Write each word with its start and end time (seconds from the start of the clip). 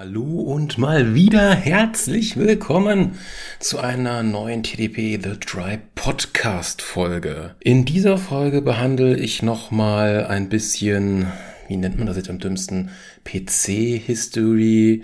Hallo 0.00 0.42
und 0.42 0.78
mal 0.78 1.16
wieder 1.16 1.52
herzlich 1.52 2.36
willkommen 2.36 3.18
zu 3.58 3.80
einer 3.80 4.22
neuen 4.22 4.62
TDP 4.62 5.18
The 5.20 5.40
Dry 5.40 5.80
Podcast 5.96 6.82
Folge. 6.82 7.56
In 7.58 7.84
dieser 7.84 8.16
Folge 8.16 8.62
behandle 8.62 9.16
ich 9.16 9.42
nochmal 9.42 10.24
ein 10.24 10.48
bisschen, 10.48 11.26
wie 11.66 11.76
nennt 11.76 11.98
man 11.98 12.06
das 12.06 12.16
jetzt 12.16 12.30
am 12.30 12.38
dümmsten, 12.38 12.90
PC 13.24 14.00
History, 14.06 15.02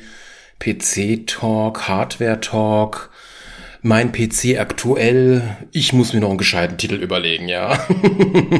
PC 0.61 1.27
Talk, 1.27 1.89
Hardware 1.89 2.39
Talk, 2.39 3.11
mein 3.83 4.13
PC 4.13 4.61
aktuell, 4.61 5.57
ich 5.73 5.93
muss 5.93 6.13
mir 6.13 6.21
noch 6.21 6.29
einen 6.29 6.39
gescheiten 6.39 6.79
Titel 6.79 7.03
überlegen, 7.03 7.49
ja. 7.49 7.85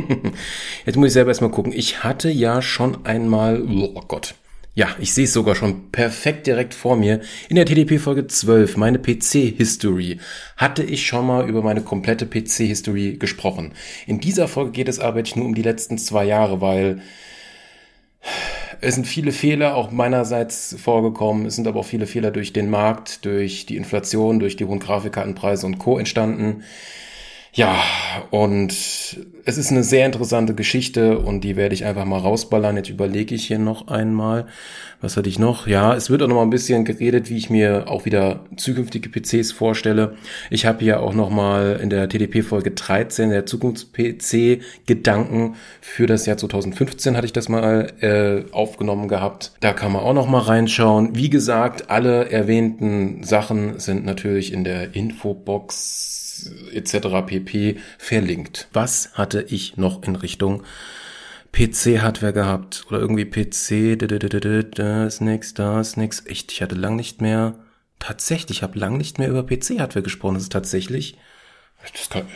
Jetzt 0.85 0.97
muss 0.97 1.07
ich 1.07 1.13
selber 1.13 1.31
erstmal 1.31 1.53
gucken. 1.53 1.73
Ich 1.73 2.03
hatte 2.03 2.29
ja 2.29 2.61
schon 2.61 3.07
einmal, 3.07 3.63
oh 3.63 4.03
Gott, 4.09 4.35
ja, 4.75 4.89
ich 4.99 5.15
sehe 5.15 5.25
es 5.25 5.33
sogar 5.33 5.55
schon 5.55 5.93
perfekt 5.93 6.49
direkt 6.49 6.75
vor 6.75 6.97
mir. 6.97 7.21
In 7.49 7.57
der 7.57 7.65
TDP 7.65 7.99
Folge 7.99 8.27
12, 8.27 8.77
meine 8.77 8.99
PC-History, 8.99 10.19
hatte 10.57 10.83
ich 10.83 11.07
schon 11.07 11.27
mal 11.27 11.49
über 11.49 11.63
meine 11.63 11.83
komplette 11.83 12.27
PC-History 12.27 13.17
gesprochen. 13.19 13.73
In 14.07 14.19
dieser 14.19 14.49
Folge 14.49 14.73
geht 14.73 14.89
es 14.89 14.99
aber 14.99 15.19
jetzt 15.19 15.37
nur 15.37 15.47
um 15.47 15.55
die 15.55 15.63
letzten 15.63 15.97
zwei 15.97 16.25
Jahre, 16.25 16.61
weil 16.61 17.03
es 18.81 18.97
sind 18.97 19.07
viele 19.07 19.31
Fehler 19.31 19.77
auch 19.77 19.93
meinerseits 19.93 20.75
vorgekommen. 20.83 21.47
Es 21.47 21.55
sind 21.55 21.69
aber 21.69 21.81
auch 21.81 21.87
viele 21.87 22.07
Fehler 22.07 22.33
durch 22.33 22.53
den 22.53 22.69
Markt, 22.69 23.25
durch 23.25 23.67
die 23.67 23.77
Inflation, 23.77 24.41
durch 24.41 24.57
die 24.57 24.65
hohen 24.65 24.81
Grafikkartenpreise 24.81 25.67
und 25.67 25.79
Co. 25.79 25.99
entstanden. 25.99 26.65
Ja, 27.57 27.81
und 28.33 28.73
es 28.73 29.17
ist 29.47 29.71
eine 29.71 29.85
sehr 29.85 30.07
interessante 30.07 30.55
Geschichte 30.55 31.21
und 31.21 31.45
die 31.45 31.55
werde 31.55 31.73
ich 31.73 31.85
einfach 31.85 32.05
mal 32.05 32.19
rausballern. 32.19 32.77
Jetzt 32.77 32.91
überlege 32.91 33.33
ich 33.33 33.47
hier 33.47 33.61
noch 33.61 33.87
einmal. 33.87 34.47
Was 35.01 35.17
hatte 35.17 35.29
ich 35.29 35.39
noch? 35.39 35.69
Ja, 35.69 35.95
es 35.95 36.11
wird 36.11 36.21
auch 36.23 36.27
noch 36.27 36.35
mal 36.35 36.43
ein 36.43 36.51
bisschen 36.51 36.85
geredet, 36.85 37.31
wie 37.31 37.37
ich 37.37 37.51
mir 37.51 37.89
auch 37.89 38.07
wieder 38.07 38.41
zukünftige 38.57 39.09
PCs 39.09 39.53
vorstelle. 39.53 40.17
Ich 40.51 40.67
habe 40.67 40.81
hier 40.81 41.01
auch 41.01 41.15
noch 41.15 41.31
mal 41.31 41.79
in 41.81 41.91
der 41.91 42.09
TDP-Folge 42.09 42.73
13 42.73 43.31
der 43.31 43.47
Zukunfts-PC-Gedanken 43.47 45.55
für 45.81 46.09
das 46.09 46.27
Jahr 46.27 46.39
2015 46.39 47.17
hatte 47.17 47.27
ich 47.27 47.33
das 47.33 47.49
mal 47.49 47.93
äh, 48.01 48.53
aufgenommen 48.53 49.07
gehabt. 49.07 49.53
Da 49.61 49.73
kann 49.75 49.93
man 49.93 50.03
auch 50.03 50.15
noch 50.15 50.27
mal 50.27 50.41
reinschauen. 50.41 51.15
Wie 51.15 51.31
gesagt, 51.31 51.89
alle 51.89 52.33
erwähnten 52.33 53.23
Sachen 53.23 53.79
sind 53.79 54.05
natürlich 54.05 54.53
in 54.53 54.65
der 54.65 54.97
Infobox 54.97 56.24
etc. 56.73 57.27
pp. 57.27 57.79
verlinkt. 57.99 58.69
Was 58.73 59.11
hatte 59.15 59.43
ich 59.49 59.77
noch 59.77 60.03
in 60.03 60.17
Richtung 60.17 60.63
PC-Hardware 61.53 62.33
gehabt? 62.33 62.85
Oder 62.89 63.01
irgendwie 63.01 63.25
PC, 63.25 63.99
da 64.75 65.07
ist 65.07 65.21
nix, 65.21 65.55
da 65.55 65.81
ist 65.81 65.97
nix. 65.97 66.25
Echt, 66.27 66.53
ich 66.53 66.63
hatte 66.63 66.75
lang 66.75 66.97
nicht 66.97 67.21
mehr, 67.21 67.55
tatsächlich, 67.99 68.59
ich 68.59 68.63
habe 68.63 68.79
lang 68.79 68.97
nicht 68.97 69.19
mehr 69.19 69.29
über 69.29 69.45
PC-Hardware 69.45 70.03
gesprochen. 70.03 70.35
Das 70.35 70.45
ist 70.45 70.53
tatsächlich, 70.53 71.17
das 71.93 72.11
kann, 72.11 72.27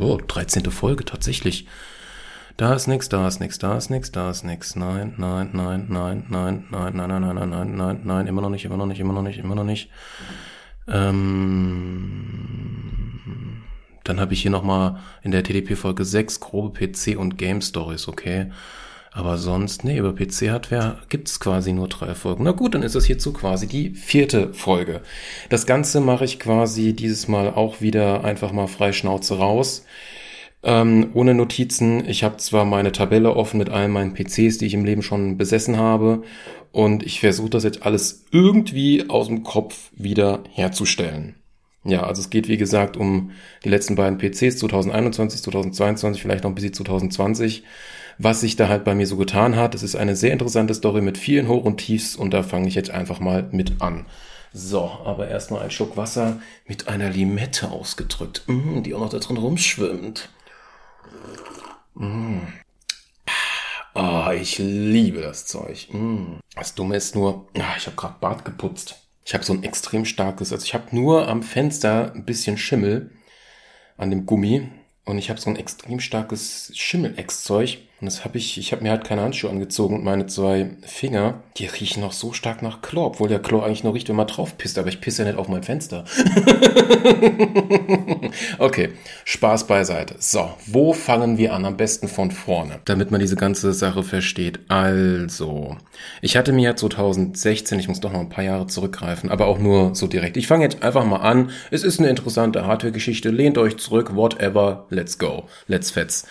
oh, 0.00 0.18
13. 0.18 0.70
Folge, 0.70 1.04
tatsächlich. 1.04 1.66
Da 2.56 2.72
ist 2.74 2.86
nix, 2.86 3.08
da 3.08 3.26
ist 3.26 3.40
nix, 3.40 3.58
da 3.58 3.76
ist 3.76 3.90
nix, 3.90 4.12
da 4.12 4.30
ist 4.30 4.44
nix. 4.44 4.76
Nein, 4.76 5.14
nein, 5.16 5.50
nein, 5.52 5.86
nein, 5.88 6.24
nein, 6.28 6.64
nein, 6.70 6.94
nein, 6.96 7.08
nein, 7.08 7.20
nein, 7.20 7.34
nein, 7.34 7.50
nein, 7.50 7.76
nein, 7.76 8.00
nein, 8.04 8.26
immer 8.28 8.42
noch 8.42 8.50
nicht, 8.50 8.64
immer 8.64 8.76
noch 8.76 8.86
nicht, 8.86 9.00
immer 9.00 9.12
noch 9.12 9.22
nicht, 9.22 9.38
immer 9.38 9.56
noch 9.56 9.64
nicht. 9.64 9.90
Ähm, 10.88 12.44
dann 14.04 14.20
habe 14.20 14.34
ich 14.34 14.42
hier 14.42 14.50
nochmal 14.50 14.98
in 15.22 15.30
der 15.30 15.42
TDP-Folge 15.42 16.04
6 16.04 16.40
grobe 16.40 16.78
PC 16.78 17.16
und 17.18 17.38
Game 17.38 17.62
Stories, 17.62 18.06
okay. 18.08 18.50
Aber 19.16 19.38
sonst, 19.38 19.84
nee, 19.84 19.96
über 19.98 20.12
PC-Hardware 20.12 20.98
gibt's 21.08 21.38
quasi 21.38 21.72
nur 21.72 21.86
drei 21.86 22.16
Folgen. 22.16 22.42
Na 22.42 22.50
gut, 22.50 22.74
dann 22.74 22.82
ist 22.82 22.96
das 22.96 23.04
hierzu 23.04 23.32
quasi 23.32 23.68
die 23.68 23.90
vierte 23.90 24.52
Folge. 24.52 25.02
Das 25.50 25.66
Ganze 25.66 26.00
mache 26.00 26.24
ich 26.24 26.40
quasi 26.40 26.94
dieses 26.94 27.28
Mal 27.28 27.48
auch 27.50 27.80
wieder 27.80 28.24
einfach 28.24 28.50
mal 28.50 28.66
frei 28.66 28.92
Schnauze 28.92 29.38
raus. 29.38 29.86
Ähm, 30.66 31.10
ohne 31.12 31.34
Notizen. 31.34 32.08
Ich 32.08 32.24
habe 32.24 32.38
zwar 32.38 32.64
meine 32.64 32.90
Tabelle 32.90 33.36
offen 33.36 33.58
mit 33.58 33.68
allen 33.68 33.90
meinen 33.90 34.14
PCs, 34.14 34.58
die 34.58 34.66
ich 34.66 34.74
im 34.74 34.84
Leben 34.84 35.02
schon 35.02 35.36
besessen 35.36 35.76
habe. 35.76 36.22
Und 36.72 37.04
ich 37.04 37.20
versuche 37.20 37.50
das 37.50 37.64
jetzt 37.64 37.84
alles 37.84 38.24
irgendwie 38.32 39.08
aus 39.08 39.28
dem 39.28 39.42
Kopf 39.42 39.90
wieder 39.94 40.42
herzustellen. 40.50 41.36
Ja, 41.84 42.04
also 42.04 42.22
es 42.22 42.30
geht 42.30 42.48
wie 42.48 42.56
gesagt 42.56 42.96
um 42.96 43.32
die 43.62 43.68
letzten 43.68 43.94
beiden 43.94 44.18
PCs 44.18 44.58
2021, 44.58 45.42
2022, 45.42 46.22
vielleicht 46.22 46.44
noch 46.44 46.50
ein 46.50 46.54
bisschen 46.54 46.72
2020. 46.72 47.62
Was 48.18 48.40
sich 48.40 48.56
da 48.56 48.68
halt 48.68 48.84
bei 48.84 48.94
mir 48.94 49.06
so 49.06 49.16
getan 49.16 49.56
hat, 49.56 49.74
es 49.74 49.82
ist 49.82 49.96
eine 49.96 50.16
sehr 50.16 50.32
interessante 50.32 50.72
Story 50.72 51.02
mit 51.02 51.18
vielen 51.18 51.48
Hoch 51.48 51.64
und 51.64 51.76
Tiefs 51.76 52.16
und 52.16 52.32
da 52.32 52.42
fange 52.42 52.68
ich 52.68 52.74
jetzt 52.74 52.90
einfach 52.90 53.20
mal 53.20 53.48
mit 53.50 53.82
an. 53.82 54.06
So, 54.52 54.84
aber 55.04 55.28
erstmal 55.28 55.62
ein 55.62 55.72
Schluck 55.72 55.96
Wasser 55.96 56.40
mit 56.66 56.88
einer 56.88 57.10
Limette 57.10 57.70
ausgedrückt, 57.70 58.44
mm, 58.46 58.82
die 58.82 58.94
auch 58.94 59.00
noch 59.00 59.10
da 59.10 59.18
drin 59.18 59.36
rumschwimmt. 59.36 60.28
Mm. 61.94 62.38
Ah, 63.94 64.23
ich 64.36 64.58
liebe 64.58 65.20
das 65.20 65.46
Zeug. 65.46 65.88
Mm. 65.92 66.38
Das 66.54 66.74
Dumme 66.74 66.96
ist 66.96 67.14
nur, 67.14 67.48
ah, 67.58 67.74
ich 67.76 67.86
habe 67.86 67.96
gerade 67.96 68.16
Bart 68.20 68.44
geputzt. 68.44 68.96
Ich 69.24 69.34
habe 69.34 69.44
so 69.44 69.52
ein 69.52 69.62
extrem 69.62 70.04
starkes, 70.04 70.52
also 70.52 70.64
ich 70.64 70.74
habe 70.74 70.94
nur 70.94 71.28
am 71.28 71.42
Fenster 71.42 72.12
ein 72.14 72.24
bisschen 72.24 72.58
Schimmel 72.58 73.10
an 73.96 74.10
dem 74.10 74.26
Gummi 74.26 74.68
und 75.04 75.18
ich 75.18 75.30
habe 75.30 75.40
so 75.40 75.48
ein 75.48 75.56
extrem 75.56 76.00
starkes 76.00 76.70
Schimmel-Ex-Zeug 76.74 77.78
und 78.04 78.12
das 78.12 78.26
habe 78.26 78.36
ich, 78.36 78.58
ich 78.58 78.72
habe 78.72 78.82
mir 78.82 78.90
halt 78.90 79.04
keine 79.04 79.22
Handschuhe 79.22 79.48
angezogen 79.48 79.94
und 79.94 80.04
meine 80.04 80.26
zwei 80.26 80.72
Finger, 80.82 81.40
die 81.56 81.64
riechen 81.64 82.02
noch 82.02 82.12
so 82.12 82.34
stark 82.34 82.60
nach 82.60 82.82
Chlor, 82.82 83.06
obwohl 83.06 83.30
der 83.30 83.38
Chlor 83.38 83.64
eigentlich 83.64 83.82
nur 83.82 83.94
riecht, 83.94 84.10
wenn 84.10 84.16
man 84.16 84.26
drauf 84.26 84.58
pisst, 84.58 84.76
aber 84.76 84.90
ich 84.90 85.00
pisse 85.00 85.22
ja 85.22 85.30
nicht 85.30 85.38
auf 85.38 85.48
mein 85.48 85.62
Fenster. 85.62 86.04
okay, 88.58 88.90
Spaß 89.24 89.66
beiseite. 89.66 90.16
So, 90.18 90.50
wo 90.66 90.92
fangen 90.92 91.38
wir 91.38 91.54
an? 91.54 91.64
Am 91.64 91.78
besten 91.78 92.08
von 92.08 92.30
vorne, 92.30 92.80
damit 92.84 93.10
man 93.10 93.22
diese 93.22 93.36
ganze 93.36 93.72
Sache 93.72 94.02
versteht. 94.02 94.60
Also, 94.68 95.78
ich 96.20 96.36
hatte 96.36 96.52
mir 96.52 96.64
ja 96.64 96.76
2016, 96.76 97.78
ich 97.78 97.88
muss 97.88 98.00
doch 98.00 98.12
noch 98.12 98.20
ein 98.20 98.28
paar 98.28 98.44
Jahre 98.44 98.66
zurückgreifen, 98.66 99.30
aber 99.30 99.46
auch 99.46 99.58
nur 99.58 99.94
so 99.94 100.08
direkt. 100.08 100.36
Ich 100.36 100.46
fange 100.46 100.64
jetzt 100.64 100.82
einfach 100.82 101.06
mal 101.06 101.22
an. 101.22 101.52
Es 101.70 101.84
ist 101.84 102.00
eine 102.00 102.10
interessante 102.10 102.66
Hardware-Geschichte. 102.66 103.30
Lehnt 103.30 103.56
euch 103.56 103.78
zurück, 103.78 104.14
whatever, 104.14 104.84
let's 104.90 105.18
go, 105.18 105.44
let's 105.68 105.90
fetz. 105.90 106.26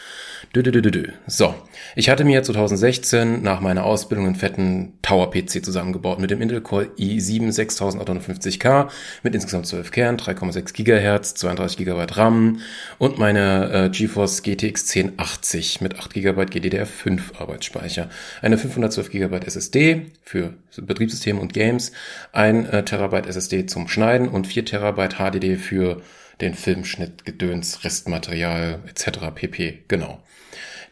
Dö, 0.55 0.61
dö, 0.61 0.69
dö, 0.69 0.91
dö. 0.91 1.07
So, 1.25 1.55
ich 1.95 2.09
hatte 2.09 2.23
mir 2.23 2.43
2016 2.43 3.41
nach 3.41 3.59
meiner 3.59 3.85
Ausbildung 3.85 4.27
einen 4.27 4.35
fetten 4.35 4.93
Tower-PC 5.01 5.65
zusammengebaut 5.65 6.19
mit 6.19 6.29
dem 6.29 6.43
Intel 6.43 6.61
Core 6.61 6.91
i7 6.95 7.51
6850K 7.51 8.87
mit 9.23 9.33
insgesamt 9.33 9.65
12 9.65 9.89
Kernen, 9.89 10.19
3,6 10.19 10.73
GHz, 10.73 11.33
32 11.33 11.77
GB 11.77 12.05
RAM 12.11 12.59
und 12.99 13.17
meine 13.17 13.71
äh, 13.71 13.89
GeForce 13.89 14.43
GTX 14.43 14.95
1080 14.95 15.81
mit 15.81 15.97
8 15.97 16.13
GB 16.13 16.43
GDDR5 16.43 17.35
Arbeitsspeicher, 17.39 18.11
eine 18.43 18.59
512 18.59 19.09
GB 19.09 19.37
SSD 19.47 20.11
für 20.21 20.53
Betriebssysteme 20.79 21.41
und 21.41 21.53
Games, 21.53 21.93
ein 22.31 22.67
äh, 22.67 22.85
Terabyte 22.85 23.25
SSD 23.25 23.65
zum 23.65 23.87
Schneiden 23.87 24.27
und 24.27 24.45
4 24.45 24.65
Terabyte 24.65 25.15
HDD 25.15 25.57
für 25.57 26.03
den 26.41 26.53
Filmschnitt, 26.53 27.25
Gedöns, 27.25 27.83
Restmaterial 27.83 28.83
etc. 28.87 29.33
pp. 29.33 29.83
Genau. 29.87 30.21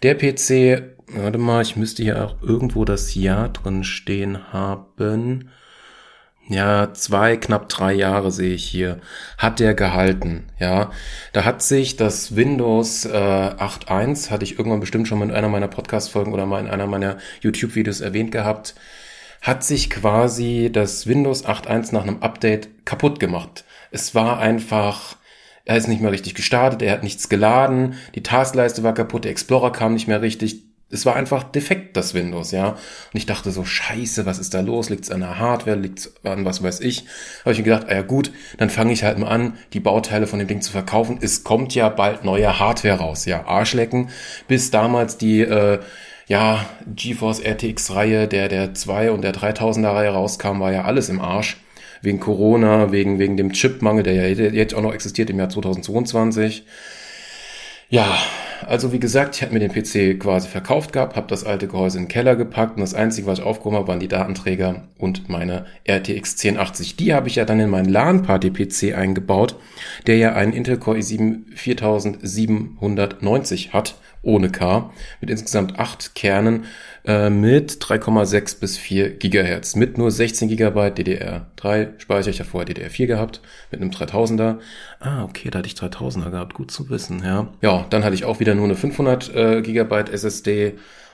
Der 0.03 0.15
PC, 0.15 0.81
warte 1.13 1.37
mal, 1.37 1.61
ich 1.61 1.75
müsste 1.75 2.01
hier 2.01 2.25
auch 2.25 2.41
irgendwo 2.41 2.85
das 2.85 3.13
Jahr 3.13 3.49
drin 3.49 3.83
stehen 3.83 4.51
haben. 4.51 5.51
Ja, 6.47 6.91
zwei, 6.93 7.37
knapp 7.37 7.69
drei 7.69 7.93
Jahre 7.93 8.31
sehe 8.31 8.55
ich 8.55 8.65
hier. 8.65 8.99
Hat 9.37 9.59
der 9.59 9.75
gehalten, 9.75 10.47
ja. 10.59 10.89
Da 11.33 11.45
hat 11.45 11.61
sich 11.61 11.97
das 11.97 12.35
Windows 12.35 13.05
äh, 13.05 13.09
8.1, 13.11 14.31
hatte 14.31 14.43
ich 14.43 14.57
irgendwann 14.57 14.79
bestimmt 14.79 15.07
schon 15.07 15.19
mal 15.19 15.29
in 15.29 15.35
einer 15.35 15.49
meiner 15.49 15.67
Podcast-Folgen 15.67 16.33
oder 16.33 16.47
mal 16.47 16.59
in 16.59 16.69
einer 16.69 16.87
meiner 16.87 17.17
YouTube-Videos 17.41 18.01
erwähnt 18.01 18.31
gehabt, 18.31 18.73
hat 19.41 19.63
sich 19.63 19.91
quasi 19.91 20.71
das 20.73 21.05
Windows 21.05 21.45
8.1 21.45 21.93
nach 21.93 22.03
einem 22.03 22.23
Update 22.23 22.85
kaputt 22.85 23.19
gemacht. 23.19 23.65
Es 23.91 24.15
war 24.15 24.39
einfach 24.39 25.15
er 25.65 25.77
ist 25.77 25.87
nicht 25.87 26.01
mehr 26.01 26.11
richtig 26.11 26.35
gestartet, 26.35 26.81
er 26.81 26.93
hat 26.93 27.03
nichts 27.03 27.29
geladen, 27.29 27.95
die 28.15 28.23
Taskleiste 28.23 28.83
war 28.83 28.93
kaputt, 28.93 29.25
der 29.25 29.31
Explorer 29.31 29.71
kam 29.71 29.93
nicht 29.93 30.07
mehr 30.07 30.21
richtig. 30.21 30.63
Es 30.93 31.05
war 31.05 31.15
einfach 31.15 31.43
defekt, 31.43 31.95
das 31.95 32.13
Windows, 32.13 32.51
ja. 32.51 32.71
Und 32.71 32.77
ich 33.13 33.25
dachte 33.25 33.51
so, 33.51 33.63
scheiße, 33.63 34.25
was 34.25 34.39
ist 34.39 34.53
da 34.53 34.59
los? 34.59 34.89
Liegt 34.89 35.05
es 35.05 35.11
an 35.11 35.21
der 35.21 35.39
Hardware? 35.39 35.77
Liegt 35.77 35.99
es 35.99 36.13
an 36.25 36.43
was 36.43 36.61
weiß 36.61 36.81
ich? 36.81 37.05
Habe 37.45 37.53
ich 37.53 37.59
mir 37.59 37.63
gedacht, 37.63 37.85
ah 37.87 37.93
ja 37.93 38.01
gut, 38.01 38.33
dann 38.57 38.69
fange 38.69 38.91
ich 38.91 39.05
halt 39.05 39.17
mal 39.17 39.29
an, 39.29 39.53
die 39.71 39.79
Bauteile 39.79 40.27
von 40.27 40.39
dem 40.39 40.49
Ding 40.49 40.61
zu 40.61 40.69
verkaufen. 40.69 41.17
Es 41.21 41.45
kommt 41.45 41.73
ja 41.75 41.87
bald 41.87 42.25
neue 42.25 42.59
Hardware 42.59 42.97
raus, 42.97 43.23
ja. 43.23 43.45
Arschlecken. 43.45 44.09
Bis 44.49 44.69
damals 44.69 45.17
die, 45.17 45.39
äh, 45.39 45.79
ja, 46.27 46.65
GeForce 46.93 47.39
RTX-Reihe, 47.39 48.27
der, 48.27 48.49
der 48.49 48.73
2 48.73 49.11
und 49.11 49.21
der 49.21 49.33
3000er-Reihe 49.33 50.09
rauskam, 50.09 50.59
war 50.59 50.73
ja 50.73 50.83
alles 50.83 51.07
im 51.07 51.21
Arsch 51.21 51.55
wegen 52.01 52.19
Corona, 52.19 52.91
wegen, 52.91 53.19
wegen 53.19 53.37
dem 53.37 53.53
Chipmangel, 53.53 54.03
der 54.03 54.13
ja 54.13 54.25
jetzt 54.25 54.73
auch 54.73 54.81
noch 54.81 54.93
existiert 54.93 55.29
im 55.29 55.39
Jahr 55.39 55.49
2022. 55.49 56.65
Ja, 57.89 58.17
also 58.65 58.93
wie 58.93 58.99
gesagt, 58.99 59.35
ich 59.35 59.41
habe 59.41 59.53
mir 59.53 59.59
den 59.59 59.71
PC 59.71 60.19
quasi 60.19 60.47
verkauft 60.47 60.93
gehabt, 60.93 61.15
habe 61.15 61.27
das 61.27 61.43
alte 61.43 61.67
Gehäuse 61.67 61.97
in 61.97 62.05
den 62.05 62.09
Keller 62.09 62.35
gepackt 62.35 62.75
und 62.75 62.81
das 62.81 62.93
Einzige, 62.93 63.27
was 63.27 63.39
ich 63.39 63.45
aufgehoben 63.45 63.75
habe, 63.75 63.89
waren 63.89 63.99
die 63.99 64.07
Datenträger 64.07 64.83
und 64.97 65.29
meine 65.29 65.65
RTX 65.85 66.41
1080. 66.43 66.95
Die 66.95 67.13
habe 67.13 67.27
ich 67.27 67.35
ja 67.35 67.43
dann 67.43 67.59
in 67.59 67.69
meinen 67.69 67.89
LAN-Party-PC 67.89 68.95
eingebaut, 68.95 69.57
der 70.07 70.17
ja 70.17 70.33
einen 70.33 70.53
Intel 70.53 70.77
Core 70.77 70.99
i7 70.99 71.55
4790 71.55 73.73
hat, 73.73 73.95
ohne 74.23 74.49
K, 74.49 74.91
mit 75.19 75.29
insgesamt 75.29 75.79
acht 75.79 76.13
Kernen 76.15 76.65
äh, 77.05 77.29
mit 77.29 77.71
3,6 77.73 78.59
bis 78.59 78.77
4 78.77 79.17
Gigahertz, 79.17 79.75
mit 79.75 79.97
nur 79.97 80.11
16 80.11 80.47
Gigabyte 80.47 80.99
DDR3 80.99 81.99
Speicher. 81.99 82.29
Ich 82.29 82.39
habe 82.39 82.49
vorher 82.49 82.71
DDR4 82.71 83.07
gehabt, 83.07 83.41
mit 83.71 83.81
einem 83.81 83.89
3000er. 83.89 84.59
Ah, 84.99 85.23
okay, 85.23 85.49
da 85.49 85.59
hatte 85.59 85.67
ich 85.67 85.73
3000er 85.73 86.29
gehabt, 86.29 86.53
gut 86.53 86.71
zu 86.71 86.89
wissen, 86.89 87.23
ja. 87.23 87.47
Ja, 87.61 87.85
dann 87.89 88.03
hatte 88.03 88.15
ich 88.15 88.25
auch 88.25 88.39
wieder 88.39 88.53
nur 88.53 88.65
eine 88.65 88.75
500 88.75 89.35
äh, 89.35 89.61
Gigabyte 89.61 90.09
SSD 90.09 90.73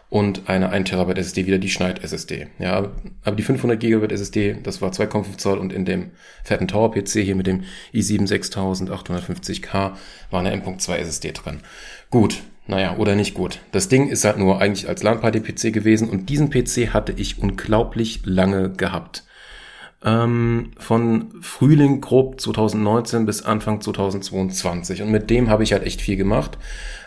und 0.10 0.50
eine 0.50 0.70
1 0.70 0.90
Terabyte 0.90 1.18
SSD, 1.18 1.46
wieder 1.46 1.58
die 1.58 1.70
Schneid 1.70 2.04
SSD. 2.04 2.48
Ja, 2.60 2.92
aber 3.24 3.36
die 3.36 3.44
500 3.44 3.80
Gigabyte 3.80 4.14
SSD, 4.14 4.58
das 4.64 4.82
war 4.82 4.92
2,5 4.92 5.38
Zoll 5.38 5.58
und 5.58 5.74
in 5.74 5.86
dem 5.86 6.12
fetten 6.44 6.68
Tower 6.68 6.92
PC 6.92 7.24
hier 7.24 7.36
mit 7.36 7.48
dem 7.48 7.64
i7 7.94 8.28
6850K 8.28 9.92
war 10.32 10.40
eine 10.40 10.52
M.2 10.52 10.96
SSD 10.96 11.32
drin. 11.34 11.60
Gut, 12.10 12.42
naja, 12.68 12.98
oder 12.98 13.16
nicht 13.16 13.34
gut. 13.34 13.60
Das 13.72 13.88
Ding 13.88 14.10
ist 14.10 14.26
halt 14.26 14.38
nur 14.38 14.62
eigentlich 14.62 14.88
als 14.88 15.04
LAN-Party-PC 15.04 15.74
gewesen 15.74 16.10
und 16.10 16.30
diesen 16.30 16.50
PC 16.50 16.94
hatte 16.94 17.14
ich 17.16 17.40
unglaublich 17.40 18.22
lange 18.26 18.70
gehabt. 18.70 19.24
Ähm, 20.04 20.74
von 20.78 21.34
Frühling 21.42 22.02
grob 22.02 22.40
2019 22.40 23.26
bis 23.26 23.42
Anfang 23.42 23.82
2022 23.82 25.02
und 25.02 25.10
mit 25.10 25.32
dem 25.32 25.50
habe 25.50 25.64
ich 25.64 25.74
halt 25.74 25.84
echt 25.84 26.02
viel 26.02 26.18
gemacht. 26.18 26.60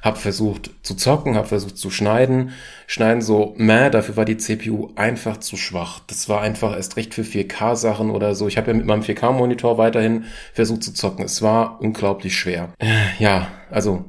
Hab 0.03 0.19
versucht 0.19 0.71
zu 0.83 0.97
zocken, 0.97 1.37
hab 1.37 1.47
versucht 1.47 1.79
zu 1.79 1.91
schneiden. 1.91 2.51
Schneiden 2.89 3.23
so, 3.23 3.55
meh, 3.57 3.91
dafür 3.91 4.17
war 4.17 4.25
die 4.25 4.39
CPU 4.39 4.89
einfach 4.97 5.37
zu 5.37 5.57
schwach. 5.57 6.01
Das 6.09 6.29
war 6.29 6.41
einfach 6.41 6.75
erst 6.75 6.97
recht 6.97 7.15
für 7.15 7.23
4K-Sachen 7.23 8.11
oder 8.11 8.35
so. 8.35 8.49
Ich 8.49 8.57
habe 8.57 8.73
ja 8.73 8.77
mit 8.77 8.87
meinem 8.87 9.03
4K-Monitor 9.03 9.79
weiterhin 9.79 10.25
versucht 10.53 10.83
zu 10.83 10.93
zocken. 10.93 11.25
Es 11.25 11.43
war 11.43 11.81
unglaublich 11.81 12.37
schwer. 12.37 12.71
Äh, 12.79 12.89
ja, 13.21 13.49
also 13.71 14.05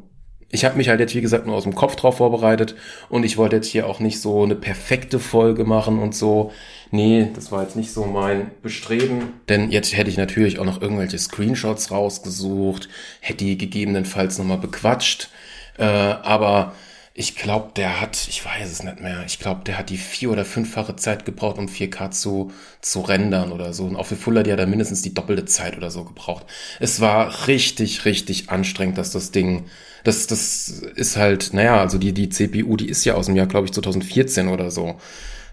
ich 0.52 0.66
habe 0.66 0.78
mich 0.78 0.90
halt 0.90 1.00
jetzt, 1.00 1.16
wie 1.16 1.22
gesagt, 1.22 1.46
nur 1.46 1.56
aus 1.56 1.64
dem 1.64 1.76
Kopf 1.76 1.96
drauf 1.96 2.18
vorbereitet 2.18 2.76
und 3.10 3.24
ich 3.24 3.38
wollte 3.38 3.56
jetzt 3.56 3.68
hier 3.68 3.88
auch 3.88 4.00
nicht 4.00 4.20
so 4.20 4.44
eine 4.44 4.56
perfekte 4.56 5.20
Folge 5.20 5.64
machen 5.64 6.00
und 6.00 6.14
so. 6.14 6.52
Nee, 6.92 7.30
das 7.34 7.52
war 7.52 7.64
jetzt 7.64 7.78
nicht 7.78 7.94
so 7.94 8.06
mein 8.06 8.52
Bestreben. 8.62 9.34
Denn 9.48 9.72
jetzt 9.72 9.96
hätte 9.96 10.10
ich 10.10 10.18
natürlich 10.18 10.60
auch 10.60 10.66
noch 10.66 10.82
irgendwelche 10.82 11.18
Screenshots 11.18 11.90
rausgesucht, 11.92 12.90
hätte 13.22 13.46
die 13.46 13.58
gegebenenfalls 13.58 14.38
nochmal 14.38 14.58
bequatscht. 14.58 15.30
Äh, 15.78 15.86
aber 15.86 16.74
ich 17.14 17.36
glaube, 17.36 17.72
der 17.76 18.00
hat, 18.00 18.28
ich 18.30 18.46
weiß 18.46 18.72
es 18.72 18.84
nicht 18.84 19.02
mehr, 19.02 19.24
ich 19.26 19.40
glaube, 19.40 19.62
der 19.66 19.78
hat 19.78 19.90
die 19.90 19.98
vier- 19.98 20.32
oder 20.32 20.46
fünffache 20.46 20.96
Zeit 20.96 21.26
gebraucht, 21.26 21.58
um 21.58 21.68
4K 21.68 22.12
zu, 22.12 22.52
zu 22.82 23.02
rendern 23.02 23.52
oder 23.52 23.74
so. 23.74 23.86
Und 23.86 23.98
auch 23.98 24.06
für 24.06 24.16
Full 24.16 24.42
HD 24.44 24.52
hat 24.52 24.60
er 24.60 24.68
mindestens 24.68 25.02
die 25.02 25.14
doppelte 25.14 25.46
Zeit 25.46 25.76
oder 25.76 25.92
so 25.92 26.06
gebraucht. 26.06 26.46
Es 26.80 27.02
war 27.02 27.48
richtig, 27.48 28.06
richtig 28.06 28.50
anstrengend, 28.50 28.98
dass 28.98 29.12
das 29.12 29.32
Ding 29.32 29.66
das, 30.04 30.28
das 30.28 30.70
ist 30.96 31.18
halt, 31.18 31.54
naja, 31.54 31.80
also 31.80 31.98
die, 31.98 32.14
die 32.14 32.30
CPU, 32.30 32.76
die 32.76 32.90
ist 32.90 33.06
ja 33.06 33.16
aus 33.16 33.28
dem 33.28 33.36
Jahr, 33.36 33.48
glaube 33.48 33.66
ich, 33.66 33.74
2014 33.74 34.48
oder 34.48 34.72
so. 34.72 34.96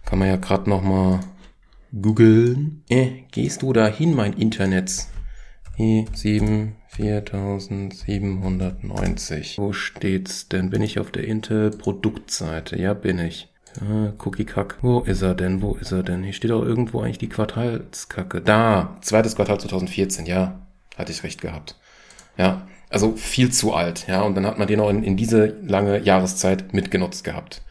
Kann 0.04 0.18
man 0.18 0.28
ja 0.28 0.36
gerade 0.36 0.70
noch 0.70 0.82
mal 0.82 1.20
googeln. 1.92 2.82
Äh, 2.88 3.24
gehst 3.30 3.62
du 3.62 3.72
dahin, 3.72 4.14
mein 4.14 4.32
Internet? 4.32 5.06
I7 5.78 6.72
4790. 6.88 9.58
Wo 9.58 9.72
steht's 9.72 10.48
denn? 10.48 10.70
Bin 10.70 10.82
ich 10.82 10.98
auf 10.98 11.12
der 11.12 11.22
Intel 11.24 11.70
Produktseite? 11.70 12.76
Ja, 12.80 12.94
bin 12.94 13.20
ich. 13.20 13.48
Ah, 13.80 14.12
Cookie 14.24 14.44
Kack. 14.44 14.78
Wo 14.82 14.98
ist 15.00 15.22
er 15.22 15.34
denn? 15.34 15.62
Wo 15.62 15.74
ist 15.74 15.92
er 15.92 16.02
denn? 16.02 16.24
Hier 16.24 16.32
steht 16.32 16.50
auch 16.50 16.64
irgendwo 16.64 17.00
eigentlich 17.00 17.18
die 17.18 17.28
Quartalskacke. 17.28 18.40
Da, 18.40 18.96
zweites 19.02 19.36
Quartal 19.36 19.60
2014. 19.60 20.26
Ja, 20.26 20.58
hatte 20.96 21.12
ich 21.12 21.22
recht 21.22 21.40
gehabt. 21.40 21.76
Ja, 22.36 22.66
also 22.90 23.14
viel 23.16 23.52
zu 23.52 23.72
alt, 23.74 24.08
ja. 24.08 24.22
Und 24.22 24.34
dann 24.34 24.46
hat 24.46 24.58
man 24.58 24.66
den 24.66 24.80
auch 24.80 24.90
in, 24.90 25.04
in 25.04 25.16
diese 25.16 25.46
lange 25.62 26.00
Jahreszeit 26.00 26.74
mitgenutzt 26.74 27.22
gehabt. 27.22 27.62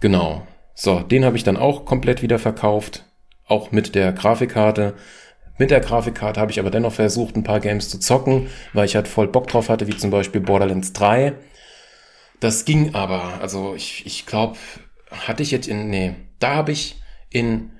Genau. 0.00 0.46
So, 0.74 1.00
den 1.00 1.24
habe 1.24 1.36
ich 1.36 1.44
dann 1.44 1.56
auch 1.56 1.86
komplett 1.86 2.22
wieder 2.22 2.38
verkauft. 2.38 3.06
Auch 3.46 3.72
mit 3.72 3.94
der 3.94 4.12
Grafikkarte. 4.12 4.94
Mit 5.62 5.70
der 5.70 5.78
Grafikkarte 5.78 6.40
habe 6.40 6.50
ich 6.50 6.58
aber 6.58 6.72
dennoch 6.72 6.94
versucht, 6.94 7.36
ein 7.36 7.44
paar 7.44 7.60
Games 7.60 7.88
zu 7.88 8.00
zocken, 8.00 8.48
weil 8.72 8.84
ich 8.84 8.96
halt 8.96 9.06
voll 9.06 9.28
Bock 9.28 9.46
drauf 9.46 9.68
hatte, 9.68 9.86
wie 9.86 9.96
zum 9.96 10.10
Beispiel 10.10 10.40
Borderlands 10.40 10.92
3. 10.92 11.34
Das 12.40 12.64
ging 12.64 12.96
aber, 12.96 13.40
also 13.40 13.76
ich, 13.76 14.04
ich 14.04 14.26
glaube, 14.26 14.58
hatte 15.12 15.44
ich 15.44 15.52
jetzt 15.52 15.68
in, 15.68 15.88
nee, 15.88 16.16
da 16.40 16.56
habe 16.56 16.72
ich 16.72 17.00
in 17.30 17.70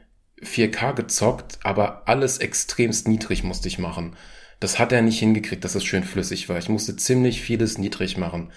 4K 0.41 0.95
gezockt, 0.95 1.59
aber 1.65 2.07
alles 2.07 2.39
extremst 2.39 3.09
niedrig 3.09 3.43
musste 3.43 3.67
ich 3.67 3.81
machen. 3.81 4.15
Das 4.61 4.79
hat 4.79 4.93
er 4.93 5.03
nicht 5.03 5.19
hingekriegt, 5.19 5.65
dass 5.65 5.75
es 5.75 5.83
schön 5.83 6.05
flüssig 6.05 6.49
war. 6.49 6.59
Ich 6.59 6.69
musste 6.69 6.95
ziemlich 6.95 7.41
vieles 7.41 7.79
niedrig 7.79 8.17
machen. 8.17 8.53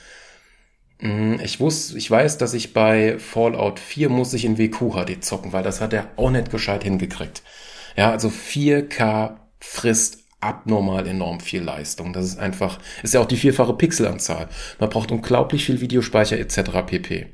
Mm, 0.99 1.39
ich 1.43 1.59
wusste, 1.59 1.97
ich 1.97 2.11
weiß, 2.11 2.37
dass 2.37 2.53
ich 2.53 2.73
bei 2.73 3.17
Fallout 3.17 3.79
4 3.79 4.09
muss 4.09 4.35
ich 4.35 4.45
in 4.45 4.59
WQHD 4.59 5.23
zocken, 5.23 5.51
weil 5.51 5.63
das 5.63 5.81
hat 5.81 5.93
er 5.93 6.11
auch 6.15 6.29
nicht 6.29 6.51
gescheit 6.51 6.83
hingekriegt. 6.83 7.41
Ja, 7.95 8.11
also 8.11 8.29
4K 8.29 9.35
frisst 9.59 10.19
abnormal 10.41 11.07
enorm 11.07 11.39
viel 11.39 11.63
Leistung. 11.63 12.13
Das 12.13 12.25
ist 12.25 12.39
einfach, 12.39 12.79
ist 13.03 13.13
ja 13.13 13.19
auch 13.19 13.25
die 13.25 13.37
vierfache 13.37 13.73
Pixelanzahl. 13.73 14.47
Man 14.79 14.89
braucht 14.89 15.11
unglaublich 15.11 15.65
viel 15.65 15.81
Videospeicher 15.81 16.37
etc. 16.37 16.61
pp. 16.85 17.27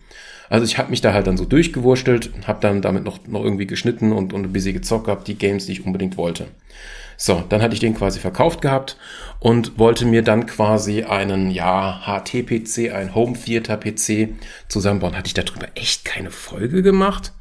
Also 0.49 0.65
ich 0.65 0.77
habe 0.77 0.89
mich 0.89 1.01
da 1.01 1.13
halt 1.13 1.27
dann 1.27 1.37
so 1.37 1.45
durchgewurstelt, 1.45 2.31
habe 2.45 2.59
dann 2.61 2.81
damit 2.81 3.03
noch, 3.03 3.25
noch 3.27 3.43
irgendwie 3.43 3.67
geschnitten 3.67 4.11
und, 4.11 4.33
und 4.33 4.43
ein 4.43 4.53
bisschen 4.53 4.73
gezockt 4.73 5.05
gehabt, 5.05 5.27
die 5.27 5.37
Games, 5.37 5.65
die 5.65 5.73
ich 5.73 5.85
unbedingt 5.85 6.17
wollte. 6.17 6.47
So, 7.15 7.43
dann 7.47 7.61
hatte 7.61 7.73
ich 7.73 7.79
den 7.79 7.95
quasi 7.95 8.19
verkauft 8.19 8.61
gehabt 8.61 8.97
und 9.39 9.77
wollte 9.77 10.05
mir 10.05 10.23
dann 10.23 10.47
quasi 10.47 11.03
einen, 11.03 11.51
ja, 11.51 12.01
HT-PC, 12.05 12.91
ein 12.93 13.13
Home 13.13 13.37
Theater 13.37 13.77
PC 13.77 14.29
zusammenbauen. 14.67 15.15
Hatte 15.15 15.27
ich 15.27 15.33
darüber 15.33 15.67
echt 15.75 16.03
keine 16.03 16.31
Folge 16.31 16.81
gemacht? 16.81 17.31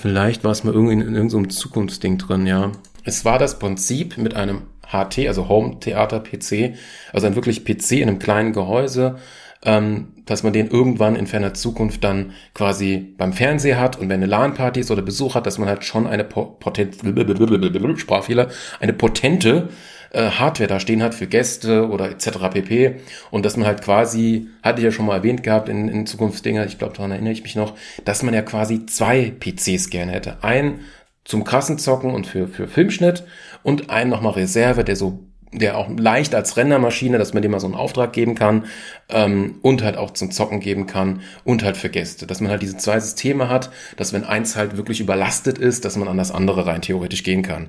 Vielleicht 0.00 0.44
war 0.44 0.50
es 0.50 0.64
mal 0.64 0.74
irgendwie 0.74 0.94
in, 0.94 1.00
in 1.00 1.14
irgendeinem 1.14 1.50
Zukunftsding 1.50 2.18
drin, 2.18 2.46
ja. 2.46 2.72
Es 3.04 3.24
war 3.24 3.38
das 3.38 3.58
Prinzip 3.58 4.18
mit 4.18 4.34
einem 4.34 4.62
HT, 4.86 5.26
also 5.28 5.48
Home 5.48 5.78
Theater 5.80 6.20
PC, 6.20 6.74
also 7.12 7.26
ein 7.26 7.34
wirklich 7.34 7.64
PC 7.64 7.92
in 7.92 8.08
einem 8.08 8.18
kleinen 8.18 8.52
Gehäuse, 8.52 9.16
ähm, 9.64 10.08
dass 10.26 10.42
man 10.42 10.52
den 10.52 10.68
irgendwann 10.68 11.16
in 11.16 11.26
ferner 11.26 11.54
Zukunft 11.54 12.04
dann 12.04 12.32
quasi 12.54 13.14
beim 13.16 13.32
Fernseher 13.32 13.80
hat 13.80 13.98
und 13.98 14.08
wenn 14.08 14.22
eine 14.22 14.26
LAN-Party 14.26 14.80
ist 14.80 14.90
oder 14.90 15.02
Besuch 15.02 15.34
hat, 15.34 15.46
dass 15.46 15.58
man 15.58 15.68
halt 15.68 15.84
schon 15.84 16.06
eine 16.06 16.24
potente, 16.24 17.96
Sprachfehler, 17.96 18.48
eine 18.80 18.92
potente 18.92 19.68
äh, 20.14 20.30
Hardware 20.30 20.68
da 20.68 20.80
stehen 20.80 21.02
hat 21.02 21.14
für 21.14 21.26
Gäste 21.26 21.88
oder 21.88 22.10
etc. 22.10 22.30
pp. 22.52 22.96
Und 23.30 23.44
dass 23.44 23.56
man 23.56 23.66
halt 23.66 23.82
quasi, 23.82 24.48
hatte 24.62 24.80
ich 24.80 24.84
ja 24.84 24.90
schon 24.90 25.06
mal 25.06 25.16
erwähnt 25.16 25.42
gehabt 25.42 25.68
in, 25.68 25.88
in 25.88 26.06
Zukunftsdinger, 26.06 26.64
ich 26.66 26.78
glaube, 26.78 26.94
daran 26.94 27.10
erinnere 27.10 27.32
ich 27.32 27.42
mich 27.42 27.56
noch, 27.56 27.74
dass 28.04 28.22
man 28.22 28.34
ja 28.34 28.42
quasi 28.42 28.86
zwei 28.86 29.32
PCs 29.38 29.90
gerne 29.90 30.12
hätte. 30.12 30.42
Einen 30.42 30.80
zum 31.24 31.44
krassen 31.44 31.78
Zocken 31.78 32.12
und 32.12 32.26
für, 32.26 32.48
für 32.48 32.68
Filmschnitt 32.68 33.24
und 33.62 33.90
einen 33.90 34.10
nochmal 34.10 34.34
Reserve, 34.34 34.84
der 34.84 34.96
so 34.96 35.24
der 35.54 35.78
auch 35.78 35.88
leicht 35.88 36.34
als 36.34 36.56
Rennermaschine, 36.56 37.16
dass 37.16 37.32
man 37.32 37.42
dem 37.42 37.52
mal 37.52 37.60
so 37.60 37.68
einen 37.68 37.76
Auftrag 37.76 38.12
geben 38.12 38.34
kann 38.34 38.64
ähm, 39.08 39.60
und 39.62 39.84
halt 39.84 39.96
auch 39.96 40.10
zum 40.10 40.32
Zocken 40.32 40.58
geben 40.58 40.88
kann 40.88 41.20
und 41.44 41.62
halt 41.62 41.76
für 41.76 41.90
Gäste. 41.90 42.26
Dass 42.26 42.40
man 42.40 42.50
halt 42.50 42.62
diese 42.62 42.76
zwei 42.76 42.98
Systeme 42.98 43.48
hat, 43.48 43.70
dass 43.96 44.12
wenn 44.12 44.24
eins 44.24 44.56
halt 44.56 44.76
wirklich 44.76 45.00
überlastet 45.00 45.58
ist, 45.58 45.84
dass 45.84 45.96
man 45.96 46.08
an 46.08 46.18
das 46.18 46.32
andere 46.32 46.66
rein 46.66 46.82
theoretisch 46.82 47.22
gehen 47.22 47.42
kann. 47.42 47.68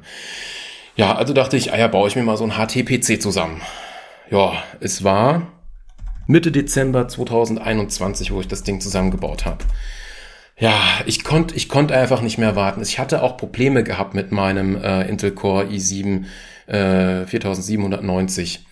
Ja, 0.96 1.16
also 1.16 1.34
dachte 1.34 1.58
ich, 1.58 1.74
ah 1.74 1.78
ja, 1.78 1.88
baue 1.88 2.08
ich 2.08 2.16
mir 2.16 2.24
mal 2.24 2.38
so 2.38 2.46
ein 2.46 2.58
HT-PC 2.58 3.22
zusammen. 3.22 3.62
Ja, 4.30 4.54
es 4.80 5.04
war 5.04 5.48
Mitte 6.26 6.52
Dezember 6.52 7.08
2021, 7.08 8.32
wo 8.32 8.40
ich 8.40 8.48
das 8.48 8.64
Ding 8.64 8.80
zusammengebaut 8.80 9.46
habe. 9.46 9.66
Ja, 10.58 10.80
ich 11.06 11.26
konnte 11.26 11.54
ich 11.56 11.68
konnte 11.68 11.96
einfach 11.96 12.22
nicht 12.22 12.38
mehr 12.38 12.56
warten. 12.56 12.82
Ich 12.82 12.98
hatte 12.98 13.24
auch 13.24 13.36
Probleme 13.36 13.84
gehabt 13.84 14.14
mit 14.14 14.32
meinem 14.32 14.82
äh, 14.82 15.08
Intel 15.08 15.32
Core 15.32 15.66
i7 15.66 16.24
äh, 16.68 17.26
4790. 17.26 18.66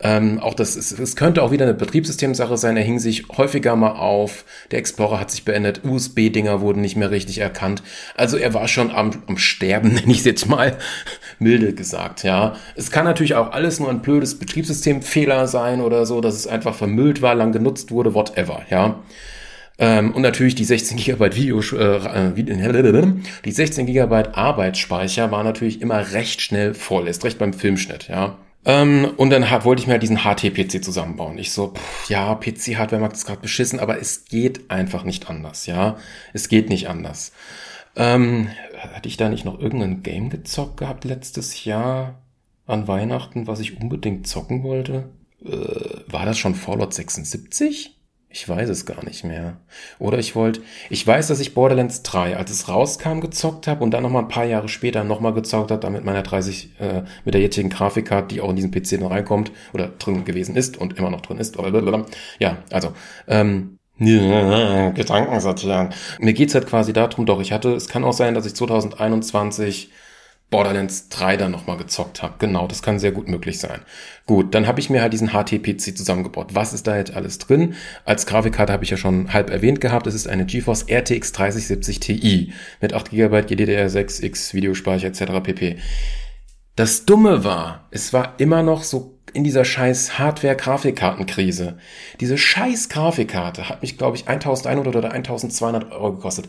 Ähm, 0.00 0.40
auch 0.40 0.54
das, 0.54 0.74
es, 0.74 0.92
es 0.98 1.14
könnte 1.14 1.42
auch 1.42 1.52
wieder 1.52 1.64
eine 1.64 1.74
Betriebssystemsache 1.74 2.56
sein. 2.56 2.76
Er 2.76 2.82
hing 2.82 2.98
sich 2.98 3.28
häufiger 3.28 3.76
mal 3.76 3.92
auf. 3.92 4.44
Der 4.70 4.80
Explorer 4.80 5.20
hat 5.20 5.30
sich 5.30 5.44
beendet. 5.44 5.82
USB-Dinger 5.84 6.60
wurden 6.60 6.80
nicht 6.80 6.96
mehr 6.96 7.10
richtig 7.10 7.38
erkannt. 7.38 7.82
Also 8.16 8.36
er 8.36 8.54
war 8.54 8.66
schon 8.66 8.90
am, 8.90 9.22
am 9.26 9.38
Sterben, 9.38 9.88
nenne 9.94 10.10
ich 10.10 10.18
es 10.18 10.24
jetzt 10.24 10.48
mal 10.48 10.76
milde 11.38 11.74
gesagt. 11.74 12.24
Ja, 12.24 12.56
es 12.74 12.90
kann 12.90 13.04
natürlich 13.04 13.36
auch 13.36 13.52
alles 13.52 13.78
nur 13.78 13.88
ein 13.88 14.02
blödes 14.02 14.38
Betriebssystemfehler 14.38 15.46
sein 15.46 15.80
oder 15.80 16.06
so, 16.06 16.20
dass 16.20 16.34
es 16.34 16.46
einfach 16.46 16.74
vermüllt 16.74 17.22
war, 17.22 17.34
lang 17.34 17.52
genutzt 17.52 17.90
wurde, 17.90 18.14
whatever. 18.14 18.62
Ja. 18.70 19.00
Ähm, 19.78 20.12
und 20.12 20.22
natürlich 20.22 20.54
die 20.54 20.64
16 20.64 20.96
GB 20.96 21.34
Video, 21.34 21.60
äh, 21.60 22.32
die 23.44 23.50
16 23.50 23.86
GB 23.86 24.14
Arbeitsspeicher 24.32 25.30
war 25.30 25.44
natürlich 25.44 25.80
immer 25.82 26.12
recht 26.12 26.40
schnell 26.42 26.74
voll, 26.74 27.08
ist 27.08 27.24
recht 27.24 27.38
beim 27.38 27.52
Filmschnitt, 27.52 28.08
ja. 28.08 28.36
Ähm, 28.66 29.12
und 29.16 29.30
dann 29.30 29.44
wollte 29.64 29.80
ich 29.80 29.86
mir 29.86 29.92
halt 29.92 30.02
diesen 30.02 30.24
HT-PC 30.24 30.82
zusammenbauen. 30.82 31.38
Ich 31.38 31.52
so, 31.52 31.68
pff, 31.74 32.08
ja, 32.08 32.34
PC-Hardware-Markt 32.34 33.16
ist 33.16 33.26
gerade 33.26 33.40
beschissen, 33.40 33.78
aber 33.78 34.00
es 34.00 34.24
geht 34.24 34.70
einfach 34.70 35.04
nicht 35.04 35.28
anders, 35.28 35.66
ja. 35.66 35.96
Es 36.32 36.48
geht 36.48 36.68
nicht 36.68 36.88
anders. 36.88 37.32
Ähm, 37.96 38.48
hatte 38.78 39.08
ich 39.08 39.16
da 39.16 39.28
nicht 39.28 39.44
noch 39.44 39.60
irgendein 39.60 40.02
Game 40.02 40.30
gezockt 40.30 40.78
gehabt 40.78 41.04
letztes 41.04 41.64
Jahr 41.64 42.22
an 42.66 42.88
Weihnachten, 42.88 43.46
was 43.46 43.60
ich 43.60 43.80
unbedingt 43.80 44.26
zocken 44.26 44.62
wollte? 44.62 45.10
Äh, 45.44 46.00
war 46.06 46.24
das 46.24 46.38
schon 46.38 46.54
Fallout 46.54 46.94
76? 46.94 47.96
Ich 48.34 48.48
weiß 48.48 48.68
es 48.68 48.84
gar 48.84 49.04
nicht 49.04 49.22
mehr. 49.22 49.58
Oder 50.00 50.18
ich 50.18 50.34
wollte, 50.34 50.60
ich 50.90 51.06
weiß, 51.06 51.28
dass 51.28 51.38
ich 51.38 51.54
Borderlands 51.54 52.02
3, 52.02 52.36
als 52.36 52.50
es 52.50 52.68
rauskam, 52.68 53.20
gezockt 53.20 53.68
habe 53.68 53.84
und 53.84 53.92
dann 53.92 54.02
nochmal 54.02 54.22
ein 54.22 54.28
paar 54.28 54.44
Jahre 54.44 54.68
später 54.68 55.04
nochmal 55.04 55.34
gezockt 55.34 55.70
habe, 55.70 55.80
damit 55.80 56.04
meiner 56.04 56.22
30, 56.22 56.80
äh, 56.80 57.02
mit 57.24 57.34
der 57.34 57.40
jetzigen 57.40 57.70
Grafikkarte, 57.70 58.34
die 58.34 58.40
auch 58.40 58.50
in 58.50 58.56
diesen 58.56 58.72
PC 58.72 58.98
noch 58.98 59.12
reinkommt 59.12 59.52
oder 59.72 59.86
drin 59.86 60.24
gewesen 60.24 60.56
ist 60.56 60.76
und 60.76 60.98
immer 60.98 61.10
noch 61.10 61.20
drin 61.20 61.38
ist. 61.38 61.56
Ja, 62.40 62.58
also, 62.72 62.92
ähm, 63.28 63.78
Gedanken 63.98 65.38
sortieren. 65.38 65.90
Mir 66.18 66.32
geht's 66.32 66.56
halt 66.56 66.66
quasi 66.66 66.92
darum, 66.92 67.26
doch, 67.26 67.40
ich 67.40 67.52
hatte, 67.52 67.72
es 67.74 67.86
kann 67.86 68.02
auch 68.02 68.14
sein, 68.14 68.34
dass 68.34 68.46
ich 68.46 68.56
2021 68.56 69.92
Borderlands 70.54 71.08
3 71.08 71.36
dann 71.36 71.50
nochmal 71.50 71.78
gezockt 71.78 72.22
habe. 72.22 72.34
Genau, 72.38 72.68
das 72.68 72.80
kann 72.80 73.00
sehr 73.00 73.10
gut 73.10 73.26
möglich 73.26 73.58
sein. 73.58 73.80
Gut, 74.24 74.54
dann 74.54 74.68
habe 74.68 74.78
ich 74.78 74.88
mir 74.88 75.02
halt 75.02 75.12
diesen 75.12 75.32
HT-PC 75.32 75.96
zusammengebaut. 75.96 76.54
Was 76.54 76.72
ist 76.72 76.86
da 76.86 76.96
jetzt 76.96 77.12
alles 77.12 77.38
drin? 77.38 77.74
Als 78.04 78.24
Grafikkarte 78.24 78.72
habe 78.72 78.84
ich 78.84 78.90
ja 78.90 78.96
schon 78.96 79.32
halb 79.32 79.50
erwähnt 79.50 79.80
gehabt. 79.80 80.06
Es 80.06 80.14
ist 80.14 80.28
eine 80.28 80.46
GeForce 80.46 80.86
RTX 80.88 81.32
3070 81.32 81.98
Ti 81.98 82.52
mit 82.80 82.94
8 82.94 83.10
GB 83.10 83.36
GDDR6X 83.38 84.54
Videospeicher 84.54 85.08
etc. 85.08 85.42
pp. 85.42 85.78
Das 86.76 87.04
Dumme 87.04 87.42
war, 87.42 87.88
es 87.90 88.12
war 88.12 88.34
immer 88.38 88.62
noch 88.62 88.84
so 88.84 89.18
in 89.32 89.42
dieser 89.42 89.64
scheiß 89.64 90.20
Hardware-Grafikkartenkrise. 90.20 91.78
Diese 92.20 92.38
scheiß 92.38 92.90
Grafikkarte 92.90 93.68
hat 93.68 93.82
mich, 93.82 93.98
glaube 93.98 94.16
ich, 94.16 94.28
1100 94.28 94.94
oder 94.94 95.10
1200 95.10 95.90
Euro 95.90 96.12
gekostet. 96.12 96.46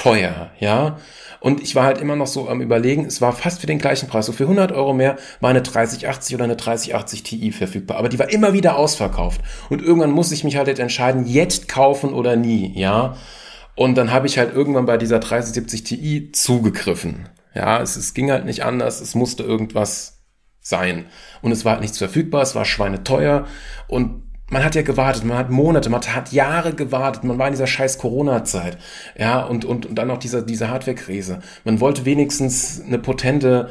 Arschteuer, 0.00 0.50
ja. 0.58 0.98
Und 1.40 1.62
ich 1.62 1.74
war 1.74 1.84
halt 1.84 1.98
immer 1.98 2.16
noch 2.16 2.26
so 2.26 2.48
am 2.48 2.60
überlegen, 2.60 3.06
es 3.06 3.20
war 3.20 3.32
fast 3.32 3.60
für 3.60 3.66
den 3.66 3.78
gleichen 3.78 4.08
Preis. 4.08 4.26
So 4.26 4.32
für 4.32 4.44
100 4.44 4.72
Euro 4.72 4.92
mehr 4.92 5.16
war 5.40 5.50
eine 5.50 5.62
3080 5.62 6.34
oder 6.34 6.44
eine 6.44 6.56
3080 6.56 7.22
Ti 7.22 7.52
verfügbar. 7.52 7.96
Aber 7.96 8.08
die 8.08 8.18
war 8.18 8.30
immer 8.30 8.52
wieder 8.52 8.76
ausverkauft. 8.76 9.40
Und 9.70 9.82
irgendwann 9.82 10.10
muss 10.10 10.32
ich 10.32 10.44
mich 10.44 10.56
halt 10.56 10.78
entscheiden, 10.78 11.26
jetzt 11.26 11.68
kaufen 11.68 12.12
oder 12.12 12.36
nie, 12.36 12.78
ja. 12.78 13.16
Und 13.74 13.96
dann 13.96 14.10
habe 14.10 14.26
ich 14.26 14.36
halt 14.36 14.54
irgendwann 14.54 14.84
bei 14.84 14.98
dieser 14.98 15.18
3070 15.18 15.84
Ti 15.84 16.32
zugegriffen. 16.32 17.28
Ja, 17.54 17.80
es, 17.80 17.96
es 17.96 18.12
ging 18.12 18.30
halt 18.30 18.44
nicht 18.44 18.64
anders. 18.64 19.00
Es 19.00 19.14
musste 19.14 19.42
irgendwas 19.42 20.22
sein. 20.60 21.06
Und 21.40 21.52
es 21.52 21.64
war 21.64 21.72
halt 21.72 21.80
nichts 21.80 21.98
verfügbar. 21.98 22.42
Es 22.42 22.54
war 22.54 22.66
schweineteuer. 22.66 23.46
Und 23.88 24.29
man 24.50 24.64
hat 24.64 24.74
ja 24.74 24.82
gewartet, 24.82 25.24
man 25.24 25.38
hat 25.38 25.50
Monate, 25.50 25.88
man 25.88 26.02
hat 26.02 26.32
Jahre 26.32 26.74
gewartet, 26.74 27.24
man 27.24 27.38
war 27.38 27.46
in 27.46 27.54
dieser 27.54 27.66
scheiß 27.66 27.98
Corona-Zeit, 27.98 28.76
ja, 29.18 29.42
und, 29.42 29.64
und, 29.64 29.86
und 29.86 29.94
dann 29.94 30.08
noch 30.08 30.18
diese, 30.18 30.44
diese 30.44 30.68
Hardware-Krise. 30.68 31.38
Man 31.64 31.80
wollte 31.80 32.04
wenigstens 32.04 32.82
eine 32.84 32.98
potente 32.98 33.70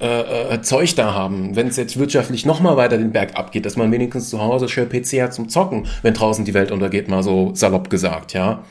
äh, 0.00 0.54
äh, 0.54 0.62
Zeug 0.62 0.96
da 0.96 1.14
haben, 1.14 1.54
wenn 1.54 1.68
es 1.68 1.76
jetzt 1.76 1.98
wirtschaftlich 1.98 2.44
nochmal 2.44 2.76
weiter 2.76 2.98
den 2.98 3.12
Berg 3.12 3.36
abgeht, 3.36 3.64
dass 3.64 3.76
man 3.76 3.92
wenigstens 3.92 4.30
zu 4.30 4.40
Hause 4.40 4.68
schön 4.68 4.88
PC 4.88 5.22
hat 5.22 5.34
zum 5.34 5.48
Zocken, 5.48 5.86
wenn 6.02 6.14
draußen 6.14 6.44
die 6.44 6.54
Welt 6.54 6.72
untergeht, 6.72 7.08
mal 7.08 7.22
so 7.22 7.54
salopp 7.54 7.90
gesagt, 7.90 8.32
ja. 8.32 8.64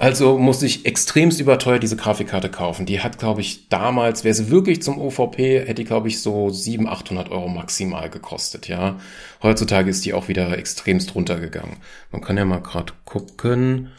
Also 0.00 0.38
musste 0.38 0.64
ich 0.64 0.86
extremst 0.86 1.40
überteuert 1.40 1.82
diese 1.82 1.94
Grafikkarte 1.94 2.48
kaufen. 2.48 2.86
Die 2.86 3.00
hat, 3.02 3.18
glaube 3.18 3.42
ich, 3.42 3.68
damals, 3.68 4.24
wäre 4.24 4.32
sie 4.32 4.48
wirklich 4.48 4.80
zum 4.80 4.98
OVP, 4.98 5.60
hätte 5.60 5.74
die, 5.74 5.84
glaube 5.84 6.08
ich, 6.08 6.22
so 6.22 6.48
700, 6.48 7.00
800 7.00 7.30
Euro 7.30 7.48
maximal 7.48 8.08
gekostet, 8.08 8.66
ja. 8.66 8.98
Heutzutage 9.42 9.90
ist 9.90 10.06
die 10.06 10.14
auch 10.14 10.28
wieder 10.28 10.56
extremst 10.56 11.14
runtergegangen. 11.14 11.76
Man 12.10 12.22
kann 12.22 12.38
ja 12.38 12.46
mal 12.46 12.62
gerade 12.62 12.94
gucken. 13.04 13.90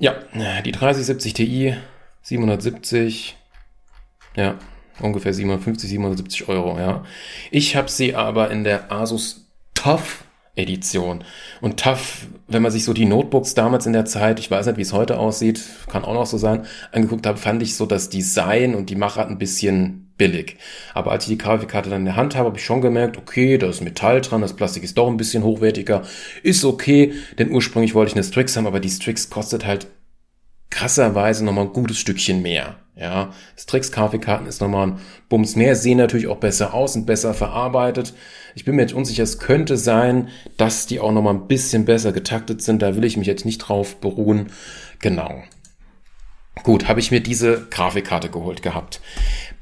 Ja, 0.00 0.16
die 0.64 0.72
3070 0.72 1.32
Ti, 1.32 1.76
770, 2.22 3.36
ja, 4.34 4.58
ungefähr 4.98 5.32
750, 5.32 5.90
770 5.90 6.48
Euro, 6.48 6.76
ja. 6.76 7.04
Ich 7.52 7.76
habe 7.76 7.88
sie 7.88 8.16
aber 8.16 8.50
in 8.50 8.64
der 8.64 8.90
Asus 8.90 9.46
TUF 9.74 10.24
Edition. 10.58 11.24
Und 11.60 11.78
TAF, 11.78 12.26
wenn 12.46 12.62
man 12.62 12.72
sich 12.72 12.84
so 12.84 12.92
die 12.92 13.06
Notebooks 13.06 13.54
damals 13.54 13.86
in 13.86 13.92
der 13.92 14.04
Zeit, 14.04 14.38
ich 14.40 14.50
weiß 14.50 14.66
nicht, 14.66 14.76
wie 14.76 14.82
es 14.82 14.92
heute 14.92 15.18
aussieht, 15.18 15.62
kann 15.88 16.04
auch 16.04 16.14
noch 16.14 16.26
so 16.26 16.38
sein, 16.38 16.66
angeguckt 16.92 17.26
habe, 17.26 17.38
fand 17.38 17.62
ich 17.62 17.76
so 17.76 17.86
das 17.86 18.08
Design 18.08 18.74
und 18.74 18.90
die 18.90 18.96
Machart 18.96 19.30
ein 19.30 19.38
bisschen 19.38 20.12
billig. 20.18 20.56
Aber 20.92 21.12
als 21.12 21.24
ich 21.24 21.30
die 21.30 21.38
Grafikkarte 21.38 21.88
dann 21.88 22.00
in 22.00 22.06
der 22.06 22.16
Hand 22.16 22.34
habe, 22.36 22.48
habe 22.48 22.58
ich 22.58 22.64
schon 22.64 22.80
gemerkt, 22.80 23.16
okay, 23.16 23.56
da 23.56 23.68
ist 23.68 23.80
Metall 23.80 24.20
dran, 24.20 24.42
das 24.42 24.56
Plastik 24.56 24.82
ist 24.82 24.98
doch 24.98 25.08
ein 25.08 25.16
bisschen 25.16 25.44
hochwertiger, 25.44 26.02
ist 26.42 26.64
okay, 26.64 27.12
denn 27.38 27.50
ursprünglich 27.50 27.94
wollte 27.94 28.10
ich 28.10 28.16
eine 28.16 28.24
Strix 28.24 28.56
haben, 28.56 28.66
aber 28.66 28.80
die 28.80 28.90
Strix 28.90 29.30
kostet 29.30 29.64
halt 29.64 29.86
krasserweise 30.70 31.44
nochmal 31.44 31.66
ein 31.66 31.72
gutes 31.72 31.98
Stückchen 31.98 32.42
mehr. 32.42 32.76
Ja, 32.98 33.32
Strix-Grafikkarten 33.56 34.48
ist 34.48 34.60
nochmal 34.60 34.88
ein 34.88 34.98
Bums 35.28 35.54
mehr, 35.54 35.76
sehen 35.76 35.98
natürlich 35.98 36.26
auch 36.26 36.38
besser 36.38 36.74
aus 36.74 36.96
und 36.96 37.06
besser 37.06 37.32
verarbeitet. 37.32 38.12
Ich 38.56 38.64
bin 38.64 38.74
mir 38.74 38.82
jetzt 38.82 38.94
unsicher, 38.94 39.22
es 39.22 39.38
könnte 39.38 39.76
sein, 39.76 40.28
dass 40.56 40.86
die 40.86 40.98
auch 40.98 41.12
nochmal 41.12 41.34
ein 41.34 41.46
bisschen 41.46 41.84
besser 41.84 42.10
getaktet 42.10 42.60
sind. 42.60 42.82
Da 42.82 42.96
will 42.96 43.04
ich 43.04 43.16
mich 43.16 43.28
jetzt 43.28 43.44
nicht 43.44 43.58
drauf 43.58 44.00
beruhen. 44.00 44.48
Genau. 44.98 45.42
Gut, 46.64 46.88
habe 46.88 46.98
ich 46.98 47.12
mir 47.12 47.20
diese 47.20 47.68
Grafikkarte 47.70 48.30
geholt 48.30 48.62
gehabt. 48.62 49.00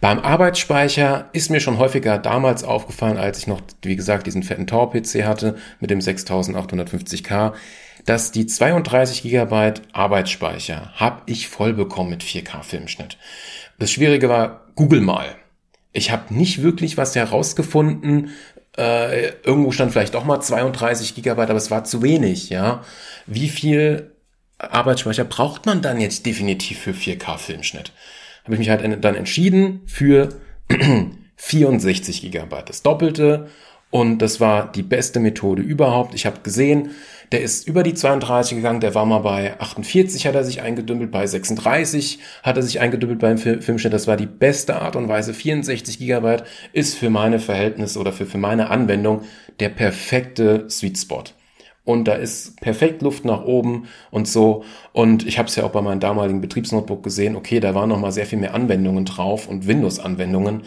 Beim 0.01 0.19
Arbeitsspeicher 0.19 1.29
ist 1.35 1.51
mir 1.51 1.61
schon 1.61 1.77
häufiger 1.77 2.17
damals 2.17 2.65
aufgefallen, 2.65 3.19
als 3.19 3.39
ich 3.39 3.47
noch, 3.47 3.61
wie 3.83 3.97
gesagt, 3.97 4.27
diesen 4.27 4.45
fetten 4.45 4.67
Tor-PC 4.67 5.25
hatte 5.25 5.57
mit 5.79 5.91
dem 5.91 5.99
6850K 5.99 7.53
dass 8.07 8.31
die 8.31 8.47
32 8.47 9.23
GB 9.23 9.75
Arbeitsspeicher 9.93 10.93
habe 10.95 11.23
ich 11.27 11.49
voll 11.49 11.75
bekommen 11.75 12.11
mit 12.11 12.23
4K 12.23 12.63
Filmschnitt. 12.63 13.19
Das 13.79 13.91
Schwierige 13.91 14.29
war, 14.29 14.67
Google 14.77 15.01
mal. 15.01 15.27
Ich 15.93 16.11
habe 16.11 16.33
nicht 16.33 16.63
wirklich 16.63 16.97
was 16.97 17.17
herausgefunden. 17.17 18.31
Äh, 18.77 19.31
irgendwo 19.43 19.73
stand 19.73 19.93
vielleicht 19.93 20.15
doch 20.15 20.25
mal 20.25 20.41
32 20.41 21.15
GB, 21.15 21.31
aber 21.31 21.55
es 21.55 21.71
war 21.71 21.85
zu 21.85 22.03
wenig, 22.03 22.51
ja. 22.51 22.85
Wie 23.27 23.49
viel 23.49 24.13
Arbeitsspeicher 24.59 25.25
braucht 25.25 25.67
man 25.67 25.83
dann 25.83 26.01
jetzt 26.01 26.27
definitiv 26.27 26.79
für 26.79 26.93
4K 26.93 27.39
Filmschnitt? 27.39 27.93
Habe 28.45 28.55
ich 28.55 28.59
mich 28.61 28.71
halt 28.71 29.05
dann 29.05 29.15
entschieden 29.17 29.83
für 29.87 30.29
64 31.37 32.31
GB, 32.31 32.57
das 32.65 32.83
Doppelte. 32.83 33.49
Und 33.91 34.19
das 34.19 34.41
war 34.41 34.71
die 34.71 34.83
beste 34.83 35.21
Methode 35.21 35.63
überhaupt. 35.63 36.15
Ich 36.15 36.27
habe 36.27 36.41
gesehen, 36.41 36.91
der 37.33 37.41
ist 37.43 37.67
über 37.67 37.83
die 37.83 37.95
32 37.95 38.57
gegangen, 38.57 38.81
der 38.81 38.95
war 38.95 39.05
mal 39.05 39.19
bei 39.19 39.59
48, 39.61 40.27
hat 40.27 40.35
er 40.35 40.45
sich 40.45 40.63
eingedümpelt, 40.63 41.11
bei 41.11 41.27
36 41.27 42.21
hat 42.43 42.57
er 42.57 42.63
sich 42.63 42.81
eingedümpelt 42.81 43.19
beim 43.21 43.39
Filmschnitt. 43.39 43.93
Das 43.93 44.07
war 44.07 44.17
die 44.17 44.27
beste 44.27 44.81
Art 44.81 44.97
und 44.97 45.09
Weise. 45.09 45.35
64 45.35 45.99
Gigabyte 45.99 46.45
ist 46.73 46.97
für 46.97 47.11
meine 47.11 47.39
Verhältnisse 47.39 47.99
oder 47.99 48.13
für, 48.13 48.27
für 48.27 48.39
meine 48.39 48.71
Anwendung 48.71 49.23
der 49.61 49.71
perfekte 49.71 50.69
Sweet 50.71 50.99
Spot. 50.99 51.25
Und 51.85 52.09
da 52.09 52.15
ist 52.15 52.61
perfekt 52.61 53.01
Luft 53.03 53.25
nach 53.25 53.45
oben 53.45 53.87
und 54.11 54.27
so. 54.27 54.65
Und 54.93 55.25
ich 55.25 55.39
habe 55.39 55.49
es 55.49 55.55
ja 55.55 55.63
auch 55.63 55.71
bei 55.71 55.83
meinem 55.83 56.01
damaligen 56.01 56.41
Betriebsnotebook 56.41 57.03
gesehen. 57.05 57.37
Okay, 57.37 57.61
da 57.61 57.77
waren 57.77 57.89
noch 57.89 58.01
mal 58.01 58.11
sehr 58.11 58.27
viel 58.27 58.41
mehr 58.41 58.55
Anwendungen 58.55 59.05
drauf 59.05 59.47
und 59.47 59.69
Windows-Anwendungen. 59.69 60.63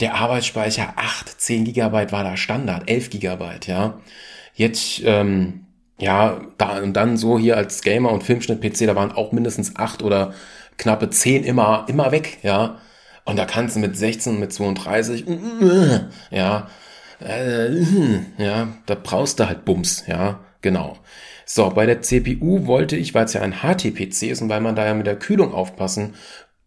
Der 0.00 0.14
Arbeitsspeicher 0.14 0.94
8, 0.96 1.40
10 1.40 1.64
Gigabyte 1.64 2.12
war 2.12 2.24
da 2.24 2.36
Standard, 2.36 2.88
11 2.88 3.10
Gigabyte, 3.10 3.66
ja. 3.66 4.00
Jetzt 4.54 5.02
ähm, 5.04 5.66
ja, 5.98 6.40
da 6.58 6.78
und 6.78 6.94
dann 6.94 7.16
so 7.16 7.38
hier 7.38 7.56
als 7.56 7.82
Gamer 7.82 8.12
und 8.12 8.22
Filmschnitt-PC, 8.22 8.86
da 8.86 8.96
waren 8.96 9.12
auch 9.12 9.32
mindestens 9.32 9.76
acht 9.76 10.02
oder 10.02 10.32
knappe 10.76 11.10
zehn 11.10 11.44
immer, 11.44 11.86
immer 11.88 12.12
weg, 12.12 12.38
ja. 12.42 12.78
Und 13.24 13.36
da 13.36 13.44
kannst 13.44 13.76
du 13.76 13.80
mit 13.80 13.96
16, 13.96 14.40
mit 14.40 14.52
32, 14.52 15.26
ja, 16.30 16.68
äh, 17.20 17.82
ja, 18.38 18.68
da 18.86 18.94
brauchst 18.94 19.38
du 19.40 19.46
halt 19.48 19.64
Bums, 19.64 20.04
ja, 20.06 20.40
genau. 20.62 20.96
So, 21.44 21.70
bei 21.70 21.86
der 21.86 22.02
CPU 22.02 22.66
wollte 22.66 22.96
ich, 22.96 23.14
weil 23.14 23.24
es 23.24 23.32
ja 23.32 23.42
ein 23.42 23.62
HT-PC 23.62 24.24
ist 24.30 24.42
und 24.42 24.48
weil 24.48 24.60
man 24.60 24.76
da 24.76 24.86
ja 24.86 24.94
mit 24.94 25.06
der 25.06 25.18
Kühlung 25.18 25.52
aufpassen 25.52 26.14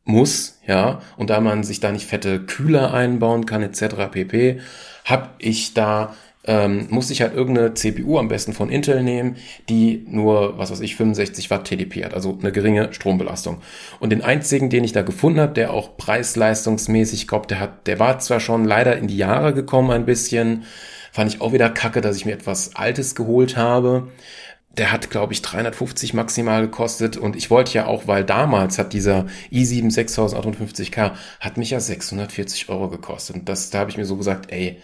muss, 0.04 0.60
ja, 0.68 1.02
und 1.18 1.30
da 1.30 1.40
man 1.40 1.64
sich 1.64 1.80
da 1.80 1.92
nicht 1.92 2.08
fette 2.08 2.42
Kühler 2.42 2.94
einbauen 2.94 3.46
kann, 3.46 3.64
etc. 3.64 4.10
pp, 4.12 4.60
habe 5.06 5.30
ich 5.40 5.74
da 5.74 6.16
ähm, 6.46 6.88
muss 6.90 7.12
ich 7.12 7.22
halt 7.22 7.36
irgendeine 7.36 7.74
CPU 7.76 8.18
am 8.18 8.28
besten 8.28 8.54
von 8.54 8.70
Intel 8.70 9.04
nehmen, 9.04 9.36
die 9.70 10.06
nur, 10.08 10.58
was 10.58 10.72
weiß 10.72 10.80
ich, 10.82 10.96
65 10.96 11.52
Watt 11.52 11.66
TDP 11.66 12.04
hat, 12.04 12.14
also 12.14 12.38
eine 12.40 12.52
geringe 12.52 12.94
Strombelastung. 12.94 13.62
Und 14.00 14.10
den 14.12 14.24
einzigen, 14.24 14.70
den 14.70 14.84
ich 14.84 14.92
da 14.92 15.04
gefunden 15.04 15.40
habe, 15.40 15.54
der 15.54 15.72
auch 15.72 15.98
preis-leistungsmäßig, 15.98 17.28
glaube, 17.28 17.48
der 17.48 17.60
hat, 17.60 17.86
der 17.88 18.00
war 18.00 18.20
zwar 18.20 18.40
schon 18.40 18.66
leider 18.66 18.98
in 18.98 19.08
die 19.08 19.18
Jahre 19.18 19.54
gekommen 19.54 19.92
ein 19.92 20.06
bisschen, 20.06 20.64
fand 21.12 21.34
ich 21.34 21.42
auch 21.42 21.54
wieder 21.54 21.70
kacke, 21.70 22.02
dass 22.02 22.16
ich 22.16 22.26
mir 22.26 22.34
etwas 22.34 22.76
Altes 22.76 23.16
geholt 23.16 23.56
habe. 23.58 24.08
der 24.78 24.92
hat, 24.92 25.10
glaube 25.10 25.34
ich, 25.34 25.42
350 25.42 26.14
maximal 26.14 26.62
gekostet 26.62 27.18
und 27.18 27.36
ich 27.36 27.50
wollte 27.50 27.74
ja 27.74 27.88
auch, 27.88 28.08
weil 28.08 28.24
damals 28.24 28.78
hat 28.80 28.94
dieser 28.94 29.26
i7 29.52 29.92
6058K, 29.94 31.12
hat 31.42 31.58
mich 31.58 31.72
ja 31.72 31.80
640 31.80 32.70
Euro 32.70 32.90
gekostet. 32.90 33.36
Und 33.36 33.50
das, 33.50 33.70
da 33.70 33.80
habe 33.80 33.92
ich 33.92 33.98
mir 33.98 34.06
so 34.06 34.16
gesagt, 34.16 34.52
ey. 34.52 34.78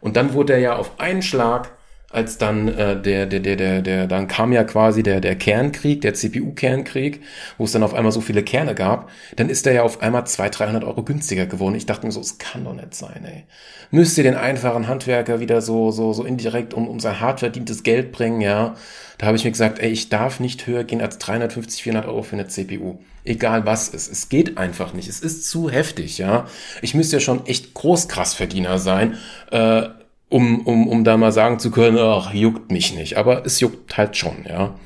Und 0.00 0.16
dann 0.16 0.32
wurde 0.32 0.54
er 0.54 0.58
ja 0.60 0.76
auf 0.76 0.98
einen 0.98 1.22
Schlag 1.22 1.70
als 2.10 2.38
dann 2.38 2.66
äh, 2.66 3.00
der, 3.00 3.26
der, 3.26 3.38
der, 3.38 3.56
der, 3.56 3.82
der, 3.82 4.06
dann 4.08 4.26
kam 4.26 4.52
ja 4.52 4.64
quasi 4.64 5.04
der, 5.04 5.20
der 5.20 5.36
Kernkrieg, 5.36 6.00
der 6.00 6.12
CPU-Kernkrieg, 6.12 7.22
wo 7.56 7.64
es 7.64 7.72
dann 7.72 7.84
auf 7.84 7.94
einmal 7.94 8.10
so 8.10 8.20
viele 8.20 8.42
Kerne 8.42 8.74
gab, 8.74 9.08
dann 9.36 9.48
ist 9.48 9.64
der 9.64 9.74
ja 9.74 9.82
auf 9.84 10.02
einmal 10.02 10.26
200, 10.26 10.58
300 10.58 10.84
Euro 10.84 11.04
günstiger 11.04 11.46
geworden. 11.46 11.76
Ich 11.76 11.86
dachte 11.86 12.06
mir 12.06 12.12
so, 12.12 12.20
es 12.20 12.38
kann 12.38 12.64
doch 12.64 12.74
nicht 12.74 12.94
sein, 12.94 13.24
ey. 13.24 13.44
Müsst 13.92 14.18
ihr 14.18 14.24
den 14.24 14.34
einfachen 14.34 14.88
Handwerker 14.88 15.38
wieder 15.38 15.62
so, 15.62 15.92
so, 15.92 16.12
so 16.12 16.24
indirekt 16.24 16.74
um, 16.74 16.88
um 16.88 16.98
sein 16.98 17.20
hart 17.20 17.40
verdientes 17.40 17.84
Geld 17.84 18.10
bringen, 18.10 18.40
ja. 18.40 18.74
Da 19.18 19.26
habe 19.26 19.36
ich 19.36 19.44
mir 19.44 19.50
gesagt, 19.52 19.78
ey, 19.78 19.90
ich 19.90 20.08
darf 20.08 20.40
nicht 20.40 20.66
höher 20.66 20.82
gehen 20.82 21.00
als 21.00 21.18
350, 21.18 21.82
400 21.82 22.08
Euro 22.08 22.22
für 22.22 22.34
eine 22.34 22.48
CPU. 22.48 22.98
Egal 23.22 23.66
was 23.66 23.88
es 23.88 24.08
ist. 24.08 24.12
Es 24.12 24.28
geht 24.30 24.58
einfach 24.58 24.94
nicht. 24.94 25.08
Es 25.08 25.20
ist 25.20 25.48
zu 25.48 25.70
heftig, 25.70 26.18
ja. 26.18 26.46
Ich 26.82 26.94
müsste 26.94 27.16
ja 27.16 27.20
schon 27.20 27.46
echt 27.46 27.74
Großkrassverdiener 27.74 28.78
sein, 28.78 29.16
äh, 29.52 29.82
um, 30.30 30.60
um, 30.60 30.88
um 30.88 31.04
da 31.04 31.16
mal 31.16 31.32
sagen 31.32 31.58
zu 31.58 31.70
können, 31.70 31.98
ach, 31.98 32.32
juckt 32.32 32.70
mich 32.70 32.94
nicht. 32.94 33.18
Aber 33.18 33.44
es 33.44 33.60
juckt 33.60 33.98
halt 33.98 34.16
schon, 34.16 34.46
ja. 34.48 34.78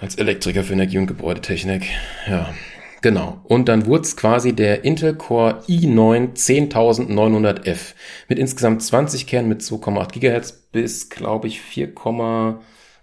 Als 0.00 0.16
Elektriker 0.16 0.64
für 0.64 0.74
Energie- 0.74 0.98
und 0.98 1.06
Gebäudetechnik, 1.06 1.86
ja. 2.28 2.52
Genau. 3.00 3.40
Und 3.44 3.68
dann 3.68 3.86
wurde 3.86 4.02
es 4.02 4.16
quasi 4.16 4.54
der 4.54 4.84
Intel 4.84 5.14
Core 5.14 5.62
i9 5.68 6.34
10900F 6.34 7.94
mit 8.28 8.40
insgesamt 8.40 8.82
20 8.82 9.28
Kernen 9.28 9.48
mit 9.48 9.62
2,8 9.62 10.18
GHz 10.18 10.52
bis, 10.72 11.08
glaube 11.08 11.46
ich, 11.46 11.60
4, 11.60 11.94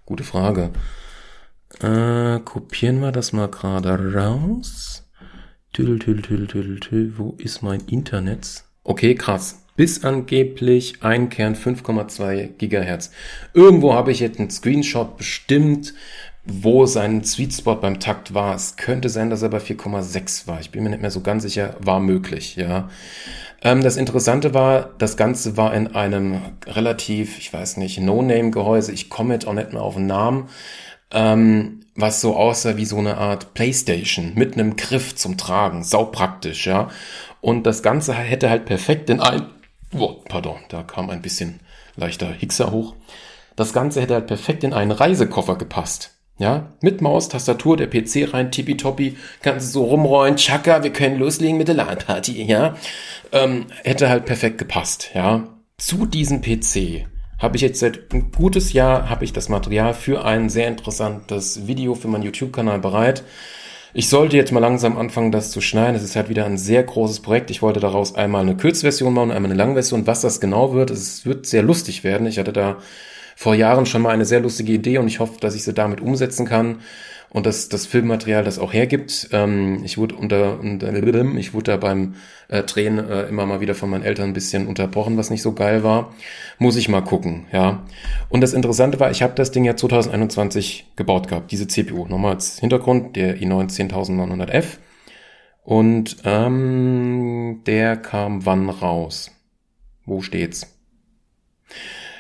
gute 0.06 0.24
Frage. 0.26 0.72
Äh, 1.80 2.40
kopieren 2.42 3.00
wir 3.00 3.14
das 3.14 3.32
mal 3.32 3.48
gerade 3.48 4.14
raus. 4.14 5.08
Tüdel, 5.72 6.00
tüdel, 6.00 6.22
tüdel, 6.22 6.48
tüdel, 6.48 6.80
tüdel. 6.82 7.14
Wo 7.18 7.36
ist 7.38 7.62
mein 7.62 7.80
Internet? 7.88 8.66
Okay, 8.84 9.16
krass 9.16 9.65
bis 9.76 10.04
angeblich 10.04 11.02
ein 11.02 11.30
Kern 11.30 11.56
5,2 11.56 12.50
Gigahertz. 12.58 13.12
Irgendwo 13.54 13.94
habe 13.94 14.12
ich 14.12 14.20
jetzt 14.20 14.40
einen 14.40 14.50
Screenshot 14.50 15.18
bestimmt, 15.18 15.94
wo 16.46 16.86
sein 16.86 17.24
Sweet 17.24 17.54
Spot 17.54 17.76
beim 17.76 18.00
Takt 18.00 18.34
war. 18.34 18.56
Es 18.56 18.78
könnte 18.78 19.10
sein, 19.10 19.30
dass 19.30 19.42
er 19.42 19.50
bei 19.50 19.58
4,6 19.58 20.48
war. 20.48 20.60
Ich 20.60 20.72
bin 20.72 20.84
mir 20.84 20.92
nicht 20.92 21.02
mehr 21.02 21.12
so 21.12 21.22
ganz 21.22 21.44
sicher. 21.44 21.76
War 21.80 22.00
möglich, 22.00 22.56
ja. 22.56 22.90
Ähm, 23.62 23.82
das 23.82 23.98
Interessante 23.98 24.54
war, 24.54 24.92
das 25.00 25.18
Ganze 25.18 25.58
war 25.58 25.74
in 25.74 25.96
einem 25.96 26.40
relativ, 26.68 27.40
ich 27.40 27.52
weiß 27.52 27.78
nicht, 27.78 28.00
No-Name-Gehäuse. 28.00 28.92
Ich 28.92 29.10
komme 29.10 29.34
jetzt 29.34 29.48
auch 29.48 29.54
nicht 29.54 29.74
mehr 29.74 29.82
auf 29.82 29.96
den 29.96 30.06
Namen. 30.06 30.50
Ähm, 31.12 31.82
was 31.96 32.20
so 32.22 32.36
aussah 32.36 32.78
wie 32.78 32.86
so 32.86 32.98
eine 32.98 33.18
Art 33.18 33.54
Playstation 33.54 34.34
mit 34.36 34.54
einem 34.54 34.76
Griff 34.76 35.16
zum 35.16 35.38
Tragen. 35.38 35.84
Sau 35.84 36.06
praktisch, 36.06 36.68
ja. 36.68 36.90
Und 37.42 37.66
das 37.66 37.84
Ganze 37.84 38.14
hätte 38.14 38.50
halt 38.50 38.66
perfekt 38.66 39.10
in 39.10 39.20
ein 39.20 39.46
Oh, 39.98 40.22
pardon, 40.28 40.58
da 40.70 40.84
kam 40.84 41.10
ein 41.10 41.22
bisschen 41.22 41.60
leichter 41.96 42.32
Hickser 42.32 42.72
hoch. 42.72 42.96
Das 43.56 43.72
Ganze 43.72 44.02
hätte 44.02 44.16
halt 44.16 44.28
perfekt 44.28 44.64
in 44.64 44.74
einen 44.74 44.92
Reisekoffer 44.92 45.56
gepasst. 45.56 46.12
Ja, 46.38 46.74
mit 46.82 47.02
Maus, 47.02 47.30
Tastatur, 47.30 47.78
der 47.78 47.88
PC 47.88 48.34
rein, 48.34 48.52
tippitoppi, 48.52 49.16
kannst 49.42 49.68
du 49.70 49.72
so 49.72 49.86
rumrollen, 49.86 50.36
tschakka, 50.36 50.84
wir 50.84 50.92
können 50.92 51.18
loslegen 51.18 51.58
mit 51.58 51.70
der 51.70 51.76
LAN-Party, 51.76 52.44
ja. 52.44 52.76
Ähm, 53.32 53.68
hätte 53.86 54.10
halt 54.10 54.26
perfekt 54.26 54.58
gepasst, 54.58 55.12
ja. 55.14 55.48
Zu 55.78 56.06
diesem 56.06 56.42
PC 56.42 57.08
habe 57.40 57.56
ich 57.56 57.62
jetzt 57.62 57.80
seit 57.80 58.14
ein 58.14 58.32
gutes 58.32 58.74
Jahr, 58.74 59.10
habe 59.10 59.24
ich 59.24 59.32
das 59.32 59.48
Material 59.48 59.94
für 59.94 60.26
ein 60.26 60.50
sehr 60.50 60.68
interessantes 60.68 61.68
Video 61.68 61.96
für 61.96 62.10
meinen 62.10 62.24
YouTube-Kanal 62.24 62.80
bereit. 62.80 63.24
Ich 63.98 64.10
sollte 64.10 64.36
jetzt 64.36 64.52
mal 64.52 64.60
langsam 64.60 64.98
anfangen, 64.98 65.32
das 65.32 65.52
zu 65.52 65.62
schneiden. 65.62 65.96
Es 65.96 66.04
ist 66.04 66.18
halt 66.18 66.28
wieder 66.28 66.46
ein 66.46 66.58
sehr 66.58 66.84
großes 66.84 67.22
Projekt. 67.22 67.50
Ich 67.50 67.62
wollte 67.62 67.80
daraus 67.80 68.14
einmal 68.14 68.42
eine 68.42 68.58
Kurzversion 68.58 69.14
machen, 69.14 69.32
einmal 69.32 69.50
eine 69.50 69.58
Langversion. 69.58 70.06
Was 70.06 70.20
das 70.20 70.42
genau 70.42 70.74
wird, 70.74 70.92
es 70.92 71.26
wird 71.26 71.46
sehr 71.46 71.64
lustig 71.64 72.04
werden. 72.04 72.28
Ich 72.28 72.38
hatte 72.38 72.52
da 72.52 72.80
vor 73.38 73.56
Jahren 73.56 73.86
schon 73.86 74.02
mal 74.02 74.10
eine 74.10 74.26
sehr 74.26 74.42
lustige 74.42 74.74
Idee 74.74 74.98
und 74.98 75.08
ich 75.08 75.22
hoffe, 75.22 75.40
dass 75.40 75.56
ich 75.56 75.64
sie 75.64 75.74
damit 75.74 76.02
umsetzen 76.02 76.46
kann 76.46 76.80
und 77.36 77.46
dass 77.46 77.68
das 77.68 77.86
Filmmaterial 77.86 78.46
das 78.46 78.60
auch 78.60 78.72
hergibt. 78.72 79.28
Ähm, 79.34 79.84
ich 79.84 79.98
wurde 79.98 80.16
unter, 80.16 80.58
unter 80.58 80.94
ich 80.94 81.54
wurde 81.54 81.72
da 81.72 81.76
beim 81.76 82.16
äh, 82.48 82.64
Drehen 82.64 82.98
äh, 82.98 83.24
immer 83.24 83.46
mal 83.46 83.60
wieder 83.60 83.76
von 83.76 83.90
meinen 83.90 84.06
Eltern 84.06 84.30
ein 84.30 84.34
bisschen 84.34 84.68
unterbrochen, 84.68 85.18
was 85.18 85.30
nicht 85.30 85.42
so 85.42 85.52
geil 85.52 85.84
war. 85.84 86.16
Muss 86.60 86.78
ich 86.78 86.88
mal 86.88 87.02
gucken, 87.02 87.46
ja. 87.52 87.84
Und 88.30 88.40
das 88.40 88.54
Interessante 88.54 89.02
war, 89.02 89.12
ich 89.12 89.22
habe 89.22 89.34
das 89.36 89.52
Ding 89.52 89.66
ja 89.66 89.76
2021 89.76 90.94
gebaut 90.96 91.28
gehabt, 91.28 91.52
diese 91.52 91.68
CPU. 91.68 92.06
Nochmal 92.08 92.36
als 92.36 92.58
Hintergrund, 92.60 93.18
der 93.18 93.38
i9 93.38 93.70
10900F. 93.90 94.78
Und 95.62 96.16
ähm, 96.24 97.64
der 97.66 97.98
kam 97.98 98.46
wann 98.46 98.70
raus? 98.70 99.30
Wo 100.06 100.22
steht's? 100.22 100.74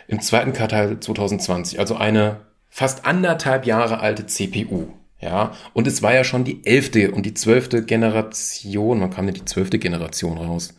Im 0.09 0.19
zweiten 0.19 0.51
Quartal 0.51 0.99
2020, 0.99 1.79
also 1.79 1.95
eine 1.95 2.41
fast 2.67 3.05
anderthalb 3.05 3.65
Jahre 3.65 4.01
alte 4.01 4.25
CPU. 4.25 4.87
Ja, 5.19 5.53
und 5.73 5.87
es 5.87 6.01
war 6.01 6.13
ja 6.13 6.23
schon 6.23 6.43
die 6.43 6.65
elfte 6.65 7.11
und 7.11 7.25
die 7.25 7.33
zwölfte 7.33 7.83
Generation. 7.83 9.01
Wann 9.01 9.11
kam 9.11 9.25
denn 9.25 9.35
die 9.35 9.45
zwölfte 9.45 9.79
Generation 9.79 10.37
raus? 10.37 10.73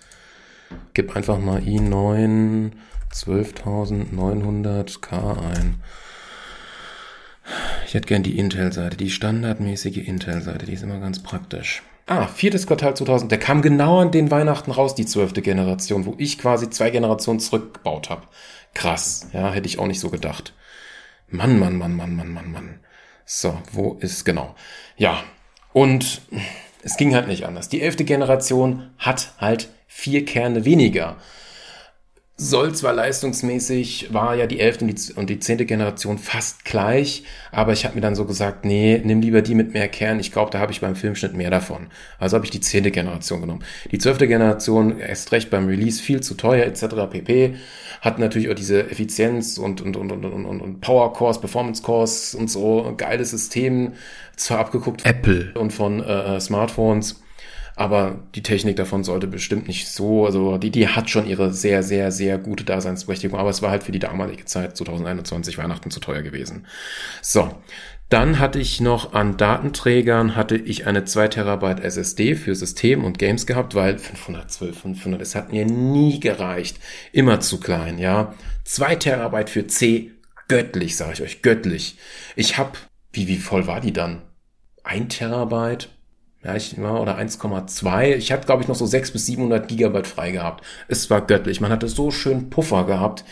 Gib 0.95 1.17
einfach 1.17 1.39
mal 1.39 1.61
i9 1.61 2.73
12900K 3.13 5.39
ein. 5.39 5.83
Ich 7.87 7.95
hätte 7.95 8.09
gern 8.09 8.25
die 8.25 8.39
Intel-Seite, 8.39 8.97
die 8.97 9.11
standardmäßige 9.11 9.99
Intel-Seite, 9.99 10.67
die 10.67 10.73
ist 10.73 10.83
immer 10.83 10.99
ganz 10.99 11.23
praktisch. 11.23 11.83
Ah, 12.07 12.27
viertes 12.27 12.67
Quartal 12.67 12.97
2000, 12.97 13.31
der 13.31 13.39
kam 13.39 13.63
genau 13.63 14.01
an 14.01 14.11
den 14.11 14.31
Weihnachten 14.31 14.71
raus, 14.71 14.95
die 14.95 15.07
zwölfte 15.07 15.43
Generation, 15.43 16.07
wo 16.07 16.15
ich 16.19 16.39
quasi 16.39 16.71
zwei 16.71 16.91
Generationen 16.91 17.41
zurückgebaut 17.41 18.11
habe. 18.11 18.23
Krass, 18.75 19.29
ja, 19.33 19.53
hätte 19.53 19.69
ich 19.69 19.79
auch 19.79 19.87
nicht 19.87 20.01
so 20.01 20.11
gedacht. 20.11 20.53
Mann, 21.29 21.59
Mann, 21.59 21.77
Mann, 21.77 21.97
Mann, 21.97 22.15
Mann, 22.15 22.33
Mann, 22.33 22.53
Mann. 22.53 22.81
So, 23.29 23.59
wo 23.73 23.97
ist 24.01 24.25
genau? 24.25 24.55
Ja, 24.97 25.23
und 25.73 26.23
es 26.83 26.97
ging 26.97 27.15
halt 27.15 27.27
nicht 27.27 27.45
anders. 27.45 27.69
Die 27.69 27.83
elfte 27.83 28.05
Generation 28.05 28.91
hat 28.99 29.33
halt 29.39 29.69
vier 29.89 30.25
Kerne 30.25 30.65
weniger 30.65 31.17
soll 32.39 32.75
zwar 32.75 32.93
leistungsmäßig, 32.93 34.13
war 34.13 34.35
ja 34.35 34.47
die 34.47 34.61
elfte 34.61 34.85
und 34.85 35.31
die, 35.31 35.41
zehnte 35.41 35.65
Generation 35.65 36.19
fast 36.19 36.67
gleich, 36.67 37.25
aber 37.51 37.73
ich 37.73 37.87
habe 37.87 37.95
mir 37.95 38.03
dann 38.03 38.15
so 38.15 38.27
gesagt, 38.27 38.67
nee, 38.67 39.01
nimm 39.03 39.23
lieber 39.23 39.41
die 39.41 39.55
mit 39.55 39.73
mehr 39.73 39.89
Kern. 39.89 40.21
Ich 40.21 40.33
glaube, 40.33 40.51
da 40.51 40.59
habe 40.59 40.71
ich 40.71 40.83
beim 40.83 40.97
Filmschnitt 40.97 41.35
mehr 41.35 41.49
davon. 41.49 41.87
Also 42.19 42.37
habe 42.37 42.45
ich 42.45 42.51
die 42.51 42.61
zehnte 42.61 42.91
Generation 42.91 43.41
genommen. 43.41 43.65
Die 43.91 43.97
zwölfte 43.97 44.29
Generation, 44.29 44.99
erst 44.99 45.33
recht 45.33 45.49
beim 45.49 45.67
Release, 45.67 46.03
viel 46.03 46.21
zu 46.21 46.35
teuer 46.35 46.67
etc. 46.67 47.11
pp. 47.11 47.55
Hat 48.03 48.19
natürlich 48.19 48.51
auch 48.51 48.55
diese 48.55 48.91
Effizienz 48.91 49.57
und, 49.57 49.81
und, 49.81 49.97
und, 49.97 50.13
und, 50.13 50.25
und, 50.27 50.61
und 50.61 50.81
Power 50.83 51.15
Cores, 51.15 51.41
Performance 51.41 51.83
Cores 51.83 52.35
und 52.35 52.51
so, 52.51 52.93
geiles 52.99 53.31
System, 53.31 53.95
zwar 54.37 54.59
abgeguckt 54.59 55.07
Apple 55.07 55.53
und 55.55 55.73
von 55.73 56.03
äh, 56.03 56.39
Smartphones 56.39 57.23
aber 57.77 58.19
die 58.35 58.43
Technik 58.43 58.77
davon 58.77 59.05
sollte 59.05 59.27
bestimmt 59.27 59.69
nicht 59.69 59.89
so, 59.89 60.25
also 60.25 60.57
die, 60.57 60.71
die 60.71 60.89
hat 60.89 61.11
schon 61.11 61.27
ihre 61.27 61.53
sehr, 61.53 61.83
sehr, 61.83 62.11
sehr 62.11 62.39
gute 62.39 62.65
Daseinsberechtigung, 62.65 63.39
aber 63.39 63.51
es 63.51 63.61
war 63.61 63.71
halt 63.71 63.83
für 63.83 63.93
die 63.93 63.99
damalige 63.99 64.47
Zeit 64.47 64.77
2021 64.79 65.59
Weihnachten 65.59 65.91
zu 65.91 66.01
teuer 66.01 66.23
gewesen. 66.23 66.67
So. 67.21 67.51
Dann 68.09 68.39
hatte 68.39 68.61
ich 68.61 68.81
noch 68.81 69.15
an 69.15 69.37
Datenträgern 69.37 70.37
hatte 70.37 70.57
ich 70.57 70.87
eine 70.87 71.05
2 71.05 71.27
Terabyte 71.27 71.81
SSD 71.81 72.37
für 72.37 72.55
System 72.55 73.03
und 73.03 73.19
Games 73.19 73.47
gehabt, 73.47 73.75
weil 73.75 73.99
512, 73.99 74.79
500, 74.79 75.21
es 75.21 75.35
hat 75.35 75.51
mir 75.51 75.67
nie 75.67 76.21
gereicht. 76.21 76.79
Immer 77.11 77.41
zu 77.41 77.59
klein, 77.59 77.99
ja. 77.99 78.33
2 78.65 78.95
Terabyte 78.95 79.51
für 79.51 79.67
C, 79.67 80.13
göttlich, 80.47 80.97
sage 80.97 81.15
ich 81.15 81.23
euch, 81.23 81.43
göttlich. 81.43 81.99
Ich 82.37 82.59
hab, 82.59 82.79
wie, 83.13 83.27
wie 83.27 83.39
voll 83.39 83.67
war 83.67 83.81
die 83.81 83.93
dann? 83.93 84.23
1 84.85 85.17
Terabyte? 85.17 85.89
Ja, 86.47 86.55
ich 86.55 86.79
oder 86.79 87.19
1,2. 87.19 88.15
Ich 88.15 88.31
hatte, 88.31 88.47
glaube 88.47 88.63
ich, 88.63 88.69
noch 88.69 88.77
so 88.77 88.87
600 88.87 89.13
bis 89.13 89.27
700 89.27 89.69
Gigabyte 89.69 90.07
frei 90.07 90.31
gehabt. 90.31 90.65
Es 90.87 91.11
war 91.11 91.27
göttlich. 91.27 91.61
Man 91.61 91.73
hatte 91.73 91.89
so 91.89 92.13
schön 92.13 92.51
Puffer 92.51 92.85
gehabt. 92.85 93.25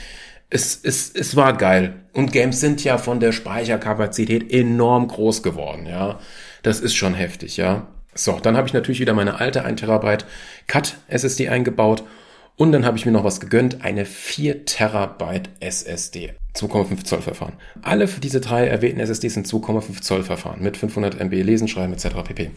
Es, 0.51 0.81
es, 0.83 1.13
es 1.15 1.37
war 1.37 1.57
geil. 1.57 1.95
Und 2.13 2.33
Games 2.33 2.59
sind 2.59 2.83
ja 2.83 2.99
von 2.99 3.21
der 3.21 3.31
Speicherkapazität 3.31 4.53
enorm 4.53 5.07
groß 5.07 5.45
geworden, 5.45 5.87
ja. 5.87 6.19
Das 6.63 6.81
ist 6.81 6.95
schon 6.95 7.15
heftig, 7.15 7.57
ja. 7.57 7.87
So, 8.15 8.41
dann 8.41 8.57
habe 8.57 8.67
ich 8.67 8.75
natürlich 8.75 9.01
wieder 9.01 9.15
meine 9.15 9.39
alte 9.39 9.65
1 9.65 9.81
Terabyte 9.81 10.27
Cut 10.67 10.97
SSD 11.07 11.49
eingebaut 11.49 12.03
und 12.57 12.73
dann 12.73 12.85
habe 12.85 12.97
ich 12.97 13.07
mir 13.07 13.13
noch 13.13 13.25
was 13.25 13.41
gegönnt, 13.41 13.85
eine 13.85 14.05
4 14.05 14.65
Terabyte 14.65 15.51
SSD. 15.61 16.35
2,5 16.55 17.05
Zoll 17.05 17.23
Verfahren. 17.23 17.55
Alle 17.83 18.07
diese 18.07 18.41
drei 18.41 18.67
erwähnten 18.67 19.01
SSDs 19.01 19.35
sind 19.35 19.47
2,5 19.47 20.03
Zoll 20.03 20.23
Verfahren 20.23 20.63
mit 20.63 20.77
500 20.77 21.21
MB 21.21 21.43
Lesen, 21.43 21.67
Schreiben 21.67 21.93
etc. 21.93 22.23
pp. 22.25 22.51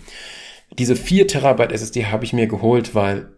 Diese 0.78 0.96
4 0.96 1.28
Terabyte 1.28 1.72
SSD 1.72 2.06
habe 2.06 2.26
ich 2.26 2.34
mir 2.34 2.48
geholt, 2.48 2.94
weil 2.94 3.30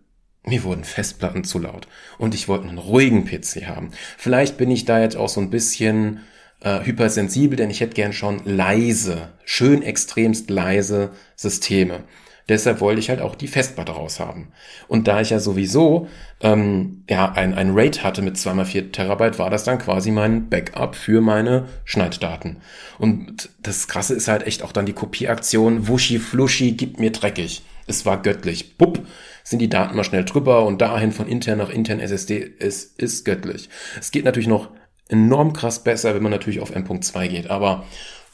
mir 0.43 0.63
wurden 0.63 0.83
Festplatten 0.83 1.43
zu 1.43 1.59
laut 1.59 1.87
und 2.17 2.33
ich 2.33 2.47
wollte 2.47 2.67
einen 2.67 2.77
ruhigen 2.77 3.25
PC 3.25 3.67
haben. 3.67 3.91
Vielleicht 4.17 4.57
bin 4.57 4.71
ich 4.71 4.85
da 4.85 4.99
jetzt 4.99 5.15
auch 5.17 5.29
so 5.29 5.41
ein 5.41 5.49
bisschen 5.49 6.21
äh, 6.61 6.83
hypersensibel, 6.83 7.55
denn 7.55 7.69
ich 7.69 7.81
hätte 7.81 7.93
gern 7.93 8.13
schon 8.13 8.41
leise, 8.45 9.33
schön 9.45 9.83
extremst 9.83 10.49
leise 10.49 11.11
Systeme. 11.35 12.03
Deshalb 12.49 12.81
wollte 12.81 12.99
ich 12.99 13.09
halt 13.09 13.21
auch 13.21 13.35
die 13.35 13.47
Festplatte 13.47 13.93
raushaben. 13.93 14.47
Und 14.87 15.07
da 15.07 15.21
ich 15.21 15.29
ja 15.29 15.39
sowieso 15.39 16.07
ähm, 16.41 17.03
ja, 17.09 17.31
ein, 17.31 17.53
ein 17.53 17.71
RAID 17.73 18.03
hatte 18.03 18.21
mit 18.21 18.35
2x4 18.35 18.91
Terabyte, 18.91 19.39
war 19.39 19.49
das 19.49 19.63
dann 19.63 19.77
quasi 19.77 20.11
mein 20.11 20.49
Backup 20.49 20.95
für 20.95 21.21
meine 21.21 21.67
Schneiddaten. 21.85 22.57
Und 22.97 23.49
das 23.61 23.87
Krasse 23.87 24.15
ist 24.15 24.27
halt 24.27 24.47
echt 24.47 24.63
auch 24.63 24.71
dann 24.71 24.87
die 24.87 24.93
Kopieaktion, 24.93 25.87
wuschi 25.87 26.17
fluschi, 26.19 26.71
gib 26.71 26.99
mir 26.99 27.11
dreckig. 27.11 27.61
Es 27.85 28.05
war 28.05 28.21
göttlich. 28.21 28.77
Bupp, 28.77 28.99
sind 29.43 29.59
die 29.59 29.69
Daten 29.69 29.95
mal 29.95 30.03
schnell 30.03 30.25
drüber 30.25 30.65
und 30.65 30.81
dahin 30.81 31.11
von 31.11 31.27
intern 31.27 31.59
nach 31.59 31.69
intern 31.69 31.99
SSD. 31.99 32.55
Es 32.59 32.83
ist 32.83 33.25
göttlich. 33.25 33.69
Es 33.99 34.11
geht 34.11 34.25
natürlich 34.25 34.47
noch 34.47 34.69
enorm 35.07 35.53
krass 35.53 35.83
besser, 35.83 36.15
wenn 36.15 36.23
man 36.23 36.31
natürlich 36.31 36.61
auf 36.61 36.75
M.2 36.75 37.27
geht, 37.27 37.49
aber 37.49 37.85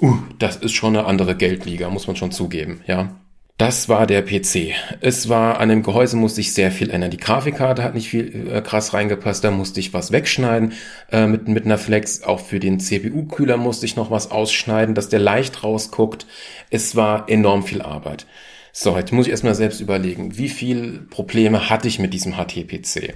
uh, 0.01 0.17
das 0.39 0.57
ist 0.57 0.73
schon 0.73 0.95
eine 0.95 1.05
andere 1.05 1.35
Geldliga, 1.35 1.89
muss 1.89 2.07
man 2.07 2.15
schon 2.15 2.31
zugeben, 2.31 2.81
ja. 2.85 3.15
Das 3.57 3.87
war 3.87 4.05
der 4.05 4.21
PC. 4.21 4.73
Es 4.99 5.29
war 5.29 5.61
an 5.61 5.69
dem 5.69 5.81
Gehäuse 5.81 6.17
musste 6.17 6.41
ich 6.41 6.53
sehr 6.53 6.71
viel 6.71 6.89
ändern. 6.89 7.11
Die 7.11 7.17
Grafikkarte 7.17 7.83
hat 7.83 7.93
nicht 7.95 8.09
viel 8.09 8.49
äh, 8.51 8.61
krass 8.61 8.93
reingepasst, 8.93 9.45
da 9.45 9.51
musste 9.51 9.79
ich 9.79 9.93
was 9.93 10.11
wegschneiden 10.11 10.73
äh, 11.09 11.25
mit 11.25 11.47
mit 11.47 11.63
einer 11.63 11.77
Flex. 11.77 12.23
Auch 12.23 12.41
für 12.41 12.59
den 12.59 12.81
CPU-Kühler 12.81 13.55
musste 13.55 13.85
ich 13.85 13.95
noch 13.95 14.11
was 14.11 14.29
ausschneiden, 14.29 14.93
dass 14.93 15.07
der 15.07 15.19
leicht 15.19 15.63
rausguckt. 15.63 16.27
Es 16.69 16.97
war 16.97 17.29
enorm 17.29 17.63
viel 17.63 17.81
Arbeit. 17.81 18.25
So, 18.73 18.97
jetzt 18.97 19.13
muss 19.13 19.27
ich 19.27 19.31
erstmal 19.31 19.55
selbst 19.55 19.79
überlegen, 19.79 20.37
wie 20.37 20.49
viel 20.49 21.07
Probleme 21.09 21.69
hatte 21.69 21.87
ich 21.87 21.97
mit 21.97 22.13
diesem 22.13 22.35
HT-PC. 22.35 23.13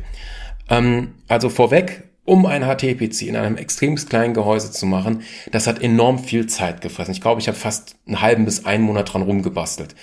Ähm, 0.70 1.16
also 1.28 1.50
vorweg, 1.50 2.04
um 2.24 2.46
ein 2.46 2.64
HT-PC 2.64 3.24
in 3.24 3.36
einem 3.36 3.58
extrem 3.58 3.96
kleinen 3.96 4.34
Gehäuse 4.34 4.72
zu 4.72 4.86
machen, 4.86 5.24
das 5.52 5.68
hat 5.68 5.82
enorm 5.82 6.20
viel 6.20 6.48
Zeit 6.48 6.80
gefressen. 6.80 7.12
Ich 7.12 7.22
glaube, 7.22 7.42
ich 7.42 7.48
habe 7.48 7.58
fast 7.58 7.96
einen 8.06 8.22
halben 8.22 8.46
bis 8.46 8.66
einen 8.66 8.84
Monat 8.84 9.12
dran 9.12 9.24
rumgebastelt, 9.24 9.96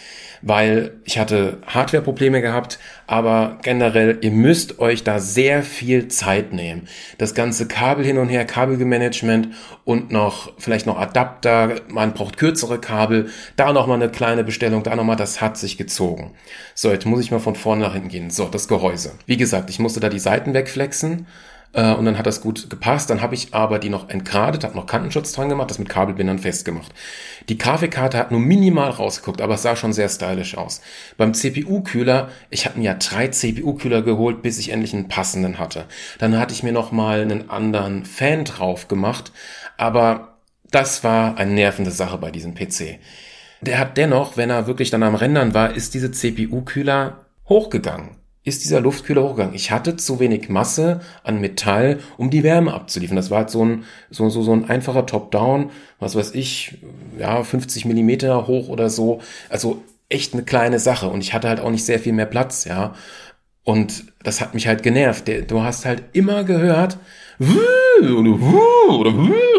weil 0.43 0.93
ich 1.05 1.19
hatte 1.19 1.59
Hardware-Probleme 1.67 2.41
gehabt, 2.43 2.79
aber 3.07 3.59
generell, 3.63 4.19
ihr 4.21 4.31
müsst 4.31 4.79
euch 4.79 5.05
da 5.05 5.19
sehr 5.19 5.63
viel 5.63 6.09
Zeit 6.09 6.53
nehmen. 6.53 6.89
Das 7.19 7.35
ganze 7.35 7.69
Kabel 7.69 8.05
hin 8.05 8.19
und 8.19 8.29
her, 8.29 8.45
Kabelmanagement 8.45 9.49
und 9.85 10.11
noch 10.11 10.53
vielleicht 10.59 10.87
noch 10.87 10.99
Adapter, 10.99 11.77
man 11.89 12.13
braucht 12.15 12.37
kürzere 12.37 12.81
Kabel, 12.81 13.31
da 13.57 13.73
nochmal 13.73 14.01
eine 14.03 14.11
kleine 14.11 14.45
Bestellung, 14.45 14.83
da 14.83 14.97
nochmal, 14.97 15.17
das 15.17 15.41
hat 15.41 15.57
sich 15.57 15.79
gezogen. 15.79 16.33
So, 16.75 16.91
jetzt 16.91 17.07
muss 17.07 17.21
ich 17.21 17.31
mal 17.31 17.41
von 17.41 17.55
vorne 17.55 17.83
nach 17.83 17.93
hinten 17.95 18.09
gehen. 18.09 18.31
So, 18.31 18.47
das 18.47 18.69
Gehäuse. 18.69 19.13
Wie 19.27 19.37
gesagt, 19.37 19.71
ich 19.71 19.79
musste 19.79 20.01
da 20.01 20.09
die 20.09 20.19
Seiten 20.19 20.55
wegflexen 20.55 21.27
äh, 21.77 21.93
und 21.93 22.07
dann 22.07 22.19
hat 22.19 22.27
das 22.27 22.41
gut 22.41 22.69
gepasst. 22.71 23.11
Dann 23.11 23.21
habe 23.21 23.35
ich 23.35 23.55
aber 23.55 23.79
die 23.79 23.91
noch 23.91 24.09
entgradet, 24.09 24.65
habe 24.65 24.75
noch 24.75 24.87
Kantenschutz 24.87 25.33
dran 25.33 25.49
gemacht, 25.49 25.71
das 25.71 25.79
mit 25.79 25.89
Kabelbindern 25.89 26.39
festgemacht. 26.39 26.93
Die 27.49 27.59
Kaffeekarte 27.59 28.19
hat 28.19 28.31
nur 28.31 28.41
minimal 28.41 28.91
rausgeguckt, 28.91 29.41
aber 29.43 29.55
es 29.55 29.63
sah 29.63 29.77
schon 29.77 29.93
sehr 29.93 30.09
stylisch 30.09 30.57
aus. 30.57 30.81
Beim 31.19 31.35
CPU-Kühler, 31.35 32.31
ich 32.51 32.65
habe 32.65 32.79
mir 32.79 32.87
ja 32.87 32.95
drei 32.95 33.29
CPU-Kühler 33.29 34.03
geholt, 34.03 34.43
bis 34.43 34.59
ich 34.59 34.71
endlich 34.71 34.95
einen 34.95 35.09
passenden 35.09 35.59
hatte. 35.59 35.85
Dann 36.19 36.39
hatte 36.39 36.55
ich 36.55 36.63
mir 36.63 36.73
noch 36.73 36.93
mal 36.93 37.21
einen 37.21 37.51
anderen 37.51 38.07
Fan 38.07 38.45
drauf 38.45 38.89
gemacht, 38.89 39.31
aber 39.77 40.39
das 40.71 41.05
war 41.05 41.37
eine 41.37 41.53
nervende 41.53 41.91
Sache 41.91 42.19
bei 42.19 42.31
diesem 42.31 42.55
PC. 42.55 42.99
Der 43.61 43.79
hat 43.79 43.97
dennoch, 43.97 44.37
wenn 44.37 44.51
er 44.51 44.67
wirklich 44.67 44.91
dann 44.91 45.03
am 45.03 45.15
Rendern 45.15 45.55
war, 45.55 45.75
ist 45.75 45.95
diese 45.95 46.11
CPU-Kühler 46.11 47.27
hochgegangen 47.49 48.17
ist 48.47 48.65
dieser 48.65 48.81
Luftkühler 48.81 49.25
hochgegangen. 49.25 49.57
Ich 49.57 49.73
hatte 49.73 49.97
zu 49.97 50.21
wenig 50.21 50.49
Masse 50.49 51.01
an 51.25 51.41
Metall, 51.41 51.99
um 52.17 52.31
die 52.31 52.45
Wärme 52.45 52.73
abzuliefern. 52.73 53.17
Das 53.17 53.31
war 53.31 53.39
halt 53.39 53.51
so 53.51 53.65
ein, 53.65 53.85
so, 54.09 54.29
so, 54.31 54.43
so 54.43 54.53
ein 54.53 54.71
einfacher 54.71 55.05
Top-Down, 55.05 55.71
was 55.99 56.15
weiß 56.15 56.33
ich, 56.35 56.79
ja, 57.19 57.43
50 57.43 57.87
Millimeter 57.87 58.47
hoch 58.47 58.69
oder 58.69 58.89
so. 58.89 59.21
Also 59.51 59.83
echt 60.09 60.33
eine 60.33 60.45
kleine 60.45 60.79
Sache. 60.79 61.09
Und 61.09 61.23
ich 61.23 61.35
hatte 61.35 61.49
halt 61.49 61.59
auch 61.59 61.71
nicht 61.71 61.85
sehr 61.85 61.99
viel 61.99 62.13
mehr 62.13 62.27
Platz, 62.27 62.65
ja. 62.65 62.95
Und 63.65 64.13
das 64.23 64.41
hat 64.41 64.55
mich 64.55 64.69
halt 64.69 64.85
genervt. 64.85 65.29
Du 65.49 65.63
hast 65.63 65.85
halt 65.85 66.05
immer 66.13 66.45
gehört, 66.45 66.99
oder 68.89 69.13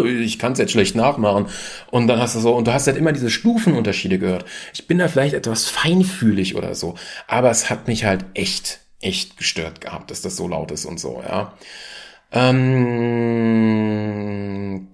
ich 0.06 0.40
kann 0.40 0.54
es 0.54 0.60
jetzt 0.60 0.72
schlecht 0.72 0.96
nachmachen. 0.96 1.48
Und 1.92 2.08
dann 2.08 2.20
hast 2.20 2.36
du 2.36 2.40
so, 2.40 2.56
und 2.56 2.68
du 2.68 2.74
hast 2.74 2.88
halt 2.88 2.98
immer 2.98 3.12
diese 3.12 3.30
Stufenunterschiede 3.30 4.20
gehört. 4.20 4.46
Ich 4.74 4.88
bin 4.88 4.98
da 4.98 5.08
vielleicht 5.08 5.34
etwas 5.34 5.66
feinfühlig 5.66 6.56
oder 6.56 6.76
so, 6.76 6.96
aber 7.28 7.50
es 7.50 7.70
hat 7.70 7.88
mich 7.88 8.06
halt 8.06 8.26
echt, 8.34 8.80
echt 9.02 9.38
gestört 9.38 9.82
gehabt, 9.82 10.12
dass 10.12 10.22
das 10.22 10.36
so 10.36 10.48
laut 10.48 10.72
ist 10.72 10.86
und 10.86 11.00
so, 11.00 11.22
ja. 11.28 11.54
Ähm, 12.32 12.68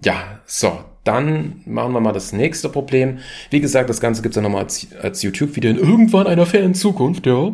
ja, 0.04 0.40
so, 0.46 0.78
dann 1.02 1.62
machen 1.66 1.92
wir 1.92 2.00
mal 2.00 2.12
das 2.12 2.32
nächste 2.32 2.68
Problem. 2.68 3.18
Wie 3.50 3.60
gesagt, 3.60 3.90
das 3.90 4.00
Ganze 4.00 4.22
gibt's 4.22 4.36
ja 4.36 4.42
nochmal 4.42 4.62
als, 4.64 4.86
als 5.02 5.22
YouTube-Video 5.22 5.70
in 5.70 5.78
irgendwann 5.78 6.26
einer 6.26 6.46
fernen 6.46 6.74
Zukunft, 6.74 7.26
ja. 7.26 7.52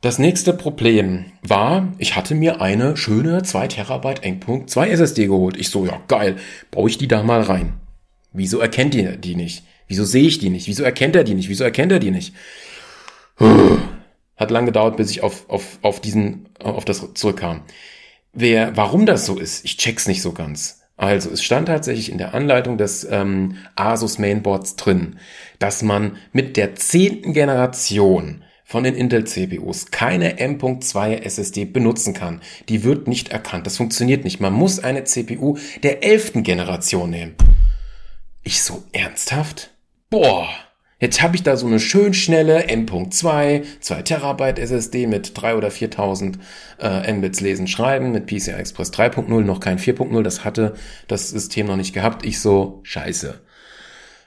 Das 0.00 0.20
nächste 0.20 0.52
Problem 0.52 1.32
war, 1.42 1.92
ich 1.98 2.14
hatte 2.14 2.36
mir 2.36 2.60
eine 2.60 2.96
schöne 2.96 3.42
2 3.42 3.66
Terabyte 3.66 4.22
Endpunkt 4.22 4.70
2 4.70 4.90
SSD 4.90 5.26
geholt. 5.26 5.56
Ich 5.56 5.70
so, 5.70 5.86
ja 5.86 6.00
geil, 6.06 6.36
baue 6.70 6.88
ich 6.88 6.98
die 6.98 7.08
da 7.08 7.24
mal 7.24 7.42
rein. 7.42 7.80
Wieso 8.32 8.60
erkennt 8.60 8.94
ihr 8.94 9.16
die 9.16 9.34
nicht? 9.34 9.64
Wieso 9.88 10.04
sehe 10.04 10.28
ich 10.28 10.38
die 10.38 10.50
nicht? 10.50 10.68
Wieso 10.68 10.84
erkennt 10.84 11.16
er 11.16 11.24
die 11.24 11.34
nicht? 11.34 11.48
Wieso 11.48 11.64
erkennt 11.64 11.90
er 11.90 11.98
die 11.98 12.12
nicht? 12.12 12.32
Hat 14.36 14.52
lang 14.52 14.66
gedauert, 14.66 14.96
bis 14.96 15.10
ich 15.10 15.24
auf, 15.24 15.50
auf, 15.50 15.80
auf 15.82 16.00
diesen, 16.00 16.48
auf 16.62 16.84
das 16.84 17.14
zurückkam. 17.14 17.62
Wer, 18.32 18.76
warum 18.76 19.04
das 19.04 19.26
so 19.26 19.36
ist, 19.36 19.64
ich 19.64 19.78
check's 19.78 20.06
nicht 20.06 20.22
so 20.22 20.30
ganz. 20.30 20.82
Also 20.96 21.28
es 21.30 21.42
stand 21.42 21.66
tatsächlich 21.66 22.12
in 22.12 22.18
der 22.18 22.34
Anleitung 22.34 22.78
des 22.78 23.02
ähm, 23.10 23.56
Asus 23.74 24.18
Mainboards 24.18 24.76
drin, 24.76 25.18
dass 25.58 25.82
man 25.82 26.18
mit 26.32 26.56
der 26.56 26.76
zehnten 26.76 27.32
Generation 27.32 28.44
von 28.68 28.84
den 28.84 28.94
Intel 28.94 29.24
CPUs 29.24 29.90
keine 29.90 30.38
M.2 30.38 31.22
SSD 31.22 31.64
benutzen 31.64 32.12
kann. 32.12 32.42
Die 32.68 32.84
wird 32.84 33.08
nicht 33.08 33.30
erkannt. 33.30 33.66
Das 33.66 33.78
funktioniert 33.78 34.24
nicht. 34.24 34.40
Man 34.40 34.52
muss 34.52 34.78
eine 34.78 35.04
CPU 35.04 35.56
der 35.82 36.04
elften 36.04 36.42
Generation 36.42 37.08
nehmen. 37.08 37.34
Ich 38.42 38.62
so 38.62 38.84
ernsthaft? 38.92 39.70
Boah. 40.10 40.50
Jetzt 41.00 41.22
habe 41.22 41.34
ich 41.34 41.42
da 41.42 41.56
so 41.56 41.66
eine 41.66 41.80
schön 41.80 42.12
schnelle 42.12 42.64
M.2, 42.64 43.62
2 43.80 44.02
Terabyte 44.02 44.58
SSD 44.58 45.06
mit 45.06 45.32
3 45.40 45.54
oder 45.54 45.70
4000 45.70 46.38
äh, 46.78 47.10
Mbits 47.10 47.40
lesen, 47.40 47.68
schreiben, 47.68 48.12
mit 48.12 48.26
PCI 48.26 48.50
Express 48.50 48.92
3.0, 48.92 49.28
noch 49.44 49.60
kein 49.60 49.78
4.0, 49.78 50.22
das 50.22 50.44
hatte 50.44 50.74
das 51.06 51.30
System 51.30 51.68
noch 51.68 51.76
nicht 51.76 51.94
gehabt. 51.94 52.26
Ich 52.26 52.40
so, 52.40 52.80
scheiße. 52.82 53.40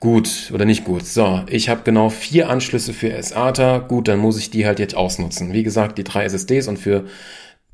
Gut 0.01 0.49
oder 0.51 0.65
nicht 0.65 0.83
gut. 0.83 1.05
So, 1.05 1.43
ich 1.47 1.69
habe 1.69 1.83
genau 1.83 2.09
vier 2.09 2.49
Anschlüsse 2.49 2.91
für 2.91 3.21
SATA. 3.21 3.77
Gut, 3.77 4.07
dann 4.07 4.17
muss 4.17 4.39
ich 4.39 4.49
die 4.49 4.65
halt 4.65 4.79
jetzt 4.79 4.95
ausnutzen. 4.95 5.53
Wie 5.53 5.61
gesagt, 5.61 5.99
die 5.99 6.03
drei 6.03 6.25
SSDs 6.25 6.67
und 6.67 6.77
für 6.77 7.05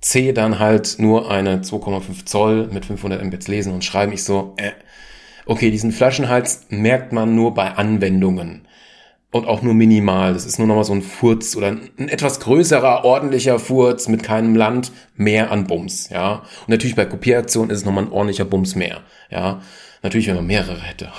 C 0.02 0.34
dann 0.34 0.60
halt 0.60 0.98
nur 1.00 1.32
eine 1.32 1.62
2,5 1.62 2.26
Zoll 2.26 2.68
mit 2.68 2.86
500 2.86 3.24
Mbits 3.24 3.48
lesen 3.48 3.74
und 3.74 3.86
schreiben. 3.86 4.12
Ich 4.12 4.26
so, 4.26 4.56
äh. 4.58 4.72
Okay, 5.46 5.72
diesen 5.72 5.94
Flaschenhals 5.94 6.66
merkt 6.68 7.14
man 7.14 7.34
nur 7.34 7.54
bei 7.54 7.72
Anwendungen. 7.72 8.68
Und 9.32 9.48
auch 9.48 9.62
nur 9.62 9.74
minimal. 9.74 10.34
Das 10.34 10.46
ist 10.46 10.60
nur 10.60 10.68
nochmal 10.68 10.84
so 10.84 10.94
ein 10.94 11.04
Furz 11.04 11.56
oder 11.56 11.68
ein 11.68 12.10
etwas 12.10 12.42
größerer, 12.42 13.06
ordentlicher 13.06 13.58
Furz 13.58 14.10
mit 14.10 14.24
keinem 14.24 14.54
Land 14.54 14.92
mehr 15.16 15.50
an 15.50 15.66
Bums, 15.66 16.10
ja. 16.10 16.44
Und 16.62 16.70
natürlich 16.70 16.96
bei 16.98 17.06
Kopieraktionen 17.06 17.70
ist 17.70 17.80
es 17.80 17.86
nochmal 17.86 18.04
ein 18.04 18.12
ordentlicher 18.12 18.46
Bums 18.46 18.76
mehr, 18.76 19.04
ja. 19.30 19.62
Natürlich, 20.04 20.28
wenn 20.28 20.36
man 20.36 20.48
mehrere 20.48 20.82
hätte. 20.82 21.12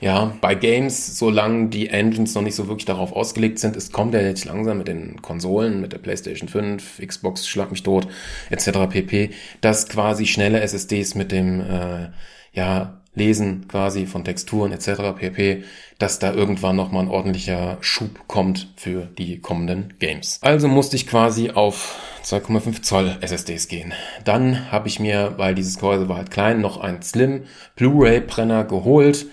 ja, 0.00 0.32
bei 0.40 0.54
Games, 0.54 1.18
solange 1.18 1.68
die 1.68 1.88
Engines 1.88 2.34
noch 2.34 2.42
nicht 2.42 2.54
so 2.54 2.68
wirklich 2.68 2.86
darauf 2.86 3.12
ausgelegt 3.12 3.58
sind, 3.58 3.76
es 3.76 3.92
kommt 3.92 4.14
ja 4.14 4.20
jetzt 4.20 4.44
langsam 4.46 4.78
mit 4.78 4.88
den 4.88 5.20
Konsolen, 5.20 5.80
mit 5.80 5.92
der 5.92 5.98
PlayStation 5.98 6.48
5, 6.48 7.00
Xbox, 7.06 7.46
Schlag 7.46 7.70
mich 7.70 7.82
tot, 7.82 8.08
etc. 8.48 8.70
pp, 8.88 9.30
dass 9.60 9.88
quasi 9.88 10.26
schnelle 10.26 10.60
SSDs 10.60 11.14
mit 11.14 11.32
dem, 11.32 11.60
äh, 11.60 12.08
ja, 12.52 12.96
Lesen 13.14 13.66
quasi 13.66 14.06
von 14.06 14.24
Texturen 14.24 14.72
etc. 14.72 15.18
pp, 15.18 15.64
dass 15.98 16.20
da 16.20 16.32
irgendwann 16.32 16.76
nochmal 16.76 17.04
ein 17.04 17.10
ordentlicher 17.10 17.78
Schub 17.80 18.28
kommt 18.28 18.68
für 18.76 19.06
die 19.18 19.40
kommenden 19.40 19.94
Games. 19.98 20.38
Also 20.42 20.68
musste 20.68 20.94
ich 20.94 21.08
quasi 21.08 21.50
auf 21.50 21.98
2,5 22.24 22.82
Zoll 22.82 23.16
SSDs 23.20 23.68
gehen. 23.68 23.92
Dann 24.24 24.70
habe 24.70 24.88
ich 24.88 25.00
mir, 25.00 25.34
weil 25.36 25.54
dieses 25.54 25.78
Gehäuse 25.78 26.08
war 26.08 26.16
halt 26.16 26.30
klein, 26.30 26.60
noch 26.60 26.78
einen 26.80 27.02
Slim 27.02 27.44
Blu-ray-Brenner 27.76 28.64
geholt 28.64 29.26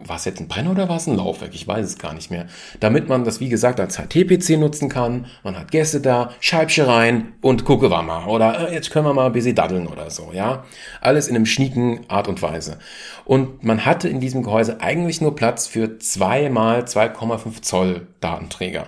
war 0.00 0.16
es 0.16 0.24
jetzt 0.24 0.40
ein 0.40 0.48
Brenner 0.48 0.70
oder 0.70 0.88
war 0.88 0.96
es 0.96 1.06
ein 1.06 1.16
Laufwerk? 1.16 1.54
Ich 1.54 1.66
weiß 1.66 1.84
es 1.84 1.98
gar 1.98 2.12
nicht 2.12 2.30
mehr. 2.30 2.46
Damit 2.80 3.08
man 3.08 3.24
das, 3.24 3.40
wie 3.40 3.48
gesagt, 3.48 3.80
als 3.80 3.98
HT-PC 3.98 4.58
nutzen 4.58 4.88
kann. 4.88 5.26
Man 5.42 5.58
hat 5.58 5.70
Gäste 5.70 6.00
da, 6.00 6.30
Scheibchen 6.40 6.84
rein 6.84 7.32
und 7.40 7.64
gucke 7.64 7.90
wir 7.90 8.02
mal. 8.02 8.26
Oder 8.26 8.68
äh, 8.68 8.74
jetzt 8.74 8.90
können 8.90 9.06
wir 9.06 9.14
mal 9.14 9.26
ein 9.26 9.32
bisschen 9.32 9.54
daddeln 9.54 9.86
oder 9.86 10.10
so, 10.10 10.30
ja. 10.32 10.64
Alles 11.00 11.28
in 11.28 11.36
einem 11.36 11.46
schnieken 11.46 12.08
Art 12.08 12.28
und 12.28 12.42
Weise. 12.42 12.78
Und 13.24 13.64
man 13.64 13.84
hatte 13.84 14.08
in 14.08 14.20
diesem 14.20 14.42
Gehäuse 14.42 14.80
eigentlich 14.80 15.20
nur 15.20 15.34
Platz 15.34 15.66
für 15.66 15.98
zwei 15.98 16.48
mal 16.48 16.82
2,5 16.82 17.62
Zoll 17.62 18.06
Datenträger. 18.20 18.86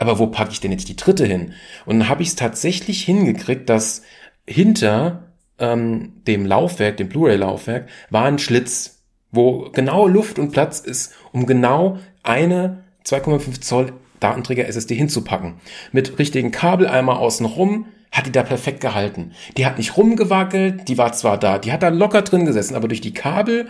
Aber 0.00 0.18
wo 0.18 0.28
packe 0.28 0.52
ich 0.52 0.60
denn 0.60 0.72
jetzt 0.72 0.88
die 0.88 0.96
dritte 0.96 1.26
hin? 1.26 1.52
Und 1.84 1.98
dann 1.98 2.08
habe 2.08 2.22
ich 2.22 2.28
es 2.28 2.36
tatsächlich 2.36 3.02
hingekriegt, 3.04 3.68
dass 3.68 4.00
hinter 4.48 5.34
ähm, 5.58 6.14
dem 6.26 6.46
Laufwerk, 6.46 6.96
dem 6.96 7.10
Blu-ray-Laufwerk, 7.10 7.86
war 8.08 8.24
ein 8.24 8.38
Schlitz, 8.38 9.02
wo 9.30 9.68
genau 9.70 10.08
Luft 10.08 10.38
und 10.38 10.52
Platz 10.52 10.80
ist, 10.80 11.12
um 11.32 11.44
genau 11.44 11.98
eine 12.22 12.82
2,5 13.04 13.60
Zoll 13.60 13.92
Datenträger 14.20 14.66
SSD 14.66 14.94
hinzupacken. 14.94 15.54
Mit 15.92 16.18
richtigen 16.18 16.50
Kabeleimer 16.50 17.18
außenrum 17.18 17.84
hat 18.10 18.26
die 18.26 18.32
da 18.32 18.42
perfekt 18.42 18.80
gehalten. 18.80 19.32
Die 19.58 19.66
hat 19.66 19.76
nicht 19.76 19.98
rumgewackelt, 19.98 20.88
die 20.88 20.96
war 20.96 21.12
zwar 21.12 21.38
da, 21.38 21.58
die 21.58 21.72
hat 21.72 21.82
da 21.82 21.88
locker 21.88 22.22
drin 22.22 22.46
gesessen, 22.46 22.74
aber 22.74 22.88
durch 22.88 23.02
die 23.02 23.14
Kabel, 23.14 23.68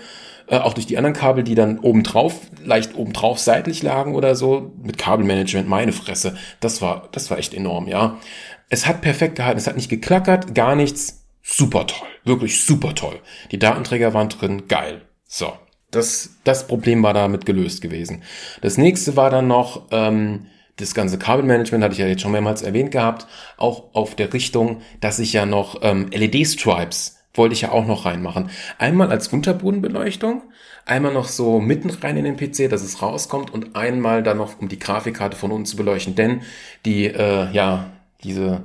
äh, 0.51 0.59
auch 0.59 0.75
durch 0.75 0.87
die 0.87 0.99
anderen 0.99 1.15
Kabel, 1.15 1.45
die 1.45 1.55
dann 1.55 1.79
obendrauf, 1.79 2.35
leicht 2.65 2.97
obendrauf 2.97 3.39
seitlich 3.39 3.83
lagen 3.83 4.15
oder 4.15 4.35
so, 4.35 4.73
mit 4.83 4.99
Kabelmanagement, 4.99 5.69
meine 5.69 5.93
Fresse, 5.93 6.37
das 6.59 6.83
war, 6.83 7.09
das 7.13 7.31
war 7.31 7.39
echt 7.39 7.55
enorm, 7.55 7.89
ja. 7.89 8.19
Es 8.69 8.87
hat 8.87 9.01
perfekt 9.01 9.37
gehalten, 9.37 9.59
es 9.59 9.67
hat 9.67 9.77
nicht 9.77 9.89
geklackert, 9.89 10.55
gar 10.55 10.75
nichts, 10.75 11.25
super 11.43 11.87
toll, 11.87 12.09
wirklich 12.25 12.65
super 12.65 12.95
toll. 12.95 13.21
Die 13.53 13.59
Datenträger 13.59 14.13
waren 14.13 14.29
drin, 14.29 14.69
geil. 14.69 15.03
So, 15.27 15.53
das, 15.91 16.31
das 16.45 16.67
Problem 16.67 17.03
war 17.03 17.15
damit 17.15 17.47
gelöst 17.47 17.81
gewesen. 17.81 18.23
Das 18.61 18.77
nächste 18.77 19.17
war 19.17 19.31
dann 19.31 19.47
noch, 19.47 19.87
ähm, 19.93 20.47
das 20.77 20.95
ganze 20.95 21.19
Kabelmanagement 21.19 21.85
hatte 21.85 21.93
ich 21.93 22.01
ja 22.01 22.07
jetzt 22.07 22.23
schon 22.23 22.33
mehrmals 22.33 22.63
erwähnt 22.63 22.91
gehabt, 22.91 23.27
auch 23.57 23.95
auf 23.95 24.17
der 24.17 24.33
Richtung, 24.33 24.81
dass 25.01 25.19
ich 25.19 25.33
ja 25.33 25.47
noch 25.47 25.81
ähm, 25.83 26.09
LED-Stripes 26.13 27.20
wollte 27.35 27.53
ich 27.53 27.63
ja 27.63 27.73
auch 27.73 27.87
noch 27.87 28.07
reinmachen. 28.07 28.51
Einmal 28.79 29.11
als 29.11 29.29
Unterbodenbeleuchtung, 29.29 30.43
einmal 30.85 31.13
noch 31.13 31.29
so 31.29 31.61
mitten 31.61 31.91
rein 31.91 32.17
in 32.17 32.25
den 32.25 32.37
PC, 32.37 32.69
dass 32.71 32.83
es 32.83 33.03
rauskommt 33.03 33.53
und 33.53 33.77
einmal 33.77 34.23
dann 34.23 34.39
noch, 34.39 34.61
um 34.61 34.69
die 34.69 34.79
Grafikkarte 34.79 35.37
von 35.37 35.53
unten 35.53 35.67
zu 35.67 35.77
beleuchten, 35.77 36.15
denn 36.15 36.43
die, 36.85 37.07
äh, 37.07 37.51
ja, 37.53 37.91
diese 38.25 38.63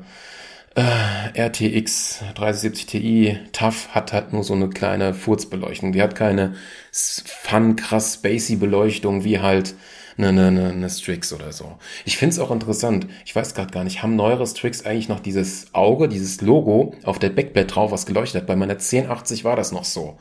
äh, 0.75 1.39
RTX 1.39 2.23
3070 2.35 2.85
Ti 2.85 3.39
TAF 3.53 3.89
hat 3.89 4.11
halt 4.13 4.33
nur 4.33 4.43
so 4.43 4.53
eine 4.53 4.69
kleine 4.69 5.13
Furzbeleuchtung. 5.13 5.93
Die 5.93 6.01
hat 6.01 6.15
keine 6.15 6.55
fun, 6.91 7.75
krass 7.77 8.15
spacey 8.15 8.57
Beleuchtung 8.57 9.23
wie 9.23 9.39
halt 9.39 9.75
eine, 10.17 10.47
eine, 10.47 10.69
eine 10.69 10.89
Strix 10.89 11.33
oder 11.33 11.51
so. 11.51 11.77
Ich 12.05 12.17
find's 12.17 12.39
auch 12.39 12.51
interessant. 12.51 13.07
Ich 13.25 13.35
weiß 13.35 13.53
gerade 13.53 13.71
gar 13.71 13.83
nicht, 13.83 14.01
haben 14.01 14.15
neuere 14.15 14.47
Strix 14.47 14.85
eigentlich 14.85 15.09
noch 15.09 15.19
dieses 15.19 15.73
Auge, 15.73 16.07
dieses 16.07 16.41
Logo 16.41 16.93
auf 17.03 17.19
der 17.19 17.29
Backplate 17.29 17.67
drauf, 17.67 17.91
was 17.91 18.05
geleuchtet 18.05 18.41
hat? 18.41 18.47
Bei 18.47 18.55
meiner 18.55 18.73
1080 18.73 19.43
war 19.43 19.55
das 19.55 19.71
noch 19.71 19.85
so. 19.85 20.17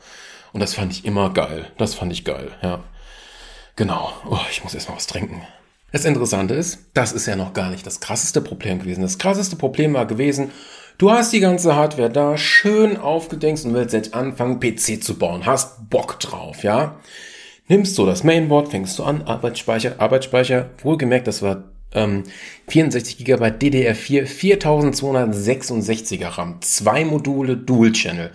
Und 0.53 0.59
das 0.59 0.73
fand 0.73 0.91
ich 0.91 1.05
immer 1.05 1.33
geil. 1.33 1.67
Das 1.77 1.95
fand 1.95 2.11
ich 2.11 2.25
geil, 2.25 2.51
ja. 2.61 2.83
Genau. 3.75 4.11
Oh, 4.29 4.39
ich 4.49 4.63
muss 4.63 4.73
erstmal 4.73 4.97
was 4.97 5.07
trinken. 5.07 5.41
Das 5.91 6.05
Interessante 6.05 6.53
ist, 6.53 6.79
das 6.93 7.13
ist 7.13 7.25
ja 7.25 7.35
noch 7.35 7.53
gar 7.53 7.69
nicht 7.69 7.85
das 7.85 7.99
krasseste 7.99 8.41
Problem 8.41 8.79
gewesen. 8.79 9.01
Das 9.01 9.17
krasseste 9.17 9.55
Problem 9.55 9.93
war 9.93 10.05
gewesen, 10.05 10.51
du 10.97 11.11
hast 11.11 11.31
die 11.31 11.39
ganze 11.39 11.75
Hardware 11.75 12.09
da 12.09 12.37
schön 12.37 12.97
aufgedenkt 12.97 13.63
und 13.63 13.73
willst 13.73 13.93
jetzt 13.93 14.13
anfangen, 14.13 14.59
PC 14.59 15.01
zu 15.01 15.17
bauen. 15.17 15.45
Hast 15.45 15.89
Bock 15.89 16.19
drauf, 16.19 16.63
ja? 16.63 16.99
Nimmst 17.67 17.97
du 17.97 18.05
das 18.05 18.23
Mainboard, 18.23 18.69
fängst 18.69 18.99
du 18.99 19.03
an, 19.03 19.23
Arbeitsspeicher, 19.23 19.95
Arbeitsspeicher, 19.97 20.69
wohlgemerkt, 20.83 21.27
das 21.27 21.41
war 21.41 21.63
ähm, 21.93 22.23
64 22.67 23.25
GB 23.25 23.43
DDR4, 23.43 24.27
4266er 24.27 26.37
RAM, 26.37 26.61
zwei 26.61 27.05
Module 27.05 27.57
Dual 27.57 27.91
Channel. 27.91 28.29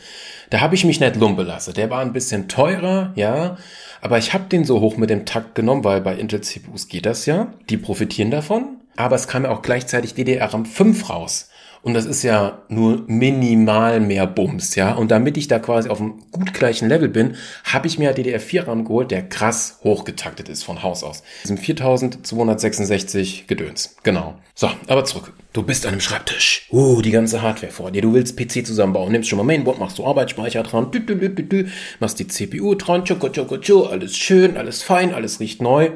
Da 0.51 0.61
habe 0.61 0.75
ich 0.75 0.85
mich 0.85 0.99
nicht 0.99 1.15
lumpe 1.15 1.45
lassen. 1.45 1.75
Der 1.75 1.91
war 1.91 2.01
ein 2.01 2.13
bisschen 2.13 2.49
teurer, 2.49 3.13
ja, 3.15 3.57
aber 4.01 4.19
ich 4.19 4.35
habe 4.35 4.49
den 4.49 4.65
so 4.65 4.81
hoch 4.81 4.97
mit 4.97 5.11
dem 5.11 5.27
Takt 5.27 5.55
genommen, 5.55 5.85
weil 5.85 6.01
bei 6.01 6.17
Intel 6.17 6.41
CPUs 6.41 6.89
geht 6.89 7.07
das 7.07 7.25
ja. 7.27 7.53
Die 7.69 7.77
profitieren 7.77 8.33
davon. 8.33 8.79
Aber 8.97 9.15
es 9.15 9.29
kam 9.29 9.45
ja 9.45 9.51
auch 9.51 9.63
gleichzeitig 9.63 10.15
DDR-RAM 10.15 10.67
5 10.67 11.09
raus. 11.09 11.51
Und 11.83 11.95
das 11.95 12.05
ist 12.05 12.23
ja 12.23 12.59
nur 12.69 13.05
minimal 13.07 14.01
mehr 14.01 14.27
Bums, 14.27 14.75
ja. 14.75 14.93
Und 14.93 15.11
damit 15.11 15.39
ich 15.39 15.49
da 15.49 15.59
quasi 15.59 15.89
auf 15.89 16.01
einem 16.01 16.23
gut 16.31 16.53
gleichen 16.53 16.89
Level 16.89 17.09
bin, 17.09 17.37
habe 17.65 17.87
ich 17.87 17.99
mir 17.99 18.15
DDR4-RAM 18.15 18.85
geholt, 18.85 19.11
der 19.11 19.27
krass 19.27 19.79
hochgetaktet 19.83 20.51
ist 20.51 20.63
von 20.63 20.83
Haus 20.83 21.03
aus. 21.03 21.23
Das 21.43 21.49
sind 21.49 21.59
4266 21.59 23.47
Gedöns. 23.47 23.97
Genau. 24.03 24.35
So, 24.55 24.69
aber 24.89 25.05
zurück. 25.05 25.33
Du 25.55 25.63
bist 25.63 25.87
an 25.87 25.93
einem 25.93 26.01
Schreibtisch. 26.03 26.69
Uh, 26.71 27.01
die 27.01 27.11
ganze 27.11 27.41
Hardware 27.41 27.73
vor 27.73 27.91
dir. 27.91 28.03
Du 28.03 28.13
willst 28.13 28.37
PC 28.37 28.67
zusammenbauen. 28.67 29.11
Nimmst 29.11 29.31
schon 29.31 29.39
mal 29.39 29.45
Mainboard, 29.45 29.79
machst 29.79 29.99
du 29.99 30.07
Arbeitsspeicher 30.07 30.63
dran, 30.63 30.91
dü, 30.93 31.01
dü, 31.01 31.17
dü, 31.17 31.31
dü, 31.31 31.43
dü, 31.45 31.69
machst 31.99 32.19
die 32.19 32.29
CPU 32.29 32.75
dran, 32.75 33.05
tschoko, 33.05 33.31
tschoko, 33.31 33.57
tschoko, 33.57 33.89
alles 33.89 34.17
schön, 34.17 34.57
alles 34.57 34.83
fein, 34.83 35.15
alles 35.15 35.41
riecht 35.41 35.63
neu 35.63 35.91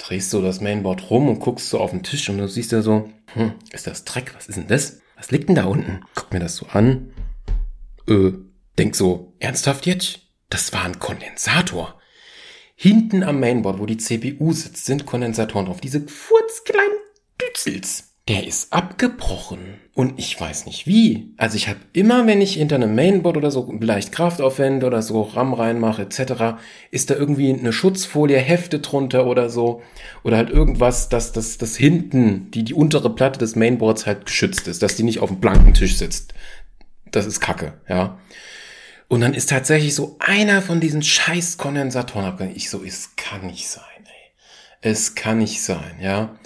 drehst 0.00 0.32
du 0.32 0.40
das 0.40 0.60
Mainboard 0.60 1.10
rum 1.10 1.28
und 1.28 1.40
guckst 1.40 1.68
so 1.70 1.78
auf 1.78 1.90
den 1.90 2.02
Tisch 2.02 2.28
und 2.28 2.38
du 2.38 2.48
siehst 2.48 2.72
ja 2.72 2.82
so, 2.82 3.10
hm, 3.34 3.52
ist 3.72 3.86
das 3.86 4.04
Dreck? 4.04 4.34
Was 4.34 4.48
ist 4.48 4.56
denn 4.56 4.66
das? 4.66 5.00
Was 5.16 5.30
liegt 5.30 5.48
denn 5.48 5.56
da 5.56 5.64
unten? 5.64 6.02
Guck 6.14 6.32
mir 6.32 6.40
das 6.40 6.56
so 6.56 6.66
an. 6.66 7.12
Äh, 8.08 8.32
denk 8.78 8.96
so, 8.96 9.34
ernsthaft 9.38 9.86
jetzt? 9.86 10.20
Das 10.48 10.72
war 10.72 10.84
ein 10.84 10.98
Kondensator. 10.98 12.00
Hinten 12.74 13.22
am 13.22 13.38
Mainboard, 13.40 13.78
wo 13.78 13.86
die 13.86 13.98
CPU 13.98 14.52
sitzt, 14.52 14.86
sind 14.86 15.04
Kondensatoren 15.04 15.66
drauf. 15.66 15.80
Diese 15.80 16.00
furzkleinen 16.00 16.98
Dützels 17.40 18.09
der 18.28 18.46
ist 18.46 18.72
abgebrochen. 18.72 19.80
Und 19.92 20.18
ich 20.18 20.40
weiß 20.40 20.66
nicht 20.66 20.86
wie. 20.86 21.34
Also 21.36 21.56
ich 21.56 21.68
habe 21.68 21.80
immer, 21.92 22.26
wenn 22.26 22.40
ich 22.40 22.54
hinter 22.54 22.76
einem 22.76 22.94
Mainboard 22.94 23.36
oder 23.36 23.50
so 23.50 23.70
leicht 23.80 24.12
Kraft 24.12 24.40
aufwende 24.40 24.86
oder 24.86 25.02
so 25.02 25.22
RAM 25.22 25.52
reinmache 25.52 26.02
etc., 26.02 26.60
ist 26.90 27.10
da 27.10 27.16
irgendwie 27.16 27.52
eine 27.52 27.72
Schutzfolie, 27.72 28.38
Hefte 28.38 28.78
drunter 28.78 29.26
oder 29.26 29.50
so. 29.50 29.82
Oder 30.22 30.36
halt 30.36 30.48
irgendwas, 30.48 31.08
dass 31.08 31.32
das, 31.32 31.58
das 31.58 31.76
hinten, 31.76 32.50
die, 32.52 32.62
die 32.64 32.74
untere 32.74 33.10
Platte 33.14 33.38
des 33.38 33.56
Mainboards 33.56 34.06
halt 34.06 34.26
geschützt 34.26 34.68
ist, 34.68 34.82
dass 34.82 34.96
die 34.96 35.02
nicht 35.02 35.18
auf 35.18 35.30
dem 35.30 35.40
blanken 35.40 35.74
Tisch 35.74 35.96
sitzt. 35.98 36.32
Das 37.10 37.26
ist 37.26 37.40
Kacke, 37.40 37.74
ja. 37.88 38.18
Und 39.08 39.22
dann 39.22 39.34
ist 39.34 39.50
tatsächlich 39.50 39.96
so 39.96 40.16
einer 40.20 40.62
von 40.62 40.78
diesen 40.78 41.02
scheiß 41.02 41.58
Kondensatoren 41.58 42.26
abgegangen. 42.26 42.56
Ich 42.56 42.70
so, 42.70 42.84
es 42.84 43.16
kann 43.16 43.48
nicht 43.48 43.68
sein, 43.68 43.82
ey. 44.04 44.30
Es 44.82 45.16
kann 45.16 45.38
nicht 45.38 45.60
sein, 45.62 45.98
ja. 46.00 46.38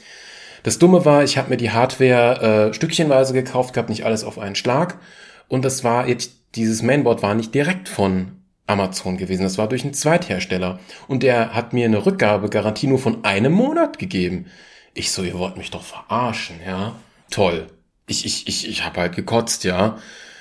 Das 0.64 0.78
Dumme 0.78 1.04
war, 1.04 1.22
ich 1.22 1.36
habe 1.36 1.50
mir 1.50 1.58
die 1.58 1.70
Hardware 1.70 2.70
äh, 2.70 2.74
stückchenweise 2.74 3.34
gekauft 3.34 3.74
gehabt, 3.74 3.90
nicht 3.90 4.06
alles 4.06 4.24
auf 4.24 4.38
einen 4.38 4.56
Schlag. 4.56 4.98
Und 5.46 5.62
das 5.64 5.84
war 5.84 6.08
jetzt, 6.08 6.32
dieses 6.54 6.82
Mainboard 6.82 7.22
war 7.22 7.34
nicht 7.34 7.54
direkt 7.54 7.88
von 7.88 8.32
Amazon 8.66 9.18
gewesen. 9.18 9.42
Das 9.42 9.58
war 9.58 9.68
durch 9.68 9.84
einen 9.84 9.92
Zweithersteller. 9.92 10.80
Und 11.06 11.22
der 11.22 11.54
hat 11.54 11.74
mir 11.74 11.84
eine 11.84 12.06
Rückgabegarantie 12.06 12.86
nur 12.86 12.98
von 12.98 13.24
einem 13.24 13.52
Monat 13.52 13.98
gegeben. 13.98 14.46
Ich 14.94 15.12
so, 15.12 15.22
ihr 15.22 15.38
wollt 15.38 15.58
mich 15.58 15.70
doch 15.70 15.82
verarschen, 15.82 16.56
ja? 16.66 16.96
Toll. 17.30 17.66
Ich, 18.06 18.24
ich, 18.24 18.48
ich, 18.48 18.66
ich 18.66 18.84
habe 18.86 19.00
halt 19.00 19.14
gekotzt, 19.14 19.64
ja. 19.64 19.98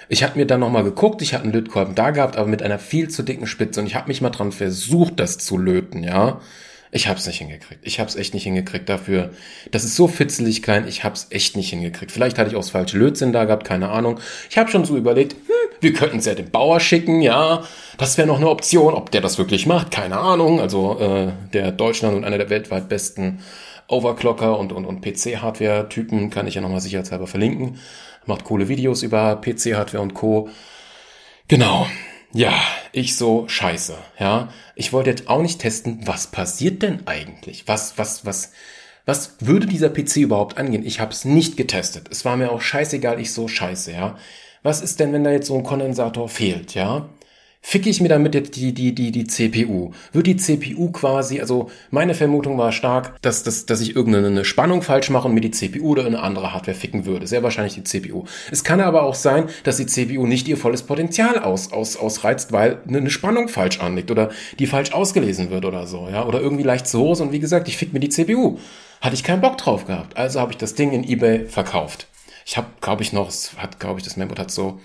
Ich 0.08 0.24
habe 0.24 0.40
mir 0.40 0.46
dann 0.46 0.62
nochmal 0.62 0.86
geguckt, 0.86 1.22
ich 1.22 1.34
hatte 1.34 1.44
einen 1.44 1.54
Lötkolben 1.54 1.96
da 1.96 2.12
gehabt, 2.12 2.38
aber 2.38 2.48
mit 2.48 2.62
einer 2.62 2.80
viel 2.80 3.10
zu 3.10 3.24
dicken 3.24 3.48
Spitze 3.48 3.82
und 3.82 3.88
ich 3.88 3.96
habe 3.96 4.08
mich 4.08 4.22
mal 4.22 4.30
dran 4.30 4.54
versucht, 4.54 5.20
das 5.20 5.38
zu 5.38 5.58
löten, 5.58 6.02
ja. 6.04 6.40
Ich 6.95 7.08
hab's 7.08 7.25
nicht 7.25 7.39
hingekriegt. 7.39 7.82
Ich 7.84 7.99
hab's 7.99 8.15
echt 8.15 8.36
nicht 8.36 8.43
hingekriegt 8.43 8.88
dafür. 8.88 9.32
Das 9.71 9.84
ist 9.84 9.95
so 9.95 10.08
fitzelig 10.08 10.62
klein, 10.62 10.88
ich 10.88 11.03
hab's 11.03 11.25
echt 11.32 11.58
nicht 11.58 11.71
hingekriegt. 11.71 12.12
Vielleicht 12.12 12.38
hatte 12.38 12.51
ich 12.51 12.56
auch 12.56 12.62
das 12.62 12.69
falsche 12.69 12.99
Lötzinn 12.99 13.34
da 13.34 13.45
gehabt, 13.45 13.65
keine 13.65 13.89
Ahnung. 13.89 14.19
Ich 14.47 14.60
habe 14.60 14.69
schon 14.69 14.86
so 14.86 14.95
überlegt, 14.95 15.34
hm, 15.34 15.77
wir 15.82 15.93
könnten 15.93 16.19
es 16.19 16.25
ja 16.25 16.36
dem 16.36 16.51
Bauer 16.51 16.79
schicken, 16.79 17.23
ja. 17.23 17.63
Das 17.97 18.19
wäre 18.19 18.27
noch 18.27 18.38
eine 18.38 18.47
Option. 18.47 18.93
Ob 18.93 19.10
der 19.10 19.21
das 19.21 19.39
wirklich 19.39 19.65
macht, 19.65 19.89
keine 19.89 20.19
Ahnung. 20.19 20.62
Also 20.62 20.99
äh, 20.99 21.32
der 21.51 21.71
Deutschland 21.71 22.15
und 22.15 22.25
einer 22.25 22.38
der 22.38 22.51
weltweit 22.51 22.89
besten 22.89 23.39
Overclocker 23.88 24.60
und, 24.60 24.71
und, 24.71 24.86
und 24.86 25.01
PC-Hardware-Typen 25.01 26.29
kann 26.29 26.45
ich 26.45 26.53
ja 26.56 26.62
nochmal 26.62 26.79
sicherheitshalber 26.79 27.25
verlinken. 27.25 27.79
Macht 28.27 28.43
coole 28.43 28.69
Videos 28.69 29.01
über 29.01 29.41
PC-Hardware 29.41 30.03
und 30.03 30.13
Co. 30.13 30.47
Genau. 31.47 31.88
Ja, 32.34 32.53
ich 32.91 33.15
so 33.15 33.47
scheiße, 33.47 33.95
ja. 34.19 34.49
Ich 34.76 34.94
wollte 34.94 35.12
jetzt 35.12 35.28
auch 35.28 35.42
nicht 35.42 35.60
testen, 35.60 36.02
was 36.06 36.28
passiert 36.28 36.82
denn 36.82 37.06
eigentlich? 37.08 37.68
Was, 37.68 37.98
was, 37.98 38.26
was, 38.26 38.52
was 39.06 39.36
würde 39.40 39.68
dieser 39.68 39.90
PC 39.90 40.18
überhaupt 40.18 40.58
angehen? 40.58 40.86
Ich 40.86 41.00
habe 41.00 41.12
es 41.12 41.26
nicht 41.26 41.58
getestet. 41.58 42.08
Es 42.12 42.26
war 42.26 42.38
mir 42.38 42.52
auch 42.52 42.62
scheißegal, 42.62 43.20
ich 43.20 43.34
so 43.34 43.48
scheiße, 43.48 43.92
ja. 43.92 44.18
Was 44.64 44.82
ist 44.82 45.00
denn, 45.00 45.12
wenn 45.14 45.24
da 45.24 45.32
jetzt 45.32 45.48
so 45.48 45.58
ein 45.58 45.64
Kondensator 45.64 46.30
fehlt, 46.30 46.74
ja? 46.74 47.10
Ficke 47.65 47.89
ich 47.89 48.02
mir 48.02 48.10
damit 48.10 48.36
jetzt 48.36 48.56
die, 48.58 48.73
die, 48.73 48.93
die, 48.93 49.12
die 49.12 49.26
CPU? 49.26 49.91
Wird 50.12 50.28
die 50.28 50.36
CPU 50.36 50.91
quasi, 50.91 51.39
also 51.39 51.71
meine 51.89 52.13
Vermutung 52.13 52.58
war 52.58 52.71
stark, 52.71 53.19
dass, 53.21 53.41
dass, 53.41 53.65
dass 53.65 53.82
ich 53.82 53.95
irgendeine 53.95 54.45
Spannung 54.45 54.82
falsch 54.84 55.10
mache 55.10 55.28
und 55.28 55.34
mir 55.34 55.41
die 55.41 55.49
CPU 55.49 55.88
oder 55.88 56.06
eine 56.06 56.21
andere 56.21 56.54
Hardware 56.54 56.78
ficken 56.78 57.06
würde. 57.06 57.26
Sehr 57.26 57.41
wahrscheinlich 57.41 57.73
die 57.73 57.84
CPU. 57.84 58.26
Es 58.52 58.63
kann 58.63 58.82
aber 58.82 59.04
auch 59.04 59.15
sein, 59.15 59.45
dass 59.63 59.78
die 59.78 59.86
CPU 59.86 60.28
nicht 60.28 60.47
ihr 60.47 60.58
volles 60.58 60.84
Potenzial 60.84 61.39
aus, 61.39 61.71
aus, 61.71 61.95
ausreizt, 61.95 62.52
weil 62.52 62.80
eine 62.88 63.10
Spannung 63.10 63.47
falsch 63.47 63.80
anliegt 63.80 64.12
oder 64.12 64.30
die 64.60 64.67
falsch 64.67 64.91
ausgelesen 64.91 65.49
wird 65.49 65.63
oder 65.63 65.88
so, 65.88 66.10
ja, 66.12 66.26
oder 66.26 66.41
irgendwie 66.41 66.63
leicht 66.63 66.86
zu 66.86 66.99
hoch 66.99 67.19
und 67.21 67.32
wie 67.32 67.39
gesagt, 67.39 67.67
ich 67.67 67.78
fick 67.78 67.93
mir 67.93 67.99
die 67.99 68.10
CPU. 68.10 68.58
Hatte 68.99 69.15
ich 69.15 69.23
keinen 69.23 69.41
Bock 69.41 69.58
drauf 69.58 69.86
gehabt. 69.86 70.17
Also 70.17 70.39
habe 70.39 70.52
ich 70.52 70.58
das 70.58 70.76
Ding 70.76 70.91
in 70.91 71.04
eBay 71.04 71.45
verkauft. 71.45 72.08
Ich 72.45 72.58
habe, 72.58 72.67
glaube 72.82 73.04
ich, 73.04 73.13
noch, 73.13 73.30
es 73.30 73.56
hat, 73.58 73.80
glaube 73.80 73.99
ich, 73.99 74.06
das 74.06 74.17
Mainboard 74.17 74.39
hat 74.39 74.52
so 74.52 74.80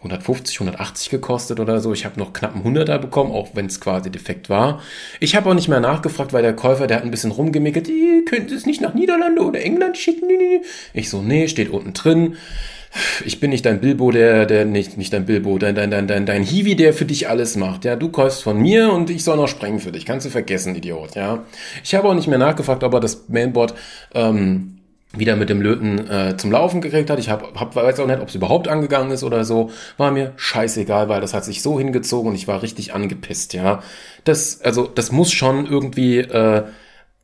150, 0.00 0.56
180 0.56 1.10
gekostet 1.10 1.60
oder 1.60 1.80
so. 1.80 1.92
Ich 1.92 2.06
habe 2.06 2.18
noch 2.18 2.32
knapp 2.32 2.54
einen 2.54 2.64
100er 2.64 2.98
bekommen, 2.98 3.32
auch 3.32 3.50
wenn 3.54 3.66
es 3.66 3.80
quasi 3.80 4.10
defekt 4.10 4.48
war. 4.48 4.80
Ich 5.20 5.36
habe 5.36 5.50
auch 5.50 5.54
nicht 5.54 5.68
mehr 5.68 5.80
nachgefragt, 5.80 6.32
weil 6.32 6.42
der 6.42 6.56
Käufer, 6.56 6.86
der 6.86 6.98
hat 6.98 7.04
ein 7.04 7.10
bisschen 7.10 7.32
rumgemickelt, 7.32 7.88
ihr 7.88 8.24
könnt 8.24 8.50
es 8.50 8.64
nicht 8.64 8.80
nach 8.80 8.94
Niederlande 8.94 9.42
oder 9.42 9.60
England 9.60 9.98
schicken. 9.98 10.26
Ich 10.94 11.10
so, 11.10 11.20
nee, 11.20 11.48
steht 11.48 11.68
unten 11.68 11.92
drin. 11.92 12.36
Ich 13.24 13.38
bin 13.38 13.50
nicht 13.50 13.66
dein 13.66 13.80
Bilbo, 13.80 14.10
der, 14.10 14.46
der, 14.46 14.64
nicht, 14.64 14.96
nicht 14.96 15.12
dein 15.12 15.26
Bilbo, 15.26 15.58
dein, 15.58 15.74
dein, 15.74 15.90
dein, 15.90 16.08
dein, 16.08 16.26
dein 16.26 16.42
Hiwi, 16.42 16.74
der 16.74 16.92
für 16.92 17.04
dich 17.04 17.28
alles 17.28 17.56
macht. 17.56 17.84
Ja, 17.84 17.94
du 17.94 18.08
kaufst 18.08 18.42
von 18.42 18.58
mir 18.58 18.92
und 18.92 19.10
ich 19.10 19.22
soll 19.22 19.36
noch 19.36 19.48
sprengen 19.48 19.78
für 19.78 19.92
dich. 19.92 20.06
Kannst 20.06 20.26
du 20.26 20.30
vergessen, 20.30 20.74
Idiot, 20.74 21.14
ja. 21.14 21.44
Ich 21.84 21.94
habe 21.94 22.08
auch 22.08 22.14
nicht 22.14 22.26
mehr 22.26 22.38
nachgefragt, 22.38 22.82
ob 22.82 22.94
er 22.94 23.00
das 23.00 23.28
Mainboard, 23.28 23.74
ähm, 24.14 24.79
wieder 25.12 25.34
mit 25.34 25.50
dem 25.50 25.60
Löten 25.60 26.08
äh, 26.08 26.36
zum 26.36 26.52
Laufen 26.52 26.80
gekriegt 26.80 27.10
hat. 27.10 27.18
Ich 27.18 27.30
hab, 27.30 27.58
hab, 27.58 27.74
weiß 27.74 27.98
auch 27.98 28.06
nicht, 28.06 28.20
ob 28.20 28.28
es 28.28 28.34
überhaupt 28.34 28.68
angegangen 28.68 29.10
ist 29.10 29.24
oder 29.24 29.44
so. 29.44 29.70
War 29.96 30.12
mir 30.12 30.32
scheißegal, 30.36 31.08
weil 31.08 31.20
das 31.20 31.34
hat 31.34 31.44
sich 31.44 31.62
so 31.62 31.78
hingezogen 31.78 32.30
und 32.30 32.36
ich 32.36 32.46
war 32.46 32.62
richtig 32.62 32.94
angepisst, 32.94 33.52
ja. 33.52 33.82
Das, 34.24 34.60
also, 34.60 34.86
das 34.86 35.10
muss 35.10 35.32
schon 35.32 35.66
irgendwie, 35.66 36.18
äh, 36.18 36.64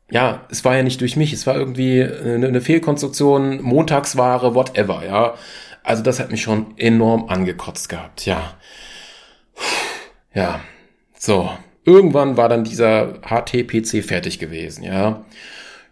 ja, 0.09 0.45
es 0.49 0.65
war 0.65 0.75
ja 0.75 0.83
nicht 0.83 0.99
durch 0.99 1.15
mich, 1.15 1.31
es 1.31 1.47
war 1.47 1.55
irgendwie 1.55 2.03
eine, 2.03 2.47
eine 2.47 2.61
Fehlkonstruktion, 2.61 3.61
Montagsware, 3.61 4.53
whatever, 4.53 5.03
ja. 5.05 5.35
Also 5.83 6.03
das 6.03 6.19
hat 6.19 6.31
mich 6.31 6.41
schon 6.41 6.77
enorm 6.77 7.29
angekotzt 7.29 7.87
gehabt, 7.87 8.25
ja. 8.25 8.55
Ja, 10.33 10.59
so. 11.17 11.49
Irgendwann 11.85 12.35
war 12.35 12.49
dann 12.49 12.65
dieser 12.65 13.21
HT-PC 13.21 14.03
fertig 14.03 14.39
gewesen, 14.39 14.83
ja 14.83 15.23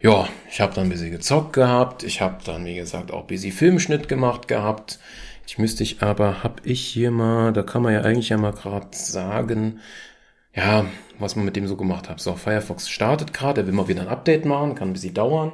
ja, 0.05 0.29
ich 0.51 0.61
habe 0.61 0.75
dann 0.75 0.85
ein 0.85 0.89
bisschen 0.89 1.09
gezockt 1.09 1.53
gehabt. 1.53 2.03
Ich 2.03 2.21
habe 2.21 2.37
dann, 2.45 2.63
wie 2.63 2.75
gesagt, 2.75 3.11
auch 3.11 3.21
ein 3.21 3.27
bisschen 3.27 3.51
Filmschnitt 3.51 4.07
gemacht 4.07 4.47
gehabt. 4.47 4.99
Ich 5.47 5.57
müsste 5.57 5.81
ich 5.81 6.03
aber, 6.03 6.43
hab 6.43 6.63
ich 6.63 6.81
hier 6.81 7.09
mal, 7.09 7.51
da 7.53 7.63
kann 7.63 7.81
man 7.81 7.91
ja 7.91 8.01
eigentlich 8.01 8.29
ja 8.29 8.37
mal 8.37 8.53
gerade 8.53 8.89
sagen, 8.91 9.79
ja, 10.53 10.85
was 11.17 11.35
man 11.35 11.43
mit 11.43 11.55
dem 11.55 11.67
so 11.67 11.75
gemacht 11.75 12.07
hat. 12.07 12.19
So, 12.19 12.35
Firefox 12.35 12.87
startet 12.87 13.33
gerade, 13.33 13.61
er 13.61 13.67
will 13.67 13.73
mal 13.73 13.87
wieder 13.87 14.03
ein 14.03 14.07
Update 14.07 14.45
machen, 14.45 14.75
kann 14.75 14.89
ein 14.89 14.93
bisschen 14.93 15.15
dauern. 15.15 15.53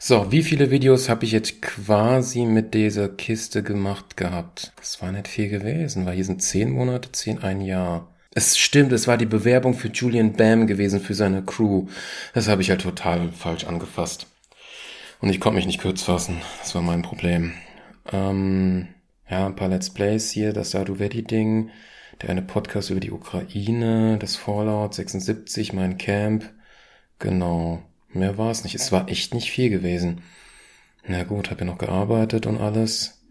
So, 0.00 0.32
wie 0.32 0.42
viele 0.42 0.72
Videos 0.72 1.08
habe 1.08 1.24
ich 1.24 1.30
jetzt 1.30 1.62
quasi 1.62 2.44
mit 2.44 2.74
dieser 2.74 3.08
Kiste 3.08 3.62
gemacht 3.62 4.16
gehabt? 4.16 4.72
Das 4.78 5.00
war 5.00 5.12
nicht 5.12 5.28
viel 5.28 5.48
gewesen, 5.48 6.06
weil 6.06 6.16
hier 6.16 6.24
sind 6.24 6.42
zehn 6.42 6.70
Monate, 6.70 7.12
zehn, 7.12 7.40
ein 7.40 7.60
Jahr. 7.60 8.08
Es 8.36 8.58
stimmt, 8.58 8.92
es 8.92 9.08
war 9.08 9.16
die 9.16 9.24
Bewerbung 9.24 9.72
für 9.72 9.88
Julian 9.88 10.34
Bam 10.34 10.66
gewesen 10.66 11.00
für 11.00 11.14
seine 11.14 11.42
Crew. 11.42 11.86
Das 12.34 12.48
habe 12.48 12.60
ich 12.60 12.68
ja 12.68 12.76
total 12.76 13.32
falsch 13.32 13.64
angefasst. 13.64 14.26
Und 15.22 15.30
ich 15.30 15.40
konnte 15.40 15.56
mich 15.56 15.64
nicht 15.64 15.80
kurz 15.80 16.02
fassen. 16.02 16.42
Das 16.58 16.74
war 16.74 16.82
mein 16.82 17.00
Problem. 17.00 17.54
Ähm, 18.12 18.88
ja, 19.26 19.46
ein 19.46 19.56
paar 19.56 19.68
Let's 19.68 19.88
Plays 19.88 20.32
hier, 20.32 20.52
das 20.52 20.72
Sadu-Vedi-Ding, 20.72 21.70
der 22.20 22.28
eine 22.28 22.42
Podcast 22.42 22.90
über 22.90 23.00
die 23.00 23.10
Ukraine, 23.10 24.18
das 24.18 24.36
Fallout 24.36 24.92
76, 24.92 25.72
mein 25.72 25.96
Camp. 25.96 26.44
Genau. 27.18 27.80
Mehr 28.10 28.36
war 28.36 28.50
es 28.50 28.64
nicht. 28.64 28.74
Es 28.74 28.92
war 28.92 29.08
echt 29.08 29.32
nicht 29.32 29.50
viel 29.50 29.70
gewesen. 29.70 30.20
Na 31.06 31.24
gut, 31.24 31.50
habe 31.50 31.60
ja 31.60 31.64
noch 31.64 31.78
gearbeitet 31.78 32.44
und 32.44 32.60
alles. 32.60 33.22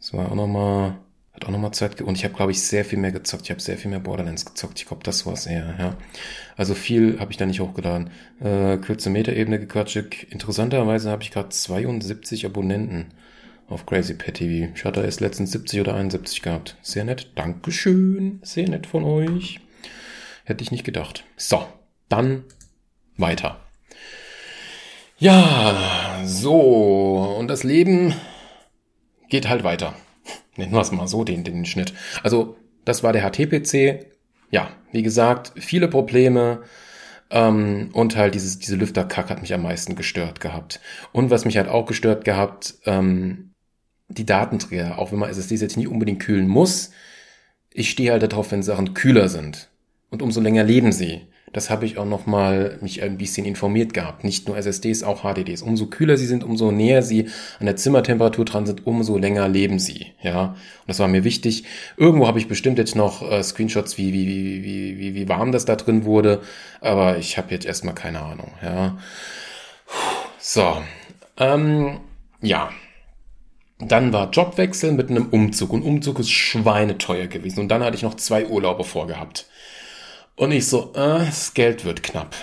Es 0.00 0.14
war 0.14 0.32
auch 0.32 0.34
nochmal 0.34 0.96
hat 1.36 1.46
auch 1.46 1.50
nochmal 1.50 1.72
Zeit. 1.72 2.00
Und 2.00 2.16
ich 2.16 2.24
habe, 2.24 2.34
glaube 2.34 2.52
ich, 2.52 2.62
sehr 2.62 2.84
viel 2.84 2.98
mehr 2.98 3.12
gezockt. 3.12 3.44
Ich 3.44 3.50
habe 3.50 3.60
sehr 3.60 3.76
viel 3.76 3.90
mehr 3.90 4.00
Borderlands 4.00 4.44
gezockt. 4.44 4.78
Ich 4.78 4.86
glaube, 4.86 5.04
das 5.04 5.26
war's 5.26 5.46
eher, 5.46 5.76
ja. 5.78 5.96
Also 6.56 6.74
viel 6.74 7.20
habe 7.20 7.30
ich 7.30 7.36
da 7.36 7.46
nicht 7.46 7.60
hochgeladen. 7.60 8.10
Äh, 8.40 8.78
kürze 8.78 9.10
Metaebene 9.10 9.60
gequatscht. 9.60 10.24
Interessanterweise 10.30 11.10
habe 11.10 11.22
ich 11.22 11.30
gerade 11.30 11.50
72 11.50 12.46
Abonnenten 12.46 13.08
auf 13.68 13.84
Crazy 13.84 14.14
Pet 14.14 14.36
TV. 14.36 14.72
Ich 14.74 14.84
hatte 14.84 15.02
erst 15.02 15.20
letztens 15.20 15.52
70 15.52 15.80
oder 15.80 15.94
71 15.94 16.40
gehabt. 16.42 16.76
Sehr 16.80 17.04
nett. 17.04 17.30
Dankeschön. 17.34 18.40
Sehr 18.42 18.68
nett 18.68 18.86
von 18.86 19.04
euch. 19.04 19.60
Hätte 20.44 20.62
ich 20.62 20.70
nicht 20.70 20.84
gedacht. 20.84 21.24
So, 21.36 21.66
dann 22.08 22.44
weiter. 23.18 23.60
Ja, 25.18 26.22
so. 26.24 27.36
Und 27.38 27.48
das 27.48 27.62
Leben 27.62 28.14
geht 29.28 29.48
halt 29.48 29.64
weiter. 29.64 29.94
Nennen 30.56 30.72
wir 30.72 30.80
es 30.80 30.92
mal 30.92 31.08
so, 31.08 31.24
den, 31.24 31.44
den 31.44 31.64
Schnitt. 31.64 31.94
Also, 32.22 32.56
das 32.84 33.02
war 33.02 33.12
der 33.12 33.28
HTPC. 33.28 34.06
Ja, 34.50 34.70
wie 34.92 35.02
gesagt, 35.02 35.52
viele 35.56 35.88
Probleme. 35.88 36.62
Ähm, 37.30 37.90
und 37.92 38.16
halt 38.16 38.34
dieses, 38.34 38.58
diese 38.58 38.76
Lüfterkack 38.76 39.30
hat 39.30 39.40
mich 39.40 39.52
am 39.52 39.62
meisten 39.62 39.96
gestört 39.96 40.40
gehabt. 40.40 40.80
Und 41.12 41.30
was 41.30 41.44
mich 41.44 41.56
halt 41.56 41.68
auch 41.68 41.86
gestört 41.86 42.24
gehabt, 42.24 42.74
ähm, 42.86 43.52
die 44.08 44.26
Datenträger, 44.26 44.98
auch 44.98 45.12
wenn 45.12 45.18
man 45.18 45.30
SSDs 45.30 45.60
jetzt 45.60 45.76
nie 45.76 45.88
unbedingt 45.88 46.20
kühlen 46.20 46.46
muss, 46.46 46.92
ich 47.72 47.90
stehe 47.90 48.12
halt 48.12 48.22
darauf, 48.22 48.52
wenn 48.52 48.62
Sachen 48.62 48.94
kühler 48.94 49.28
sind. 49.28 49.68
Und 50.10 50.22
umso 50.22 50.40
länger 50.40 50.62
leben 50.64 50.92
sie. 50.92 51.26
Das 51.56 51.70
habe 51.70 51.86
ich 51.86 51.96
auch 51.96 52.04
noch 52.04 52.26
mal 52.26 52.76
mich 52.82 53.02
ein 53.02 53.16
bisschen 53.16 53.46
informiert 53.46 53.94
gehabt. 53.94 54.24
Nicht 54.24 54.46
nur 54.46 54.58
SSDs, 54.58 55.02
auch 55.02 55.22
HDDs. 55.22 55.62
Umso 55.62 55.86
kühler 55.86 56.18
sie 56.18 56.26
sind, 56.26 56.44
umso 56.44 56.70
näher 56.70 57.00
sie 57.00 57.30
an 57.58 57.64
der 57.64 57.76
Zimmertemperatur 57.76 58.44
dran 58.44 58.66
sind, 58.66 58.86
umso 58.86 59.16
länger 59.16 59.48
leben 59.48 59.78
sie. 59.78 60.12
Ja, 60.20 60.48
und 60.48 60.88
das 60.88 60.98
war 60.98 61.08
mir 61.08 61.24
wichtig. 61.24 61.64
Irgendwo 61.96 62.26
habe 62.26 62.38
ich 62.38 62.46
bestimmt 62.46 62.76
jetzt 62.76 62.94
noch 62.94 63.22
äh, 63.22 63.42
Screenshots, 63.42 63.96
wie, 63.96 64.12
wie, 64.12 64.26
wie, 64.26 64.64
wie, 64.64 64.98
wie, 64.98 65.14
wie 65.14 65.28
warm 65.30 65.50
das 65.50 65.64
da 65.64 65.76
drin 65.76 66.04
wurde. 66.04 66.42
Aber 66.82 67.16
ich 67.16 67.38
habe 67.38 67.52
jetzt 67.52 67.64
erstmal 67.64 67.94
keine 67.94 68.20
Ahnung. 68.20 68.52
Ja, 68.62 68.98
so. 70.38 70.76
Ähm, 71.38 72.00
ja. 72.42 72.68
Dann 73.78 74.12
war 74.12 74.28
Jobwechsel 74.28 74.92
mit 74.92 75.08
einem 75.08 75.28
Umzug 75.30 75.72
und 75.72 75.80
Umzug 75.80 76.18
ist 76.18 76.30
schweineteuer 76.30 77.28
gewesen. 77.28 77.60
Und 77.60 77.68
dann 77.68 77.82
hatte 77.82 77.96
ich 77.96 78.02
noch 78.02 78.16
zwei 78.16 78.44
Urlaube 78.44 78.84
vorgehabt. 78.84 79.46
Und 80.36 80.52
ich 80.52 80.66
so, 80.66 80.92
äh, 80.94 81.24
das 81.24 81.54
Geld 81.54 81.84
wird 81.84 82.02
knapp. 82.02 82.36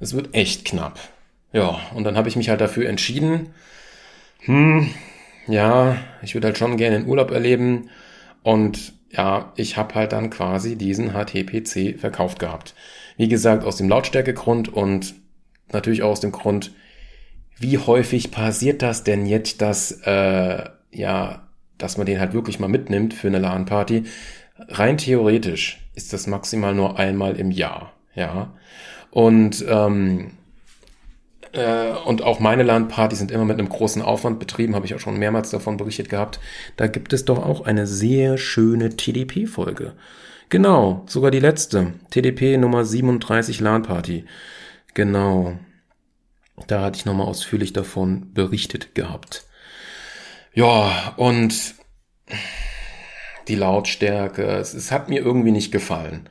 Es 0.00 0.14
wird 0.14 0.34
echt 0.34 0.64
knapp. 0.64 0.98
Ja, 1.52 1.78
und 1.94 2.04
dann 2.04 2.16
habe 2.16 2.28
ich 2.28 2.36
mich 2.36 2.48
halt 2.48 2.60
dafür 2.60 2.88
entschieden, 2.88 3.50
hm, 4.40 4.88
ja, 5.46 5.96
ich 6.22 6.34
würde 6.34 6.48
halt 6.48 6.58
schon 6.58 6.76
gerne 6.76 6.98
den 6.98 7.08
Urlaub 7.08 7.30
erleben. 7.30 7.90
Und 8.42 8.92
ja, 9.10 9.52
ich 9.56 9.76
habe 9.76 9.94
halt 9.94 10.12
dann 10.12 10.30
quasi 10.30 10.76
diesen 10.76 11.12
HTPC 11.12 11.98
verkauft 11.98 12.38
gehabt. 12.38 12.74
Wie 13.16 13.28
gesagt, 13.28 13.64
aus 13.64 13.76
dem 13.76 13.88
Lautstärkegrund 13.88 14.72
und 14.72 15.14
natürlich 15.72 16.02
auch 16.02 16.10
aus 16.10 16.20
dem 16.20 16.32
Grund, 16.32 16.72
wie 17.58 17.78
häufig 17.78 18.30
passiert 18.30 18.82
das 18.82 19.04
denn 19.04 19.26
jetzt, 19.26 19.60
dass, 19.60 19.92
äh, 20.04 20.64
ja, 20.92 21.48
dass 21.76 21.96
man 21.96 22.06
den 22.06 22.20
halt 22.20 22.32
wirklich 22.32 22.58
mal 22.58 22.68
mitnimmt 22.68 23.14
für 23.14 23.28
eine 23.28 23.38
LAN-Party? 23.38 24.04
Rein 24.68 24.98
theoretisch 24.98 25.87
ist 25.98 26.12
das 26.12 26.28
maximal 26.28 26.74
nur 26.74 26.98
einmal 26.98 27.36
im 27.36 27.50
Jahr, 27.50 27.92
ja. 28.14 28.54
Und 29.10 29.64
ähm, 29.68 30.30
äh, 31.52 31.92
und 32.04 32.22
auch 32.22 32.38
meine 32.40 32.62
LAN-Partys 32.62 33.18
sind 33.18 33.32
immer 33.32 33.44
mit 33.44 33.58
einem 33.58 33.68
großen 33.68 34.00
Aufwand 34.00 34.38
betrieben, 34.38 34.74
habe 34.74 34.86
ich 34.86 34.94
auch 34.94 35.00
schon 35.00 35.18
mehrmals 35.18 35.50
davon 35.50 35.76
berichtet 35.76 36.08
gehabt. 36.08 36.38
Da 36.76 36.86
gibt 36.86 37.12
es 37.12 37.24
doch 37.24 37.44
auch 37.44 37.62
eine 37.62 37.86
sehr 37.86 38.38
schöne 38.38 38.96
TDP-Folge. 38.96 39.94
Genau, 40.50 41.04
sogar 41.06 41.30
die 41.32 41.40
letzte. 41.40 41.94
TDP 42.10 42.56
Nummer 42.58 42.84
37 42.84 43.60
LAN-Party. 43.60 44.24
Genau. 44.94 45.58
Da 46.68 46.82
hatte 46.82 46.98
ich 46.98 47.04
nochmal 47.04 47.26
ausführlich 47.26 47.72
davon 47.72 48.32
berichtet 48.34 48.94
gehabt. 48.94 49.46
Ja, 50.54 51.14
und 51.16 51.74
die 53.48 53.54
Lautstärke. 53.54 54.42
Es, 54.42 54.74
es 54.74 54.92
hat 54.92 55.08
mir 55.08 55.20
irgendwie 55.20 55.52
nicht 55.52 55.72
gefallen. 55.72 56.28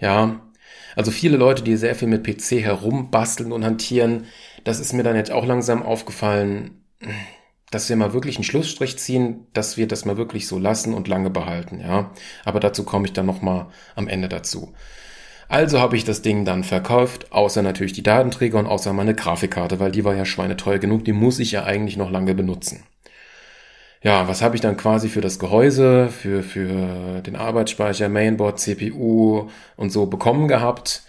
Ja, 0.00 0.40
also 0.96 1.10
viele 1.10 1.36
Leute, 1.36 1.62
die 1.62 1.76
sehr 1.76 1.94
viel 1.94 2.08
mit 2.08 2.24
PC 2.24 2.62
herumbasteln 2.62 3.52
und 3.52 3.64
hantieren, 3.64 4.26
das 4.64 4.80
ist 4.80 4.92
mir 4.92 5.02
dann 5.02 5.16
jetzt 5.16 5.30
auch 5.30 5.46
langsam 5.46 5.82
aufgefallen, 5.82 6.82
dass 7.70 7.88
wir 7.88 7.96
mal 7.96 8.12
wirklich 8.12 8.36
einen 8.36 8.44
Schlussstrich 8.44 8.98
ziehen, 8.98 9.46
dass 9.52 9.76
wir 9.76 9.86
das 9.86 10.04
mal 10.04 10.16
wirklich 10.16 10.48
so 10.48 10.58
lassen 10.58 10.94
und 10.94 11.08
lange 11.08 11.30
behalten, 11.30 11.80
ja. 11.80 12.12
Aber 12.44 12.60
dazu 12.60 12.84
komme 12.84 13.06
ich 13.06 13.12
dann 13.12 13.26
nochmal 13.26 13.66
am 13.94 14.08
Ende 14.08 14.28
dazu. 14.28 14.74
Also 15.48 15.80
habe 15.80 15.96
ich 15.96 16.04
das 16.04 16.22
Ding 16.22 16.44
dann 16.44 16.64
verkauft, 16.64 17.32
außer 17.32 17.62
natürlich 17.62 17.92
die 17.92 18.02
Datenträger 18.02 18.58
und 18.58 18.66
außer 18.66 18.92
meine 18.92 19.14
Grafikkarte, 19.14 19.78
weil 19.78 19.92
die 19.92 20.04
war 20.04 20.14
ja 20.14 20.24
schweineteuer 20.24 20.78
genug, 20.78 21.04
die 21.04 21.12
muss 21.12 21.38
ich 21.38 21.52
ja 21.52 21.64
eigentlich 21.64 21.96
noch 21.96 22.10
lange 22.10 22.34
benutzen 22.34 22.84
ja, 24.02 24.28
was 24.28 24.42
habe 24.42 24.54
ich 24.54 24.60
dann 24.60 24.76
quasi 24.76 25.08
für 25.08 25.20
das 25.20 25.38
Gehäuse, 25.38 26.08
für, 26.08 26.42
für 26.42 27.20
den 27.22 27.36
Arbeitsspeicher, 27.36 28.08
Mainboard, 28.08 28.60
CPU 28.60 29.48
und 29.76 29.90
so 29.90 30.06
bekommen 30.06 30.48
gehabt. 30.48 31.02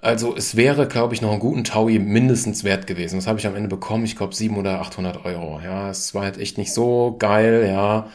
Also 0.00 0.36
es 0.36 0.54
wäre, 0.56 0.86
glaube 0.86 1.14
ich, 1.14 1.22
noch 1.22 1.30
einen 1.30 1.40
guten 1.40 1.64
Taui 1.64 1.98
mindestens 1.98 2.62
wert 2.62 2.86
gewesen. 2.86 3.16
Das 3.16 3.26
habe 3.26 3.38
ich 3.38 3.46
am 3.46 3.56
Ende 3.56 3.68
bekommen, 3.68 4.04
ich 4.04 4.16
glaube 4.16 4.34
700 4.34 4.74
oder 4.74 4.80
800 4.82 5.24
Euro. 5.24 5.60
Ja, 5.64 5.88
es 5.90 6.14
war 6.14 6.24
halt 6.24 6.36
echt 6.38 6.58
nicht 6.58 6.74
so 6.74 7.16
geil, 7.18 7.66
ja. 7.66 8.10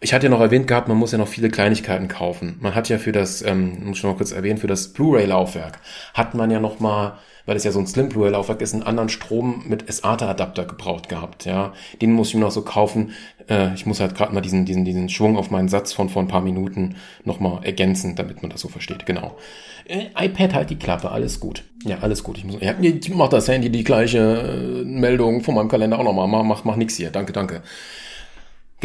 Ich 0.00 0.12
hatte 0.12 0.26
ja 0.26 0.30
noch 0.30 0.40
erwähnt 0.40 0.66
gehabt, 0.66 0.88
man 0.88 0.96
muss 0.96 1.12
ja 1.12 1.18
noch 1.18 1.28
viele 1.28 1.48
Kleinigkeiten 1.48 2.08
kaufen. 2.08 2.56
Man 2.60 2.74
hat 2.74 2.88
ja 2.88 2.98
für 2.98 3.12
das, 3.12 3.42
ähm, 3.42 3.84
muss 3.84 3.98
ich 3.98 4.04
noch 4.04 4.10
mal 4.10 4.16
kurz 4.16 4.32
erwähnen, 4.32 4.58
für 4.58 4.66
das 4.66 4.92
Blu-ray-Laufwerk 4.92 5.78
hat 6.12 6.34
man 6.34 6.50
ja 6.50 6.60
noch 6.60 6.80
mal, 6.80 7.18
weil 7.46 7.56
es 7.56 7.64
ja 7.64 7.72
so 7.72 7.78
ein 7.78 7.86
Slim 7.86 8.10
Blu-ray-Laufwerk 8.10 8.60
ist, 8.60 8.74
einen 8.74 8.82
anderen 8.82 9.08
Strom 9.08 9.64
mit 9.66 9.90
SATA-Adapter 9.90 10.66
gebraucht 10.66 11.08
gehabt. 11.08 11.46
Ja, 11.46 11.72
den 12.02 12.12
muss 12.12 12.28
ich 12.28 12.34
mir 12.34 12.40
noch 12.40 12.50
so 12.50 12.60
kaufen. 12.60 13.12
Äh, 13.48 13.72
ich 13.74 13.86
muss 13.86 14.00
halt 14.00 14.14
gerade 14.14 14.34
mal 14.34 14.42
diesen, 14.42 14.66
diesen, 14.66 14.84
diesen 14.84 15.08
Schwung 15.08 15.38
auf 15.38 15.50
meinen 15.50 15.68
Satz 15.68 15.94
von 15.94 16.10
vor 16.10 16.22
ein 16.22 16.28
paar 16.28 16.42
Minuten 16.42 16.96
noch 17.24 17.40
mal 17.40 17.60
ergänzen, 17.64 18.16
damit 18.16 18.42
man 18.42 18.50
das 18.50 18.60
so 18.60 18.68
versteht. 18.68 19.06
Genau. 19.06 19.38
Äh, 19.86 20.08
iPad 20.18 20.52
halt 20.52 20.70
die 20.70 20.76
Klappe, 20.76 21.10
alles 21.10 21.40
gut. 21.40 21.64
Ja, 21.84 21.98
alles 22.00 22.22
gut. 22.22 22.36
Ich, 22.36 22.44
muss, 22.44 22.56
ja, 22.60 22.74
ich 22.80 23.08
mach 23.14 23.28
das 23.28 23.48
Handy 23.48 23.70
die 23.70 23.84
gleiche 23.84 24.18
äh, 24.18 24.84
Meldung 24.84 25.40
von 25.42 25.54
meinem 25.54 25.68
Kalender 25.68 25.98
auch 25.98 26.04
noch 26.04 26.12
mal. 26.12 26.42
Mach, 26.42 26.64
mach 26.64 26.76
nix 26.76 26.96
hier. 26.96 27.10
Danke, 27.10 27.32
danke. 27.32 27.62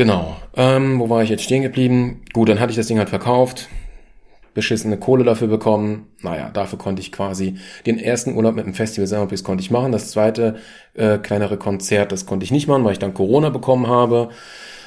Genau. 0.01 0.35
Ähm, 0.55 0.99
wo 0.99 1.11
war 1.11 1.21
ich 1.21 1.29
jetzt 1.29 1.43
stehen 1.43 1.61
geblieben? 1.61 2.23
Gut, 2.33 2.49
dann 2.49 2.59
hatte 2.59 2.71
ich 2.71 2.75
das 2.75 2.87
Ding 2.87 2.97
halt 2.97 3.09
verkauft, 3.09 3.69
beschissene 4.55 4.97
Kohle 4.97 5.23
dafür 5.23 5.47
bekommen. 5.47 6.07
Naja, 6.23 6.49
dafür 6.49 6.79
konnte 6.79 7.03
ich 7.03 7.11
quasi 7.11 7.59
den 7.85 7.99
ersten 7.99 8.35
Urlaub 8.35 8.55
mit 8.55 8.65
dem 8.65 8.73
Festival 8.73 9.05
Soundpiece 9.05 9.43
konnte 9.43 9.61
ich 9.63 9.69
machen. 9.69 9.91
Das 9.91 10.09
zweite 10.09 10.55
äh, 10.95 11.19
kleinere 11.19 11.57
Konzert, 11.57 12.11
das 12.11 12.25
konnte 12.25 12.43
ich 12.43 12.49
nicht 12.49 12.67
machen, 12.67 12.83
weil 12.83 12.93
ich 12.93 12.97
dann 12.97 13.13
Corona 13.13 13.49
bekommen 13.49 13.85
habe. 13.85 14.29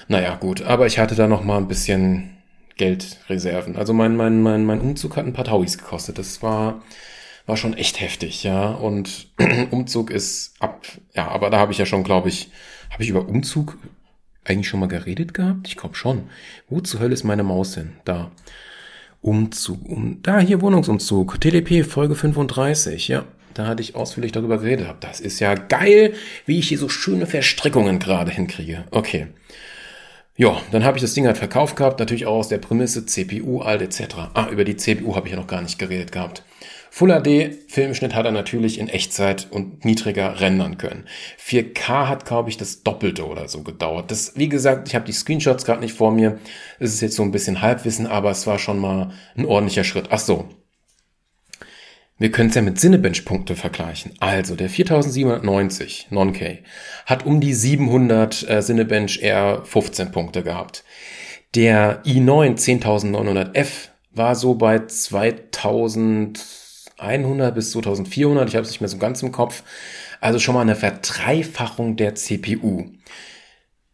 Naja, 0.09 0.35
gut, 0.35 0.63
aber 0.63 0.87
ich 0.87 0.99
hatte 0.99 1.15
da 1.15 1.29
noch 1.29 1.45
mal 1.45 1.59
ein 1.59 1.69
bisschen 1.69 2.31
Geldreserven. 2.77 3.77
Also 3.77 3.93
mein, 3.93 4.17
mein, 4.17 4.43
mein, 4.43 4.67
mein 4.67 4.81
Umzug 4.81 5.17
hat 5.17 5.27
ein 5.27 5.33
paar 5.33 5.45
Tauis 5.45 5.79
gekostet. 5.79 6.19
Das 6.19 6.43
war, 6.43 6.83
war 7.47 7.57
schon 7.57 7.75
echt 7.75 8.01
heftig, 8.01 8.43
ja. 8.43 8.73
Und 8.73 9.29
Umzug 9.71 10.11
ist 10.11 10.55
ab, 10.59 10.85
ja, 11.15 11.29
aber 11.29 11.51
da 11.51 11.59
habe 11.61 11.71
ich 11.71 11.79
ja 11.79 11.87
schon, 11.87 12.03
glaube 12.03 12.31
ich, 12.31 12.51
habe 12.91 13.05
ich 13.05 13.11
über 13.11 13.29
Umzug 13.29 13.79
eigentlich 14.45 14.69
schon 14.69 14.81
mal 14.81 14.89
geredet 14.89 15.35
gehabt? 15.35 15.69
Ich 15.69 15.77
glaube 15.77 15.95
schon. 15.95 16.25
Wo 16.69 16.81
zur 16.81 17.01
Hölle 17.01 17.15
ist 17.15 17.25
meine 17.25 17.43
Maus 17.43 17.75
hin? 17.75 17.93
Da. 18.05 18.31
Umzug. 19.21 19.89
Um, 19.89 20.21
da, 20.23 20.39
hier 20.39 20.61
Wohnungsumzug. 20.61 21.41
TDP, 21.41 21.83
Folge 21.83 22.15
35. 22.15 23.09
Ja, 23.09 23.25
da 23.55 23.67
hatte 23.67 23.83
ich 23.83 23.95
ausführlich 23.95 24.33
darüber 24.33 24.59
geredet. 24.59 24.89
Das 25.01 25.21
ist 25.21 25.41
ja 25.41 25.55
geil, 25.55 26.15
wie 26.45 26.59
ich 26.59 26.69
hier 26.69 26.79
so 26.79 26.89
schöne 26.89 27.27
Verstrickungen 27.27 27.99
gerade 27.99 28.31
hinkriege. 28.31 28.85
Okay. 28.91 29.29
Ja, 30.37 30.61
dann 30.73 30.83
habe 30.83 30.99
ich 30.99 31.03
das 31.03 31.15
Ding 31.15 31.27
halt 31.27 31.39
verkauft 31.39 31.77
gehabt, 31.77 32.01
natürlich 32.01 32.27
auch 32.27 32.39
aus 32.39 32.49
der 32.49 32.59
Prämisse 32.59 33.07
CPU, 33.07 33.61
alt 33.61 33.83
etc. 33.83 34.17
Ah, 34.35 34.49
über 34.51 34.65
die 34.65 34.77
CPU 34.77 35.15
habe 35.15 35.29
ich 35.29 35.33
ja 35.33 35.39
noch 35.39 35.47
gar 35.47 35.63
nicht 35.63 35.79
geredet 35.79 36.11
gehabt. 36.11 36.43
Full 36.97 37.11
HD 37.11 37.57
Filmschnitt 37.67 38.15
hat 38.15 38.25
er 38.25 38.31
natürlich 38.31 38.79
in 38.79 38.87
Echtzeit 38.87 39.49
und 39.51 39.85
niedriger 39.85 40.39
rendern 40.39 40.79
können. 40.79 41.09
4K 41.45 42.07
hat, 42.07 42.25
glaube 42.25 42.51
ich, 42.51 42.57
das 42.57 42.85
Doppelte 42.85 43.27
oder 43.27 43.49
so 43.49 43.65
gedauert. 43.65 44.13
Das, 44.13 44.37
wie 44.37 44.49
gesagt, 44.49 44.87
ich 44.87 44.95
habe 44.95 45.05
die 45.05 45.11
Screenshots 45.11 45.65
gerade 45.65 45.81
nicht 45.81 45.97
vor 45.97 46.13
mir. 46.13 46.39
Es 46.79 46.95
ist 46.95 47.01
jetzt 47.01 47.17
so 47.17 47.25
ein 47.25 47.33
bisschen 47.33 47.63
Halbwissen, 47.63 48.07
aber 48.07 48.31
es 48.31 48.47
war 48.47 48.61
schon 48.61 48.79
mal 48.79 49.11
ein 49.37 49.45
ordentlicher 49.45 49.83
Schritt. 49.83 50.07
Ach 50.11 50.21
so. 50.21 50.49
Wir 52.19 52.31
können 52.31 52.51
es 52.51 52.55
ja 52.55 52.63
mit 52.63 52.79
Cinebench-Punkte 52.79 53.57
vergleichen. 53.57 54.13
Also 54.21 54.55
der 54.55 54.71
4790 54.71 56.07
Non-K 56.11 56.59
hat 57.07 57.27
um 57.27 57.41
die 57.41 57.55
700 57.55 58.49
äh, 58.49 58.63
Cinebench 58.63 59.19
R 59.21 59.65
15 59.65 60.13
Punkte 60.13 60.45
gehabt. 60.45 60.85
Der 61.57 62.05
i9 62.05 62.55
10900F 62.57 63.89
war 64.13 64.37
so 64.37 64.55
bei 64.55 64.87
2000 64.87 66.63
2100 66.99 67.55
bis 67.55 67.71
2400, 67.73 68.49
ich 68.49 68.57
habe 68.57 68.65
es 68.65 68.71
nicht 68.71 68.81
mehr 68.81 68.89
so 68.89 68.99
ganz 68.99 69.23
im 69.23 69.33
Kopf. 69.33 69.63
Also 70.21 70.39
schon 70.39 70.55
mal 70.55 70.63
eine 70.63 70.77
Verdreifachung 70.77 71.97
der 71.97 72.15
CPU. 72.15 72.87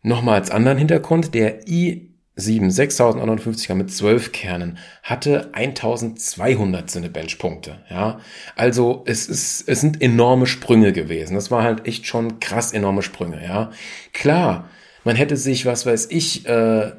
Nochmal 0.03 0.37
als 0.37 0.51
anderen 0.51 0.79
Hintergrund, 0.79 1.35
der 1.35 1.65
i7 1.67 2.07
6150er 2.39 3.75
mit 3.75 3.93
12 3.93 4.33
Kernen 4.33 4.79
hatte 5.03 5.51
1200 5.53 6.89
Cinebench-Punkte. 6.89 7.81
Ja, 7.91 8.21
also 8.57 9.03
es 9.07 9.29
ist, 9.29 9.69
es 9.69 9.81
sind 9.81 10.01
enorme 10.01 10.47
Sprünge 10.47 10.93
gewesen. 10.93 11.35
Das 11.35 11.51
war 11.51 11.63
halt 11.63 11.87
echt 11.87 12.07
schon 12.07 12.41
krass 12.41 12.73
enorme 12.73 13.03
Sprünge. 13.03 13.43
Ja, 13.45 13.71
klar, 14.13 14.69
man 15.05 15.17
hätte 15.17 15.37
sich, 15.37 15.67
was 15.67 15.85
weiß 15.85 16.09
ich, 16.11 16.47
äh, 16.47 16.93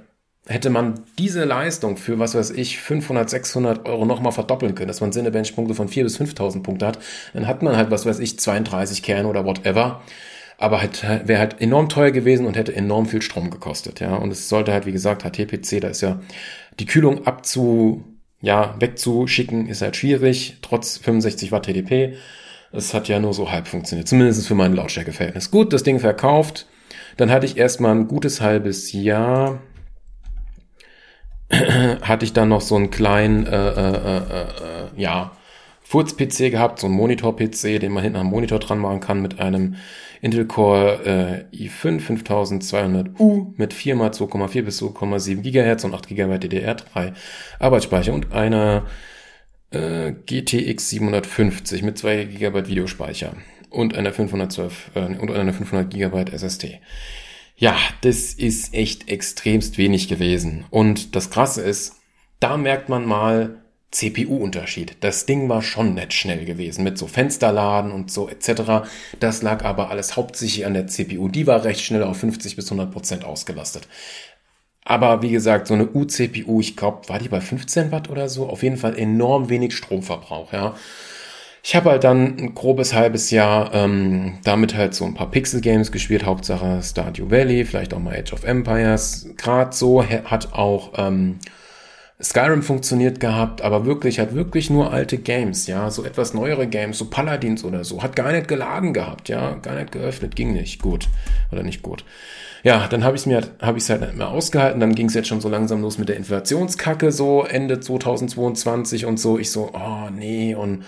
hätte 0.52 0.70
man 0.70 1.02
diese 1.18 1.46
Leistung 1.46 1.98
für, 1.98 2.20
was 2.20 2.36
weiß 2.36 2.52
ich, 2.52 2.80
500, 2.80 3.30
600 3.30 3.88
Euro 3.88 4.06
nochmal 4.06 4.32
verdoppeln 4.32 4.76
können, 4.76 4.88
dass 4.88 5.02
man 5.02 5.12
Cinebench-Punkte 5.12 5.74
von 5.74 5.88
4.000 5.88 6.04
bis 6.04 6.20
5.000 6.20 6.64
Punkte 6.64 6.88
hat, 6.88 7.00
dann 7.34 7.48
hat 7.48 7.64
man 7.64 7.78
halt, 7.78 7.92
was 7.92 8.06
weiß 8.06 8.20
ich, 8.20 8.40
32 8.40 9.04
Kerne 9.04 9.28
oder 9.28 9.46
whatever. 9.46 10.02
Aber 10.58 10.80
halt, 10.80 11.04
wäre 11.04 11.40
halt 11.40 11.60
enorm 11.60 11.90
teuer 11.90 12.12
gewesen 12.12 12.46
und 12.46 12.56
hätte 12.56 12.76
enorm 12.76 13.08
viel 13.08 13.24
Strom 13.24 13.50
gekostet, 13.50 14.00
ja. 14.00 14.16
Und 14.16 14.32
es 14.32 14.48
sollte 14.48 14.72
halt, 14.74 14.86
wie 14.86 14.92
gesagt, 14.92 15.24
HTPC, 15.24 15.82
da 15.82 15.88
ist 15.88 16.02
ja 16.02 16.20
die 16.80 16.86
Kühlung 16.86 17.26
abzu, 17.26 18.04
ja, 18.42 18.76
wegzuschicken, 18.80 19.68
ist 19.68 19.82
halt 19.82 19.96
schwierig, 19.96 20.58
trotz 20.62 20.98
65 20.98 21.52
Watt 21.52 21.66
TDP. 21.66 22.16
Es 22.72 22.94
hat 22.94 23.08
ja 23.08 23.20
nur 23.20 23.34
so 23.34 23.52
halb 23.52 23.68
funktioniert, 23.68 24.08
zumindest 24.08 24.48
für 24.48 24.56
mein 24.56 24.76
Lautstärkeverhältnis. 24.76 25.52
Gut, 25.52 25.74
das 25.74 25.84
Ding 25.84 26.00
verkauft. 26.00 26.68
Dann 27.18 27.32
hatte 27.32 27.46
ich 27.46 27.58
erstmal 27.58 27.96
ein 27.96 28.08
gutes 28.08 28.40
halbes 28.40 28.92
Jahr, 28.94 29.60
hatte 32.02 32.26
ich 32.26 32.34
dann 32.34 32.50
noch 32.50 32.62
so 32.62 32.76
einen 32.76 32.92
kleinen, 32.92 33.46
äh, 33.46 33.70
äh, 33.70 33.98
äh, 33.98 34.18
äh, 34.18 35.02
ja, 35.02 35.32
Furz-PC 35.82 36.52
gehabt, 36.52 36.80
so 36.80 36.88
einen 36.88 36.96
Monitor-PC, 36.96 37.80
den 37.82 37.92
man 37.92 38.04
hinten 38.04 38.18
am 38.18 38.28
Monitor 38.28 38.60
dran 38.60 38.80
machen 38.80 39.02
kann 39.02 39.22
mit 39.22 39.40
einem 39.40 39.76
Intel 40.22 40.46
Core 40.46 41.48
äh, 41.52 41.56
i5 41.56 42.00
5200U 42.24 43.54
mit 43.58 43.74
4 43.74 43.96
x 43.96 44.22
2,4 44.22 44.62
bis 44.62 44.82
2,7 44.82 45.42
GHz 45.42 45.84
und 45.84 45.94
8 45.94 46.08
GB 46.08 46.36
DDR3 46.36 47.14
Arbeitsspeicher 47.60 48.14
und 48.14 48.32
einer 48.32 48.86
äh, 49.72 50.12
GTX 50.12 50.90
750 50.90 51.84
mit 51.84 51.98
2 51.98 52.26
GB 52.26 52.68
Videospeicher 52.68 53.34
und 53.70 53.98
einer 53.98 54.14
512 54.14 54.92
äh, 54.96 55.00
und 55.00 55.32
einer 55.32 55.54
500 55.54 55.90
GB 55.90 56.32
SSD. 56.32 56.80
Ja, 57.62 57.78
das 58.02 58.34
ist 58.34 58.74
echt 58.74 59.08
extremst 59.08 59.78
wenig 59.78 60.08
gewesen. 60.08 60.66
Und 60.72 61.16
das 61.16 61.30
Krasse 61.30 61.62
ist, 61.62 61.94
da 62.40 62.58
merkt 62.58 62.90
man 62.90 63.06
mal 63.06 63.62
CPU-Unterschied. 63.92 64.98
Das 65.02 65.28
Ding 65.28 65.48
war 65.48 65.62
schon 65.62 65.94
nett 65.94 66.12
schnell 66.12 66.46
gewesen 66.46 66.84
mit 66.84 66.98
so 66.98 67.06
Fensterladen 67.06 67.92
und 67.92 68.10
so 68.10 68.28
etc. 68.28 68.90
Das 69.20 69.44
lag 69.44 69.64
aber 69.64 69.92
alles 69.92 70.16
hauptsächlich 70.16 70.66
an 70.66 70.74
der 70.74 70.88
CPU. 70.88 71.28
Die 71.28 71.46
war 71.46 71.64
recht 71.64 71.82
schnell 71.82 72.02
auf 72.02 72.18
50 72.18 72.56
bis 72.56 72.66
100 72.66 72.92
Prozent 72.92 73.26
ausgelastet. 73.26 73.88
Aber 74.84 75.22
wie 75.22 75.30
gesagt, 75.30 75.68
so 75.68 75.76
eine 75.76 75.88
U-CPU, 75.88 76.62
ich 76.62 76.76
glaube, 76.76 77.10
war 77.10 77.20
die 77.20 77.30
bei 77.30 77.42
15 77.42 77.92
Watt 77.92 78.10
oder 78.10 78.28
so? 78.28 78.50
Auf 78.50 78.64
jeden 78.64 78.78
Fall 78.78 78.98
enorm 78.98 79.50
wenig 79.50 79.76
Stromverbrauch, 79.76 80.52
ja. 80.52 80.76
Ich 81.64 81.76
habe 81.76 81.92
halt 81.92 82.04
dann 82.04 82.38
ein 82.38 82.56
grobes 82.56 82.94
halbes 82.94 83.30
Jahr 83.30 83.74
ähm, 83.74 84.40
damit 84.44 84.76
halt 84.76 84.96
so 84.96 85.06
ein 85.06 85.14
paar 85.14 85.30
Pixel-Games 85.30 85.92
gespielt, 85.92 86.26
Hauptsache 86.26 86.82
Stardew 86.82 87.30
Valley, 87.30 87.66
vielleicht 87.66 87.94
auch 87.94 88.00
mal 88.00 88.18
Age 88.18 88.34
of 88.34 88.44
Empires. 88.44 89.28
Gerade 89.38 89.76
so 89.76 90.04
hat 90.04 90.54
auch 90.54 90.94
ähm, 90.98 91.40
Skyrim 92.22 92.64
funktioniert 92.64 93.20
gehabt, 93.20 93.62
aber 93.62 93.86
wirklich, 93.86 94.20
hat 94.20 94.34
wirklich 94.34 94.70
nur 94.70 94.92
alte 94.92 95.18
Games, 95.18 95.68
ja, 95.68 95.90
so 95.90 96.04
etwas 96.04 96.34
neuere 96.34 96.68
Games, 96.68 96.98
so 96.98 97.06
Paladins 97.06 97.64
oder 97.64 97.84
so, 97.84 98.04
hat 98.04 98.16
gar 98.16 98.32
nicht 98.32 98.48
geladen 98.48 98.94
gehabt, 98.94 99.30
ja, 99.30 99.56
gar 99.56 99.76
nicht 99.76 99.92
geöffnet, 99.92 100.36
ging 100.36 100.54
nicht 100.54 100.82
gut 100.82 101.10
oder 101.52 101.64
nicht 101.64 101.82
gut. 101.82 102.06
Ja, 102.64 102.88
dann 102.88 103.04
habe 103.04 103.16
ich 103.16 103.24
es 103.24 103.26
mir, 103.26 103.42
habe 103.60 103.80
ich 103.80 103.86
es 103.86 103.90
halt 103.90 104.02
nicht 104.02 104.16
mehr 104.16 104.30
ausgehalten. 104.30 104.80
Dann 104.80 104.94
ging 104.94 105.08
es 105.08 105.16
jetzt 105.16 105.28
schon 105.28 105.42
so 105.42 105.50
langsam 105.50 105.82
los 105.82 105.98
mit 105.98 106.10
der 106.10 106.18
Inflationskacke, 106.18 107.12
so 107.12 107.44
Ende 107.44 107.80
2022 107.80 109.06
und 109.08 109.20
so. 109.20 109.40
Ich 109.40 109.50
so, 109.50 109.72
oh 109.74 110.10
nee 110.12 110.54
und 110.54 110.84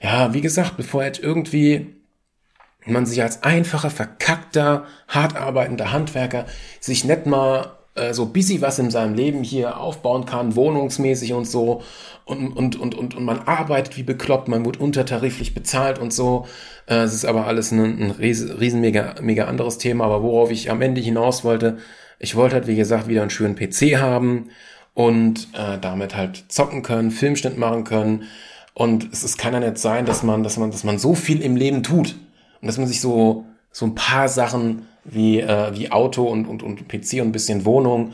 ja, 0.00 0.34
wie 0.34 0.40
gesagt, 0.40 0.76
bevor 0.76 1.04
jetzt 1.04 1.22
irgendwie 1.22 1.94
man 2.84 3.06
sich 3.06 3.22
als 3.22 3.42
einfacher, 3.42 3.90
verkackter, 3.90 4.84
hart 5.08 5.36
arbeitender 5.36 5.92
Handwerker 5.92 6.46
sich 6.80 7.04
nicht 7.04 7.26
mal 7.26 7.76
äh, 7.96 8.14
so 8.14 8.26
busy 8.26 8.60
was 8.60 8.78
in 8.78 8.90
seinem 8.90 9.14
Leben 9.14 9.42
hier 9.42 9.80
aufbauen 9.80 10.24
kann, 10.24 10.54
wohnungsmäßig 10.54 11.32
und 11.32 11.46
so, 11.46 11.82
und, 12.24 12.56
und, 12.56 12.76
und, 12.76 12.94
und, 12.94 13.14
und 13.14 13.24
man 13.24 13.40
arbeitet 13.40 13.96
wie 13.96 14.02
bekloppt, 14.02 14.48
man 14.48 14.64
wird 14.64 14.78
untertariflich 14.78 15.54
bezahlt 15.54 15.98
und 15.98 16.12
so. 16.12 16.46
Äh, 16.86 16.96
es 17.02 17.14
ist 17.14 17.24
aber 17.24 17.46
alles 17.46 17.70
ein, 17.70 18.02
ein 18.02 18.10
riesen, 18.10 18.50
riesen 18.50 18.80
mega, 18.80 19.14
mega 19.20 19.44
anderes 19.44 19.78
Thema, 19.78 20.04
aber 20.04 20.22
worauf 20.22 20.50
ich 20.50 20.70
am 20.70 20.82
Ende 20.82 21.00
hinaus 21.00 21.44
wollte, 21.44 21.78
ich 22.18 22.34
wollte 22.34 22.56
halt, 22.56 22.66
wie 22.66 22.76
gesagt, 22.76 23.08
wieder 23.08 23.20
einen 23.20 23.30
schönen 23.30 23.56
PC 23.56 23.98
haben 23.98 24.50
und 24.94 25.48
äh, 25.54 25.78
damit 25.78 26.16
halt 26.16 26.44
zocken 26.48 26.82
können, 26.82 27.10
Filmschnitt 27.10 27.58
machen 27.58 27.84
können, 27.84 28.24
und 28.78 29.10
es, 29.10 29.22
es 29.22 29.38
kann 29.38 29.54
ja 29.54 29.60
nicht 29.60 29.78
sein, 29.78 30.04
dass 30.04 30.22
man, 30.22 30.42
dass 30.42 30.58
man, 30.58 30.70
dass 30.70 30.84
man 30.84 30.98
so 30.98 31.14
viel 31.14 31.40
im 31.40 31.56
Leben 31.56 31.82
tut 31.82 32.14
und 32.60 32.66
dass 32.66 32.76
man 32.76 32.86
sich 32.86 33.00
so, 33.00 33.46
so 33.72 33.86
ein 33.86 33.94
paar 33.94 34.28
Sachen 34.28 34.86
wie, 35.02 35.40
äh, 35.40 35.74
wie 35.74 35.90
Auto 35.90 36.24
und, 36.24 36.44
und, 36.44 36.62
und 36.62 36.86
PC 36.86 37.14
und 37.14 37.28
ein 37.28 37.32
bisschen 37.32 37.64
Wohnung 37.64 38.12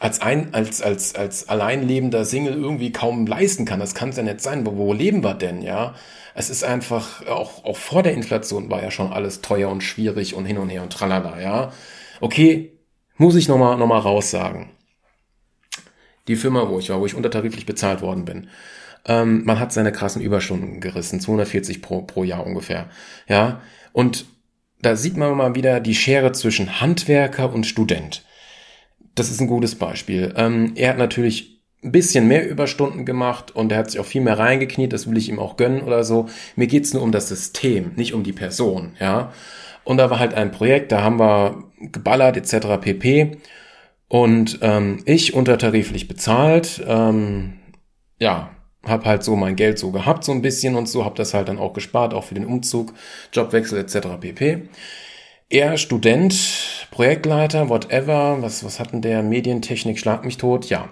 als 0.00 0.20
ein, 0.20 0.52
als, 0.52 0.82
als, 0.82 1.14
als 1.14 1.48
alleinlebender 1.48 2.24
Single 2.24 2.54
irgendwie 2.54 2.90
kaum 2.90 3.24
leisten 3.24 3.66
kann. 3.66 3.78
Das 3.78 3.94
kann 3.94 4.08
es 4.08 4.16
ja 4.16 4.24
nicht 4.24 4.40
sein. 4.40 4.66
Wo, 4.66 4.76
wo 4.76 4.92
leben 4.92 5.22
wir 5.22 5.34
denn, 5.34 5.62
ja? 5.62 5.94
Es 6.34 6.50
ist 6.50 6.64
einfach, 6.64 7.24
auch, 7.28 7.64
auch 7.64 7.76
vor 7.76 8.02
der 8.02 8.14
Inflation 8.14 8.68
war 8.68 8.82
ja 8.82 8.90
schon 8.90 9.12
alles 9.12 9.42
teuer 9.42 9.70
und 9.70 9.82
schwierig 9.82 10.34
und 10.34 10.44
hin 10.44 10.58
und 10.58 10.70
her 10.70 10.82
und 10.82 10.92
tralala, 10.92 11.40
ja? 11.40 11.72
Okay, 12.20 12.72
muss 13.16 13.36
ich 13.36 13.46
nochmal, 13.46 13.76
noch 13.76 13.86
mal 13.86 14.00
raussagen. 14.00 14.70
die 16.26 16.34
Firma, 16.34 16.68
wo 16.68 16.80
ich 16.80 16.90
war, 16.90 16.98
wo 17.00 17.06
ich 17.06 17.14
untertariflich 17.14 17.64
bezahlt 17.64 18.02
worden 18.02 18.24
bin, 18.24 18.48
ähm, 19.06 19.44
man 19.44 19.58
hat 19.58 19.72
seine 19.72 19.92
krassen 19.92 20.22
Überstunden 20.22 20.80
gerissen, 20.80 21.20
240 21.20 21.82
pro, 21.82 22.02
pro 22.02 22.24
Jahr 22.24 22.46
ungefähr. 22.46 22.88
Ja, 23.28 23.60
und 23.92 24.26
da 24.82 24.96
sieht 24.96 25.16
man 25.16 25.36
mal 25.36 25.54
wieder 25.54 25.80
die 25.80 25.94
Schere 25.94 26.32
zwischen 26.32 26.80
Handwerker 26.80 27.52
und 27.52 27.66
Student. 27.66 28.24
Das 29.14 29.30
ist 29.30 29.40
ein 29.40 29.46
gutes 29.46 29.74
Beispiel. 29.74 30.32
Ähm, 30.36 30.72
er 30.76 30.90
hat 30.90 30.98
natürlich 30.98 31.60
ein 31.82 31.92
bisschen 31.92 32.28
mehr 32.28 32.48
Überstunden 32.48 33.06
gemacht 33.06 33.54
und 33.54 33.72
er 33.72 33.78
hat 33.78 33.90
sich 33.90 34.00
auch 34.00 34.06
viel 34.06 34.20
mehr 34.20 34.38
reingekniet, 34.38 34.92
das 34.92 35.08
will 35.08 35.16
ich 35.16 35.28
ihm 35.28 35.38
auch 35.38 35.56
gönnen 35.56 35.82
oder 35.82 36.04
so. 36.04 36.28
Mir 36.56 36.66
geht's 36.66 36.92
nur 36.92 37.02
um 37.02 37.12
das 37.12 37.28
System, 37.28 37.92
nicht 37.96 38.12
um 38.12 38.22
die 38.22 38.32
Person, 38.32 38.92
ja. 39.00 39.32
Und 39.84 39.96
da 39.96 40.10
war 40.10 40.18
halt 40.18 40.34
ein 40.34 40.50
Projekt, 40.50 40.92
da 40.92 41.02
haben 41.02 41.18
wir 41.18 41.64
geballert 41.78 42.36
etc. 42.36 42.80
pp. 42.80 43.38
Und 44.08 44.58
ähm, 44.60 45.02
ich 45.06 45.34
untertariflich 45.34 46.06
bezahlt, 46.06 46.82
ähm, 46.86 47.54
ja, 48.18 48.50
hab 48.84 49.04
halt 49.04 49.22
so 49.22 49.36
mein 49.36 49.56
Geld 49.56 49.78
so 49.78 49.90
gehabt, 49.90 50.24
so 50.24 50.32
ein 50.32 50.42
bisschen 50.42 50.74
und 50.74 50.88
so, 50.88 51.04
hab 51.04 51.14
das 51.16 51.34
halt 51.34 51.48
dann 51.48 51.58
auch 51.58 51.72
gespart, 51.72 52.14
auch 52.14 52.24
für 52.24 52.34
den 52.34 52.46
Umzug, 52.46 52.94
Jobwechsel 53.32 53.78
etc. 53.78 54.18
pp. 54.20 54.68
Er 55.50 55.76
Student, 55.78 56.34
Projektleiter, 56.90 57.68
whatever, 57.68 58.40
was, 58.40 58.64
was 58.64 58.78
hatten 58.78 59.02
der? 59.02 59.22
Medientechnik, 59.22 59.98
schlag 59.98 60.24
mich 60.24 60.36
tot, 60.36 60.66
ja. 60.66 60.88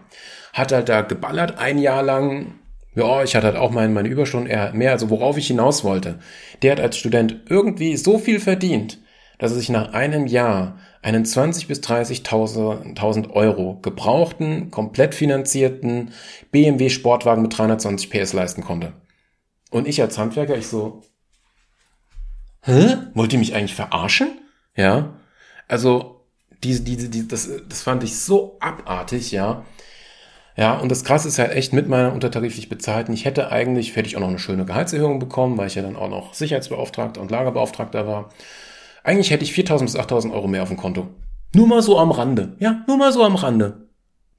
Hat 0.52 0.72
halt 0.72 0.88
da 0.88 1.02
geballert 1.02 1.58
ein 1.58 1.78
Jahr 1.78 2.02
lang. 2.02 2.54
Ja, 2.94 3.22
ich 3.22 3.36
hatte 3.36 3.46
halt 3.46 3.56
auch 3.56 3.70
meine, 3.70 3.92
meine 3.92 4.08
Überstunden 4.08 4.50
eher 4.50 4.72
mehr, 4.72 4.90
also 4.90 5.10
worauf 5.10 5.36
ich 5.36 5.46
hinaus 5.46 5.84
wollte. 5.84 6.18
Der 6.62 6.72
hat 6.72 6.80
als 6.80 6.96
Student 6.96 7.42
irgendwie 7.48 7.96
so 7.96 8.18
viel 8.18 8.40
verdient, 8.40 8.98
dass 9.38 9.52
er 9.52 9.58
sich 9.58 9.68
nach 9.68 9.92
einem 9.92 10.26
Jahr 10.26 10.78
einen 11.00 11.24
20 11.24 11.68
bis 11.68 11.80
30.000 11.80 13.30
Euro 13.30 13.78
gebrauchten, 13.80 14.70
komplett 14.70 15.14
finanzierten 15.14 16.10
BMW 16.50 16.90
Sportwagen 16.90 17.42
mit 17.42 17.56
320 17.56 18.10
PS 18.10 18.32
leisten 18.32 18.62
konnte. 18.62 18.92
Und 19.70 19.86
ich 19.86 20.00
als 20.02 20.18
Handwerker, 20.18 20.56
ich 20.56 20.66
so, 20.66 21.02
hä? 22.62 22.96
Wollt 23.14 23.32
ihr 23.32 23.38
mich 23.38 23.54
eigentlich 23.54 23.74
verarschen? 23.74 24.28
Ja. 24.76 25.14
Also, 25.68 26.24
diese, 26.64 26.82
diese, 26.82 27.08
die, 27.08 27.28
das, 27.28 27.48
das 27.68 27.82
fand 27.82 28.02
ich 28.02 28.18
so 28.18 28.56
abartig, 28.60 29.30
ja. 29.30 29.64
Ja, 30.56 30.76
und 30.76 30.90
das 30.90 31.04
Krasse 31.04 31.28
ist 31.28 31.38
halt 31.38 31.52
echt 31.52 31.72
mit 31.72 31.88
meiner 31.88 32.12
untertariflich 32.12 32.68
bezahlten. 32.68 33.12
Ich 33.14 33.24
hätte 33.24 33.52
eigentlich, 33.52 33.94
hätte 33.94 34.08
ich 34.08 34.16
auch 34.16 34.20
noch 34.20 34.28
eine 34.28 34.40
schöne 34.40 34.64
Gehaltserhöhung 34.64 35.20
bekommen, 35.20 35.56
weil 35.56 35.68
ich 35.68 35.76
ja 35.76 35.82
dann 35.82 35.94
auch 35.94 36.08
noch 36.08 36.34
Sicherheitsbeauftragter 36.34 37.20
und 37.20 37.30
Lagerbeauftragter 37.30 38.08
war. 38.08 38.30
Eigentlich 39.08 39.30
hätte 39.30 39.42
ich 39.42 39.52
4.000 39.52 39.80
bis 39.84 39.96
8.000 39.96 40.34
Euro 40.34 40.48
mehr 40.48 40.62
auf 40.62 40.68
dem 40.68 40.76
Konto. 40.76 41.08
Nur 41.54 41.66
mal 41.66 41.80
so 41.80 41.98
am 41.98 42.10
Rande. 42.10 42.56
Ja, 42.58 42.84
nur 42.86 42.98
mal 42.98 43.10
so 43.10 43.24
am 43.24 43.36
Rande. 43.36 43.88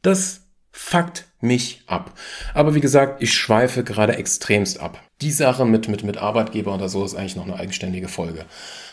Das 0.04 0.42
fuckt 0.70 1.26
mich 1.42 1.82
ab. 1.88 2.14
Aber 2.54 2.76
wie 2.76 2.80
gesagt, 2.80 3.24
ich 3.24 3.34
schweife 3.34 3.84
gerade 3.84 4.16
extremst 4.18 4.80
ab. 4.80 5.02
Die 5.22 5.32
Sache 5.32 5.66
mit, 5.66 5.88
mit, 5.88 6.04
mit 6.04 6.18
Arbeitgeber 6.18 6.76
oder 6.76 6.88
so 6.88 7.04
ist 7.04 7.16
eigentlich 7.16 7.36
noch 7.36 7.46
eine 7.46 7.56
eigenständige 7.56 8.10
Folge. 8.10 8.46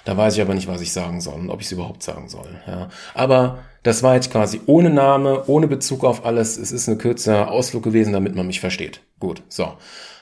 Da 0.06 0.16
weiß 0.16 0.36
ich 0.36 0.40
aber 0.40 0.54
nicht, 0.54 0.66
was 0.66 0.80
ich 0.80 0.94
sagen 0.94 1.20
soll 1.20 1.34
und 1.34 1.50
ob 1.50 1.60
ich 1.60 1.66
es 1.66 1.72
überhaupt 1.72 2.02
sagen 2.02 2.30
soll. 2.30 2.48
Ja. 2.66 2.88
Aber 3.12 3.58
das 3.82 4.02
war 4.02 4.14
jetzt 4.14 4.30
quasi 4.30 4.62
ohne 4.64 4.88
Name, 4.88 5.44
ohne 5.46 5.68
Bezug 5.68 6.04
auf 6.04 6.24
alles. 6.24 6.56
Es 6.56 6.72
ist 6.72 6.88
ein 6.88 6.96
kürzer 6.96 7.50
Ausflug 7.50 7.82
gewesen, 7.82 8.14
damit 8.14 8.34
man 8.34 8.46
mich 8.46 8.60
versteht. 8.60 9.02
Gut, 9.20 9.42
so. 9.50 9.74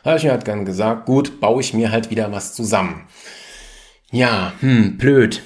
Habe 0.05 0.18
ich 0.18 0.24
mir 0.24 0.32
halt 0.32 0.44
gern 0.44 0.64
gesagt, 0.66 1.07
gut, 1.07 1.40
baue 1.40 1.61
ich 1.61 1.72
mir 1.72 1.92
halt 1.92 2.11
wieder 2.11 2.30
was 2.32 2.55
zusammen. 2.55 3.07
Ja, 4.14 4.52
hm, 4.60 4.96
blöd. 4.96 5.42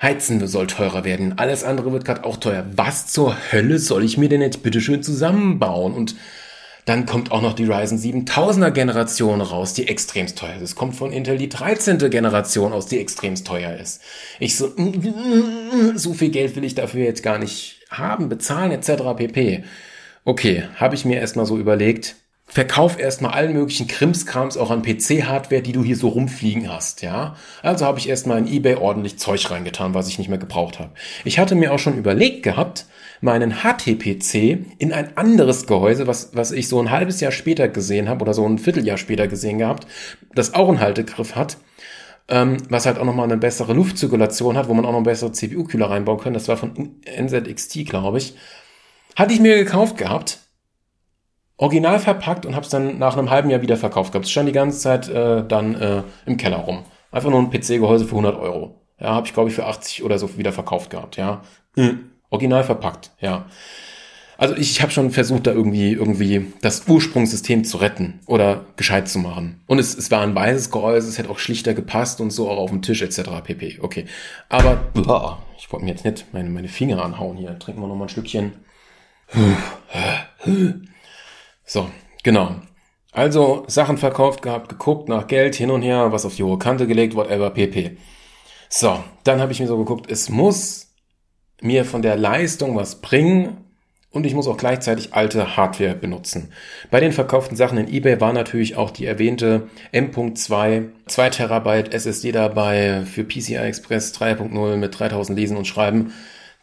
Heizen 0.00 0.46
soll 0.46 0.66
teurer 0.66 1.04
werden. 1.04 1.38
Alles 1.38 1.62
andere 1.62 1.92
wird 1.92 2.06
gerade 2.06 2.24
auch 2.24 2.38
teuer. 2.38 2.64
Was 2.74 3.08
zur 3.08 3.36
Hölle 3.52 3.78
soll 3.78 4.02
ich 4.02 4.16
mir 4.16 4.30
denn 4.30 4.40
jetzt 4.40 4.62
bitteschön 4.62 5.02
zusammenbauen? 5.02 5.92
Und 5.92 6.16
dann 6.86 7.04
kommt 7.04 7.32
auch 7.32 7.42
noch 7.42 7.52
die 7.52 7.66
Ryzen 7.66 7.98
7000er 7.98 8.70
Generation 8.70 9.42
raus, 9.42 9.74
die 9.74 9.86
extremst 9.88 10.38
teuer 10.38 10.54
ist. 10.54 10.62
Es 10.62 10.74
kommt 10.74 10.96
von 10.96 11.12
Intel 11.12 11.36
die 11.36 11.50
13. 11.50 11.98
Generation 12.08 12.72
aus, 12.72 12.86
die 12.86 12.98
extremst 12.98 13.46
teuer 13.46 13.76
ist. 13.76 14.00
Ich 14.40 14.56
so, 14.56 14.72
so 15.96 16.14
viel 16.14 16.30
Geld 16.30 16.56
will 16.56 16.64
ich 16.64 16.74
dafür 16.74 17.04
jetzt 17.04 17.22
gar 17.22 17.38
nicht 17.38 17.82
haben, 17.90 18.30
bezahlen 18.30 18.72
etc. 18.72 19.02
pp. 19.18 19.64
Okay, 20.24 20.64
habe 20.76 20.94
ich 20.94 21.04
mir 21.04 21.18
erstmal 21.18 21.44
so 21.44 21.58
überlegt, 21.58 22.16
verkauf 22.54 23.00
erstmal 23.00 23.32
allen 23.32 23.52
möglichen 23.52 23.88
Krimskrams 23.88 24.56
auch 24.56 24.70
an 24.70 24.82
PC-Hardware, 24.82 25.60
die 25.60 25.72
du 25.72 25.82
hier 25.82 25.96
so 25.96 26.06
rumfliegen 26.06 26.72
hast, 26.72 27.02
ja. 27.02 27.34
Also 27.62 27.84
habe 27.84 27.98
ich 27.98 28.08
erstmal 28.08 28.38
in 28.38 28.46
eBay 28.46 28.76
ordentlich 28.76 29.18
Zeug 29.18 29.50
reingetan, 29.50 29.92
was 29.92 30.06
ich 30.06 30.18
nicht 30.18 30.28
mehr 30.28 30.38
gebraucht 30.38 30.78
habe. 30.78 30.92
Ich 31.24 31.40
hatte 31.40 31.56
mir 31.56 31.72
auch 31.72 31.80
schon 31.80 31.98
überlegt 31.98 32.44
gehabt, 32.44 32.86
meinen 33.20 33.56
HTPC 33.64 34.66
in 34.78 34.92
ein 34.92 35.16
anderes 35.16 35.66
Gehäuse, 35.66 36.06
was, 36.06 36.30
was 36.34 36.52
ich 36.52 36.68
so 36.68 36.80
ein 36.80 36.92
halbes 36.92 37.20
Jahr 37.20 37.32
später 37.32 37.66
gesehen 37.66 38.08
habe 38.08 38.22
oder 38.22 38.34
so 38.34 38.46
ein 38.46 38.58
Vierteljahr 38.58 38.98
später 38.98 39.26
gesehen 39.26 39.58
gehabt, 39.58 39.88
das 40.32 40.54
auch 40.54 40.68
einen 40.68 40.78
Haltegriff 40.78 41.34
hat, 41.34 41.56
ähm, 42.28 42.58
was 42.68 42.86
halt 42.86 43.00
auch 43.00 43.04
nochmal 43.04 43.24
eine 43.24 43.36
bessere 43.36 43.72
Luftzirkulation 43.72 44.56
hat, 44.56 44.68
wo 44.68 44.74
man 44.74 44.86
auch 44.86 44.92
noch 44.92 45.02
bessere 45.02 45.32
CPU-Kühler 45.32 45.90
reinbauen 45.90 46.20
kann. 46.20 46.34
Das 46.34 46.46
war 46.46 46.56
von 46.56 47.00
NZXT, 47.04 47.84
glaube 47.84 48.18
ich. 48.18 48.36
Hatte 49.16 49.34
ich 49.34 49.40
mir 49.40 49.56
gekauft 49.56 49.98
gehabt, 49.98 50.38
original 51.56 51.98
verpackt 51.98 52.46
und 52.46 52.54
habe 52.54 52.64
es 52.64 52.70
dann 52.70 52.98
nach 52.98 53.16
einem 53.16 53.30
halben 53.30 53.50
Jahr 53.50 53.62
wieder 53.62 53.76
verkauft 53.76 54.12
gehabt. 54.12 54.26
Es 54.26 54.32
stand 54.32 54.48
die 54.48 54.52
ganze 54.52 54.78
Zeit 54.78 55.08
äh, 55.08 55.44
dann 55.46 55.74
äh, 55.74 56.02
im 56.26 56.36
Keller 56.36 56.58
rum. 56.58 56.84
Einfach 57.10 57.30
nur 57.30 57.40
ein 57.40 57.50
PC-Gehäuse 57.50 58.06
für 58.06 58.16
100 58.16 58.36
Euro. 58.36 58.80
Ja, 58.98 59.14
habe 59.14 59.26
ich 59.26 59.34
glaube 59.34 59.48
ich 59.48 59.54
für 59.54 59.66
80 59.66 60.02
oder 60.02 60.18
so 60.18 60.36
wieder 60.36 60.52
verkauft 60.52 60.90
gehabt. 60.90 61.16
Ja, 61.16 61.42
mhm. 61.76 62.10
original 62.30 62.64
verpackt. 62.64 63.12
Ja. 63.20 63.46
Also 64.36 64.56
ich, 64.56 64.82
habe 64.82 64.90
schon 64.90 65.12
versucht, 65.12 65.46
da 65.46 65.52
irgendwie 65.52 65.92
irgendwie 65.92 66.52
das 66.60 66.88
Ursprungssystem 66.88 67.64
zu 67.64 67.76
retten 67.76 68.18
oder 68.26 68.64
gescheit 68.74 69.08
zu 69.08 69.20
machen. 69.20 69.62
Und 69.66 69.78
es, 69.78 69.96
es 69.96 70.10
war 70.10 70.22
ein 70.22 70.34
weißes 70.34 70.72
Gehäuse, 70.72 71.08
es 71.08 71.18
hätte 71.18 71.30
auch 71.30 71.38
schlichter 71.38 71.72
gepasst 71.72 72.20
und 72.20 72.32
so 72.32 72.50
auch 72.50 72.58
auf 72.58 72.70
dem 72.70 72.82
Tisch 72.82 73.00
etc. 73.02 73.30
pp. 73.44 73.78
Okay, 73.80 74.06
aber 74.48 74.76
boah, 74.92 75.40
ich 75.56 75.72
wollte 75.72 75.84
mir 75.84 75.92
jetzt 75.92 76.04
nicht 76.04 76.26
meine 76.32 76.50
meine 76.50 76.66
Finger 76.66 77.04
anhauen 77.04 77.36
hier. 77.36 77.56
Trinken 77.60 77.80
wir 77.80 77.86
noch 77.86 77.94
mal 77.94 78.06
ein 78.06 78.08
Stückchen. 78.08 78.54
So, 81.64 81.90
genau. 82.22 82.56
Also 83.12 83.64
Sachen 83.68 83.96
verkauft 83.96 84.42
gehabt, 84.42 84.68
geguckt 84.68 85.08
nach 85.08 85.26
Geld 85.28 85.54
hin 85.54 85.70
und 85.70 85.82
her, 85.82 86.12
was 86.12 86.26
auf 86.26 86.34
die 86.34 86.42
hohe 86.42 86.58
Kante 86.58 86.86
gelegt, 86.86 87.14
whatever, 87.14 87.50
pp. 87.50 87.96
So, 88.68 88.98
dann 89.22 89.40
habe 89.40 89.52
ich 89.52 89.60
mir 89.60 89.68
so 89.68 89.78
geguckt, 89.78 90.10
es 90.10 90.28
muss 90.28 90.94
mir 91.60 91.84
von 91.84 92.02
der 92.02 92.16
Leistung 92.16 92.74
was 92.76 93.00
bringen 93.00 93.58
und 94.10 94.26
ich 94.26 94.34
muss 94.34 94.48
auch 94.48 94.56
gleichzeitig 94.56 95.14
alte 95.14 95.56
Hardware 95.56 95.94
benutzen. 95.94 96.52
Bei 96.90 97.00
den 97.00 97.12
verkauften 97.12 97.56
Sachen 97.56 97.78
in 97.78 97.88
eBay 97.88 98.20
war 98.20 98.32
natürlich 98.32 98.76
auch 98.76 98.90
die 98.90 99.06
erwähnte 99.06 99.68
M.2 99.92 100.88
2 101.06 101.30
Terabyte 101.30 101.94
SSD 101.94 102.32
dabei 102.32 103.02
für 103.04 103.24
PCI 103.24 103.56
Express 103.56 104.12
3.0 104.14 104.76
mit 104.76 104.98
3000 104.98 105.38
Lesen 105.38 105.56
und 105.56 105.66
Schreiben. 105.66 106.12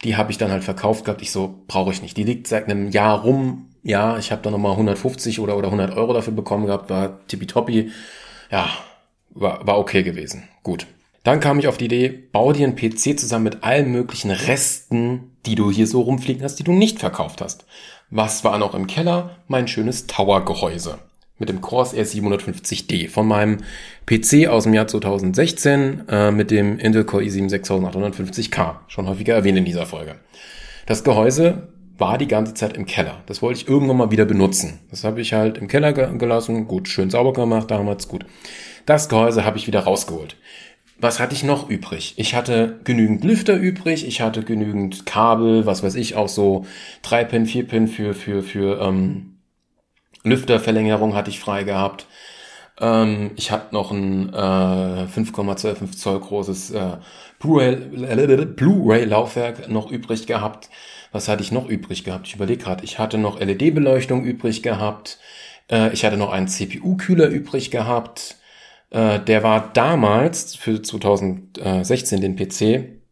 Die 0.04 0.16
habe 0.16 0.32
ich 0.32 0.38
dann 0.38 0.50
halt 0.50 0.64
verkauft 0.64 1.04
gehabt. 1.04 1.22
Ich 1.22 1.30
so, 1.30 1.62
brauche 1.66 1.92
ich 1.92 2.02
nicht. 2.02 2.16
Die 2.16 2.24
liegt 2.24 2.46
seit 2.46 2.64
einem 2.66 2.90
Jahr 2.90 3.22
rum, 3.22 3.71
ja, 3.82 4.18
ich 4.18 4.30
habe 4.30 4.42
da 4.42 4.50
nochmal 4.50 4.72
150 4.72 5.40
oder, 5.40 5.56
oder 5.56 5.68
100 5.68 5.96
Euro 5.96 6.12
dafür 6.12 6.32
bekommen 6.32 6.66
gehabt, 6.66 6.90
war 6.90 7.26
tippitoppi. 7.26 7.90
Ja, 8.50 8.68
war, 9.30 9.66
war 9.66 9.78
okay 9.78 10.02
gewesen. 10.02 10.44
Gut. 10.62 10.86
Dann 11.24 11.40
kam 11.40 11.58
ich 11.58 11.68
auf 11.68 11.78
die 11.78 11.84
Idee, 11.84 12.08
bau 12.08 12.52
dir 12.52 12.66
einen 12.66 12.76
PC 12.76 13.18
zusammen 13.18 13.44
mit 13.44 13.62
allen 13.62 13.92
möglichen 13.92 14.30
Resten, 14.30 15.36
die 15.46 15.54
du 15.54 15.70
hier 15.70 15.86
so 15.86 16.00
rumfliegen 16.00 16.42
hast, 16.42 16.56
die 16.56 16.64
du 16.64 16.72
nicht 16.72 16.98
verkauft 16.98 17.40
hast. 17.40 17.64
Was 18.10 18.44
war 18.44 18.58
noch 18.58 18.74
im 18.74 18.86
Keller? 18.86 19.36
Mein 19.46 19.68
schönes 19.68 20.06
Tower-Gehäuse 20.06 20.98
mit 21.42 21.48
dem 21.48 21.60
Corsair 21.60 22.06
750D 22.06 23.08
von 23.08 23.26
meinem 23.26 23.58
PC 24.06 24.46
aus 24.48 24.62
dem 24.62 24.74
Jahr 24.74 24.86
2016 24.86 26.08
äh, 26.08 26.30
mit 26.30 26.52
dem 26.52 26.78
Intel 26.78 27.04
Core 27.04 27.24
i7 27.24 27.50
6850K. 27.50 28.76
Schon 28.86 29.08
häufiger 29.08 29.34
erwähnt 29.34 29.58
in 29.58 29.64
dieser 29.64 29.86
Folge. 29.86 30.16
Das 30.86 31.02
Gehäuse 31.02 31.68
war 31.98 32.18
die 32.18 32.28
ganze 32.28 32.54
Zeit 32.54 32.76
im 32.76 32.86
Keller. 32.86 33.22
Das 33.26 33.42
wollte 33.42 33.60
ich 33.60 33.68
irgendwann 33.68 33.96
mal 33.96 34.10
wieder 34.10 34.24
benutzen. 34.24 34.80
Das 34.90 35.04
habe 35.04 35.20
ich 35.20 35.32
halt 35.32 35.58
im 35.58 35.68
Keller 35.68 35.92
gelassen. 35.92 36.66
Gut, 36.66 36.88
schön 36.88 37.10
sauber 37.10 37.32
gemacht 37.32 37.70
damals, 37.70 38.08
gut. 38.08 38.26
Das 38.86 39.08
Gehäuse 39.08 39.44
habe 39.44 39.58
ich 39.58 39.66
wieder 39.66 39.80
rausgeholt. 39.80 40.36
Was 40.98 41.18
hatte 41.18 41.34
ich 41.34 41.42
noch 41.42 41.68
übrig? 41.68 42.14
Ich 42.16 42.34
hatte 42.34 42.80
genügend 42.84 43.24
Lüfter 43.24 43.56
übrig, 43.56 44.06
ich 44.06 44.20
hatte 44.20 44.42
genügend 44.42 45.04
Kabel, 45.04 45.66
was 45.66 45.82
weiß 45.82 45.96
ich, 45.96 46.14
auch 46.14 46.28
so 46.28 46.64
3-Pin, 47.04 47.46
4-Pin 47.46 47.88
für, 47.88 48.14
für, 48.14 48.42
für 48.42 48.80
ähm, 48.80 49.38
Lüfterverlängerung 50.22 51.14
hatte 51.14 51.30
ich 51.30 51.40
frei 51.40 51.64
gehabt. 51.64 52.06
Ähm, 52.80 53.32
ich 53.36 53.50
hatte 53.50 53.74
noch 53.74 53.90
ein 53.90 54.32
äh, 54.32 54.36
5,25 54.36 55.96
Zoll 55.96 56.20
großes 56.20 56.70
äh, 56.70 56.96
Blu-ray-Laufwerk 57.40 59.68
noch 59.68 59.90
übrig 59.90 60.26
gehabt. 60.26 60.70
Was 61.12 61.28
hatte 61.28 61.42
ich 61.42 61.52
noch 61.52 61.68
übrig 61.68 62.04
gehabt? 62.04 62.26
Ich 62.26 62.34
überlege 62.34 62.64
gerade. 62.64 62.84
Ich 62.84 62.98
hatte 62.98 63.18
noch 63.18 63.38
LED-Beleuchtung 63.38 64.24
übrig 64.24 64.62
gehabt. 64.62 65.18
Äh, 65.70 65.92
ich 65.92 66.04
hatte 66.04 66.16
noch 66.16 66.32
einen 66.32 66.48
CPU-Kühler 66.48 67.28
übrig 67.28 67.70
gehabt. 67.70 68.36
Äh, 68.90 69.20
der 69.20 69.42
war 69.42 69.70
damals 69.72 70.56
für 70.56 70.82
2016 70.82 72.20
den 72.20 72.36
PC 72.36 73.02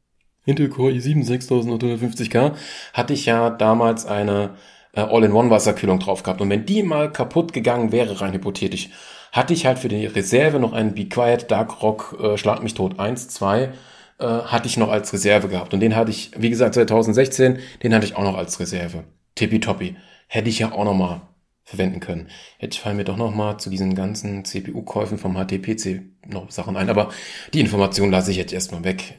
Intel 0.47 0.69
Core 0.69 0.93
i7 0.93 1.25
6850K 1.27 2.53
hatte 2.93 3.13
ich 3.13 3.27
ja 3.27 3.51
damals 3.51 4.07
eine 4.07 4.57
äh, 4.93 5.01
All-in-One-Wasserkühlung 5.01 5.99
drauf 5.99 6.23
gehabt. 6.23 6.41
Und 6.41 6.51
wenn 6.51 6.67
die 6.67 6.83
mal 6.83 7.13
kaputt 7.13 7.53
gegangen 7.53 7.93
wäre, 7.93 8.21
rein 8.21 8.33
hypothetisch, 8.33 8.89
hatte 9.33 9.53
ich 9.53 9.67
halt 9.67 9.79
für 9.79 9.89
die 9.89 10.07
Reserve 10.07 10.59
noch 10.59 10.73
einen 10.73 10.95
Be 10.95 11.07
Quiet 11.07 11.51
Dark 11.51 11.83
Rock 11.83 12.17
äh, 12.21 12.37
Schlag 12.37 12.63
mich 12.63 12.75
tot 12.75 12.99
1, 12.99 13.29
2, 13.29 13.73
äh, 14.21 14.25
hatte 14.25 14.69
ich 14.69 14.77
noch 14.77 14.91
als 14.91 15.13
Reserve 15.13 15.49
gehabt. 15.49 15.75
Und 15.75 15.81
den 15.81 15.97
hatte 15.97 16.11
ich, 16.11 16.31
wie 16.37 16.51
gesagt, 16.51 16.75
2016, 16.75 17.59
den 17.83 17.95
hatte 17.95 18.07
ich 18.07 18.17
auch 18.17 18.23
noch 18.23 18.37
als 18.37 18.61
Reserve. 18.61 19.05
Tippitoppi. 19.35 19.97
Hätte 20.29 20.49
ich 20.49 20.59
ja 20.59 20.73
auch 20.73 20.85
noch 20.85 20.95
mal 20.95 21.23
verwenden 21.65 22.01
können. 22.01 22.29
Jetzt 22.59 22.79
fallen 22.79 22.97
mir 22.97 23.05
doch 23.05 23.17
noch 23.17 23.35
mal 23.35 23.59
zu 23.59 23.71
diesen 23.71 23.95
ganzen 23.95 24.45
CPU-Käufen 24.45 25.19
vom 25.19 25.37
HTPC 25.37 26.03
noch 26.27 26.51
Sachen 26.51 26.77
ein. 26.77 26.91
Aber 26.91 27.11
die 27.55 27.61
Information 27.61 28.11
lasse 28.11 28.31
ich 28.31 28.37
jetzt 28.37 28.53
erstmal 28.53 28.85
weg. 28.85 29.19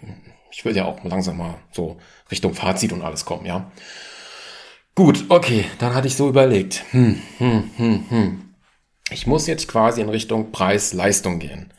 Ich 0.52 0.66
will 0.66 0.76
ja 0.76 0.86
auch 0.86 1.04
langsam 1.04 1.38
mal 1.38 1.56
so 1.72 1.98
Richtung 2.30 2.54
Fazit 2.54 2.92
und 2.92 3.02
alles 3.02 3.26
kommen, 3.26 3.46
ja. 3.46 3.72
Gut, 4.96 5.26
okay, 5.30 5.64
dann 5.80 5.96
hatte 5.96 6.08
ich 6.08 6.16
so 6.16 6.28
überlegt. 6.28 6.84
Hm, 6.92 7.22
hm, 7.38 7.72
hm, 7.78 8.06
hm. 8.10 8.42
Ich 9.10 9.28
muss 9.28 9.48
jetzt 9.48 9.68
quasi 9.68 10.02
in 10.02 10.10
Richtung 10.10 10.52
Preis-Leistung 10.52 11.40
gehen. 11.40 11.74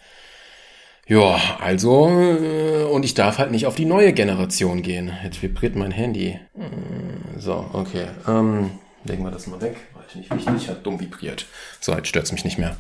Ja, 1.07 1.59
also, 1.61 2.09
äh, 2.09 2.85
und 2.85 3.05
ich 3.05 3.15
darf 3.15 3.39
halt 3.39 3.51
nicht 3.51 3.67
auf 3.67 3.75
die 3.75 3.85
neue 3.85 4.13
Generation 4.13 4.83
gehen. 4.83 5.13
Jetzt 5.25 5.43
vibriert 5.43 5.75
mein 5.75 5.91
Handy. 5.91 6.39
Hm, 6.55 7.41
so, 7.41 7.69
okay. 7.73 8.07
Ähm, 8.29 8.71
legen 9.05 9.25
wir 9.25 9.31
das 9.31 9.47
mal 9.47 9.61
weg. 9.61 9.77
War 9.95 10.05
ich 10.09 10.15
nicht 10.15 10.35
wichtig, 10.35 10.69
hat 10.69 10.87
dumm 10.87 11.01
vibriert. 11.01 11.47
So, 11.81 11.93
jetzt 11.93 12.09
stört's 12.09 12.33
mich 12.33 12.45
nicht 12.45 12.59
mehr. 12.59 12.77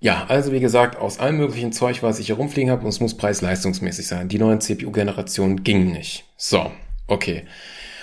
Ja, 0.00 0.26
also 0.28 0.52
wie 0.52 0.60
gesagt, 0.60 0.96
aus 0.96 1.18
allem 1.18 1.38
möglichen 1.38 1.72
Zeug, 1.72 2.02
was 2.02 2.18
ich 2.18 2.26
hier 2.26 2.36
rumfliegen 2.36 2.70
habe, 2.70 2.82
und 2.82 2.88
es 2.88 3.00
muss 3.00 3.16
preis-leistungsmäßig 3.16 4.06
sein. 4.06 4.28
Die 4.28 4.38
neuen 4.38 4.60
CPU-Generationen 4.60 5.64
gingen 5.64 5.92
nicht. 5.92 6.24
So, 6.36 6.70
okay. 7.06 7.44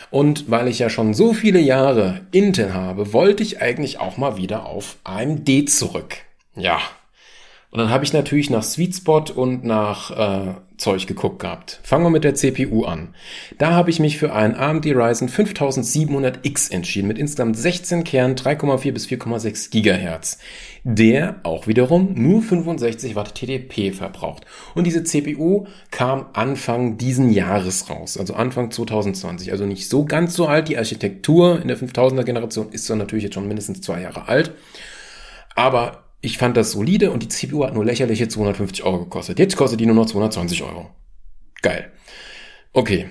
Und 0.09 0.49
weil 0.49 0.67
ich 0.67 0.79
ja 0.79 0.89
schon 0.89 1.13
so 1.13 1.33
viele 1.33 1.59
Jahre 1.59 2.21
Intel 2.31 2.73
habe, 2.73 3.13
wollte 3.13 3.43
ich 3.43 3.61
eigentlich 3.61 3.99
auch 3.99 4.17
mal 4.17 4.35
wieder 4.35 4.65
auf 4.65 4.97
AMD 5.03 5.69
zurück. 5.69 6.17
Ja. 6.55 6.79
Und 7.71 7.79
dann 7.79 7.89
habe 7.89 8.03
ich 8.03 8.13
natürlich 8.13 8.49
nach 8.49 8.63
Sweet 8.63 8.97
Spot 8.97 9.23
und 9.33 9.63
nach 9.63 10.11
äh, 10.11 10.53
Zeug 10.77 11.07
geguckt 11.07 11.39
gehabt. 11.39 11.79
Fangen 11.83 12.03
wir 12.03 12.09
mit 12.09 12.25
der 12.25 12.35
CPU 12.35 12.83
an. 12.83 13.15
Da 13.57 13.71
habe 13.71 13.89
ich 13.89 13.99
mich 13.99 14.17
für 14.17 14.33
einen 14.33 14.55
AMD 14.55 14.85
Ryzen 14.87 15.29
5700X 15.29 16.71
entschieden 16.71 17.07
mit 17.07 17.17
insgesamt 17.17 17.57
16 17.57 18.03
Kernen, 18.03 18.35
3,4 18.35 18.91
bis 18.91 19.07
4,6 19.07 19.71
Gigahertz 19.71 20.37
der 20.83 21.35
auch 21.43 21.67
wiederum 21.67 22.13
nur 22.15 22.41
65 22.41 23.15
Watt 23.15 23.35
TDP 23.35 23.91
verbraucht. 23.91 24.45
Und 24.73 24.85
diese 24.85 25.03
CPU 25.03 25.67
kam 25.91 26.27
Anfang 26.33 26.97
diesen 26.97 27.31
Jahres 27.31 27.89
raus, 27.89 28.17
also 28.17 28.33
Anfang 28.33 28.71
2020. 28.71 29.51
Also 29.51 29.65
nicht 29.65 29.89
so 29.89 30.05
ganz 30.05 30.33
so 30.33 30.47
alt. 30.47 30.69
Die 30.69 30.77
Architektur 30.77 31.61
in 31.61 31.67
der 31.67 31.77
5000er 31.77 32.23
Generation 32.23 32.69
ist 32.71 32.89
dann 32.89 32.97
natürlich 32.97 33.25
jetzt 33.25 33.35
schon 33.35 33.47
mindestens 33.47 33.81
zwei 33.81 34.01
Jahre 34.01 34.27
alt. 34.27 34.53
Aber 35.55 36.03
ich 36.21 36.37
fand 36.37 36.55
das 36.55 36.71
solide 36.71 37.11
und 37.11 37.23
die 37.23 37.27
CPU 37.27 37.65
hat 37.65 37.73
nur 37.73 37.83
lächerliche 37.83 38.27
250 38.27 38.83
Euro 38.83 38.99
gekostet. 38.99 39.39
Jetzt 39.39 39.57
kostet 39.57 39.79
die 39.79 39.85
nur 39.85 39.95
noch 39.95 40.05
220 40.05 40.63
Euro. 40.63 40.89
Geil. 41.61 41.91
Okay. 42.73 43.09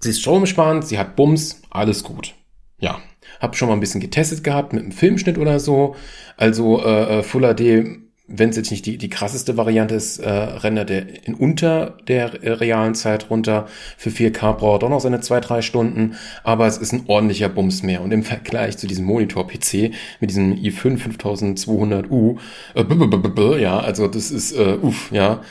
Sie 0.00 0.10
ist 0.10 0.20
stromsparend, 0.20 0.86
sie 0.86 0.98
hat 0.98 1.14
Bums, 1.14 1.62
alles 1.68 2.02
gut. 2.02 2.34
Ja, 2.78 3.02
hab 3.38 3.54
schon 3.54 3.68
mal 3.68 3.74
ein 3.74 3.80
bisschen 3.80 4.00
getestet 4.00 4.42
gehabt 4.42 4.72
mit 4.72 4.82
einem 4.82 4.92
Filmschnitt 4.92 5.36
oder 5.36 5.60
so. 5.60 5.94
Also 6.38 6.82
äh, 6.82 7.18
äh 7.18 7.22
Full 7.22 7.54
HD, 7.54 7.98
wenn 8.32 8.50
es 8.50 8.56
jetzt 8.56 8.70
nicht 8.70 8.86
die, 8.86 8.96
die 8.96 9.10
krasseste 9.10 9.56
Variante 9.56 9.96
ist, 9.96 10.18
äh, 10.18 10.30
rendert 10.30 10.88
der 10.88 11.26
in 11.26 11.34
unter 11.34 11.98
der 12.06 12.42
äh, 12.42 12.52
realen 12.52 12.94
Zeit 12.94 13.28
runter. 13.28 13.66
Für 13.96 14.10
4K 14.10 14.52
braucht 14.54 14.76
er 14.76 14.78
doch 14.78 14.88
noch 14.88 15.00
seine 15.00 15.20
zwei 15.20 15.40
drei 15.40 15.62
Stunden, 15.62 16.14
aber 16.44 16.66
es 16.66 16.78
ist 16.78 16.92
ein 16.92 17.04
ordentlicher 17.08 17.48
Bums 17.48 17.82
mehr. 17.82 18.02
Und 18.02 18.12
im 18.12 18.22
Vergleich 18.22 18.78
zu 18.78 18.86
diesem 18.86 19.04
Monitor-PC 19.04 19.92
mit 20.20 20.30
diesem 20.30 20.54
i5 20.54 21.18
5200U, 21.18 22.38
äh, 22.76 23.62
ja, 23.62 23.80
also 23.80 24.06
das 24.06 24.30
ist, 24.30 24.52
äh, 24.52 24.78
uff, 24.80 25.10
ja, 25.10 25.42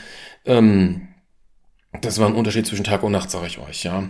ähm, 0.46 1.10
das 2.02 2.20
war 2.20 2.28
ein 2.28 2.36
Unterschied 2.36 2.66
zwischen 2.66 2.86
Tag 2.86 3.04
und 3.04 3.12
Nacht, 3.12 3.30
sage 3.30 3.48
ich 3.48 3.60
euch, 3.60 3.84
ja. 3.84 4.10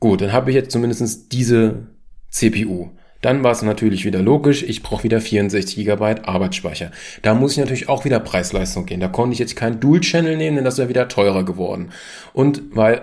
Gut, 0.00 0.20
dann 0.20 0.32
habe 0.32 0.50
ich 0.50 0.56
jetzt 0.56 0.72
zumindestens 0.72 1.28
diese 1.28 1.86
CPU. 2.30 2.90
Dann 3.22 3.42
war 3.42 3.52
es 3.52 3.62
natürlich 3.62 4.04
wieder 4.04 4.20
logisch, 4.20 4.62
ich 4.62 4.82
brauche 4.82 5.04
wieder 5.04 5.20
64 5.20 5.76
GB 5.76 6.04
Arbeitsspeicher. 6.24 6.90
Da 7.22 7.34
muss 7.34 7.52
ich 7.52 7.58
natürlich 7.58 7.88
auch 7.88 8.04
wieder 8.04 8.20
Preisleistung 8.20 8.84
gehen. 8.84 9.00
Da 9.00 9.08
konnte 9.08 9.32
ich 9.32 9.38
jetzt 9.38 9.56
kein 9.56 9.80
Dual-Channel 9.80 10.36
nehmen, 10.36 10.56
denn 10.56 10.64
das 10.64 10.76
wäre 10.76 10.88
wieder 10.88 11.08
teurer 11.08 11.44
geworden. 11.44 11.92
Und 12.34 12.62
weil 12.72 13.02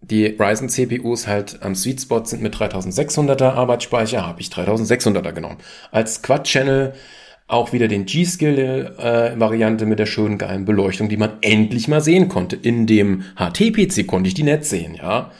die 0.00 0.26
Ryzen 0.26 0.68
CPUs 0.68 1.26
halt 1.26 1.58
am 1.62 1.74
Sweet 1.74 2.00
Spot 2.00 2.24
sind 2.24 2.40
mit 2.40 2.54
3600er 2.54 3.50
Arbeitsspeicher, 3.50 4.24
habe 4.24 4.40
ich 4.40 4.48
3600er 4.48 5.32
genommen. 5.32 5.58
Als 5.90 6.22
Quad-Channel 6.22 6.94
auch 7.48 7.72
wieder 7.72 7.88
den 7.88 8.04
G-Skill-Variante 8.04 9.84
äh, 9.84 9.88
mit 9.88 9.98
der 9.98 10.06
schönen 10.06 10.38
geilen 10.38 10.66
Beleuchtung, 10.66 11.08
die 11.08 11.16
man 11.16 11.38
endlich 11.40 11.88
mal 11.88 12.02
sehen 12.02 12.28
konnte. 12.28 12.56
In 12.56 12.86
dem 12.86 13.24
HT-PC 13.36 14.06
konnte 14.06 14.28
ich 14.28 14.34
die 14.34 14.42
nicht 14.42 14.64
sehen, 14.64 14.94
ja. 14.94 15.32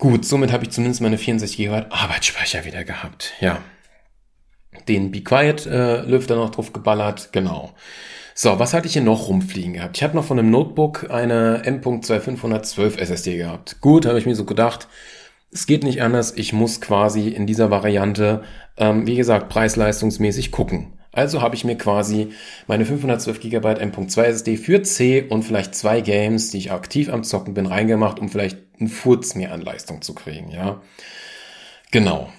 Gut, 0.00 0.24
somit 0.24 0.50
habe 0.50 0.64
ich 0.64 0.70
zumindest 0.70 1.02
meine 1.02 1.18
64 1.18 1.58
GB 1.58 1.84
Arbeitsspeicher 1.90 2.64
wieder 2.64 2.84
gehabt. 2.84 3.34
Ja. 3.40 3.58
Den 4.88 5.10
Be 5.10 5.20
Quiet 5.20 5.66
äh, 5.66 6.00
Lüfter 6.00 6.36
noch 6.36 6.50
drauf 6.50 6.72
geballert, 6.72 7.28
genau. 7.32 7.74
So, 8.34 8.58
was 8.58 8.72
hatte 8.72 8.86
ich 8.86 8.94
hier 8.94 9.02
noch 9.02 9.28
rumfliegen 9.28 9.74
gehabt? 9.74 9.98
Ich 9.98 10.02
hatte 10.02 10.16
noch 10.16 10.24
von 10.24 10.38
einem 10.38 10.50
Notebook 10.50 11.10
eine 11.10 11.62
M.2512 11.66 12.96
SSD 12.98 13.36
gehabt. 13.36 13.82
Gut, 13.82 14.06
habe 14.06 14.18
ich 14.18 14.24
mir 14.24 14.34
so 14.34 14.46
gedacht, 14.46 14.88
es 15.52 15.66
geht 15.66 15.84
nicht 15.84 16.00
anders. 16.00 16.32
Ich 16.34 16.54
muss 16.54 16.80
quasi 16.80 17.28
in 17.28 17.46
dieser 17.46 17.70
Variante, 17.70 18.42
ähm, 18.78 19.06
wie 19.06 19.16
gesagt, 19.16 19.50
preis-leistungsmäßig 19.50 20.50
gucken. 20.50 20.98
Also 21.12 21.42
habe 21.42 21.56
ich 21.56 21.64
mir 21.64 21.76
quasi 21.76 22.28
meine 22.66 22.86
512 22.86 23.40
GB 23.40 23.68
M.2 23.80 24.22
SSD 24.22 24.56
für 24.56 24.82
C 24.82 25.22
und 25.28 25.42
vielleicht 25.42 25.74
zwei 25.74 26.00
Games, 26.00 26.50
die 26.50 26.58
ich 26.58 26.72
aktiv 26.72 27.08
am 27.08 27.24
Zocken 27.24 27.54
bin, 27.54 27.66
reingemacht, 27.66 28.20
um 28.20 28.28
vielleicht 28.28 28.58
einen 28.78 28.88
Furz 28.88 29.34
mehr 29.34 29.52
an 29.52 29.60
Leistung 29.60 30.02
zu 30.02 30.14
kriegen, 30.14 30.50
ja. 30.50 30.80
Genau. 31.90 32.32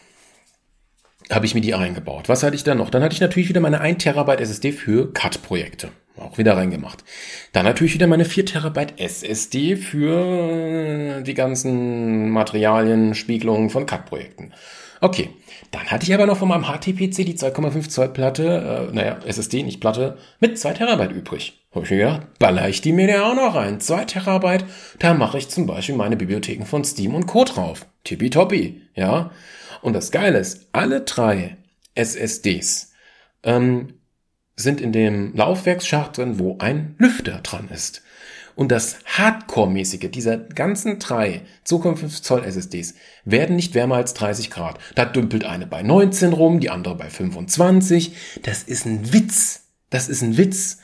Habe 1.29 1.45
ich 1.45 1.53
mir 1.53 1.61
die 1.61 1.73
eingebaut. 1.73 2.29
Was 2.29 2.43
hatte 2.43 2.55
ich 2.55 2.63
dann 2.63 2.77
noch? 2.77 2.89
Dann 2.89 3.03
hatte 3.03 3.13
ich 3.13 3.21
natürlich 3.21 3.49
wieder 3.49 3.61
meine 3.61 3.81
1 3.81 4.03
Terabyte 4.03 4.41
SSD 4.41 4.71
für 4.71 5.13
Cut-Projekte. 5.13 5.89
Auch 6.17 6.37
wieder 6.37 6.57
reingemacht. 6.57 7.03
Dann 7.53 7.65
natürlich 7.65 7.93
wieder 7.93 8.07
meine 8.07 8.25
4 8.25 8.45
Terabyte 8.45 8.99
SSD 8.99 9.75
für 9.77 11.21
die 11.21 11.33
ganzen 11.33 12.29
Materialien, 12.29 13.15
Spiegelungen 13.15 13.69
von 13.69 13.85
Cut-Projekten. 13.85 14.53
Okay, 14.99 15.29
dann 15.71 15.87
hatte 15.87 16.03
ich 16.03 16.13
aber 16.13 16.25
noch 16.25 16.37
von 16.37 16.49
meinem 16.49 16.65
HTPC 16.65 17.25
die 17.25 17.37
2,5 17.37 17.89
Zoll 17.89 18.09
Platte, 18.09 18.89
äh, 18.91 18.93
naja, 18.93 19.19
SSD, 19.25 19.63
nicht 19.63 19.79
Platte, 19.79 20.17
mit 20.39 20.59
2 20.59 20.73
Terabyte 20.73 21.11
übrig. 21.11 21.65
Habe 21.73 21.85
ich 21.85 21.91
mir 21.91 21.97
gedacht, 21.97 22.39
baller 22.39 22.67
ich 22.67 22.81
die 22.81 22.91
mir 22.91 23.09
ja 23.09 23.23
auch 23.23 23.35
noch 23.35 23.55
rein. 23.55 23.79
2 23.79 24.05
Terabyte, 24.05 24.65
da 24.99 25.13
mache 25.13 25.37
ich 25.37 25.47
zum 25.47 25.65
Beispiel 25.65 25.95
meine 25.95 26.17
Bibliotheken 26.17 26.65
von 26.65 26.83
Steam 26.83 27.15
und 27.15 27.25
Co. 27.25 27.45
drauf. 27.45 27.85
Tippitoppi, 28.03 28.81
ja. 28.95 29.31
Und 29.81 29.93
das 29.93 30.11
Geile 30.11 30.39
ist, 30.39 30.67
alle 30.73 31.01
drei 31.01 31.57
SSDs 31.95 32.91
ähm, 33.43 33.93
sind 34.57 34.81
in 34.81 34.91
dem 34.91 35.33
Laufwerksschacht 35.35 36.17
drin, 36.17 36.37
wo 36.37 36.57
ein 36.59 36.95
Lüfter 36.97 37.39
dran 37.43 37.69
ist. 37.69 38.03
Und 38.55 38.71
das 38.71 38.97
Hardcore-mäßige 39.05 40.11
dieser 40.11 40.37
ganzen 40.37 40.99
drei 40.99 41.41
2,5 41.65 42.21
Zoll 42.21 42.43
SSDs 42.43 42.95
werden 43.25 43.55
nicht 43.55 43.73
wärmer 43.73 43.95
als 43.95 44.13
30 44.13 44.49
Grad. 44.49 44.79
Da 44.95 45.05
dümpelt 45.05 45.45
eine 45.45 45.67
bei 45.67 45.83
19 45.83 46.33
rum, 46.33 46.59
die 46.59 46.69
andere 46.69 46.95
bei 46.95 47.09
25. 47.09 48.15
Das 48.43 48.63
ist 48.63 48.85
ein 48.85 49.13
Witz. 49.13 49.63
Das 49.89 50.09
ist 50.09 50.21
ein 50.21 50.37
Witz. 50.37 50.79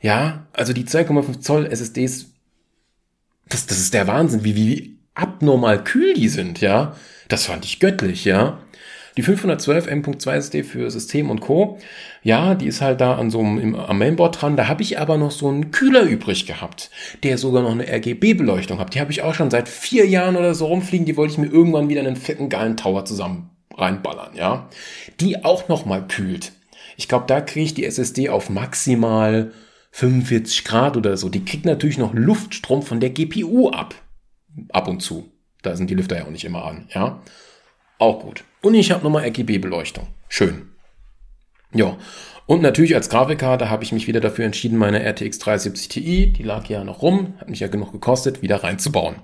Ja, 0.00 0.46
also 0.52 0.72
die 0.72 0.84
2,5 0.84 1.40
Zoll 1.40 1.66
SSDs, 1.66 2.26
das, 3.48 3.66
das 3.66 3.78
ist 3.78 3.94
der 3.94 4.06
Wahnsinn, 4.06 4.44
wie, 4.44 4.56
wie 4.56 4.98
abnormal 5.14 5.84
kühl 5.84 6.14
die 6.14 6.28
sind, 6.28 6.60
ja. 6.60 6.96
Das 7.28 7.44
fand 7.44 7.64
ich 7.64 7.80
göttlich, 7.80 8.24
ja. 8.24 8.60
Die 9.16 9.22
512 9.22 9.86
M.2 9.86 10.32
SSD 10.32 10.62
für 10.62 10.90
System 10.90 11.30
und 11.30 11.40
Co. 11.40 11.78
Ja, 12.22 12.54
die 12.54 12.66
ist 12.66 12.80
halt 12.80 13.00
da 13.00 13.16
an 13.16 13.30
so 13.30 13.40
einem, 13.40 13.74
am 13.74 13.98
Mainboard 13.98 14.40
dran. 14.40 14.56
Da 14.56 14.68
habe 14.68 14.82
ich 14.82 14.98
aber 14.98 15.16
noch 15.16 15.30
so 15.30 15.48
einen 15.48 15.70
Kühler 15.70 16.02
übrig 16.02 16.46
gehabt, 16.46 16.90
der 17.22 17.38
sogar 17.38 17.62
noch 17.62 17.72
eine 17.72 17.88
RGB-Beleuchtung 17.88 18.78
hat. 18.78 18.94
Die 18.94 19.00
habe 19.00 19.10
ich 19.10 19.22
auch 19.22 19.34
schon 19.34 19.50
seit 19.50 19.68
vier 19.68 20.06
Jahren 20.06 20.36
oder 20.36 20.54
so 20.54 20.66
rumfliegen. 20.66 21.06
Die 21.06 21.16
wollte 21.16 21.32
ich 21.32 21.38
mir 21.38 21.48
irgendwann 21.48 21.88
wieder 21.88 22.00
in 22.00 22.06
einen 22.06 22.16
fetten, 22.16 22.48
geilen 22.48 22.76
Tower 22.76 23.04
zusammen 23.04 23.50
reinballern, 23.76 24.34
ja. 24.34 24.68
Die 25.20 25.44
auch 25.44 25.68
noch 25.68 25.86
mal 25.86 26.06
kühlt. 26.06 26.52
Ich 26.96 27.08
glaube, 27.08 27.24
da 27.26 27.40
kriege 27.40 27.64
ich 27.64 27.74
die 27.74 27.84
SSD 27.84 28.28
auf 28.28 28.50
maximal 28.50 29.52
45 29.92 30.64
Grad 30.64 30.96
oder 30.96 31.16
so. 31.16 31.28
Die 31.28 31.44
kriegt 31.44 31.64
natürlich 31.64 31.98
noch 31.98 32.14
Luftstrom 32.14 32.82
von 32.82 33.00
der 33.00 33.10
GPU 33.10 33.70
ab. 33.70 33.94
Ab 34.70 34.88
und 34.88 35.00
zu. 35.00 35.32
Da 35.62 35.76
sind 35.76 35.90
die 35.90 35.94
Lüfter 35.94 36.18
ja 36.18 36.24
auch 36.24 36.30
nicht 36.30 36.44
immer 36.44 36.64
an, 36.64 36.88
ja. 36.94 37.22
Auch 37.98 38.20
gut. 38.20 38.44
Und 38.62 38.74
ich 38.74 38.90
habe 38.90 39.04
nochmal 39.04 39.24
RGB-Beleuchtung. 39.24 40.08
Schön. 40.28 40.70
Ja. 41.72 41.96
Und 42.46 42.62
natürlich 42.62 42.94
als 42.94 43.08
Grafikkarte 43.08 43.70
habe 43.70 43.84
ich 43.84 43.92
mich 43.92 44.08
wieder 44.08 44.20
dafür 44.20 44.44
entschieden, 44.44 44.76
meine 44.76 45.04
RTX 45.04 45.38
370 45.38 45.88
Ti, 45.88 46.32
die 46.32 46.42
lag 46.42 46.66
ja 46.68 46.82
noch 46.82 47.00
rum, 47.02 47.34
hat 47.38 47.48
mich 47.48 47.60
ja 47.60 47.68
genug 47.68 47.92
gekostet, 47.92 48.42
wieder 48.42 48.62
reinzubauen. 48.64 49.16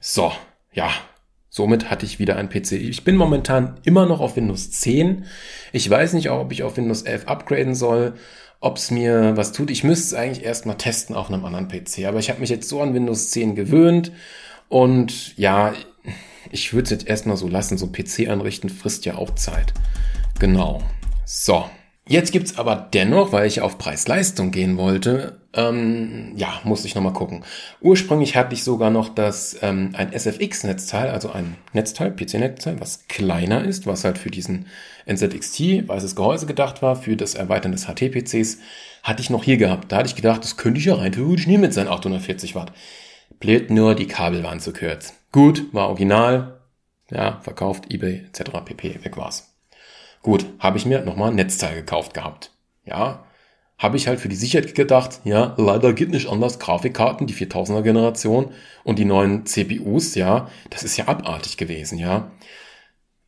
So, 0.00 0.32
ja. 0.72 0.90
Somit 1.48 1.88
hatte 1.88 2.04
ich 2.04 2.18
wieder 2.18 2.34
ein 2.34 2.48
PC. 2.48 2.72
Ich 2.72 3.04
bin 3.04 3.14
momentan 3.14 3.78
immer 3.84 4.06
noch 4.06 4.18
auf 4.18 4.34
Windows 4.34 4.72
10. 4.72 5.24
Ich 5.72 5.88
weiß 5.88 6.14
nicht, 6.14 6.28
ob 6.30 6.50
ich 6.50 6.64
auf 6.64 6.76
Windows 6.76 7.02
11 7.02 7.28
upgraden 7.28 7.76
soll, 7.76 8.14
ob 8.58 8.76
es 8.76 8.90
mir 8.90 9.36
was 9.36 9.52
tut. 9.52 9.70
Ich 9.70 9.84
müsste 9.84 10.06
es 10.06 10.20
eigentlich 10.20 10.44
erstmal 10.44 10.76
testen 10.76 11.14
auf 11.14 11.28
einem 11.28 11.44
anderen 11.44 11.68
PC. 11.68 12.06
Aber 12.06 12.18
ich 12.18 12.28
habe 12.28 12.40
mich 12.40 12.50
jetzt 12.50 12.68
so 12.68 12.82
an 12.82 12.92
Windows 12.92 13.30
10 13.30 13.54
gewöhnt. 13.54 14.10
Und 14.68 15.38
ja, 15.38 15.74
ich 16.50 16.72
würde 16.72 16.84
es 16.84 16.90
jetzt 16.90 17.06
erstmal 17.06 17.36
so 17.36 17.48
lassen. 17.48 17.78
So 17.78 17.88
PC 17.88 18.28
anrichten 18.28 18.70
frisst 18.70 19.04
ja 19.04 19.16
auch 19.16 19.34
Zeit. 19.34 19.74
Genau. 20.38 20.82
So. 21.24 21.64
Jetzt 22.06 22.32
gibt's 22.32 22.58
aber 22.58 22.90
dennoch, 22.92 23.32
weil 23.32 23.46
ich 23.46 23.62
auf 23.62 23.78
Preis-Leistung 23.78 24.50
gehen 24.50 24.76
wollte, 24.76 25.38
ähm, 25.54 26.34
ja, 26.36 26.60
muss 26.64 26.84
ich 26.84 26.94
nochmal 26.94 27.14
gucken. 27.14 27.44
Ursprünglich 27.80 28.36
hatte 28.36 28.52
ich 28.52 28.62
sogar 28.62 28.90
noch 28.90 29.08
das 29.08 29.56
ähm, 29.62 29.90
ein 29.94 30.12
SFX-Netzteil, 30.12 31.08
also 31.08 31.30
ein 31.30 31.56
Netzteil, 31.72 32.10
PC-Netzteil, 32.10 32.78
was 32.78 33.08
kleiner 33.08 33.64
ist, 33.64 33.86
was 33.86 34.04
halt 34.04 34.18
für 34.18 34.30
diesen 34.30 34.66
NZXT, 35.06 35.88
weißes 35.88 36.14
Gehäuse 36.14 36.44
gedacht 36.44 36.82
war, 36.82 36.96
für 36.96 37.16
das 37.16 37.34
Erweitern 37.34 37.72
des 37.72 37.86
HT-PCs, 37.86 38.58
hatte 39.02 39.22
ich 39.22 39.30
noch 39.30 39.44
hier 39.44 39.56
gehabt. 39.56 39.90
Da 39.90 39.96
hatte 39.96 40.08
ich 40.08 40.16
gedacht, 40.16 40.44
das 40.44 40.58
könnte 40.58 40.80
ich 40.80 40.86
ja 40.86 40.96
rein 40.96 41.12
theoretisch 41.12 41.46
nehmen 41.46 41.62
mit 41.62 41.72
seinen 41.72 41.88
840 41.88 42.54
Watt. 42.54 42.72
Blöd 43.40 43.70
nur, 43.70 43.94
die 43.94 44.06
Kabel 44.06 44.42
waren 44.42 44.60
zu 44.60 44.74
kurz. 44.74 45.14
Gut, 45.34 45.64
war 45.72 45.88
original, 45.88 46.60
ja, 47.10 47.40
verkauft, 47.42 47.92
eBay 47.92 48.24
etc. 48.28 48.52
pp. 48.64 49.04
Weg 49.04 49.16
war's. 49.16 49.52
Gut, 50.22 50.46
habe 50.60 50.78
ich 50.78 50.86
mir 50.86 51.00
nochmal 51.00 51.30
ein 51.30 51.34
Netzteil 51.34 51.74
gekauft 51.74 52.14
gehabt. 52.14 52.52
Ja, 52.86 53.24
habe 53.76 53.96
ich 53.96 54.06
halt 54.06 54.20
für 54.20 54.28
die 54.28 54.36
Sicherheit 54.36 54.76
gedacht, 54.76 55.22
ja, 55.24 55.54
leider 55.56 55.92
geht 55.92 56.10
nicht 56.10 56.28
anders. 56.28 56.60
Grafikkarten, 56.60 57.26
die 57.26 57.34
4000er 57.34 57.82
Generation 57.82 58.52
und 58.84 59.00
die 59.00 59.04
neuen 59.04 59.44
CPUs, 59.44 60.14
ja, 60.14 60.48
das 60.70 60.84
ist 60.84 60.96
ja 60.98 61.08
abartig 61.08 61.56
gewesen, 61.56 61.98
ja. 61.98 62.30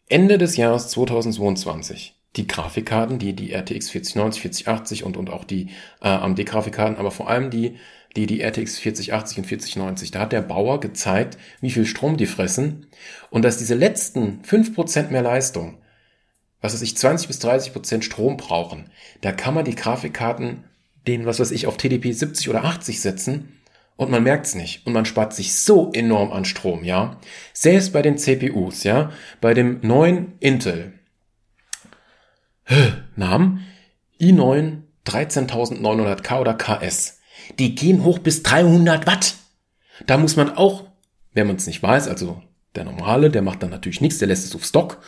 Ende 0.09 0.39
des 0.39 0.57
Jahres 0.57 0.87
2022 0.91 2.15
die 2.37 2.47
Grafikkarten, 2.47 3.19
die 3.19 3.33
die 3.33 3.53
RTX 3.53 3.91
4090, 3.91 4.43
4080 4.43 5.05
und 5.05 5.17
und 5.17 5.31
auch 5.31 5.43
die 5.43 5.71
äh, 6.01 6.09
AMD 6.09 6.47
Grafikkarten, 6.47 6.99
aber 6.99 7.11
vor 7.11 7.29
allem 7.29 7.51
die 7.51 7.79
die 8.17 8.27
die 8.27 8.41
RTX 8.41 8.79
4080 8.79 9.39
und 9.39 9.45
4090, 9.45 10.11
da 10.11 10.21
hat 10.21 10.33
der 10.33 10.43
Bauer 10.43 10.81
gezeigt, 10.81 11.39
wie 11.61 11.71
viel 11.71 11.87
Strom 11.87 12.17
die 12.17 12.27
fressen 12.27 12.87
und 13.31 13.45
dass 13.45 13.59
diese 13.59 13.75
letzten 13.75 14.43
5% 14.43 15.11
mehr 15.11 15.23
Leistung 15.23 15.79
was 16.61 16.75
weiß 16.75 16.83
ich, 16.83 16.97
20 16.97 17.29
bis 17.29 17.39
30 17.39 17.73
Prozent 17.73 18.05
Strom 18.05 18.37
brauchen, 18.37 18.91
da 19.21 19.33
kann 19.33 19.55
man 19.55 19.65
die 19.65 19.75
Grafikkarten 19.75 20.65
den, 21.07 21.27
was 21.27 21.39
weiß 21.39 21.53
ich, 21.53 21.67
auf 21.67 21.77
TDP 21.77 22.13
70 22.13 22.49
oder 22.49 22.65
80 22.65 23.01
setzen 23.01 23.61
und 23.97 24.11
man 24.11 24.25
merkt's 24.25 24.55
nicht 24.55 24.87
und 24.87 24.93
man 24.93 25.07
spart 25.07 25.33
sich 25.33 25.55
so 25.55 25.93
enorm 25.93 26.33
an 26.33 26.45
Strom, 26.45 26.83
ja. 26.83 27.19
Selbst 27.53 27.93
bei 27.93 28.03
den 28.03 28.19
CPUs, 28.19 28.83
ja, 28.83 29.13
bei 29.41 29.55
dem 29.55 29.79
neuen 29.83 30.39
Intel 30.41 30.93
Namen 33.15 33.65
i9 34.21 34.79
13900K 35.05 36.41
oder 36.41 36.55
KS. 36.55 37.16
Die 37.59 37.75
gehen 37.75 38.05
hoch 38.05 38.19
bis 38.19 38.43
300 38.43 39.07
Watt. 39.07 39.35
Da 40.07 40.19
muss 40.19 40.37
man 40.37 40.57
auch, 40.57 40.85
wenn 41.33 41.47
man 41.47 41.57
es 41.57 41.67
nicht 41.67 41.83
weiß, 41.83 42.09
also 42.09 42.43
der 42.75 42.85
normale, 42.85 43.31
der 43.31 43.43
macht 43.43 43.63
dann 43.63 43.71
natürlich 43.71 44.01
nichts, 44.01 44.19
der 44.19 44.29
lässt 44.29 44.45
es 44.45 44.55
auf 44.55 44.65
Stock. 44.65 44.99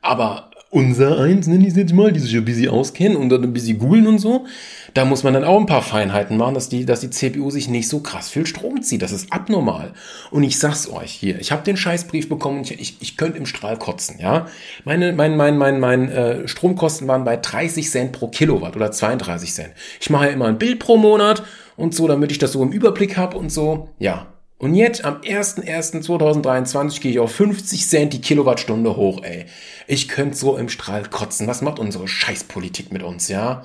Aber 0.00 0.50
unser 0.70 1.18
eins, 1.18 1.46
nenne 1.46 1.64
ich 1.64 1.70
es 1.70 1.76
jetzt 1.76 1.94
mal, 1.94 2.12
die 2.12 2.20
sich 2.20 2.36
ein 2.36 2.44
bisschen 2.44 2.68
auskennen 2.68 3.16
und 3.16 3.30
dann 3.30 3.42
ein 3.42 3.54
bisschen 3.54 3.78
googeln 3.78 4.06
und 4.06 4.18
so, 4.18 4.44
da 4.92 5.06
muss 5.06 5.22
man 5.22 5.32
dann 5.32 5.44
auch 5.44 5.58
ein 5.58 5.64
paar 5.64 5.80
Feinheiten 5.82 6.36
machen, 6.36 6.54
dass 6.54 6.68
die, 6.68 6.84
dass 6.84 7.00
die 7.00 7.08
CPU 7.08 7.50
sich 7.50 7.68
nicht 7.68 7.88
so 7.88 8.00
krass 8.00 8.28
viel 8.28 8.44
Strom 8.46 8.82
zieht. 8.82 9.00
Das 9.00 9.12
ist 9.12 9.32
abnormal. 9.32 9.94
Und 10.30 10.42
ich 10.42 10.58
sag's 10.58 10.90
euch 10.90 11.10
hier, 11.10 11.40
ich 11.40 11.52
habe 11.52 11.64
den 11.64 11.78
Scheißbrief 11.78 12.28
bekommen 12.28 12.58
und 12.58 12.70
ich, 12.70 12.80
ich, 12.80 12.96
ich 13.00 13.16
könnte 13.16 13.38
im 13.38 13.46
Strahl 13.46 13.78
kotzen, 13.78 14.18
ja. 14.20 14.46
Meine, 14.84 15.12
mein, 15.14 15.36
mein, 15.36 15.56
mein, 15.56 15.80
mein 15.80 16.10
äh, 16.10 16.46
Stromkosten 16.46 17.08
waren 17.08 17.24
bei 17.24 17.38
30 17.38 17.90
Cent 17.90 18.12
pro 18.12 18.28
Kilowatt 18.28 18.76
oder 18.76 18.92
32 18.92 19.54
Cent. 19.54 19.70
Ich 20.00 20.10
mache 20.10 20.26
ja 20.26 20.32
immer 20.32 20.46
ein 20.46 20.58
Bild 20.58 20.80
pro 20.80 20.98
Monat 20.98 21.42
und 21.78 21.94
so, 21.94 22.06
damit 22.06 22.30
ich 22.30 22.38
das 22.38 22.52
so 22.52 22.62
im 22.62 22.72
Überblick 22.72 23.16
habe 23.16 23.38
und 23.38 23.50
so. 23.50 23.88
Ja, 23.98 24.26
und 24.58 24.74
jetzt 24.74 25.04
am 25.04 25.20
01.01.2023 25.20 27.00
gehe 27.00 27.12
ich 27.12 27.18
auf 27.20 27.30
50 27.32 27.86
Cent 27.86 28.12
die 28.12 28.20
Kilowattstunde 28.20 28.96
hoch, 28.96 29.22
ey. 29.22 29.46
Ich 29.86 30.08
könnte 30.08 30.36
so 30.36 30.56
im 30.56 30.68
Strahl 30.68 31.04
kotzen. 31.04 31.46
Was 31.46 31.62
macht 31.62 31.78
unsere 31.78 32.08
Scheißpolitik 32.08 32.92
mit 32.92 33.04
uns, 33.04 33.28
ja? 33.28 33.64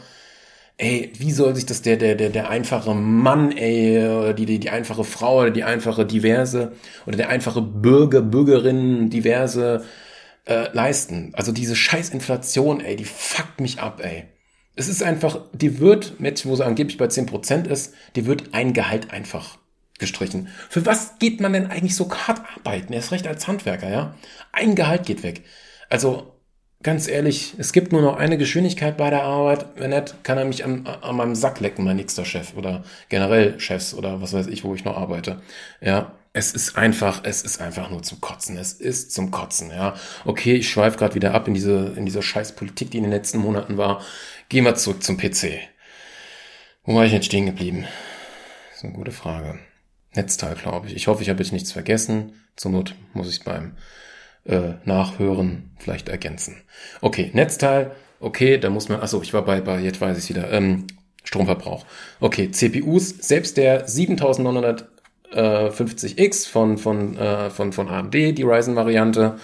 Ey, 0.78 1.11
wie 1.18 1.32
soll 1.32 1.55
sich 1.55 1.66
das 1.66 1.82
der, 1.82 1.97
der, 1.97 2.16
der, 2.16 2.30
der 2.30 2.49
einfache 2.49 2.93
Mann, 2.93 3.51
ey, 3.51 4.34
die, 4.36 4.45
die, 4.45 4.59
die 4.59 4.70
einfache 4.70 5.03
Frau 5.03 5.41
oder 5.41 5.51
die 5.51 5.64
einfache 5.64 6.05
diverse 6.05 6.74
oder 7.07 7.18
der 7.18 7.30
einfache 7.30 7.61
Bürger, 7.61 8.22
Bürgerin, 8.22 9.09
diverse 9.09 9.84
äh, 10.45 10.72
leisten? 10.74 11.32
Also 11.34 11.51
diese 11.51 11.76
Scheißinflation, 11.76 12.82
ey, 12.82 12.95
die 12.95 13.05
fuckt 13.05 13.61
mich 13.61 13.80
ab, 13.80 13.99
ey. 14.03 14.26
Es 14.76 14.88
ist 14.88 15.04
einfach, 15.04 15.42
die 15.54 15.80
wird, 15.80 16.20
mit, 16.20 16.46
wo 16.46 16.56
sie 16.56 16.66
angeblich 16.66 16.98
bei 16.98 17.06
10% 17.06 17.68
ist, 17.68 17.94
die 18.16 18.26
wird 18.26 18.54
ein 18.54 18.74
Gehalt 18.74 19.12
einfach 19.12 19.58
gestrichen. 20.00 20.48
Für 20.70 20.86
was 20.86 21.20
geht 21.20 21.40
man 21.40 21.54
denn 21.54 21.68
eigentlich 21.68 21.96
so 21.96 22.10
hart 22.12 22.42
arbeiten? 22.58 22.94
Er 22.94 23.00
ist 23.00 23.12
recht 23.12 23.28
als 23.28 23.48
Handwerker, 23.48 23.90
ja? 23.90 24.16
Ein 24.52 24.76
Gehalt 24.76 25.06
geht 25.06 25.24
weg. 25.24 25.44
Also, 25.90 26.34
ganz 26.82 27.08
ehrlich, 27.08 27.54
es 27.58 27.72
gibt 27.72 27.92
nur 27.92 28.02
noch 28.02 28.18
eine 28.18 28.38
Geschwindigkeit 28.38 28.98
bei 28.98 29.10
der 29.10 29.24
Arbeit. 29.24 29.68
Wenn 29.76 29.92
nicht, 29.92 30.24
kann 30.24 30.38
er 30.38 30.46
mich 30.46 30.66
an, 30.66 30.88
an 30.88 31.16
meinem 31.16 31.36
Sack 31.36 31.60
lecken, 31.60 31.86
mein 31.86 31.96
nächster 31.96 32.26
Chef 32.26 32.56
oder 32.56 32.84
generell 33.10 33.60
Chefs 33.60 33.94
oder 33.94 34.22
was 34.22 34.34
weiß 34.34 34.48
ich, 34.48 34.64
wo 34.64 34.74
ich 34.76 34.84
noch 34.84 34.98
arbeite. 34.98 35.42
Ja, 35.82 36.14
es 36.34 36.52
ist 36.52 36.76
einfach, 36.76 37.22
es 37.24 37.44
ist 37.44 37.62
einfach 37.62 37.92
nur 37.92 38.02
zum 38.02 38.20
Kotzen. 38.20 38.58
Es 38.58 38.74
ist 38.74 39.14
zum 39.14 39.30
Kotzen, 39.30 39.70
ja. 39.70 39.94
Okay, 40.26 40.56
ich 40.56 40.70
schweife 40.70 40.98
gerade 40.98 41.14
wieder 41.14 41.34
ab 41.36 41.48
in 41.48 41.54
diese, 41.54 41.94
in 41.96 42.06
diese 42.06 42.24
Scheißpolitik, 42.24 42.90
die 42.90 42.98
in 42.98 43.04
den 43.04 43.12
letzten 43.14 43.38
Monaten 43.38 43.78
war. 43.78 44.02
Gehen 44.50 44.66
wir 44.66 44.76
zurück 44.76 45.04
zum 45.04 45.18
PC. 45.18 45.60
Wo 46.84 46.96
war 46.96 47.06
ich 47.06 47.14
jetzt 47.14 47.26
stehen 47.26 47.46
geblieben? 47.46 47.86
Das 48.70 48.78
ist 48.78 48.84
eine 48.84 48.94
gute 48.94 49.12
Frage. 49.12 49.60
Netzteil, 50.16 50.56
glaube 50.56 50.88
ich. 50.88 50.96
Ich 50.96 51.08
hoffe, 51.08 51.24
ich 51.24 51.30
habe 51.30 51.41
jetzt 51.41 51.54
nichts 51.54 51.72
vergessen. 51.72 52.34
Zur 52.56 52.72
Not 52.72 52.96
muss 53.14 53.30
ich 53.30 53.44
beim 53.44 53.76
äh, 54.46 54.74
Nachhören 54.86 55.72
vielleicht 55.80 56.10
ergänzen. 56.10 56.58
Okay, 57.02 57.32
Netzteil, 57.34 57.91
okay, 58.20 58.58
da 58.58 58.70
muss 58.70 58.89
man, 58.89 59.02
achso, 59.02 59.22
ich 59.22 59.34
war 59.34 59.44
bei, 59.44 59.62
bei 59.62 59.80
jetzt 59.80 60.02
weiß 60.02 60.18
ich 60.18 60.30
wieder, 60.30 60.52
ähm, 60.52 60.88
Stromverbrauch. 61.24 61.86
Okay, 62.20 62.52
CPUs, 62.52 63.10
selbst 63.10 63.58
der 63.58 63.88
7950X 63.88 66.50
von, 66.50 66.78
von, 66.78 67.18
äh, 67.18 67.50
von, 67.50 67.74
von 67.74 67.88
AMD, 67.88 68.14
die 68.14 68.44
Ryzen-Variante, 68.44 69.39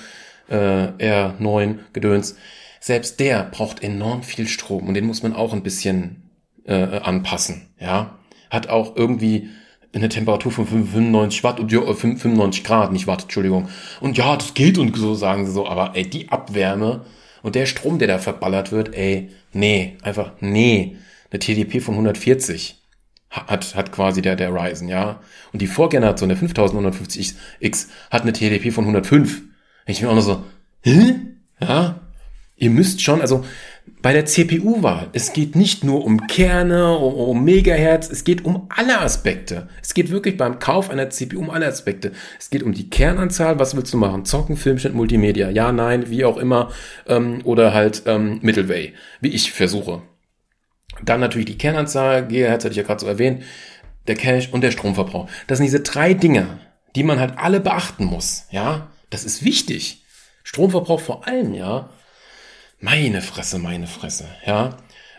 äh, 0.50 0.56
R9 0.56 1.80
Gedöns, 1.94 2.36
selbst 2.80 3.20
der 3.20 3.44
braucht 3.44 3.84
enorm 3.84 4.24
viel 4.24 4.48
Strom 4.48 4.88
und 4.88 4.94
den 4.94 5.06
muss 5.06 5.24
man 5.24 5.34
auch 5.34 5.54
ein 5.54 5.64
bisschen 5.64 6.30
äh, 6.66 6.74
anpassen, 6.74 7.70
ja. 7.80 8.20
Hat 8.50 8.70
auch 8.70 8.96
irgendwie 8.96 9.50
eine 9.94 10.10
Temperatur 10.10 10.52
von 10.52 10.68
95 10.68 11.44
Watt 11.44 11.60
und 11.60 11.72
ja, 11.72 11.82
95 11.82 12.64
Grad, 12.64 12.92
nicht 12.92 13.08
Watt, 13.08 13.24
Entschuldigung. 13.24 13.70
Und 14.02 14.18
ja, 14.18 14.36
das 14.36 14.54
geht 14.54 14.78
und 14.78 14.96
so 14.96 15.16
sagen 15.16 15.46
sie 15.46 15.52
so, 15.52 15.68
aber 15.68 15.96
ey, 15.96 16.08
die 16.08 16.30
Abwärme 16.30 17.06
und 17.42 17.56
der 17.56 17.66
Strom, 17.66 18.00
der 18.00 18.08
da 18.08 18.18
verballert 18.20 18.72
wird, 18.72 18.96
ey, 18.96 19.30
nee, 19.54 19.98
einfach 20.04 20.34
nee. 20.40 20.98
Eine 21.32 21.40
TDP 21.40 21.80
von 21.80 21.94
140 21.94 22.82
hat, 23.30 23.76
hat 23.76 23.92
quasi 23.92 24.22
der, 24.22 24.36
der 24.36 24.54
Ryzen, 24.54 24.88
ja. 24.88 25.22
Und 25.54 25.62
die 25.62 25.68
Vorgeneration, 25.68 26.30
der 26.30 26.38
5950X, 26.38 27.88
hat 28.10 28.24
eine 28.24 28.34
TDP 28.34 28.72
von 28.72 28.86
105. 28.86 29.44
Ich 29.86 30.00
bin 30.00 30.10
auch 30.10 30.14
nur 30.14 30.22
so, 30.22 30.44
hä? 30.82 31.16
Ja? 31.62 32.00
Ihr 32.60 32.70
müsst 32.70 33.02
schon, 33.02 33.22
also 33.22 33.46
bei 34.02 34.12
der 34.12 34.26
CPU-Wahl, 34.26 35.10
es 35.14 35.32
geht 35.32 35.56
nicht 35.56 35.86
nur 35.86 36.04
um 36.06 36.28
Kerne, 36.28 36.98
um, 36.98 37.14
um 37.14 37.44
Megahertz, 37.44 38.10
es 38.10 38.26
geht 38.26 38.44
um 38.44 38.68
alle 38.70 39.00
Aspekte. 39.00 39.70
Es 39.82 39.94
geht 39.94 40.12
wirklich 40.12 40.36
beim 40.38 40.60
Kauf 40.60 40.90
einer 40.90 41.10
CPU 41.10 41.40
um 41.40 41.50
alle 41.50 41.68
Aspekte. 41.68 42.12
Es 42.38 42.50
geht 42.50 42.62
um 42.62 42.74
die 42.74 42.90
Kernanzahl, 42.90 43.60
was 43.60 43.76
willst 43.76 43.94
du 43.94 43.98
machen? 43.98 44.26
Zocken, 44.26 44.58
Filmschnitt, 44.58 44.94
Multimedia, 44.94 45.50
ja, 45.50 45.72
nein, 45.72 46.10
wie 46.10 46.26
auch 46.26 46.38
immer, 46.38 46.72
ähm, 47.08 47.40
oder 47.46 47.74
halt 47.74 48.04
ähm, 48.06 48.40
Middleway, 48.42 48.94
wie 49.22 49.30
ich 49.30 49.54
versuche. 49.54 50.02
Dann 51.02 51.22
natürlich 51.22 51.48
die 51.48 51.58
Kernanzahl, 51.58 52.28
Gigahertz 52.28 52.66
hatte 52.66 52.74
ich 52.74 52.78
ja 52.78 52.84
gerade 52.84 53.00
so 53.00 53.08
erwähnt, 53.08 53.44
der 54.08 54.16
Cache 54.16 54.50
und 54.52 54.62
der 54.62 54.72
Stromverbrauch. 54.72 55.30
Das 55.48 55.60
sind 55.60 55.66
diese 55.66 55.80
drei 55.80 56.14
Dinge, 56.14 56.60
die 56.96 57.04
man 57.04 57.20
halt 57.20 57.38
alle 57.38 57.62
beachten 57.62 58.04
muss, 58.04 58.48
ja. 58.52 58.92
Das 59.10 59.24
ist 59.24 59.44
wichtig. 59.44 60.04
Stromverbrauch 60.44 61.00
vor 61.00 61.26
allem, 61.26 61.54
ja. 61.54 61.90
Meine 62.80 63.22
Fresse, 63.22 63.60
meine 63.60 63.88
Fresse, 63.88 64.26
ja. 64.46 64.78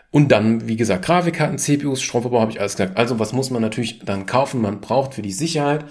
Und 0.09 0.31
dann, 0.31 0.67
wie 0.67 0.75
gesagt, 0.75 1.05
Grafikkarten, 1.05 1.57
CPUs, 1.57 2.01
Stromverbrauch 2.01 2.41
habe 2.41 2.51
ich 2.51 2.59
alles 2.59 2.75
gesagt. 2.75 2.97
Also 2.97 3.19
was 3.19 3.33
muss 3.33 3.49
man 3.49 3.61
natürlich 3.61 3.99
dann 3.99 4.25
kaufen? 4.25 4.61
Man 4.61 4.81
braucht 4.81 5.13
für 5.13 5.21
die 5.21 5.31
Sicherheit 5.31 5.85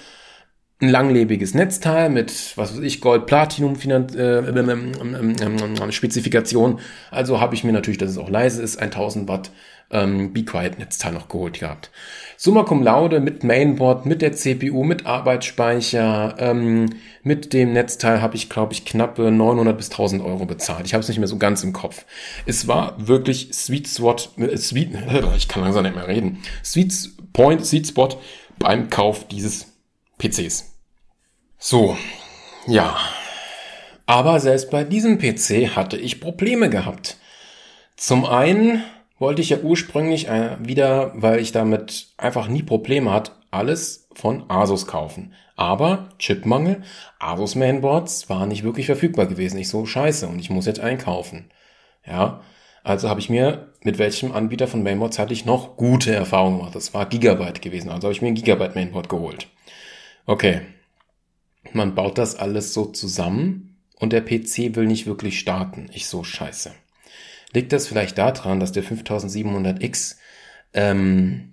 ein 0.80 0.88
langlebiges 0.88 1.54
Netzteil 1.54 2.08
mit, 2.08 2.56
was 2.56 2.74
weiß 2.74 2.82
ich, 2.82 3.00
Gold, 3.00 3.26
Platinum 3.26 3.74
äh, 3.74 3.94
ähm, 3.94 4.92
ähm, 5.00 5.36
ähm, 5.40 5.92
Spezifikation. 5.92 6.80
Also 7.10 7.40
habe 7.40 7.54
ich 7.54 7.64
mir 7.64 7.72
natürlich, 7.72 7.98
dass 7.98 8.10
es 8.10 8.18
auch 8.18 8.30
leise 8.30 8.62
ist, 8.62 8.80
1000 8.80 9.28
Watt 9.28 9.50
ähm, 9.90 10.32
Be 10.32 10.44
Quiet 10.44 10.78
Netzteil 10.78 11.12
noch 11.12 11.28
geholt 11.28 11.60
gehabt. 11.60 11.90
Summa 12.36 12.62
cum 12.62 12.82
laude 12.82 13.20
mit 13.20 13.44
Mainboard, 13.44 14.06
mit 14.06 14.22
der 14.22 14.32
CPU, 14.32 14.84
mit 14.84 15.04
Arbeitsspeicher, 15.04 16.36
ähm, 16.38 16.94
mit 17.22 17.52
dem 17.52 17.72
Netzteil 17.72 18.22
habe 18.22 18.36
ich, 18.36 18.48
glaube 18.48 18.72
ich, 18.72 18.84
knappe 18.84 19.30
900 19.30 19.76
bis 19.76 19.90
1000 19.90 20.22
Euro 20.22 20.46
bezahlt. 20.46 20.86
Ich 20.86 20.94
habe 20.94 21.02
es 21.02 21.08
nicht 21.08 21.18
mehr 21.18 21.28
so 21.28 21.36
ganz 21.36 21.62
im 21.62 21.72
Kopf. 21.72 22.06
Es 22.46 22.66
war 22.66 22.94
wirklich 23.06 23.50
Sweet 23.52 23.88
Spot, 23.88 24.16
äh, 24.38 24.56
Sweet, 24.56 24.92
ich 25.36 25.48
kann 25.48 25.62
langsam 25.62 25.82
nicht 25.82 25.96
mehr 25.96 26.08
reden. 26.08 26.38
Sweet 26.64 27.32
Point, 27.32 27.66
Sweet 27.66 27.88
Spot 27.88 28.08
beim 28.58 28.88
Kauf 28.88 29.28
dieses 29.28 29.66
PCs. 30.18 30.69
So, 31.62 31.94
ja. 32.66 32.96
Aber 34.06 34.40
selbst 34.40 34.70
bei 34.70 34.82
diesem 34.82 35.18
PC 35.18 35.76
hatte 35.76 35.98
ich 35.98 36.20
Probleme 36.20 36.70
gehabt. 36.70 37.18
Zum 37.96 38.24
einen 38.24 38.82
wollte 39.18 39.42
ich 39.42 39.50
ja 39.50 39.58
ursprünglich 39.58 40.26
äh, 40.26 40.56
wieder, 40.58 41.12
weil 41.14 41.38
ich 41.38 41.52
damit 41.52 42.08
einfach 42.16 42.48
nie 42.48 42.62
Probleme 42.62 43.12
hatte, 43.12 43.32
alles 43.50 44.08
von 44.14 44.48
Asus 44.48 44.86
kaufen. 44.86 45.34
Aber 45.54 46.08
Chipmangel, 46.18 46.82
Asus 47.18 47.54
Mainboards 47.56 48.30
waren 48.30 48.48
nicht 48.48 48.64
wirklich 48.64 48.86
verfügbar 48.86 49.26
gewesen. 49.26 49.58
Ich 49.58 49.68
so 49.68 49.84
scheiße 49.84 50.26
und 50.28 50.38
ich 50.38 50.48
muss 50.48 50.64
jetzt 50.64 50.80
einkaufen. 50.80 51.50
Ja, 52.06 52.40
also 52.82 53.10
habe 53.10 53.20
ich 53.20 53.28
mir 53.28 53.68
mit 53.82 53.98
welchem 53.98 54.32
Anbieter 54.32 54.66
von 54.66 54.82
Mainboards 54.82 55.18
hatte 55.18 55.34
ich 55.34 55.44
noch 55.44 55.76
gute 55.76 56.14
Erfahrungen 56.14 56.56
gemacht. 56.56 56.74
Das 56.74 56.94
war 56.94 57.04
Gigabyte 57.04 57.60
gewesen. 57.60 57.90
Also 57.90 58.06
habe 58.06 58.14
ich 58.14 58.22
mir 58.22 58.28
ein 58.28 58.34
Gigabyte 58.34 58.74
Mainboard 58.74 59.10
geholt. 59.10 59.48
Okay, 60.24 60.62
man 61.72 61.94
baut 61.94 62.18
das 62.18 62.36
alles 62.36 62.74
so 62.74 62.86
zusammen 62.86 63.76
und 63.98 64.12
der 64.12 64.22
PC 64.22 64.74
will 64.74 64.86
nicht 64.86 65.06
wirklich 65.06 65.38
starten. 65.38 65.88
Ich 65.92 66.06
so 66.06 66.24
scheiße. 66.24 66.72
Liegt 67.52 67.72
das 67.72 67.86
vielleicht 67.86 68.18
daran, 68.18 68.60
dass 68.60 68.72
der 68.72 68.84
5700X 68.84 70.16
ähm, 70.72 71.52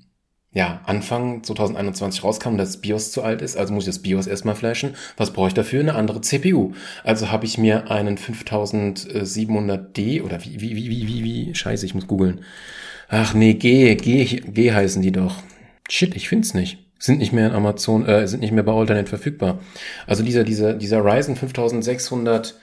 ja, 0.53 0.81
Anfang 0.85 1.43
2021 1.43 2.23
rauskam 2.23 2.51
und 2.51 2.57
das 2.57 2.79
BIOS 2.81 3.11
zu 3.11 3.21
alt 3.21 3.41
ist, 3.41 3.57
also 3.57 3.73
muss 3.73 3.83
ich 3.83 3.93
das 3.93 4.01
BIOS 4.01 4.27
erstmal 4.27 4.55
flashen. 4.55 4.95
Was 5.17 5.33
brauche 5.33 5.49
ich 5.49 5.53
dafür? 5.53 5.81
Eine 5.81 5.95
andere 5.95 6.21
CPU. 6.21 6.73
Also 7.03 7.31
habe 7.31 7.45
ich 7.45 7.57
mir 7.57 7.91
einen 7.91 8.17
5700D 8.17 10.23
oder 10.23 10.43
wie, 10.43 10.61
wie, 10.61 10.75
wie, 10.75 10.89
wie, 10.89 11.07
wie, 11.07 11.23
wie, 11.23 11.53
scheiße, 11.53 11.85
ich 11.85 11.95
muss 11.95 12.07
googeln. 12.07 12.45
Ach 13.09 13.33
nee, 13.33 13.55
G, 13.55 13.95
G, 13.95 14.25
G 14.25 14.71
heißen 14.71 15.01
die 15.01 15.11
doch. 15.11 15.43
Shit, 15.89 16.15
ich 16.15 16.29
find's 16.29 16.53
nicht 16.53 16.86
sind 16.99 17.19
nicht 17.19 17.33
mehr 17.33 17.47
in 17.47 17.53
Amazon, 17.53 18.05
äh, 18.05 18.27
sind 18.27 18.41
nicht 18.41 18.51
mehr 18.51 18.63
bei 18.63 18.73
Alternate 18.73 19.07
verfügbar. 19.07 19.59
Also 20.05 20.23
dieser, 20.23 20.43
dieser, 20.43 20.73
dieser 20.73 21.03
Ryzen 21.03 21.35
5600, 21.35 22.55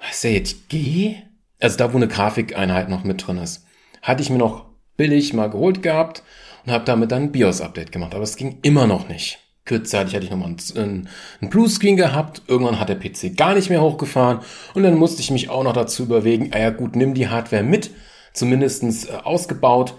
was 0.00 0.10
ist 0.10 0.24
der 0.24 0.32
jetzt, 0.32 0.68
G? 0.68 1.16
Also 1.60 1.76
da, 1.76 1.92
wo 1.92 1.96
eine 1.96 2.08
Grafikeinheit 2.08 2.88
noch 2.88 3.04
mit 3.04 3.26
drin 3.26 3.38
ist. 3.38 3.66
Hatte 4.02 4.22
ich 4.22 4.30
mir 4.30 4.38
noch 4.38 4.66
billig 4.96 5.32
mal 5.32 5.50
geholt 5.50 5.82
gehabt 5.82 6.22
und 6.64 6.72
habe 6.72 6.84
damit 6.84 7.10
dann 7.10 7.24
ein 7.24 7.32
BIOS-Update 7.32 7.92
gemacht. 7.92 8.14
Aber 8.14 8.22
es 8.22 8.36
ging 8.36 8.58
immer 8.62 8.86
noch 8.86 9.08
nicht. 9.08 9.38
Kurzzeitig 9.66 10.14
hatte 10.14 10.24
ich 10.24 10.30
nochmal 10.30 10.54
einen, 10.76 11.08
einen 11.40 11.50
Bluescreen 11.50 11.96
gehabt. 11.96 12.42
Irgendwann 12.46 12.80
hat 12.80 12.88
der 12.88 12.94
PC 12.94 13.36
gar 13.36 13.54
nicht 13.54 13.70
mehr 13.70 13.82
hochgefahren. 13.82 14.40
Und 14.74 14.82
dann 14.84 14.96
musste 14.96 15.20
ich 15.20 15.30
mich 15.30 15.50
auch 15.50 15.62
noch 15.62 15.74
dazu 15.74 16.04
überlegen, 16.04 16.50
ah 16.52 16.58
ja 16.58 16.70
gut, 16.70 16.96
nimm 16.96 17.14
die 17.14 17.28
Hardware 17.28 17.62
mit. 17.62 17.90
Zumindestens 18.32 19.06
äh, 19.06 19.12
ausgebaut. 19.24 19.94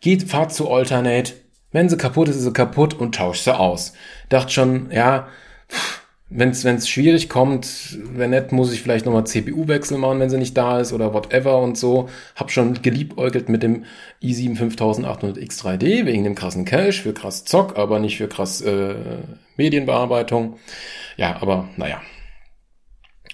Geht, 0.00 0.24
fahrt 0.24 0.52
zu 0.52 0.70
Alternate 0.70 1.32
wenn 1.74 1.88
sie 1.88 1.96
kaputt 1.96 2.28
ist, 2.28 2.36
ist 2.36 2.44
sie 2.44 2.52
kaputt 2.52 2.94
und 2.94 3.16
tauscht 3.16 3.42
sie 3.42 3.58
aus. 3.58 3.94
Dachte 4.28 4.52
schon, 4.52 4.92
ja, 4.92 5.26
wenn 6.30 6.50
es 6.50 6.88
schwierig 6.88 7.28
kommt, 7.28 7.98
wenn 8.14 8.30
nicht, 8.30 8.52
muss 8.52 8.72
ich 8.72 8.80
vielleicht 8.80 9.06
nochmal 9.06 9.26
CPU-Wechsel 9.26 9.98
machen, 9.98 10.20
wenn 10.20 10.30
sie 10.30 10.38
nicht 10.38 10.56
da 10.56 10.78
ist 10.78 10.92
oder 10.92 11.12
whatever 11.12 11.60
und 11.60 11.76
so. 11.76 12.08
Hab 12.36 12.52
schon 12.52 12.80
geliebäugelt 12.80 13.48
mit 13.48 13.64
dem 13.64 13.86
i7 14.22 14.56
5800X3D 14.56 16.06
wegen 16.06 16.22
dem 16.22 16.36
krassen 16.36 16.64
Cache 16.64 16.92
für 16.92 17.12
krass 17.12 17.44
Zock, 17.44 17.76
aber 17.76 17.98
nicht 17.98 18.18
für 18.18 18.28
krass 18.28 18.60
äh, 18.60 18.94
Medienbearbeitung. 19.56 20.58
Ja, 21.16 21.42
aber 21.42 21.68
naja. 21.76 22.00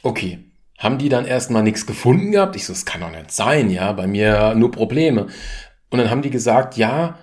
Okay. 0.03 0.39
Haben 0.79 0.97
die 0.97 1.11
dann 1.11 1.27
erstmal 1.27 1.63
nichts 1.63 1.85
gefunden 1.85 2.33
gehabt? 2.33 2.57
Ich 2.57 2.65
so, 2.65 2.73
es 2.73 2.87
kann 2.87 3.03
doch 3.03 3.11
nicht 3.11 3.33
sein, 3.33 3.69
ja, 3.69 3.93
bei 3.93 4.07
mir 4.07 4.55
nur 4.55 4.71
Probleme. 4.71 5.27
Und 5.91 5.99
dann 5.99 6.09
haben 6.09 6.23
die 6.23 6.31
gesagt, 6.31 6.79
ja, 6.79 7.19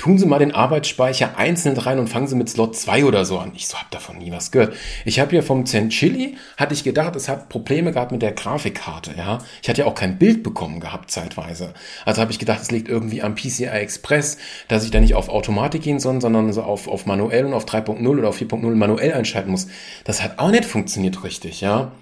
tun 0.00 0.16
Sie 0.16 0.24
mal 0.24 0.38
den 0.38 0.52
Arbeitsspeicher 0.52 1.36
einzeln 1.36 1.76
rein 1.76 1.98
und 1.98 2.08
fangen 2.08 2.26
Sie 2.26 2.34
mit 2.34 2.48
Slot 2.48 2.74
2 2.74 3.04
oder 3.04 3.26
so 3.26 3.38
an. 3.38 3.52
Ich 3.54 3.68
so, 3.68 3.76
hab 3.76 3.90
davon 3.90 4.16
nie 4.16 4.32
was 4.32 4.50
gehört. 4.50 4.74
Ich 5.04 5.20
habe 5.20 5.32
hier 5.32 5.42
vom 5.42 5.66
Zenchili, 5.66 6.38
hatte 6.56 6.72
ich 6.72 6.84
gedacht, 6.84 7.16
es 7.16 7.28
hat 7.28 7.50
Probleme 7.50 7.92
gehabt 7.92 8.10
mit 8.10 8.22
der 8.22 8.32
Grafikkarte, 8.32 9.12
ja. 9.18 9.38
Ich 9.60 9.68
hatte 9.68 9.82
ja 9.82 9.86
auch 9.86 9.94
kein 9.94 10.18
Bild 10.18 10.42
bekommen 10.42 10.80
gehabt 10.80 11.10
zeitweise. 11.10 11.74
Also 12.06 12.22
habe 12.22 12.32
ich 12.32 12.38
gedacht, 12.38 12.62
es 12.62 12.70
liegt 12.70 12.88
irgendwie 12.88 13.20
am 13.20 13.34
PCI 13.34 13.66
Express, 13.66 14.38
dass 14.68 14.84
ich 14.84 14.90
da 14.90 15.00
nicht 15.00 15.14
auf 15.14 15.28
Automatik 15.28 15.82
gehen 15.82 16.00
soll, 16.00 16.18
sondern 16.22 16.50
so 16.54 16.62
auf, 16.62 16.88
auf 16.88 17.04
manuell 17.04 17.44
und 17.44 17.52
auf 17.52 17.66
3.0 17.66 18.08
oder 18.08 18.30
auf 18.30 18.40
4.0 18.40 18.74
manuell 18.74 19.12
einschalten 19.12 19.50
muss. 19.50 19.68
Das 20.04 20.22
hat 20.22 20.38
auch 20.38 20.50
nicht 20.50 20.64
funktioniert 20.64 21.22
richtig, 21.24 21.60
ja 21.60 21.92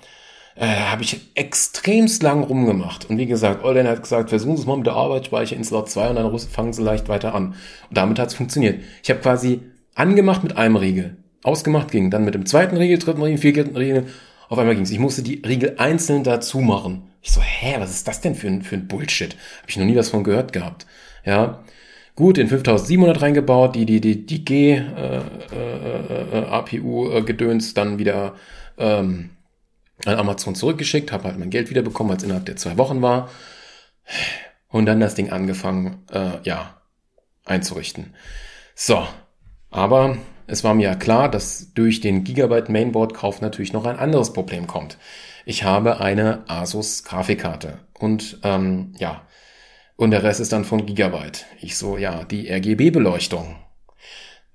äh, 0.58 0.66
habe 0.66 1.02
ich 1.02 1.20
extremst 1.34 2.22
lang 2.22 2.42
rumgemacht. 2.42 3.08
Und 3.08 3.18
wie 3.18 3.26
gesagt, 3.26 3.64
Olden 3.64 3.86
hat 3.86 4.02
gesagt, 4.02 4.30
versuchen 4.30 4.56
Sie 4.56 4.62
es 4.62 4.66
mal 4.66 4.76
mit 4.76 4.86
der 4.86 4.94
Arbeitsspeicher 4.94 5.54
in 5.54 5.62
Slot 5.62 5.88
2 5.88 6.10
und 6.10 6.16
dann 6.16 6.38
fangen 6.38 6.72
Sie 6.72 6.82
leicht 6.82 7.08
weiter 7.08 7.34
an. 7.34 7.48
Und 7.88 7.96
damit 7.96 8.18
hat 8.18 8.28
es 8.28 8.34
funktioniert. 8.34 8.82
Ich 9.02 9.10
habe 9.10 9.20
quasi 9.20 9.60
angemacht 9.94 10.42
mit 10.42 10.56
einem 10.56 10.76
Riegel, 10.76 11.16
ausgemacht 11.44 11.90
ging, 11.92 12.10
dann 12.10 12.24
mit 12.24 12.34
dem 12.34 12.44
zweiten 12.44 12.76
Riegel, 12.76 12.98
dritten 12.98 13.22
Riegel, 13.22 13.38
vierten 13.38 13.76
Riegel, 13.76 14.06
auf 14.48 14.58
einmal 14.58 14.74
ging's. 14.74 14.90
Ich 14.90 14.98
musste 14.98 15.22
die 15.22 15.42
Riegel 15.46 15.74
einzeln 15.78 16.24
dazu 16.24 16.58
machen. 16.58 17.02
Ich 17.22 17.30
so, 17.30 17.40
hä, 17.40 17.76
was 17.78 17.90
ist 17.90 18.08
das 18.08 18.20
denn 18.20 18.34
für 18.34 18.48
ein, 18.48 18.62
für 18.62 18.76
ein 18.76 18.88
Bullshit? 18.88 19.36
Habe 19.60 19.68
ich 19.70 19.76
noch 19.76 19.84
nie 19.84 19.96
was 19.96 20.08
von 20.08 20.24
gehört 20.24 20.52
gehabt. 20.52 20.86
Ja, 21.24 21.62
gut, 22.16 22.36
den 22.36 22.48
5700 22.48 23.20
reingebaut, 23.22 23.76
die, 23.76 23.86
die, 23.86 24.00
die, 24.00 24.26
die 24.26 24.44
G, 24.44 24.72
äh, 24.72 25.20
äh, 25.52 26.40
äh, 26.40 27.18
äh, 27.18 27.22
gedöns, 27.22 27.74
dann 27.74 27.98
wieder 27.98 28.34
ähm, 28.78 29.30
an 30.04 30.16
Amazon 30.16 30.54
zurückgeschickt, 30.54 31.12
habe 31.12 31.24
halt 31.24 31.38
mein 31.38 31.50
Geld 31.50 31.70
wiederbekommen, 31.70 32.12
als 32.12 32.22
innerhalb 32.22 32.46
der 32.46 32.56
zwei 32.56 32.76
Wochen 32.78 33.02
war. 33.02 33.30
Und 34.68 34.86
dann 34.86 35.00
das 35.00 35.14
Ding 35.14 35.30
angefangen, 35.30 36.04
äh, 36.12 36.40
ja, 36.42 36.80
einzurichten. 37.44 38.14
So, 38.74 39.06
aber 39.70 40.18
es 40.46 40.64
war 40.64 40.74
mir 40.74 40.84
ja 40.84 40.94
klar, 40.94 41.30
dass 41.30 41.72
durch 41.74 42.00
den 42.00 42.24
Gigabyte 42.24 42.68
Mainboard 42.68 43.14
Kauf 43.14 43.40
natürlich 43.40 43.72
noch 43.72 43.84
ein 43.84 43.98
anderes 43.98 44.32
Problem 44.32 44.66
kommt. 44.66 44.98
Ich 45.44 45.64
habe 45.64 46.00
eine 46.00 46.44
Asus 46.48 47.04
Grafikkarte 47.04 47.78
und 47.98 48.38
ähm, 48.42 48.94
ja, 48.98 49.22
und 49.96 50.12
der 50.12 50.22
Rest 50.22 50.40
ist 50.40 50.52
dann 50.52 50.64
von 50.64 50.86
Gigabyte. 50.86 51.46
Ich 51.60 51.76
so, 51.76 51.98
ja, 51.98 52.24
die 52.24 52.48
RGB 52.48 52.90
Beleuchtung. 52.90 53.56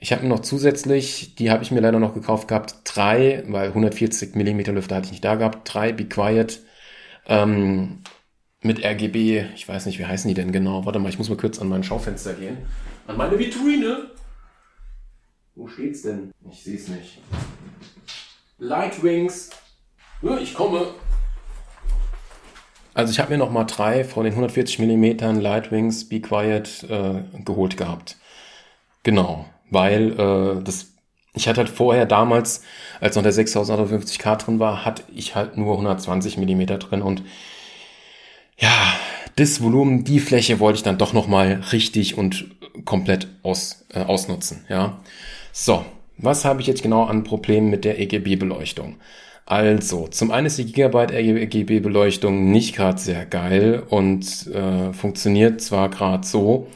Ich 0.04 0.12
habe 0.12 0.28
noch 0.28 0.42
zusätzlich, 0.42 1.34
die 1.36 1.50
habe 1.50 1.64
ich 1.64 1.72
mir 1.72 1.80
leider 1.80 1.98
noch 1.98 2.14
gekauft 2.14 2.50
gehabt, 2.50 2.76
drei, 2.84 3.42
weil 3.48 3.70
140 3.70 4.36
Millimeter 4.36 4.74
Lüfter 4.74 4.98
hatte 4.98 5.06
ich 5.06 5.12
nicht 5.14 5.24
da 5.24 5.36
gehabt, 5.36 5.74
drei 5.74 5.94
Be 5.94 6.04
Quiet 6.04 6.60
ähm, 7.26 8.00
mit 8.60 8.84
RGB, 8.84 9.46
ich 9.56 9.66
weiß 9.66 9.86
nicht, 9.86 10.00
wie 10.00 10.06
heißen 10.06 10.28
die 10.28 10.34
denn 10.34 10.52
genau? 10.52 10.86
Warte 10.86 11.00
mal, 11.00 11.08
ich 11.08 11.20
muss 11.20 11.30
mal 11.30 11.38
kurz 11.38 11.58
an 11.58 11.70
mein 11.70 11.86
Schaufenster 11.86 12.34
gehen. 12.34 12.58
An 13.08 13.16
meine 13.16 13.40
Vitrine. 13.40 14.12
Wo 15.56 15.70
steht's 15.70 16.02
denn? 16.02 16.34
Ich 16.52 16.66
sehe 16.66 16.76
es 16.76 16.90
nicht. 16.90 17.20
Lightwings. 18.58 19.52
Ja, 20.22 20.38
ich 20.38 20.54
komme. 20.54 20.86
Also 22.94 23.10
ich 23.10 23.22
habe 23.22 23.32
mir 23.32 23.38
noch 23.38 23.52
mal 23.52 23.64
drei 23.64 24.04
von 24.04 24.26
den 24.26 24.34
140 24.34 24.80
Millimetern 24.80 25.40
Lightwings 25.40 26.10
Be 26.10 26.20
Quiet 26.20 26.84
äh, 26.90 27.24
geholt 27.46 27.78
gehabt. 27.78 28.18
Genau 29.04 29.46
weil 29.74 30.12
äh, 30.14 30.64
das 30.64 30.94
ich 31.36 31.48
hatte 31.48 31.62
halt 31.62 31.70
vorher 31.70 32.06
damals, 32.06 32.62
als 33.02 33.16
noch 33.16 33.24
der 33.24 33.34
6850K 33.34 34.36
drin 34.36 34.60
war, 34.60 34.86
hatte 34.86 35.04
ich 35.16 35.36
halt 35.36 35.58
nur 35.58 35.74
120 35.74 36.38
Millimeter 36.38 36.78
drin 36.78 37.02
und 37.02 37.24
ja, 38.60 38.94
das 39.36 39.64
Volumen, 39.64 40.04
die 40.04 40.20
Fläche 40.20 40.60
wollte 40.60 40.78
ich 40.78 40.84
dann 40.84 41.00
doch 41.00 41.12
nochmal 41.12 41.64
richtig 41.72 42.18
und 42.18 42.46
komplett 42.86 43.28
aus, 43.42 43.86
äh, 43.94 44.02
ausnutzen, 44.02 44.66
ja. 44.70 45.00
So, 45.52 45.84
was 46.18 46.46
habe 46.46 46.62
ich 46.62 46.68
jetzt 46.68 46.84
genau 46.84 47.06
an 47.06 47.24
Problemen 47.24 47.70
mit 47.70 47.84
der 47.84 48.00
EGB-Beleuchtung? 48.00 48.98
Also, 49.46 50.08
zum 50.08 50.32
einen 50.32 50.48
ist 50.48 50.58
die 50.58 50.66
Gigabyte 50.66 51.12
RGB-Beleuchtung 51.12 52.52
nicht 52.52 52.76
gerade 52.76 53.00
sehr 53.00 53.26
geil 53.26 53.84
und 53.90 54.48
äh, 54.48 54.94
funktioniert 54.94 55.62
zwar 55.62 55.90
gerade 55.90 56.26
so, 56.26 56.68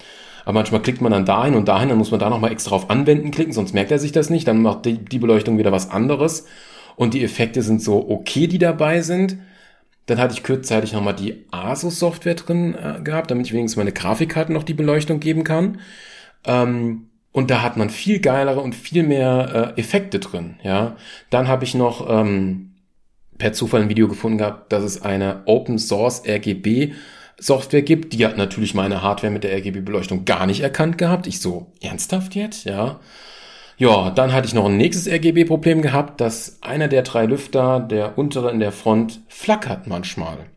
aber 0.48 0.54
manchmal 0.54 0.82
klickt 0.82 1.02
man 1.02 1.12
dann 1.12 1.26
dahin 1.26 1.56
und 1.56 1.68
dahin, 1.68 1.90
dann 1.90 1.98
muss 1.98 2.12
man 2.12 2.22
da 2.22 2.30
nochmal 2.30 2.54
extra 2.54 2.74
auf 2.74 2.90
Anwenden 2.90 3.32
klicken, 3.32 3.52
sonst 3.52 3.74
merkt 3.74 3.92
er 3.92 4.00
sich 4.00 4.14
das 4.14 4.30
nicht. 4.30 4.48
Dann 4.48 4.62
macht 4.62 4.86
die, 4.86 4.98
die 4.98 5.20
Beleuchtung 5.20 5.58
wieder 5.58 5.74
was 5.74 5.92
anderes. 5.92 6.46
Und 6.96 7.14
die 7.14 7.22
Effekte 7.22 7.62
sind 7.62 7.82
so 7.82 8.10
okay, 8.10 8.48
die 8.48 8.58
dabei 8.58 9.02
sind. 9.02 9.38
Dann 10.06 10.20
hatte 10.20 10.36
ich 10.36 10.44
kurzzeitig 10.46 10.94
nochmal 10.94 11.16
die 11.16 11.44
ASUS-Software 11.52 12.36
drin 12.36 12.76
äh, 12.76 13.02
gehabt, 13.04 13.30
damit 13.30 13.48
ich 13.48 13.52
wenigstens 13.52 13.76
meine 13.76 13.92
Grafikkarten 13.92 14.54
noch 14.54 14.64
die 14.64 14.74
Beleuchtung 14.74 15.20
geben 15.20 15.44
kann. 15.44 15.82
Ähm, 16.46 17.10
Und 17.34 17.52
da 17.52 17.62
hat 17.62 17.76
man 17.76 17.90
viel 17.90 18.20
geilere 18.22 18.62
und 18.62 18.74
viel 18.74 19.04
mehr 19.04 19.74
äh, 19.78 19.82
Effekte 19.82 20.20
drin. 20.20 20.56
Ja, 20.64 20.96
dann 21.30 21.50
habe 21.50 21.66
ich 21.66 21.76
noch 21.76 22.08
ähm, 22.10 22.72
per 23.38 23.52
Zufall 23.52 23.82
ein 23.82 23.90
Video 23.90 24.08
gefunden 24.08 24.38
gehabt, 24.38 24.72
dass 24.72 24.84
es 24.86 25.02
eine 25.02 25.42
Open 25.46 25.78
Source 25.78 26.24
RGB 26.26 26.94
Software 27.40 27.84
gibt. 27.84 28.14
Die 28.14 28.26
hat 28.26 28.38
natürlich 28.38 28.74
meine 28.74 29.02
Hardware 29.02 29.32
mit 29.32 29.44
der 29.44 29.56
RGB-Beleuchtung 29.58 30.26
gar 30.26 30.46
nicht 30.46 30.62
erkannt 30.62 30.98
gehabt. 30.98 31.28
Ich 31.28 31.40
so, 31.40 31.68
ernsthaft 31.82 32.36
jetzt? 32.36 32.66
Ja. 32.66 33.00
Ja, 33.78 34.10
dann 34.10 34.34
hatte 34.34 34.48
ich 34.48 34.56
noch 34.56 34.66
ein 34.66 34.78
nächstes 34.78 35.08
RGB-Problem 35.08 35.84
gehabt, 35.84 36.20
dass 36.20 36.58
einer 36.62 36.88
der 36.88 37.04
drei 37.04 37.26
Lüfter, 37.26 37.80
der 37.80 38.18
untere 38.18 38.50
in 38.50 38.60
der 38.60 38.72
Front, 38.72 39.22
flackert 39.28 39.86
manchmal. 39.86 40.48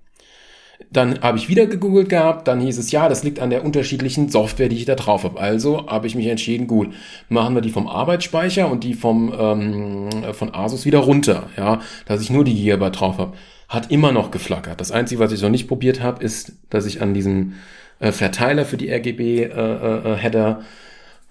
Dann 0.90 1.20
habe 1.20 1.36
ich 1.36 1.50
wieder 1.50 1.66
gegoogelt 1.66 2.08
gehabt, 2.08 2.48
dann 2.48 2.60
hieß 2.60 2.78
es, 2.78 2.90
ja, 2.90 3.08
das 3.10 3.22
liegt 3.22 3.38
an 3.38 3.50
der 3.50 3.64
unterschiedlichen 3.64 4.30
Software, 4.30 4.70
die 4.70 4.76
ich 4.76 4.86
da 4.86 4.94
drauf 4.94 5.24
habe. 5.24 5.38
Also 5.38 5.86
habe 5.86 6.06
ich 6.06 6.14
mich 6.14 6.26
entschieden, 6.26 6.66
gut, 6.66 6.94
machen 7.28 7.54
wir 7.54 7.60
die 7.60 7.70
vom 7.70 7.86
Arbeitsspeicher 7.86 8.70
und 8.70 8.82
die 8.82 8.94
vom 8.94 9.32
ähm, 9.38 10.08
von 10.32 10.54
Asus 10.54 10.86
wieder 10.86 11.00
runter, 11.00 11.50
ja, 11.58 11.80
dass 12.06 12.22
ich 12.22 12.30
nur 12.30 12.44
die 12.44 12.54
Gigabyte 12.54 12.98
drauf 12.98 13.18
habe. 13.18 13.36
Hat 13.70 13.90
immer 13.90 14.12
noch 14.12 14.30
geflackert. 14.30 14.78
Das 14.80 14.92
Einzige, 14.92 15.20
was 15.20 15.32
ich 15.32 15.40
noch 15.40 15.48
nicht 15.48 15.68
probiert 15.68 16.02
habe, 16.02 16.22
ist, 16.22 16.52
dass 16.68 16.84
ich 16.84 17.00
an 17.00 17.14
diesem 17.14 17.54
äh, 17.98 18.12
Verteiler 18.12 18.66
für 18.66 18.76
die 18.76 18.90
RGB-Header, 18.90 20.58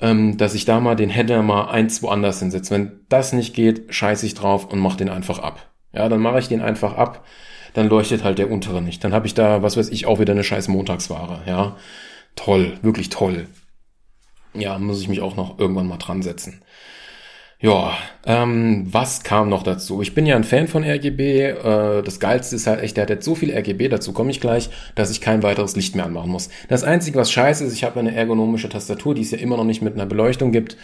äh, 0.02 0.08
äh, 0.08 0.10
ähm, 0.10 0.38
dass 0.38 0.56
ich 0.56 0.66
da 0.66 0.80
mal 0.80 0.96
den 0.96 1.12
Header 1.12 1.44
mal 1.44 1.70
eins 1.70 2.02
woanders 2.02 2.40
hinsetze. 2.40 2.74
Wenn 2.74 3.02
das 3.10 3.34
nicht 3.34 3.54
geht, 3.54 3.94
scheiße 3.94 4.26
ich 4.26 4.34
drauf 4.34 4.66
und 4.66 4.80
mache 4.80 4.98
den 4.98 5.10
einfach 5.10 5.38
ab. 5.38 5.70
Ja, 5.94 6.10
dann 6.10 6.22
mache 6.22 6.40
ich 6.40 6.48
den 6.48 6.62
einfach 6.62 6.96
ab 6.96 7.24
dann 7.74 7.88
leuchtet 7.88 8.24
halt 8.24 8.38
der 8.38 8.52
untere 8.52 8.82
nicht. 8.82 9.04
Dann 9.04 9.14
habe 9.14 9.28
ich 9.28 9.34
da, 9.34 9.62
was 9.62 9.78
weiß 9.78 9.90
ich, 9.90 10.06
auch 10.06 10.20
wieder 10.20 10.34
eine 10.34 10.44
scheiß 10.44 10.68
Montagsware. 10.68 11.42
Ja, 11.46 11.78
toll, 12.36 12.78
wirklich 12.82 13.10
toll. 13.10 13.48
Ja, 14.54 14.80
muss 14.80 15.02
ich 15.02 15.08
mich 15.08 15.22
auch 15.22 15.36
noch 15.36 15.60
irgendwann 15.60 15.88
mal 15.88 15.98
dran 15.98 16.22
setzen. 16.22 16.62
Ja, 17.62 17.98
ähm, 18.26 18.88
was 18.90 19.24
kam 19.24 19.50
noch 19.50 19.64
dazu? 19.64 20.02
Ich 20.02 20.14
bin 20.16 20.26
ja 20.26 20.38
ein 20.38 20.46
Fan 20.46 20.70
von 20.70 20.84
RGB. 20.86 21.42
Äh, 21.42 22.04
das 22.04 22.22
Geilste 22.22 22.56
ist 22.56 22.68
halt 22.68 22.82
echt, 22.82 22.96
der 22.96 23.02
hat 23.02 23.10
jetzt 23.10 23.26
so 23.26 23.36
viel 23.36 23.52
RGB, 23.52 23.90
dazu 23.90 24.14
komme 24.14 24.32
ich 24.32 24.40
gleich, 24.40 24.70
dass 24.96 25.12
ich 25.12 25.20
kein 25.20 25.44
weiteres 25.44 25.76
Licht 25.76 25.94
mehr 25.94 26.06
anmachen 26.06 26.32
muss. 26.32 26.50
Das 26.70 26.86
Einzige, 26.86 27.20
was 27.20 27.32
scheiße 27.34 27.66
ist, 27.66 27.74
ich 27.74 27.84
habe 27.84 28.00
eine 28.00 28.16
ergonomische 28.16 28.70
Tastatur, 28.70 29.14
die 29.14 29.24
es 29.24 29.32
ja 29.32 29.40
immer 29.40 29.58
noch 29.58 29.66
nicht 29.66 29.82
mit 29.82 29.96
einer 29.96 30.06
Beleuchtung 30.06 30.54
gibt. 30.54 30.78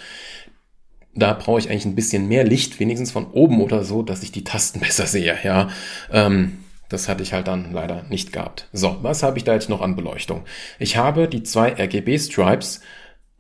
Da 1.14 1.32
brauche 1.32 1.60
ich 1.60 1.70
eigentlich 1.70 1.86
ein 1.86 1.96
bisschen 1.96 2.28
mehr 2.28 2.44
Licht, 2.44 2.78
wenigstens 2.82 3.12
von 3.12 3.28
oben 3.32 3.62
oder 3.62 3.86
so, 3.86 4.04
dass 4.04 4.22
ich 4.22 4.34
die 4.34 4.44
Tasten 4.44 4.80
besser 4.82 5.06
sehe. 5.06 5.38
Ja, 5.44 5.70
ähm, 6.12 6.58
das 6.90 7.08
hatte 7.08 7.24
ich 7.24 7.32
halt 7.32 7.48
dann 7.48 7.72
leider 7.72 8.04
nicht 8.10 8.34
gehabt. 8.34 8.68
So, 8.74 8.98
was 9.02 9.24
habe 9.24 9.38
ich 9.38 9.46
da 9.46 9.54
jetzt 9.54 9.70
noch 9.70 9.82
an 9.82 9.96
Beleuchtung? 9.96 10.44
Ich 10.78 10.98
habe 10.98 11.30
die 11.30 11.44
zwei 11.44 11.70
RGB-Stripes 11.70 12.82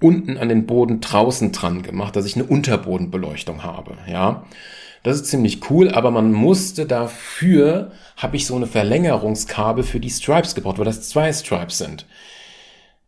unten 0.02 0.38
an 0.38 0.50
den 0.50 0.66
Boden 0.66 1.02
draußen 1.02 1.52
dran 1.52 1.82
gemacht, 1.82 2.16
dass 2.16 2.26
ich 2.26 2.36
eine 2.36 2.46
Unterbodenbeleuchtung 2.46 3.64
habe. 3.64 3.98
Ja, 4.08 4.46
das 5.04 5.18
ist 5.18 5.28
ziemlich 5.28 5.70
cool, 5.70 5.92
aber 5.92 6.12
man 6.12 6.32
musste 6.32 6.86
dafür, 6.86 7.92
habe 8.18 8.38
ich 8.38 8.48
so 8.48 8.56
eine 8.56 8.68
Verlängerungskabel 8.68 9.84
für 9.84 10.00
die 10.00 10.10
Stripes 10.10 10.56
gebraucht, 10.56 10.80
weil 10.80 10.86
das 10.86 11.10
zwei 11.10 11.32
Stripes 11.32 11.78
sind. 11.78 12.06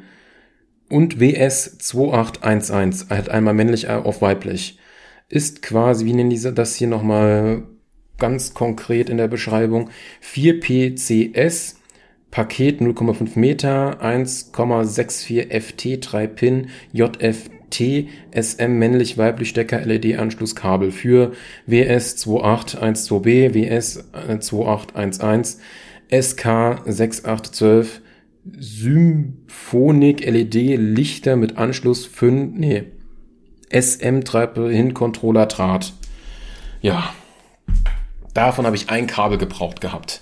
und 0.89 1.17
WS2811. 1.17 3.05
Er 3.09 3.17
hat 3.17 3.29
einmal 3.29 3.53
männlich 3.53 3.87
auf 3.87 4.23
weiblich. 4.23 4.79
Ist 5.29 5.61
quasi, 5.61 6.05
wie 6.05 6.13
nennen 6.13 6.31
diese 6.31 6.53
das 6.53 6.73
hier 6.73 6.87
nochmal 6.87 7.67
ganz 8.17 8.55
konkret 8.55 9.11
in 9.11 9.17
der 9.17 9.27
Beschreibung? 9.27 9.91
4PCS 10.23 11.75
Paket 12.31 12.81
0,5 12.81 13.37
Meter, 13.37 14.01
1,64 14.01 15.51
FT, 15.51 15.99
3 16.01 16.25
Pin, 16.25 16.69
JF 16.91 17.51
T 17.73 18.09
SM 18.31 18.77
männlich 18.77 19.17
weiblich 19.17 19.49
Stecker 19.49 19.81
LED 19.81 20.17
Anschlusskabel 20.17 20.91
für 20.91 21.33
WS 21.65 22.17
2812B, 22.25 23.53
WS 23.53 24.05
2811, 24.39 25.57
SK 26.09 26.81
6812 26.85 28.01
Symphonic 28.59 30.25
LED 30.25 30.77
Lichter 30.77 31.35
mit 31.35 31.57
Anschluss 31.57 32.05
5, 32.05 32.53
nee, 32.55 32.83
SM 33.71 34.21
hin 34.69 34.93
Controller 34.93 35.47
Draht. 35.47 35.93
Ja. 36.81 37.13
Davon 38.33 38.65
habe 38.65 38.75
ich 38.75 38.89
ein 38.89 39.07
Kabel 39.07 39.37
gebraucht 39.37 39.81
gehabt. 39.81 40.21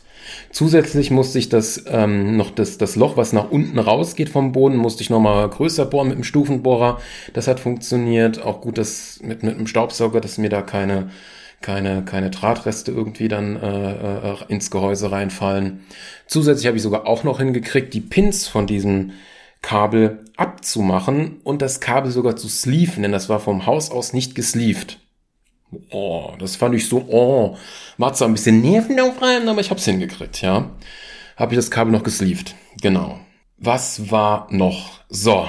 Zusätzlich 0.51 1.11
musste 1.11 1.39
ich 1.39 1.49
das 1.49 1.85
ähm, 1.87 2.35
noch 2.35 2.51
das, 2.51 2.77
das 2.77 2.95
Loch, 2.95 3.15
was 3.17 3.31
nach 3.31 3.51
unten 3.51 3.79
rausgeht 3.79 4.29
vom 4.29 4.51
Boden, 4.51 4.75
musste 4.75 5.01
ich 5.01 5.09
nochmal 5.09 5.47
größer 5.49 5.85
bohren 5.85 6.09
mit 6.09 6.17
dem 6.17 6.23
Stufenbohrer. 6.23 6.99
Das 7.33 7.47
hat 7.47 7.59
funktioniert. 7.59 8.43
Auch 8.43 8.61
gut, 8.61 8.77
dass 8.77 9.19
mit, 9.23 9.43
mit 9.43 9.57
dem 9.57 9.67
Staubsauger, 9.67 10.19
dass 10.19 10.37
mir 10.37 10.49
da 10.49 10.61
keine 10.61 11.09
keine, 11.61 12.03
keine 12.03 12.31
Drahtreste 12.31 12.91
irgendwie 12.91 13.27
dann 13.27 13.55
äh, 13.55 14.31
äh, 14.31 14.35
ins 14.47 14.71
Gehäuse 14.71 15.11
reinfallen. 15.11 15.81
Zusätzlich 16.27 16.67
habe 16.67 16.77
ich 16.77 16.83
sogar 16.83 17.07
auch 17.07 17.23
noch 17.23 17.39
hingekriegt, 17.39 17.93
die 17.93 18.01
Pins 18.01 18.47
von 18.47 18.67
diesem 18.67 19.11
Kabel 19.61 20.25
abzumachen 20.37 21.39
und 21.43 21.61
das 21.61 21.79
Kabel 21.79 22.11
sogar 22.11 22.35
zu 22.35 22.49
sleeven, 22.49 23.03
denn 23.03 23.11
das 23.11 23.29
war 23.29 23.39
vom 23.39 23.67
Haus 23.67 23.91
aus 23.91 24.11
nicht 24.11 24.33
gesleeved. 24.33 25.00
Oh, 25.89 26.33
das 26.37 26.55
fand 26.55 26.75
ich 26.75 26.87
so, 26.87 27.05
oh, 27.07 27.57
war 27.97 28.13
zwar 28.13 28.27
ein 28.27 28.33
bisschen 28.33 28.61
nervenaufreibend, 28.61 29.47
aber 29.47 29.61
ich 29.61 29.71
hab's 29.71 29.85
hingekriegt, 29.85 30.41
ja. 30.41 30.69
Habe 31.37 31.53
ich 31.53 31.57
das 31.57 31.71
Kabel 31.71 31.91
noch 31.91 32.03
gesleeved. 32.03 32.55
Genau. 32.81 33.19
Was 33.57 34.11
war 34.11 34.47
noch? 34.51 34.99
So. 35.09 35.47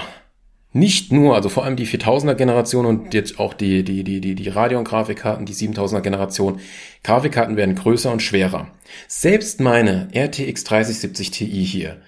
Nicht 0.74 1.12
nur, 1.12 1.34
also 1.34 1.48
vor 1.48 1.64
allem 1.64 1.76
die 1.76 1.86
4000er 1.86 2.34
Generation 2.34 2.86
und 2.86 3.12
jetzt 3.12 3.38
auch 3.38 3.52
die, 3.52 3.84
die, 3.84 4.04
die, 4.04 4.20
die, 4.20 4.34
die 4.34 4.48
Radeon-Grafikkarten, 4.48 5.44
die 5.44 5.54
7000er 5.54 6.00
Generation. 6.00 6.60
Grafikkarten 7.02 7.56
werden 7.56 7.74
größer 7.74 8.10
und 8.10 8.22
schwerer. 8.22 8.68
Selbst 9.06 9.60
meine 9.60 10.08
RTX 10.14 10.64
3070 10.64 11.30
Ti 11.30 11.46
hier, 11.46 12.00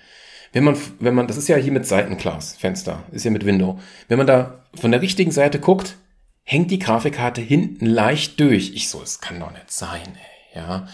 wenn 0.55 0.65
man, 0.65 0.77
wenn 1.01 1.15
man, 1.15 1.27
das 1.27 1.37
ist 1.37 1.49
ja 1.49 1.57
hier 1.57 1.73
mit 1.73 1.85
Seitenglas, 1.85 2.57
Fenster, 2.57 3.03
ist 3.11 3.25
ja 3.25 3.31
mit 3.31 3.45
Window. 3.45 3.81
Wenn 4.09 4.19
man 4.19 4.27
da 4.27 4.65
von 4.75 4.93
der 4.93 5.03
richtigen 5.03 5.33
Seite 5.33 5.59
guckt, 5.59 5.97
hängt 6.45 6.71
die 6.71 6.79
Grafikkarte 6.79 7.41
hinten 7.41 7.87
leicht 7.87 8.39
durch. 8.39 8.73
Ich 8.75 8.89
so, 8.89 9.03
es 9.03 9.21
kann 9.21 9.41
doch 9.41 9.51
nicht 9.51 9.71
sein, 9.71 10.17
ey. 10.53 10.61
ja. 10.61 10.87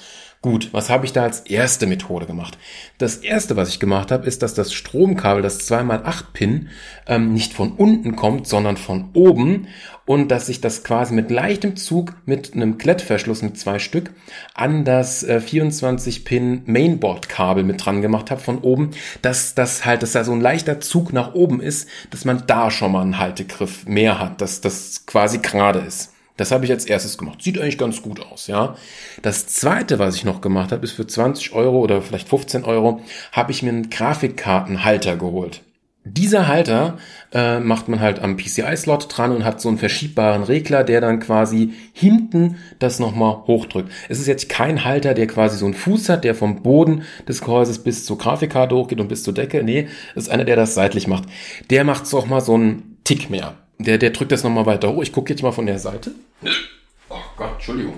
Gut, 0.43 0.71
was 0.73 0.89
habe 0.89 1.05
ich 1.05 1.13
da 1.13 1.25
als 1.25 1.41
erste 1.41 1.87
Methode 1.87 2.25
gemacht? 2.25 2.57
Das 2.97 3.17
erste, 3.17 3.57
was 3.57 3.69
ich 3.69 3.79
gemacht 3.79 4.11
habe, 4.11 4.27
ist, 4.27 4.43
dass 4.43 4.55
das 4.55 4.73
Stromkabel, 4.73 5.43
das 5.43 5.71
2x8-Pin, 5.71 6.71
ähm, 7.07 7.35
nicht 7.35 7.53
von 7.53 7.73
unten 7.73 8.17
kommt, 8.17 8.47
sondern 8.47 8.79
von 8.79 9.11
oben 9.13 9.69
und 10.07 10.31
dass 10.31 10.49
ich 10.49 10.63
das 10.63 10.83
quasi 10.83 11.13
mit 11.13 11.31
leichtem 11.31 11.77
Zug 11.77 12.15
mit 12.25 12.55
einem 12.55 12.79
Klettverschluss 12.79 13.43
mit 13.43 13.59
zwei 13.59 13.79
Stück 13.79 14.15
an 14.55 14.87
das 14.87 15.23
äh, 15.23 15.43
24-Pin 15.47 16.63
Mainboard-Kabel 16.65 17.63
mit 17.63 17.85
dran 17.85 18.01
gemacht 18.01 18.31
habe 18.31 18.41
von 18.41 18.61
oben, 18.61 18.93
dass 19.21 19.55
das 19.55 19.85
halt, 19.85 20.03
dass 20.03 20.13
da 20.13 20.25
so 20.25 20.33
ein 20.33 20.41
leichter 20.41 20.81
Zug 20.81 21.13
nach 21.13 21.35
oben 21.35 21.61
ist, 21.61 21.87
dass 22.09 22.25
man 22.25 22.45
da 22.47 22.71
schon 22.71 22.93
mal 22.93 23.03
einen 23.03 23.19
Haltegriff 23.19 23.85
mehr 23.85 24.19
hat, 24.19 24.41
dass 24.41 24.63
das 24.63 25.05
quasi 25.05 25.41
gerade 25.41 25.81
ist. 25.81 26.15
Das 26.41 26.53
habe 26.53 26.65
ich 26.65 26.71
als 26.71 26.87
erstes 26.87 27.19
gemacht. 27.19 27.43
Sieht 27.43 27.61
eigentlich 27.61 27.77
ganz 27.77 28.01
gut 28.01 28.19
aus, 28.19 28.47
ja. 28.47 28.75
Das 29.21 29.47
zweite, 29.47 29.99
was 29.99 30.17
ich 30.17 30.25
noch 30.25 30.41
gemacht 30.41 30.73
habe, 30.73 30.83
ist 30.83 30.93
für 30.93 31.07
20 31.07 31.53
Euro 31.53 31.81
oder 31.81 32.01
vielleicht 32.01 32.31
15 32.31 32.65
Euro, 32.65 33.03
habe 33.31 33.53
ich 33.53 33.63
mir 33.63 33.69
einen 33.69 33.91
Grafikkartenhalter 33.91 35.19
geholt. 35.19 35.61
Dieser 36.05 36.49
Halter 36.49 36.97
äh, 37.35 37.61
macht 37.61 37.89
man 37.89 38.01
halt 38.01 38.21
am 38.21 38.39
PCI-Slot 38.39 39.15
dran 39.15 39.33
und 39.33 39.45
hat 39.45 39.61
so 39.61 39.69
einen 39.69 39.77
verschiebbaren 39.77 40.43
Regler, 40.43 40.83
der 40.83 41.03
dann 41.03 41.21
quasi 41.21 41.75
hinten 41.93 42.57
das 42.79 43.01
nochmal 43.01 43.43
hochdrückt. 43.47 43.93
Es 44.09 44.19
ist 44.19 44.27
jetzt 44.27 44.49
kein 44.49 44.87
Halter, 44.87 45.13
der 45.13 45.27
quasi 45.27 45.59
so 45.59 45.67
einen 45.67 45.75
Fuß 45.75 46.09
hat, 46.09 46.25
der 46.25 46.35
vom 46.35 46.63
Boden 46.63 47.03
des 47.29 47.43
Gehäuses 47.43 47.81
bis 47.81 48.07
zur 48.07 48.17
Grafikkarte 48.17 48.75
hochgeht 48.75 48.99
und 48.99 49.09
bis 49.09 49.25
zur 49.25 49.35
Decke. 49.35 49.63
Nee, 49.63 49.89
es 50.15 50.23
ist 50.23 50.31
einer, 50.31 50.47
der 50.47 50.57
das 50.57 50.73
seitlich 50.73 51.07
macht. 51.07 51.25
Der 51.69 51.85
macht 51.85 52.05
es 52.05 52.15
auch 52.15 52.25
mal 52.25 52.41
so 52.41 52.55
einen 52.55 52.97
Tick 53.05 53.29
mehr. 53.29 53.57
Der, 53.85 53.97
der 53.97 54.11
drückt 54.11 54.31
das 54.31 54.45
nochmal 54.45 54.67
weiter 54.67 54.93
hoch. 54.93 55.03
Ich 55.03 55.13
gucke 55.13 55.33
jetzt 55.33 55.43
mal 55.43 55.53
von 55.53 55.67
der 55.67 55.79
Seite. 55.79 56.13
Oh 57.09 57.17
Gott, 57.37 57.55
Entschuldigung. 57.55 57.95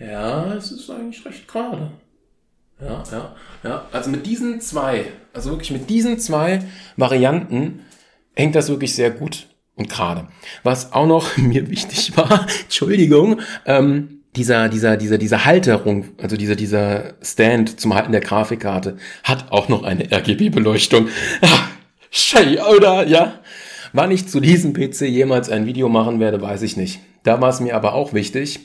Ja, 0.00 0.54
es 0.54 0.72
ist 0.72 0.90
eigentlich 0.90 1.24
recht 1.24 1.46
gerade. 1.46 1.90
Ja, 2.80 3.02
ja, 3.12 3.36
ja. 3.62 3.86
Also 3.92 4.10
mit 4.10 4.26
diesen 4.26 4.60
zwei, 4.60 5.06
also 5.32 5.50
wirklich 5.50 5.70
mit 5.70 5.88
diesen 5.88 6.18
zwei 6.18 6.62
Varianten 6.96 7.80
hängt 8.34 8.54
das 8.54 8.68
wirklich 8.70 8.94
sehr 8.94 9.10
gut 9.10 9.48
und 9.76 9.88
gerade. 9.90 10.26
Was 10.62 10.92
auch 10.92 11.06
noch 11.06 11.36
mir 11.36 11.70
wichtig 11.70 12.16
war, 12.16 12.46
Entschuldigung, 12.62 13.40
ähm, 13.66 14.22
dieser, 14.34 14.68
dieser, 14.68 14.96
dieser, 14.96 15.18
dieser 15.18 15.44
Halterung, 15.44 16.06
also 16.20 16.36
dieser, 16.36 16.56
dieser 16.56 17.14
Stand 17.22 17.78
zum 17.78 17.94
Halten 17.94 18.12
der 18.12 18.20
Grafikkarte 18.20 18.96
hat 19.22 19.52
auch 19.52 19.68
noch 19.68 19.84
eine 19.84 20.10
RGB-Beleuchtung. 20.10 21.08
Schei, 22.16 22.62
oder? 22.62 23.08
Ja. 23.08 23.40
Wann 23.92 24.12
ich 24.12 24.28
zu 24.28 24.38
diesem 24.38 24.72
PC 24.72 25.00
jemals 25.00 25.50
ein 25.50 25.66
Video 25.66 25.88
machen 25.88 26.20
werde, 26.20 26.40
weiß 26.40 26.62
ich 26.62 26.76
nicht. 26.76 27.00
Da 27.24 27.40
war 27.40 27.48
es 27.48 27.58
mir 27.58 27.74
aber 27.74 27.92
auch 27.92 28.12
wichtig. 28.12 28.60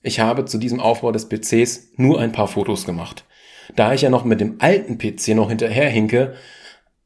Ich 0.00 0.18
habe 0.20 0.46
zu 0.46 0.56
diesem 0.56 0.80
Aufbau 0.80 1.12
des 1.12 1.28
PCs 1.28 1.90
nur 1.96 2.18
ein 2.18 2.32
paar 2.32 2.48
Fotos 2.48 2.86
gemacht. 2.86 3.26
Da 3.74 3.92
ich 3.92 4.00
ja 4.00 4.08
noch 4.08 4.24
mit 4.24 4.40
dem 4.40 4.56
alten 4.60 4.96
PC 4.96 5.34
noch 5.34 5.50
hinterherhinke, 5.50 6.36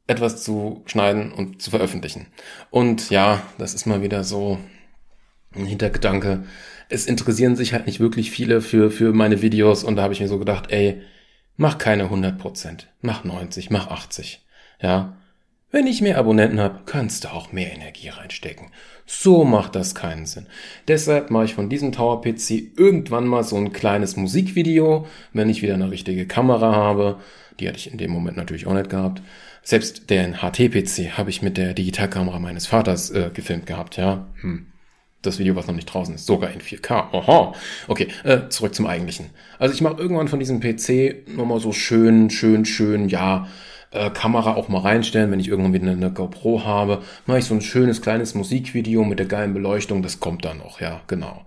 etwas 0.07 0.41
zu 0.41 0.81
schneiden 0.85 1.33
und 1.33 1.61
zu 1.61 1.71
veröffentlichen. 1.71 2.27
Und 2.69 3.09
ja, 3.09 3.41
das 3.57 3.73
ist 3.73 3.85
mal 3.85 4.01
wieder 4.01 4.23
so 4.23 4.59
ein 5.53 5.65
Hintergedanke. 5.65 6.45
Es 6.87 7.05
interessieren 7.05 7.57
sich 7.57 7.73
halt 7.73 7.85
nicht 7.85 7.99
wirklich 7.99 8.31
viele 8.31 8.61
für, 8.61 8.91
für 8.91 9.11
meine 9.11 9.41
Videos 9.41 9.83
und 9.83 9.97
da 9.97 10.03
habe 10.03 10.13
ich 10.13 10.21
mir 10.21 10.29
so 10.29 10.39
gedacht, 10.39 10.71
ey, 10.71 11.01
mach 11.57 11.77
keine 11.77 12.05
100%, 12.05 12.85
mach 13.01 13.25
90, 13.25 13.71
mach 13.71 13.87
80. 13.87 14.45
Ja, 14.81 15.17
wenn 15.71 15.87
ich 15.87 16.01
mehr 16.01 16.17
Abonnenten 16.17 16.59
habe, 16.59 16.81
kannst 16.85 17.23
du 17.23 17.29
auch 17.29 17.51
mehr 17.51 17.73
Energie 17.73 18.09
reinstecken. 18.09 18.67
So 19.05 19.43
macht 19.43 19.75
das 19.75 19.95
keinen 19.95 20.25
Sinn. 20.25 20.47
Deshalb 20.87 21.31
mache 21.31 21.45
ich 21.45 21.53
von 21.53 21.69
diesem 21.69 21.91
Tower 21.91 22.21
PC 22.21 22.77
irgendwann 22.77 23.25
mal 23.25 23.43
so 23.43 23.57
ein 23.57 23.73
kleines 23.73 24.15
Musikvideo, 24.15 25.07
wenn 25.33 25.49
ich 25.49 25.61
wieder 25.61 25.73
eine 25.73 25.91
richtige 25.91 26.27
Kamera 26.27 26.73
habe. 26.73 27.17
Die 27.59 27.67
hatte 27.67 27.77
ich 27.77 27.91
in 27.91 27.97
dem 27.97 28.11
Moment 28.11 28.37
natürlich 28.37 28.67
auch 28.67 28.73
nicht 28.73 28.89
gehabt. 28.89 29.21
Selbst 29.63 30.09
den 30.09 30.41
HT-PC 30.41 31.17
habe 31.17 31.29
ich 31.29 31.41
mit 31.41 31.57
der 31.57 31.73
Digitalkamera 31.73 32.39
meines 32.39 32.67
Vaters 32.67 33.11
äh, 33.11 33.29
gefilmt 33.33 33.65
gehabt, 33.65 33.97
ja. 33.97 34.27
Hm. 34.41 34.67
Das 35.21 35.37
Video, 35.37 35.55
was 35.55 35.67
noch 35.67 35.75
nicht 35.75 35.85
draußen 35.85 36.15
ist, 36.15 36.25
sogar 36.25 36.49
in 36.51 36.61
4K. 36.61 37.13
Oha. 37.13 37.53
Okay, 37.87 38.07
äh, 38.23 38.49
zurück 38.49 38.73
zum 38.73 38.87
Eigentlichen. 38.87 39.29
Also 39.59 39.75
ich 39.75 39.81
mache 39.81 40.01
irgendwann 40.01 40.27
von 40.27 40.39
diesem 40.39 40.59
PC 40.59 41.27
nochmal 41.27 41.59
so 41.59 41.71
schön, 41.71 42.31
schön, 42.31 42.65
schön, 42.65 43.07
ja, 43.07 43.47
äh, 43.91 44.09
Kamera 44.09 44.55
auch 44.55 44.69
mal 44.69 44.81
reinstellen, 44.81 45.31
wenn 45.31 45.39
ich 45.39 45.47
irgendwann 45.47 45.73
wieder 45.73 45.91
eine 45.91 46.11
GoPro 46.11 46.65
habe, 46.65 47.01
mache 47.25 47.39
ich 47.39 47.45
so 47.45 47.53
ein 47.53 47.61
schönes 47.61 48.01
kleines 48.01 48.35
Musikvideo 48.35 49.03
mit 49.03 49.19
der 49.19 49.25
geilen 49.25 49.53
Beleuchtung, 49.53 50.01
das 50.01 50.19
kommt 50.19 50.45
dann 50.45 50.59
noch, 50.59 50.81
ja, 50.81 51.01
genau. 51.07 51.45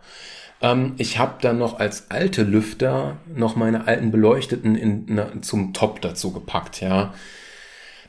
Ähm, 0.60 0.94
ich 0.98 1.18
habe 1.18 1.34
dann 1.40 1.58
noch 1.58 1.78
als 1.80 2.10
alte 2.10 2.42
Lüfter 2.42 3.16
noch 3.34 3.56
meine 3.56 3.86
alten 3.86 4.10
Beleuchteten 4.10 4.76
in, 4.76 5.04
na, 5.08 5.28
zum 5.40 5.72
Top 5.72 6.00
dazu 6.00 6.32
gepackt, 6.32 6.80
ja. 6.80 7.14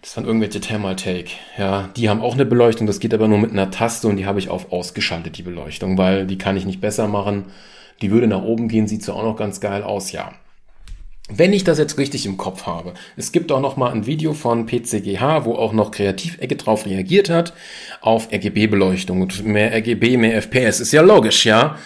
Das 0.01 0.15
waren 0.17 0.25
irgendwelche 0.25 0.61
Thermaltake. 0.61 1.31
Ja, 1.57 1.89
die 1.95 2.09
haben 2.09 2.21
auch 2.21 2.35
eine 2.35 2.45
Beleuchtung, 2.45 2.85
das 2.85 2.99
geht 2.99 3.13
aber 3.13 3.27
nur 3.27 3.39
mit 3.39 3.51
einer 3.51 3.71
Taste 3.71 4.07
und 4.07 4.17
die 4.17 4.27
habe 4.27 4.37
ich 4.37 4.49
auf 4.49 4.71
ausgeschaltet, 4.71 5.37
die 5.37 5.41
Beleuchtung, 5.41 5.97
weil 5.97 6.27
die 6.27 6.37
kann 6.37 6.57
ich 6.57 6.65
nicht 6.65 6.79
besser 6.79 7.07
machen. 7.07 7.45
Die 8.01 8.11
würde 8.11 8.27
nach 8.27 8.43
oben 8.43 8.67
gehen, 8.67 8.87
sieht 8.87 9.01
so 9.03 9.13
auch 9.13 9.23
noch 9.23 9.35
ganz 9.35 9.61
geil 9.61 9.81
aus, 9.81 10.11
ja. 10.11 10.31
Wenn 11.27 11.53
ich 11.53 11.63
das 11.63 11.79
jetzt 11.79 11.97
richtig 11.97 12.27
im 12.27 12.37
Kopf 12.37 12.67
habe, 12.67 12.93
es 13.17 13.31
gibt 13.31 13.51
auch 13.51 13.59
noch 13.59 13.77
mal 13.77 13.91
ein 13.91 14.05
Video 14.05 14.33
von 14.33 14.67
PCGH, 14.67 15.45
wo 15.45 15.55
auch 15.55 15.73
noch 15.73 15.89
Kreativecke 15.89 16.55
drauf 16.55 16.85
reagiert 16.85 17.31
hat, 17.31 17.53
auf 17.99 18.31
RGB-Beleuchtung 18.31 19.23
und 19.23 19.43
mehr 19.43 19.73
RGB, 19.73 20.17
mehr 20.17 20.39
FPS, 20.39 20.79
ist 20.79 20.91
ja 20.91 21.01
logisch, 21.01 21.45
ja. 21.45 21.79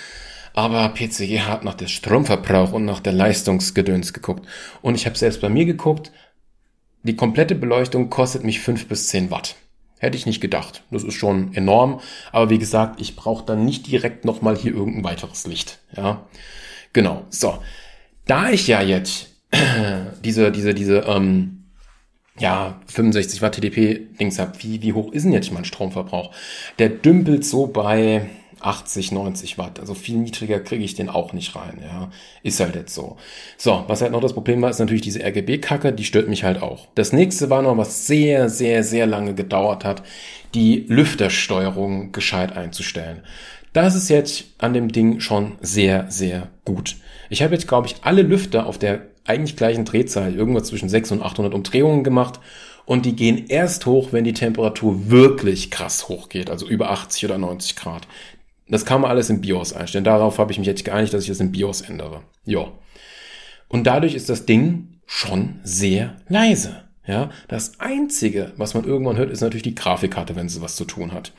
Aber 0.54 0.90
PCGH 0.90 1.48
hat 1.48 1.64
nach 1.64 1.76
der 1.76 1.88
Stromverbrauch 1.88 2.74
und 2.74 2.84
nach 2.84 3.00
der 3.00 3.14
Leistungsgedöns 3.14 4.12
geguckt. 4.12 4.46
Und 4.82 4.96
ich 4.96 5.06
habe 5.06 5.18
selbst 5.18 5.40
bei 5.40 5.48
mir 5.48 5.66
geguckt, 5.66 6.12
die 7.04 7.16
komplette 7.16 7.56
Beleuchtung 7.56 8.10
kostet 8.10 8.44
mich 8.44 8.60
fünf 8.60 8.88
bis 8.90 9.08
zehn 9.08 9.32
Watt. 9.32 9.56
Hätte 10.00 10.18
ich 10.18 10.26
nicht 10.26 10.42
gedacht. 10.42 10.84
Das 10.92 11.04
ist 11.04 11.14
schon 11.14 11.54
enorm. 11.54 12.02
Aber 12.34 12.50
wie 12.50 12.60
gesagt, 12.60 13.00
ich 13.00 13.16
brauche 13.16 13.46
dann 13.46 13.64
nicht 13.64 13.88
direkt 13.88 14.26
nochmal 14.26 14.58
hier 14.58 14.74
irgendein 14.74 15.06
weiteres 15.06 15.48
Licht. 15.48 15.80
Ja, 15.96 16.28
genau. 16.92 17.26
So, 17.30 17.60
da 18.26 18.50
ich 18.50 18.68
ja 18.68 18.82
jetzt 18.82 19.29
diese, 20.24 20.52
diese, 20.52 20.74
diese, 20.74 21.00
ähm, 21.00 21.64
ja, 22.38 22.80
65 22.88 23.42
Watt 23.42 23.56
TDP-Dings 23.56 24.40
hab, 24.40 24.64
wie, 24.64 24.82
wie 24.82 24.94
hoch 24.94 25.12
ist 25.12 25.24
denn 25.24 25.34
jetzt 25.34 25.52
mein 25.52 25.66
Stromverbrauch? 25.66 26.32
Der 26.78 26.90
dümpelt 26.90 27.46
so 27.46 27.68
bei 27.68 28.30
80, 28.62 29.12
90 29.12 29.58
Watt. 29.58 29.80
Also 29.80 29.94
viel 29.94 30.18
niedriger 30.18 30.60
kriege 30.60 30.84
ich 30.84 30.96
den 30.96 31.10
auch 31.10 31.34
nicht 31.34 31.56
rein, 31.56 31.80
ja. 31.82 32.10
Ist 32.44 32.60
halt 32.60 32.76
jetzt 32.76 32.94
so. 32.94 33.18
So, 33.58 33.84
was 33.88 34.02
halt 34.02 34.12
noch 34.12 34.22
das 34.22 34.34
Problem 34.34 34.62
war, 34.62 34.70
ist 34.70 34.80
natürlich 34.80 35.02
diese 35.02 35.24
RGB-Kacke, 35.24 35.94
die 35.94 36.04
stört 36.04 36.28
mich 36.28 36.44
halt 36.44 36.62
auch. 36.62 36.88
Das 36.96 37.14
nächste 37.14 37.50
war 37.50 37.62
noch, 37.62 37.78
was 37.78 38.06
sehr, 38.08 38.50
sehr, 38.50 38.84
sehr 38.84 39.08
lange 39.08 39.34
gedauert 39.34 39.86
hat, 39.86 40.04
die 40.54 40.86
Lüftersteuerung 40.88 42.12
gescheit 42.12 42.56
einzustellen. 42.56 43.24
Das 43.72 43.96
ist 43.96 44.10
jetzt 44.10 44.46
an 44.58 44.74
dem 44.74 44.92
Ding 44.92 45.20
schon 45.20 45.58
sehr, 45.62 46.10
sehr 46.10 46.50
gut. 46.66 46.98
Ich 47.30 47.44
habe 47.44 47.54
jetzt, 47.54 47.68
glaube 47.68 47.88
ich, 47.88 47.98
alle 48.02 48.24
Lüfter 48.24 48.66
auf 48.66 48.78
der 48.78 49.09
eigentlich 49.30 49.56
gleichen 49.56 49.86
Drehzahl, 49.86 50.36
irgendwas 50.36 50.66
zwischen 50.66 50.90
600 50.90 51.24
und 51.24 51.32
800 51.32 51.54
Umdrehungen 51.54 52.04
gemacht 52.04 52.40
und 52.86 53.06
die 53.06 53.16
gehen 53.16 53.46
erst 53.48 53.86
hoch, 53.86 54.10
wenn 54.12 54.24
die 54.24 54.34
Temperatur 54.34 55.10
wirklich 55.10 55.70
krass 55.70 56.10
hoch 56.10 56.28
geht, 56.28 56.50
also 56.50 56.68
über 56.68 56.90
80 56.90 57.26
oder 57.26 57.38
90 57.38 57.76
Grad. 57.76 58.08
Das 58.68 58.86
kann 58.86 59.02
man 59.02 59.12
alles 59.12 59.30
im 59.30 59.42
BIOS 59.42 59.74
einstellen. 59.74 60.04
Darauf 60.04 60.38
habe 60.40 60.52
ich 60.52 60.58
mich 60.58 60.68
jetzt 60.68 60.86
geeinigt, 60.86 61.14
dass 61.14 61.24
ich 61.24 61.30
das 61.30 61.40
im 61.40 61.52
BIOS 61.52 61.82
ändere. 61.82 62.22
Ja. 62.46 62.72
Und 63.68 63.86
dadurch 63.86 64.16
ist 64.16 64.30
das 64.30 64.46
Ding 64.46 65.00
schon 65.06 65.60
sehr 65.64 66.16
leise. 66.28 66.84
Ja, 67.06 67.32
das 67.48 67.80
einzige, 67.80 68.54
was 68.58 68.76
man 68.76 68.86
irgendwann 68.86 69.18
hört, 69.18 69.32
ist 69.32 69.42
natürlich 69.42 69.64
die 69.64 69.74
Grafikkarte, 69.74 70.36
wenn 70.36 70.48
sie 70.48 70.62
was 70.62 70.76
zu 70.76 70.86
tun 70.86 71.12
hat. 71.12 71.32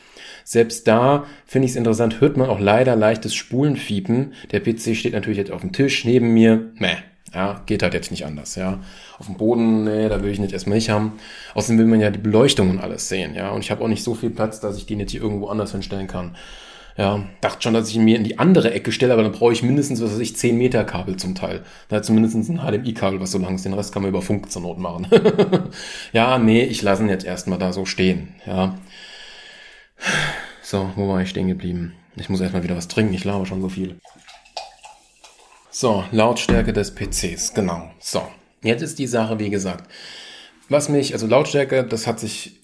Selbst 0.44 0.88
da 0.88 1.26
finde 1.46 1.66
ich 1.66 1.72
es 1.72 1.76
interessant, 1.76 2.20
hört 2.20 2.36
man 2.36 2.48
auch 2.48 2.58
leider 2.58 2.96
leichtes 2.96 3.36
Spulenfiepen. 3.36 4.34
Der 4.50 4.60
PC 4.60 4.96
steht 4.96 5.12
natürlich 5.12 5.38
jetzt 5.38 5.52
auf 5.52 5.60
dem 5.60 5.70
Tisch 5.72 6.04
neben 6.04 6.34
mir. 6.34 6.72
Meh. 6.74 6.96
Ja, 7.32 7.62
geht 7.66 7.82
halt 7.82 7.94
jetzt 7.94 8.10
nicht 8.10 8.26
anders, 8.26 8.56
ja. 8.56 8.80
Auf 9.18 9.26
dem 9.26 9.36
Boden, 9.36 9.84
nee, 9.84 10.08
da 10.08 10.22
will 10.22 10.30
ich 10.30 10.40
nicht 10.40 10.52
erstmal 10.52 10.76
nicht 10.76 10.90
haben. 10.90 11.18
Außerdem 11.54 11.78
will 11.78 11.86
man 11.86 12.00
ja 12.00 12.10
die 12.10 12.18
Beleuchtung 12.18 12.70
und 12.70 12.80
alles 12.80 13.08
sehen, 13.08 13.34
ja. 13.34 13.50
Und 13.50 13.60
ich 13.60 13.70
habe 13.70 13.84
auch 13.84 13.88
nicht 13.88 14.02
so 14.02 14.14
viel 14.14 14.30
Platz, 14.30 14.58
dass 14.58 14.76
ich 14.76 14.86
den 14.86 14.98
jetzt 14.98 15.12
hier 15.12 15.22
irgendwo 15.22 15.46
anders 15.48 15.70
hinstellen 15.70 16.08
kann. 16.08 16.36
Ja, 16.96 17.24
dachte 17.40 17.62
schon, 17.62 17.72
dass 17.72 17.88
ich 17.88 17.96
ihn 17.96 18.04
mir 18.04 18.16
in 18.16 18.24
die 18.24 18.38
andere 18.38 18.72
Ecke 18.72 18.92
stelle, 18.92 19.12
aber 19.12 19.22
dann 19.22 19.32
brauche 19.32 19.52
ich 19.52 19.62
mindestens, 19.62 20.02
was 20.02 20.12
weiß 20.12 20.18
ich, 20.18 20.36
10 20.36 20.58
Meter 20.58 20.84
Kabel 20.84 21.16
zum 21.16 21.34
Teil. 21.34 21.62
Da 21.88 21.96
hat 21.96 22.04
zumindest 22.04 22.34
ein 22.34 22.58
HDMI-Kabel, 22.58 23.20
was 23.20 23.30
so 23.30 23.38
lang 23.38 23.54
ist. 23.54 23.64
Den 23.64 23.74
Rest 23.74 23.92
kann 23.92 24.02
man 24.02 24.10
über 24.10 24.22
Funk 24.22 24.50
zur 24.50 24.62
Not 24.62 24.78
machen. 24.78 25.06
ja, 26.12 26.38
nee, 26.38 26.64
ich 26.64 26.82
lasse 26.82 27.02
ihn 27.02 27.08
jetzt 27.08 27.24
erstmal 27.24 27.58
da 27.58 27.72
so 27.72 27.86
stehen. 27.86 28.34
Ja. 28.44 28.76
So, 30.62 30.90
wo 30.96 31.08
war 31.08 31.22
ich 31.22 31.30
stehen 31.30 31.48
geblieben? 31.48 31.94
Ich 32.16 32.28
muss 32.28 32.40
erstmal 32.40 32.64
wieder 32.64 32.76
was 32.76 32.88
trinken, 32.88 33.14
ich 33.14 33.24
laber 33.24 33.46
schon 33.46 33.62
so 33.62 33.68
viel. 33.68 33.98
So, 35.72 36.04
Lautstärke 36.10 36.72
des 36.72 36.92
PCs, 36.94 37.54
genau. 37.54 37.90
So, 38.00 38.22
jetzt 38.62 38.82
ist 38.82 38.98
die 38.98 39.06
Sache, 39.06 39.38
wie 39.38 39.50
gesagt. 39.50 39.88
Was 40.68 40.88
mich, 40.88 41.12
also 41.12 41.28
Lautstärke, 41.28 41.84
das 41.84 42.08
hat 42.08 42.18
sich 42.18 42.60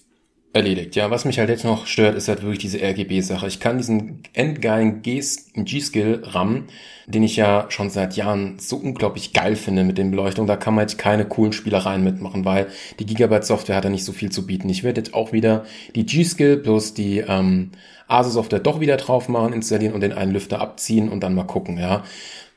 erledigt. 0.51 0.95
Ja, 0.97 1.09
was 1.09 1.23
mich 1.23 1.39
halt 1.39 1.47
jetzt 1.47 1.63
noch 1.63 1.87
stört, 1.87 2.15
ist 2.15 2.27
halt 2.27 2.41
wirklich 2.41 2.59
diese 2.59 2.81
RGB-Sache. 2.81 3.47
Ich 3.47 3.61
kann 3.61 3.77
diesen 3.77 4.23
endgeilen 4.33 5.01
G-Skill 5.03 6.23
RAM, 6.23 6.65
den 7.05 7.23
ich 7.23 7.37
ja 7.37 7.67
schon 7.69 7.89
seit 7.89 8.17
Jahren 8.17 8.59
so 8.59 8.75
unglaublich 8.75 9.31
geil 9.31 9.55
finde 9.55 9.85
mit 9.85 9.97
den 9.97 10.11
Beleuchtungen, 10.11 10.47
da 10.47 10.57
kann 10.57 10.75
man 10.75 10.83
jetzt 10.83 10.97
keine 10.97 11.25
coolen 11.25 11.53
Spielereien 11.53 12.03
mitmachen, 12.03 12.43
weil 12.43 12.67
die 12.99 13.05
Gigabyte 13.05 13.45
Software 13.45 13.77
hat 13.77 13.85
da 13.85 13.89
nicht 13.89 14.03
so 14.03 14.11
viel 14.11 14.31
zu 14.31 14.45
bieten. 14.45 14.67
Ich 14.67 14.83
werde 14.83 14.99
jetzt 14.99 15.13
auch 15.13 15.31
wieder 15.31 15.63
die 15.95 16.05
G-Skill 16.05 16.57
plus 16.57 16.93
die 16.93 17.19
ähm, 17.19 17.71
ASUS 18.07 18.33
Software 18.33 18.59
doch 18.59 18.81
wieder 18.81 18.97
drauf 18.97 19.29
machen, 19.29 19.53
installieren 19.53 19.93
und 19.93 20.01
den 20.01 20.13
einen 20.13 20.31
Lüfter 20.31 20.59
abziehen 20.59 21.07
und 21.07 21.21
dann 21.21 21.35
mal 21.35 21.43
gucken, 21.43 21.77
ja. 21.77 22.03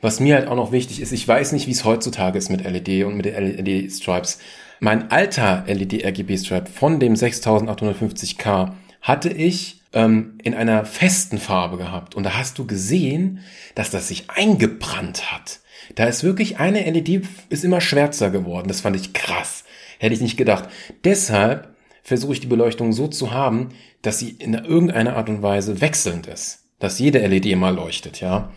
Was 0.01 0.21
mir 0.21 0.37
halt 0.37 0.49
auch 0.49 0.57
noch 0.57 0.73
wichtig 0.73 1.01
ist, 1.01 1.13
ich 1.13 1.27
weiß 1.27 1.53
nicht, 1.53 1.67
wie 1.67 1.73
es 1.73 1.85
heutzutage 1.85 2.39
ist 2.39 2.49
mit 2.49 2.65
LED 2.65 3.05
und 3.05 3.17
mit 3.17 3.27
den 3.27 3.35
LED-Stripes. 3.35 4.39
Mein 4.81 5.11
alter 5.11 5.65
LED-RGB-Stripe 5.67 6.71
von 6.71 7.01
dem 7.01 7.15
6850K 7.15 8.73
hatte 9.03 9.29
ich 9.29 9.83
ähm, 9.93 10.39
in 10.43 10.55
einer 10.55 10.87
festen 10.87 11.39
Farbe 11.39 11.77
gehabt. 11.77 12.15
Und 12.15 12.25
da 12.25 12.39
hast 12.39 12.59
du 12.59 12.67
gesehen, 12.67 13.41
dass 13.75 13.91
das 13.91 14.09
sich 14.09 14.31
eingebrannt 14.31 15.33
hat. 15.33 15.61
Da 15.97 16.07
ist 16.07 16.25
wirklich 16.25 16.59
eine 16.59 16.89
LED 16.91 17.27
ist 17.51 17.65
immer 17.65 17.81
schwärzer 17.81 18.31
geworden. 18.31 18.69
Das 18.69 18.81
fand 18.81 18.97
ich 18.97 19.13
krass. 19.13 19.65
Hätte 19.99 20.15
ich 20.15 20.21
nicht 20.21 20.37
gedacht. 20.37 20.69
Deshalb 21.05 21.75
versuche 22.03 22.33
ich 22.33 22.41
die 22.41 22.47
Beleuchtung 22.47 22.93
so 22.93 23.07
zu 23.09 23.33
haben, 23.33 23.71
dass 24.01 24.19
sie 24.19 24.31
in 24.31 24.55
irgendeiner 24.55 25.17
Art 25.17 25.29
und 25.29 25.43
Weise 25.43 25.81
wechselnd 25.81 26.27
ist. 26.27 26.65
Dass 26.79 26.99
jede 26.99 27.19
LED 27.19 27.57
mal 27.57 27.75
leuchtet, 27.75 28.21
ja. 28.21 28.53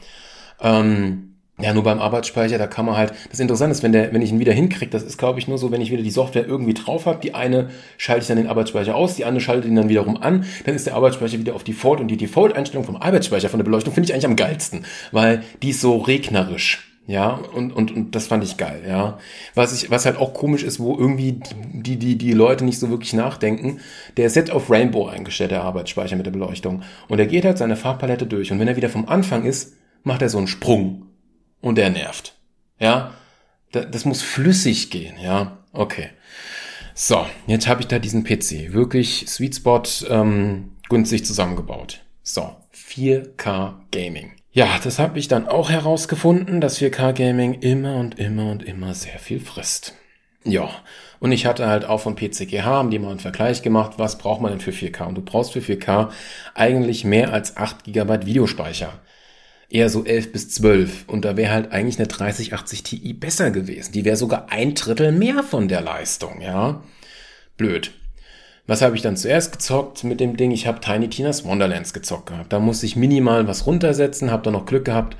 Ähm, 0.61 1.32
ja, 1.60 1.72
nur 1.72 1.84
beim 1.84 1.99
Arbeitsspeicher, 1.99 2.58
da 2.58 2.66
kann 2.66 2.88
man 2.88 2.97
halt, 2.97 3.14
das 3.30 3.39
Interessante 3.39 3.74
ist, 3.74 3.84
wenn, 3.84 3.91
der, 3.91 4.12
wenn 4.12 4.24
ich 4.24 4.32
ihn 4.32 4.39
wieder 4.39 4.54
hinkriege, 4.54 4.89
das 4.89 5.04
ist, 5.04 5.20
glaube 5.20 5.38
ich, 5.38 5.47
nur 5.47 5.60
so, 5.60 5.72
wenn 5.72 5.82
ich 5.82 5.92
wieder 5.92 6.01
die 6.01 6.09
Software 6.09 6.47
irgendwie 6.47 6.74
drauf 6.74 7.05
habe, 7.05 7.20
die 7.21 7.36
eine 7.36 7.70
schalte 7.97 8.24
ich 8.24 8.28
dann 8.28 8.38
den 8.38 8.47
Arbeitsspeicher 8.47 8.96
aus, 8.96 9.16
die 9.16 9.25
andere 9.25 9.42
schalte 9.42 9.67
ihn 9.67 9.75
dann 9.75 9.88
wiederum 9.88 10.17
an, 10.17 10.46
dann 10.66 10.74
ist 10.74 10.88
der 10.88 10.96
Arbeitsspeicher 10.96 11.38
wieder 11.38 11.54
auf 11.54 11.63
Default 11.63 12.00
und 12.00 12.08
die 12.08 12.17
Default-Einstellung 12.17 12.86
vom 12.86 12.96
Arbeitsspeicher, 12.96 13.50
von 13.50 13.59
der 13.59 13.66
Beleuchtung, 13.66 13.93
finde 13.93 14.09
ich 14.09 14.13
eigentlich 14.13 14.25
am 14.25 14.36
geilsten, 14.36 14.86
weil 15.12 15.43
die 15.62 15.70
ist 15.70 15.82
so 15.82 15.97
regnerisch. 15.97 16.89
Ja, 17.05 17.34
und, 17.54 17.74
und, 17.74 17.92
und 17.92 18.16
das 18.16 18.28
fand 18.28 18.46
ich 18.46 18.55
geil, 18.55 18.82
ja. 18.88 19.20
Was 19.55 19.74
ich, 19.74 19.92
was 19.92 20.05
halt 20.05 20.17
auch 20.17 20.34
komisch 20.34 20.63
ist, 20.63 20.80
wo 20.80 20.97
irgendwie 20.97 21.38
die, 21.74 21.97
die, 21.97 22.17
die 22.17 22.32
Leute 22.32 22.63
nicht 22.63 22.80
so 22.80 22.89
wirklich 22.89 23.12
nachdenken, 23.12 23.80
der 24.16 24.30
Set 24.30 24.50
of 24.50 24.71
Rainbow 24.71 25.08
eingestellt, 25.08 25.51
der 25.51 25.63
Arbeitsspeicher 25.63 26.16
mit 26.16 26.25
der 26.25 26.32
Beleuchtung. 26.32 26.82
Und 27.09 27.20
er 27.20 27.28
geht 27.28 27.43
halt 27.43 27.58
seine 27.58 27.75
Farbpalette 27.75 28.25
durch. 28.25 28.54
Und 28.54 28.59
wenn 28.59 28.70
er 28.70 28.78
wieder 28.78 28.89
vom 28.89 29.09
Anfang 29.09 29.43
ist, 29.43 29.75
macht 30.04 30.21
er 30.21 30.30
so 30.30 30.38
einen 30.38 30.47
Sprung 30.47 31.12
und 31.63 31.77
der 31.77 31.89
nervt. 31.89 32.35
Ja, 32.77 33.13
das 33.71 34.05
muss 34.05 34.21
flüssig 34.21 34.91
gehen, 34.91 35.15
ja. 35.19 35.57
Okay. 35.71 36.09
So, 36.93 37.25
jetzt 37.47 37.67
habe 37.67 37.81
ich 37.81 37.87
da 37.87 37.97
diesen 37.97 38.23
PC. 38.23 38.73
Wirklich 38.73 39.25
Sweet 39.27 39.55
Spot 39.55 39.81
ähm, 40.09 40.73
günstig 40.89 41.25
zusammengebaut. 41.25 42.01
So, 42.21 42.55
4K 42.75 43.73
Gaming. 43.91 44.33
Ja, 44.51 44.77
das 44.83 44.99
habe 44.99 45.17
ich 45.17 45.27
dann 45.27 45.47
auch 45.47 45.71
herausgefunden, 45.71 46.61
dass 46.61 46.79
4K 46.79 47.13
Gaming 47.13 47.53
immer 47.53 47.95
und 47.95 48.19
immer 48.19 48.51
und 48.51 48.61
immer 48.61 48.93
sehr 48.93 49.17
viel 49.17 49.39
frisst. 49.39 49.95
Ja, 50.43 50.69
und 51.19 51.31
ich 51.31 51.45
hatte 51.45 51.67
halt 51.67 51.85
auch 51.85 52.01
von 52.01 52.15
PCGH, 52.15 52.65
haben 52.65 52.91
die 52.91 52.99
mal 52.99 53.11
einen 53.11 53.19
Vergleich 53.19 53.61
gemacht, 53.61 53.93
was 53.97 54.17
braucht 54.17 54.41
man 54.41 54.51
denn 54.51 54.59
für 54.59 54.71
4K? 54.71 55.07
Und 55.07 55.15
du 55.15 55.21
brauchst 55.21 55.53
für 55.53 55.61
4K 55.61 56.09
eigentlich 56.53 57.05
mehr 57.05 57.31
als 57.33 57.55
8 57.55 57.85
GB 57.85 58.25
Videospeicher 58.25 58.99
eher 59.74 59.89
so 59.89 60.05
11 60.05 60.32
bis 60.32 60.50
12. 60.50 61.05
Und 61.08 61.25
da 61.25 61.36
wäre 61.36 61.51
halt 61.51 61.71
eigentlich 61.71 61.97
eine 61.97 62.08
3080 62.08 62.83
Ti 62.83 63.13
besser 63.13 63.51
gewesen. 63.51 63.91
Die 63.91 64.05
wäre 64.05 64.16
sogar 64.16 64.51
ein 64.51 64.75
Drittel 64.75 65.12
mehr 65.12 65.43
von 65.43 65.67
der 65.67 65.82
Leistung, 65.82 66.41
ja. 66.41 66.83
Blöd. 67.58 67.91
Was 68.65 68.81
habe 68.81 68.95
ich 68.95 69.01
dann 69.01 69.17
zuerst 69.17 69.51
gezockt 69.51 70.05
mit 70.05 70.21
dem 70.21 70.37
Ding? 70.37 70.51
Ich 70.51 70.67
habe 70.67 70.79
Tiny 70.79 71.09
Tina's 71.09 71.43
Wonderlands 71.43 71.93
gezockt 71.93 72.27
gehabt. 72.27 72.53
Da 72.53 72.59
musste 72.59 72.85
ich 72.85 72.95
minimal 72.95 73.45
was 73.47 73.65
runtersetzen, 73.65 74.31
habe 74.31 74.43
da 74.43 74.51
noch 74.51 74.65
Glück 74.65 74.85
gehabt, 74.85 75.17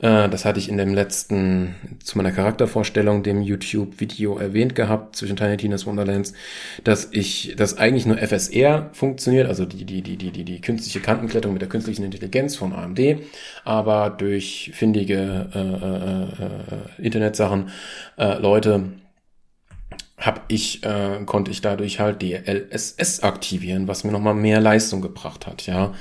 äh, 0.00 0.28
das 0.28 0.44
hatte 0.44 0.58
ich 0.58 0.68
in 0.68 0.76
dem 0.76 0.94
letzten, 0.94 1.74
zu 2.02 2.18
meiner 2.18 2.32
Charaktervorstellung, 2.32 3.22
dem 3.22 3.42
YouTube-Video 3.42 4.38
erwähnt 4.38 4.74
gehabt, 4.74 5.16
zwischen 5.16 5.36
Tiny 5.36 5.56
Tina's 5.56 5.86
Wonderlands, 5.86 6.34
dass 6.84 7.08
ich, 7.10 7.54
dass 7.56 7.78
eigentlich 7.78 8.06
nur 8.06 8.18
FSR 8.18 8.90
funktioniert, 8.92 9.48
also 9.48 9.64
die, 9.64 9.84
die, 9.84 10.02
die, 10.02 10.16
die, 10.16 10.30
die, 10.30 10.44
die 10.44 10.60
künstliche 10.60 11.00
Kantenkletterung 11.00 11.54
mit 11.54 11.62
der 11.62 11.68
künstlichen 11.68 12.04
Intelligenz 12.04 12.56
von 12.56 12.72
AMD, 12.72 13.00
aber 13.64 14.10
durch 14.10 14.72
findige 14.74 15.48
äh, 15.54 15.58
äh, 15.58 17.02
äh, 17.02 17.06
Internetsachen, 17.06 17.70
äh, 18.18 18.38
Leute, 18.38 18.84
hab 20.16 20.44
ich, 20.48 20.84
äh, 20.84 21.20
konnte 21.26 21.50
ich 21.50 21.60
dadurch 21.60 22.00
halt 22.00 22.22
DLSS 22.22 23.20
aktivieren, 23.20 23.88
was 23.88 24.04
mir 24.04 24.12
nochmal 24.12 24.34
mehr 24.34 24.60
Leistung 24.60 25.00
gebracht 25.00 25.46
hat, 25.46 25.66
ja. 25.66 25.94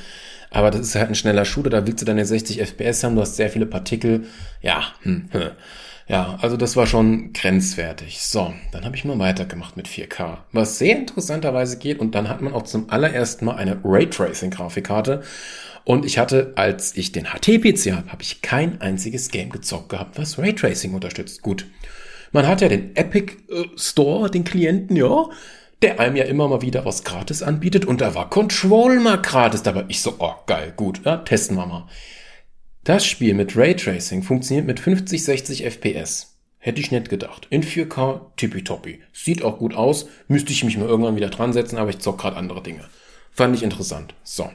Aber 0.52 0.69
das 0.69 0.81
ist 0.81 0.95
halt 0.95 1.10
ein 1.10 1.15
schneller 1.15 1.45
Shooter, 1.45 1.72
da 1.72 1.88
willst 1.88 2.02
du 2.02 2.06
deine 2.06 2.26
60 2.26 2.61
FPS 2.61 3.03
haben, 3.03 3.15
du 3.15 3.22
hast 3.22 3.35
sehr 3.35 3.49
viele 3.49 3.65
Partikel. 3.65 4.26
Ja, 4.61 4.84
hm, 5.02 5.30
hm. 5.31 5.52
Ja, 6.07 6.38
also 6.41 6.57
das 6.57 6.76
war 6.76 6.85
schon 6.85 7.31
grenzwertig. 7.34 8.22
So, 8.22 8.53
dann 8.72 8.84
habe 8.84 8.95
ich 8.95 9.06
mal 9.06 9.18
weitergemacht 9.19 9.77
mit 9.77 9.88
4K, 9.88 10.40
was 10.52 10.77
sehr 10.77 10.98
interessanterweise 10.98 11.77
geht. 11.77 11.99
Und 11.99 12.14
dann 12.14 12.27
hat 12.27 12.41
man 12.41 12.53
auch 12.53 12.64
zum 12.64 12.90
allerersten 12.90 13.45
Mal 13.45 13.56
eine 13.56 13.80
Raytracing-Grafikkarte. 13.84 15.23
Und 15.85 16.06
ich 16.06 16.18
hatte, 16.18 16.53
als 16.56 16.95
ich 16.98 17.11
den 17.11 17.27
HT-PC 17.27 17.94
habe, 17.94 18.11
habe 18.11 18.22
ich 18.22 18.41
kein 18.41 18.81
einziges 18.81 19.31
Game 19.31 19.49
gezockt 19.49 19.90
gehabt, 19.90 20.18
was 20.18 20.38
Raytracing 20.38 20.94
unterstützt. 20.94 21.41
Gut, 21.41 21.65
man 22.34 22.45
hat 22.47 22.61
ja 22.61 22.68
den 22.68 22.95
Epic 22.95 23.34
äh, 23.49 23.65
Store, 23.77 24.30
den 24.30 24.43
Klienten, 24.43 24.97
ja 24.97 25.30
der 25.84 25.99
einem 25.99 26.15
ja 26.15 26.23
immer 26.23 26.47
mal 26.47 26.61
wieder 26.61 26.85
was 26.85 27.03
gratis 27.03 27.43
anbietet 27.43 27.85
und 27.85 27.99
da 27.99 28.15
war 28.15 28.30
Control 28.30 28.99
mal 28.99 29.22
gratis 29.22 29.64
dabei. 29.64 29.84
Ich 29.89 30.01
so, 30.01 30.15
oh 30.19 30.34
geil, 30.47 30.73
gut, 30.76 31.01
ja, 31.03 31.18
testen 31.18 31.57
wir 31.57 31.65
mal. 31.65 31.88
Das 32.85 33.05
Spiel 33.05 33.34
mit 33.34 33.55
Raytracing 33.55 34.23
funktioniert 34.23 34.65
mit 34.65 34.80
50, 34.80 35.23
60 35.23 35.65
FPS. 35.65 36.38
Hätte 36.57 36.80
ich 36.80 36.91
nicht 36.91 37.10
gedacht. 37.10 37.47
In 37.49 37.64
4K 37.64 38.22
tippitoppi. 38.38 39.01
Sieht 39.11 39.43
auch 39.43 39.57
gut 39.57 39.76
aus. 39.76 40.07
Müsste 40.30 40.53
ich 40.53 40.64
mich 40.64 40.77
mal 40.77 40.88
irgendwann 40.88 41.18
wieder 41.18 41.30
dran 41.30 41.51
setzen, 41.51 41.77
aber 41.77 41.89
ich 41.89 41.99
zock 41.99 42.19
gerade 42.19 42.38
andere 42.38 42.64
Dinge. 42.64 42.85
Fand 43.31 43.53
ich 43.53 43.64
interessant. 43.64 44.15
So. 44.23 44.49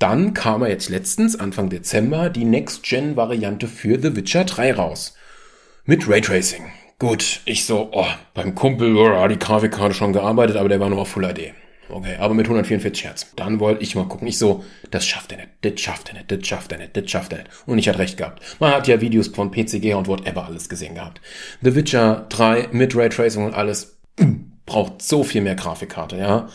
Dann 0.00 0.34
kam 0.34 0.62
er 0.62 0.68
jetzt 0.68 0.88
letztens, 0.88 1.38
Anfang 1.38 1.68
Dezember, 1.68 2.30
die 2.30 2.44
Next-Gen-Variante 2.44 3.68
für 3.68 4.00
The 4.00 4.16
Witcher 4.16 4.44
3 4.44 4.74
raus. 4.74 5.14
Mit 5.84 6.08
Raytracing. 6.08 6.64
Gut, 7.00 7.42
ich 7.44 7.64
so, 7.64 7.90
oh, 7.92 8.06
beim 8.34 8.56
Kumpel, 8.56 8.96
oh, 8.96 9.28
die 9.28 9.38
Grafikkarte 9.38 9.94
schon 9.94 10.12
gearbeitet, 10.12 10.56
aber 10.56 10.68
der 10.68 10.80
war 10.80 10.90
nur 10.90 11.02
auf 11.02 11.08
Full 11.08 11.32
HD. 11.32 11.54
Okay, 11.90 12.16
aber 12.18 12.34
mit 12.34 12.46
144 12.46 13.04
Hertz. 13.04 13.32
Dann 13.36 13.60
wollte 13.60 13.82
ich 13.82 13.94
mal 13.94 14.08
gucken. 14.08 14.26
Ich 14.26 14.36
so, 14.36 14.64
das 14.90 15.06
schafft 15.06 15.32
er 15.32 15.38
nicht, 15.38 15.50
das 15.62 15.80
schafft 15.80 16.08
er 16.08 16.14
nicht, 16.14 16.30
das 16.30 16.46
schafft 16.46 16.72
er 16.72 16.78
nicht, 16.78 16.96
das 16.96 17.08
schafft 17.08 17.32
er 17.32 17.38
nicht. 17.38 17.50
Und 17.66 17.78
ich 17.78 17.88
hatte 17.88 18.00
recht 18.00 18.16
gehabt. 18.16 18.42
Man 18.58 18.72
hat 18.72 18.88
ja 18.88 19.00
Videos 19.00 19.28
von 19.28 19.50
PCG 19.50 19.94
und 19.94 20.08
whatever 20.08 20.44
alles 20.44 20.68
gesehen 20.68 20.96
gehabt. 20.96 21.20
The 21.62 21.74
Witcher 21.74 22.26
3 22.28 22.68
mit 22.72 22.94
Raytracing 22.96 23.44
und 23.44 23.54
alles 23.54 24.00
braucht 24.66 25.00
so 25.00 25.22
viel 25.22 25.40
mehr 25.40 25.54
Grafikkarte, 25.54 26.18
ja. 26.18 26.48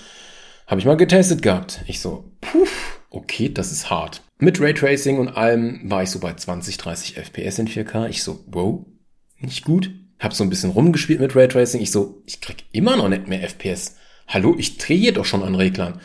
Habe 0.68 0.80
ich 0.80 0.86
mal 0.86 0.98
getestet 0.98 1.42
gehabt. 1.42 1.82
Ich 1.88 2.00
so, 2.00 2.32
puh, 2.42 2.68
okay, 3.10 3.50
das 3.50 3.72
ist 3.72 3.90
hart. 3.90 4.22
Mit 4.40 4.60
Raytracing 4.60 5.20
und 5.20 5.30
allem 5.30 5.90
war 5.90 6.04
ich 6.04 6.10
so 6.10 6.20
bei 6.20 6.34
20, 6.34 6.78
30 6.78 7.18
FPS 7.18 7.60
in 7.60 7.68
4K. 7.70 8.10
Ich 8.10 8.24
so, 8.24 8.44
wow, 8.48 8.86
nicht 9.40 9.64
gut. 9.64 9.90
Hab 10.24 10.34
so 10.34 10.46
ein 10.46 10.50
bisschen 10.50 10.72
rumgespielt 10.72 11.20
mit 11.20 11.36
Raytracing. 11.36 11.82
Ich 11.82 11.92
so, 11.92 12.22
ich 12.26 12.40
krieg 12.40 12.64
immer 12.72 12.96
noch 12.96 13.10
nicht 13.10 13.28
mehr 13.28 13.44
FPS. 13.44 13.98
Hallo, 14.26 14.56
ich 14.58 14.78
drehe 14.78 15.12
doch 15.12 15.26
schon 15.26 15.44
an 15.44 15.54
Reglern. 15.54 16.00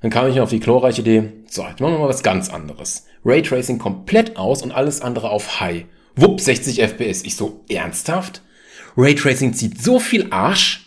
Dann 0.00 0.10
kam 0.10 0.26
ich 0.26 0.40
auf 0.40 0.48
die 0.48 0.58
glorreiche 0.58 1.02
Idee, 1.02 1.32
so, 1.50 1.66
jetzt 1.66 1.78
machen 1.78 1.92
wir 1.92 1.98
mal 1.98 2.08
was 2.08 2.22
ganz 2.22 2.48
anderes. 2.48 3.04
Raytracing 3.26 3.78
komplett 3.78 4.38
aus 4.38 4.62
und 4.62 4.72
alles 4.72 5.02
andere 5.02 5.28
auf 5.28 5.60
High. 5.60 5.84
Wupp, 6.16 6.40
60 6.40 6.80
FPS. 6.80 7.22
Ich 7.24 7.36
so, 7.36 7.62
ernsthaft? 7.68 8.40
Raytracing 8.96 9.52
zieht 9.52 9.82
so 9.82 9.98
viel 9.98 10.28
Arsch? 10.30 10.86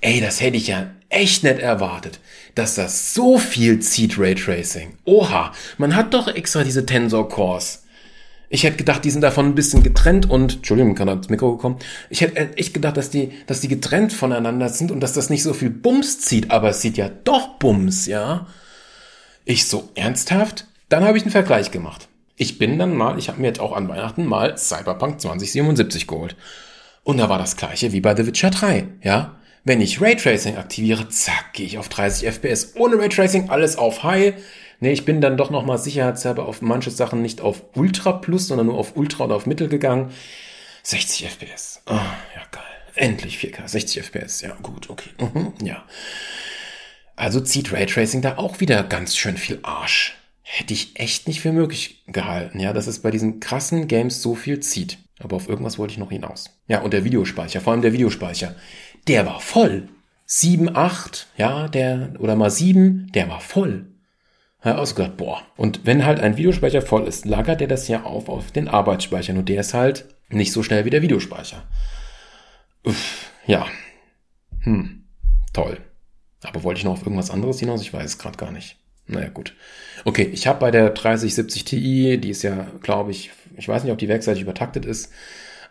Ey, 0.00 0.20
das 0.20 0.40
hätte 0.40 0.58
ich 0.58 0.68
ja 0.68 0.92
echt 1.08 1.42
nicht 1.42 1.58
erwartet, 1.58 2.20
dass 2.54 2.76
das 2.76 3.14
so 3.14 3.36
viel 3.36 3.80
zieht, 3.80 4.16
Raytracing. 4.16 4.98
Oha, 5.06 5.52
man 5.76 5.96
hat 5.96 6.14
doch 6.14 6.28
extra 6.28 6.62
diese 6.62 6.86
Tensor 6.86 7.28
Cores. 7.28 7.85
Ich 8.48 8.64
hätte 8.64 8.76
gedacht, 8.76 9.04
die 9.04 9.10
sind 9.10 9.22
davon 9.22 9.46
ein 9.46 9.54
bisschen 9.54 9.82
getrennt 9.82 10.30
und, 10.30 10.56
Entschuldigung, 10.56 10.94
kann 10.94 11.08
ans 11.08 11.28
Mikro 11.28 11.56
gekommen. 11.56 11.78
Ich 12.10 12.20
hätte 12.20 12.56
echt 12.56 12.74
gedacht, 12.74 12.96
dass 12.96 13.10
die, 13.10 13.32
dass 13.46 13.60
die 13.60 13.68
getrennt 13.68 14.12
voneinander 14.12 14.68
sind 14.68 14.92
und 14.92 15.00
dass 15.00 15.12
das 15.12 15.30
nicht 15.30 15.42
so 15.42 15.52
viel 15.52 15.70
Bums 15.70 16.20
zieht, 16.20 16.50
aber 16.50 16.70
es 16.70 16.80
sieht 16.80 16.96
ja 16.96 17.08
doch 17.08 17.58
Bums, 17.58 18.06
ja. 18.06 18.46
Ich 19.44 19.66
so, 19.66 19.90
ernsthaft? 19.94 20.66
Dann 20.88 21.04
habe 21.04 21.18
ich 21.18 21.24
einen 21.24 21.32
Vergleich 21.32 21.72
gemacht. 21.72 22.08
Ich 22.36 22.58
bin 22.58 22.78
dann 22.78 22.94
mal, 22.94 23.18
ich 23.18 23.28
habe 23.28 23.40
mir 23.40 23.48
jetzt 23.48 23.60
auch 23.60 23.74
an 23.74 23.88
Weihnachten 23.88 24.26
mal 24.26 24.56
Cyberpunk 24.56 25.20
2077 25.20 26.06
geholt. 26.06 26.36
Und 27.02 27.18
da 27.18 27.28
war 27.28 27.38
das 27.38 27.56
gleiche 27.56 27.92
wie 27.92 28.00
bei 28.00 28.14
The 28.14 28.26
Witcher 28.26 28.50
3, 28.50 28.86
ja. 29.02 29.36
Wenn 29.64 29.80
ich 29.80 30.00
Raytracing 30.00 30.56
aktiviere, 30.58 31.08
zack, 31.08 31.52
gehe 31.54 31.66
ich 31.66 31.78
auf 31.78 31.88
30 31.88 32.28
FPS. 32.28 32.74
Ohne 32.76 32.98
Raytracing 32.98 33.50
alles 33.50 33.76
auf 33.76 34.04
High. 34.04 34.34
Nee, 34.80 34.92
ich 34.92 35.04
bin 35.04 35.20
dann 35.20 35.36
doch 35.36 35.50
nochmal 35.50 35.78
sicherheitshalber 35.78 36.46
auf 36.46 36.62
manche 36.62 36.90
Sachen 36.90 37.22
nicht 37.22 37.40
auf 37.40 37.62
Ultra 37.74 38.12
Plus, 38.12 38.48
sondern 38.48 38.66
nur 38.66 38.78
auf 38.78 38.96
Ultra 38.96 39.24
oder 39.24 39.36
auf 39.36 39.46
Mittel 39.46 39.68
gegangen. 39.68 40.10
60 40.82 41.26
FPS. 41.26 41.82
Oh, 41.86 41.94
ja, 41.94 42.42
geil. 42.50 42.62
Endlich 42.94 43.38
4K. 43.38 43.66
60 43.66 44.04
FPS. 44.04 44.42
Ja, 44.42 44.56
gut, 44.62 44.90
okay. 44.90 45.10
Mhm, 45.18 45.54
ja. 45.62 45.84
Also 47.16 47.40
zieht 47.40 47.72
Raytracing 47.72 48.20
da 48.20 48.36
auch 48.36 48.60
wieder 48.60 48.82
ganz 48.82 49.16
schön 49.16 49.36
viel 49.36 49.58
Arsch. 49.62 50.16
Hätte 50.42 50.74
ich 50.74 51.00
echt 51.00 51.26
nicht 51.26 51.40
für 51.40 51.52
möglich 51.52 52.04
gehalten, 52.06 52.60
ja, 52.60 52.72
dass 52.72 52.86
es 52.86 53.00
bei 53.00 53.10
diesen 53.10 53.40
krassen 53.40 53.88
Games 53.88 54.22
so 54.22 54.34
viel 54.34 54.60
zieht. 54.60 54.98
Aber 55.18 55.36
auf 55.36 55.48
irgendwas 55.48 55.78
wollte 55.78 55.92
ich 55.92 55.98
noch 55.98 56.10
hinaus. 56.10 56.56
Ja, 56.68 56.82
und 56.82 56.92
der 56.92 57.04
Videospeicher, 57.04 57.60
vor 57.60 57.72
allem 57.72 57.82
der 57.82 57.92
Videospeicher, 57.92 58.54
der 59.08 59.26
war 59.26 59.40
voll. 59.40 59.88
7, 60.26 60.76
8, 60.76 61.26
ja, 61.36 61.68
der, 61.68 62.14
oder 62.18 62.36
mal 62.36 62.50
7, 62.50 63.10
der 63.12 63.28
war 63.28 63.40
voll. 63.40 63.86
Ausgedacht, 64.62 65.16
boah. 65.16 65.42
Und 65.56 65.86
wenn 65.86 66.04
halt 66.04 66.18
ein 66.20 66.36
Videospeicher 66.36 66.82
voll 66.82 67.06
ist, 67.06 67.24
lagert 67.24 67.60
er 67.60 67.68
das 67.68 67.86
ja 67.88 68.02
auf 68.02 68.28
auf 68.28 68.50
den 68.50 68.68
Arbeitsspeicher. 68.68 69.32
Nur 69.32 69.44
der 69.44 69.60
ist 69.60 69.74
halt 69.74 70.06
nicht 70.28 70.52
so 70.52 70.62
schnell 70.62 70.84
wie 70.84 70.90
der 70.90 71.02
Videospeicher. 71.02 71.62
Uff, 72.84 73.30
ja. 73.46 73.66
Hm, 74.60 75.04
toll. 75.52 75.78
Aber 76.42 76.64
wollte 76.64 76.78
ich 76.78 76.84
noch 76.84 76.92
auf 76.92 77.02
irgendwas 77.02 77.30
anderes 77.30 77.60
hinaus? 77.60 77.82
Ich 77.82 77.92
weiß 77.92 78.04
es 78.04 78.18
gerade 78.18 78.36
gar 78.36 78.50
nicht. 78.50 78.76
Naja, 79.06 79.28
gut. 79.28 79.54
Okay, 80.04 80.28
ich 80.32 80.46
habe 80.46 80.60
bei 80.60 80.70
der 80.70 80.90
3070 80.90 81.64
Ti, 81.64 82.18
die 82.18 82.30
ist 82.30 82.42
ja, 82.42 82.66
glaube 82.82 83.12
ich, 83.12 83.30
ich 83.56 83.68
weiß 83.68 83.84
nicht, 83.84 83.92
ob 83.92 83.98
die 83.98 84.08
werkseitig 84.08 84.42
übertaktet 84.42 84.84
ist, 84.84 85.12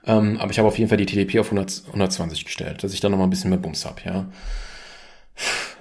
ähm, 0.05 0.37
aber 0.39 0.51
ich 0.51 0.57
habe 0.57 0.67
auf 0.67 0.77
jeden 0.77 0.89
Fall 0.89 0.97
die 0.97 1.05
TDP 1.05 1.39
auf 1.39 1.47
100, 1.47 1.83
120 1.87 2.45
gestellt, 2.45 2.83
dass 2.83 2.93
ich 2.93 3.01
da 3.01 3.09
noch 3.09 3.17
mal 3.17 3.25
ein 3.25 3.29
bisschen 3.29 3.49
mehr 3.49 3.59
Bums 3.59 3.85
habe, 3.85 4.01
ja. 4.05 4.25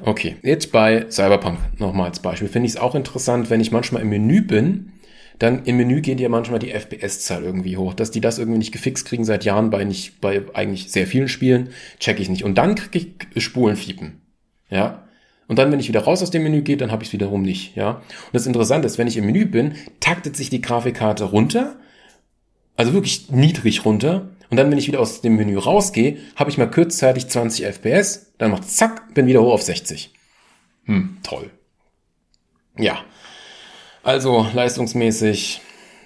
Okay, 0.02 0.36
jetzt 0.42 0.72
bei 0.72 1.06
Cyberpunk 1.10 1.58
nochmal 1.78 2.08
als 2.08 2.20
Beispiel. 2.20 2.48
Finde 2.48 2.66
ich 2.66 2.72
es 2.72 2.80
auch 2.80 2.94
interessant, 2.94 3.50
wenn 3.50 3.60
ich 3.60 3.70
manchmal 3.70 4.02
im 4.02 4.08
Menü 4.08 4.42
bin, 4.42 4.92
dann 5.38 5.64
im 5.64 5.76
Menü 5.76 6.00
geht 6.00 6.20
ja 6.20 6.28
manchmal 6.28 6.58
die 6.58 6.72
FPS-Zahl 6.72 7.42
irgendwie 7.42 7.76
hoch. 7.76 7.94
Dass 7.94 8.10
die 8.10 8.20
das 8.20 8.38
irgendwie 8.38 8.58
nicht 8.58 8.72
gefixt 8.72 9.06
kriegen 9.06 9.24
seit 9.24 9.44
Jahren 9.44 9.70
bei 9.70 9.84
nicht, 9.84 10.20
bei 10.20 10.42
eigentlich 10.54 10.90
sehr 10.90 11.06
vielen 11.06 11.28
Spielen, 11.28 11.70
check 11.98 12.20
ich 12.20 12.28
nicht. 12.28 12.44
Und 12.44 12.56
dann 12.56 12.74
kriege 12.74 13.06
ich 13.34 13.44
Spulenfiepen. 13.44 14.20
Ja. 14.70 15.04
Und 15.46 15.58
dann, 15.58 15.70
wenn 15.70 15.80
ich 15.80 15.88
wieder 15.88 16.04
raus 16.04 16.22
aus 16.22 16.30
dem 16.30 16.42
Menü 16.42 16.62
gehe, 16.62 16.76
dann 16.76 16.90
habe 16.90 17.02
ich 17.02 17.08
es 17.08 17.12
wiederum 17.12 17.42
nicht. 17.42 17.76
Ja. 17.76 17.90
Und 17.90 18.32
das 18.32 18.46
Interessante 18.46 18.86
ist, 18.86 18.98
wenn 18.98 19.08
ich 19.08 19.16
im 19.16 19.26
Menü 19.26 19.44
bin, 19.46 19.74
taktet 20.00 20.36
sich 20.36 20.50
die 20.50 20.60
Grafikkarte 20.60 21.24
runter, 21.24 21.76
also 22.76 22.92
wirklich 22.92 23.30
niedrig 23.30 23.84
runter, 23.84 24.30
und 24.50 24.56
dann, 24.56 24.70
wenn 24.70 24.78
ich 24.78 24.86
wieder 24.88 25.00
aus 25.00 25.20
dem 25.20 25.36
Menü 25.36 25.58
rausgehe, 25.58 26.18
habe 26.36 26.50
ich 26.50 26.58
mal 26.58 26.70
kurzzeitig 26.70 27.28
20 27.28 27.64
FPS, 27.64 28.32
dann 28.38 28.50
macht 28.50 28.68
zack, 28.70 29.14
bin 29.14 29.26
wieder 29.26 29.42
hoch 29.42 29.54
auf 29.54 29.62
60. 29.62 30.12
Hm, 30.84 31.18
toll. 31.22 31.50
Ja. 32.76 33.04
Also 34.02 34.46
leistungsmäßig 34.52 35.62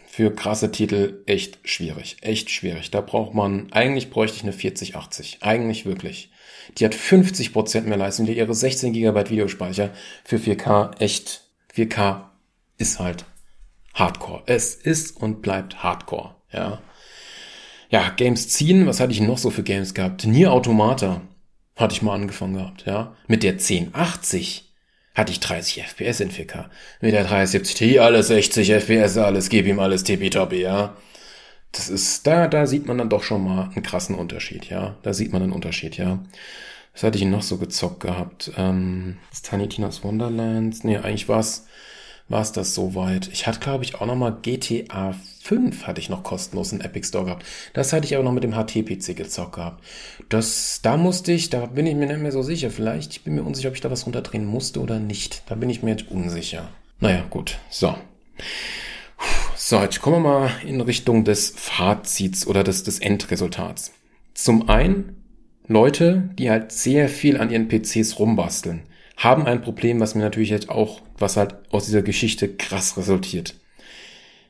für 0.07 0.35
krasse 0.35 0.71
Titel 0.71 1.23
echt 1.27 1.59
schwierig. 1.65 2.17
Echt 2.23 2.51
schwierig. 2.51 2.91
Da 2.91 3.01
braucht 3.01 3.35
man, 3.35 3.73
eigentlich 3.73 4.11
bräuchte 4.11 4.37
ich 4.37 4.43
eine 4.43 4.53
4080. 4.53 5.39
Eigentlich 5.43 5.87
wirklich. 5.87 6.31
Die 6.77 6.85
hat 6.85 6.95
50% 6.95 7.83
mehr 7.83 7.97
Leistung, 7.97 8.27
die 8.27 8.37
ihre 8.37 8.55
16 8.55 8.93
GB 8.93 9.31
Videospeicher 9.31 9.91
für 10.25 10.37
4K 10.37 11.01
echt, 11.01 11.43
4K 11.75 12.25
ist 12.79 12.99
halt 12.99 13.25
Hardcore. 13.95 14.43
Es 14.47 14.75
ist 14.75 15.17
und 15.17 15.43
bleibt 15.43 15.83
Hardcore, 15.83 16.35
ja. 16.53 16.81
Ja, 17.91 18.11
Games 18.11 18.49
ziehen, 18.49 18.87
was 18.87 19.01
hatte 19.01 19.13
ich 19.13 19.21
noch 19.21 19.39
so 19.39 19.51
für 19.51 19.63
Games 19.63 19.95
gehabt? 19.95 20.27
Nier 20.27 20.53
Automata 20.53 21.23
hatte 21.77 21.95
ich 21.95 22.03
mal 22.03 22.15
angefangen 22.15 22.55
gehabt, 22.55 22.85
ja. 22.87 23.15
Mit 23.29 23.43
der 23.43 23.53
1080 23.53 24.73
hatte 25.15 25.33
ich 25.33 25.41
30 25.41 25.83
FPS 25.83 26.21
in 26.21 26.31
4K. 26.31 26.67
Mit 27.01 27.15
der 27.15 27.25
370 27.25 27.75
Ti 27.75 27.99
alles 27.99 28.29
60 28.29 28.71
FPS, 28.73 29.17
alles, 29.17 29.49
gib 29.49 29.67
ihm 29.67 29.81
alles 29.81 30.05
tippitoppi, 30.05 30.61
ja. 30.61 30.97
Das 31.73 31.89
ist, 31.89 32.27
da, 32.27 32.47
da 32.49 32.67
sieht 32.67 32.87
man 32.87 32.99
dann 32.99 33.11
doch 33.11 33.23
schon 33.23 33.45
mal 33.45 33.71
einen 33.75 33.83
krassen 33.83 34.15
Unterschied, 34.15 34.67
ja. 34.69 34.97
Da 35.03 35.15
sieht 35.15 35.33
man 35.33 35.43
einen 35.43 35.53
Unterschied, 35.53 35.97
ja. 35.97 36.19
Was 36.93 37.03
hatte 37.03 37.19
ich 37.19 37.25
noch 37.25 37.43
so 37.43 37.59
gezockt 37.59 38.01
gehabt? 38.01 38.53
Ähm, 38.57 39.19
das 39.31 39.43
Tiny 39.43 39.69
Tina's 39.69 40.05
Wonderlands? 40.05 40.85
Nee, 40.85 40.99
eigentlich 40.99 41.29
war's 41.29 41.67
war 42.29 42.43
es 42.43 42.53
das 42.53 42.75
soweit. 42.75 43.29
Ich 43.33 43.47
hatte, 43.47 43.61
glaube 43.61 43.85
ich, 43.85 43.95
auch 43.95 44.07
noch 44.07 44.17
mal 44.17 44.37
GTA 44.43 45.15
5 45.43 45.87
hatte 45.87 46.01
ich 46.01 46.11
noch 46.11 46.23
kostenlos 46.23 46.73
in 46.73 46.83
Epic 46.83 47.09
Store 47.09 47.25
gehabt. 47.25 47.47
Das 47.73 47.93
hatte 47.93 48.05
ich 48.05 48.15
aber 48.15 48.25
noch 48.25 48.33
mit 48.33 48.45
dem 48.45 48.55
HT-PC 48.55 49.17
gezockt 49.17 49.55
gehabt. 49.55 49.83
Das, 50.29 50.81
da 50.83 50.99
musste 50.99 51.33
ich, 51.33 51.49
da 51.49 51.67
bin 51.67 51.87
ich 51.87 51.95
mir 51.95 52.07
nicht 52.07 52.21
mehr 52.21 52.33
so 52.33 52.43
sicher. 52.43 52.71
Vielleicht, 52.71 53.13
ich 53.13 53.25
bin 53.25 53.35
mir 53.35 53.43
unsicher, 53.43 53.71
ob 53.71 53.75
ich 53.75 53.81
da 53.81 53.91
was 53.91 54.05
runterdrehen 54.05 54.45
musste 54.45 54.81
oder 54.81 54.99
nicht. 54.99 55.43
Da 55.47 55.55
bin 55.55 55.71
ich 55.71 55.83
mir 55.83 55.91
jetzt 55.93 56.11
unsicher. 56.11 56.69
Naja, 57.01 57.25
gut. 57.31 57.59
So. 57.71 57.95
So, 59.57 59.81
jetzt 59.81 60.03
kommen 60.03 60.23
wir 60.23 60.31
mal 60.31 60.51
in 60.67 60.81
Richtung 60.81 61.25
des 61.25 61.55
Fazits 61.57 62.47
oder 62.47 62.63
des, 62.63 62.83
des 62.83 62.99
Endresultats. 62.99 63.93
Zum 64.35 64.69
einen 64.69 65.17
Leute, 65.67 66.31
die 66.39 66.51
halt 66.51 66.73
sehr 66.73 67.09
viel 67.09 67.39
an 67.39 67.51
ihren 67.51 67.69
PCs 67.69 68.19
rumbasteln 68.19 68.83
haben 69.19 69.47
ein 69.47 69.61
Problem, 69.61 70.01
was 70.01 70.15
mir 70.15 70.23
natürlich 70.23 70.51
jetzt 70.51 70.71
auch, 70.71 71.03
was 71.19 71.37
halt 71.37 71.57
aus 71.71 71.87
dieser 71.87 72.03
Geschichte 72.03 72.49
krass 72.49 72.97
resultiert. 72.97 73.55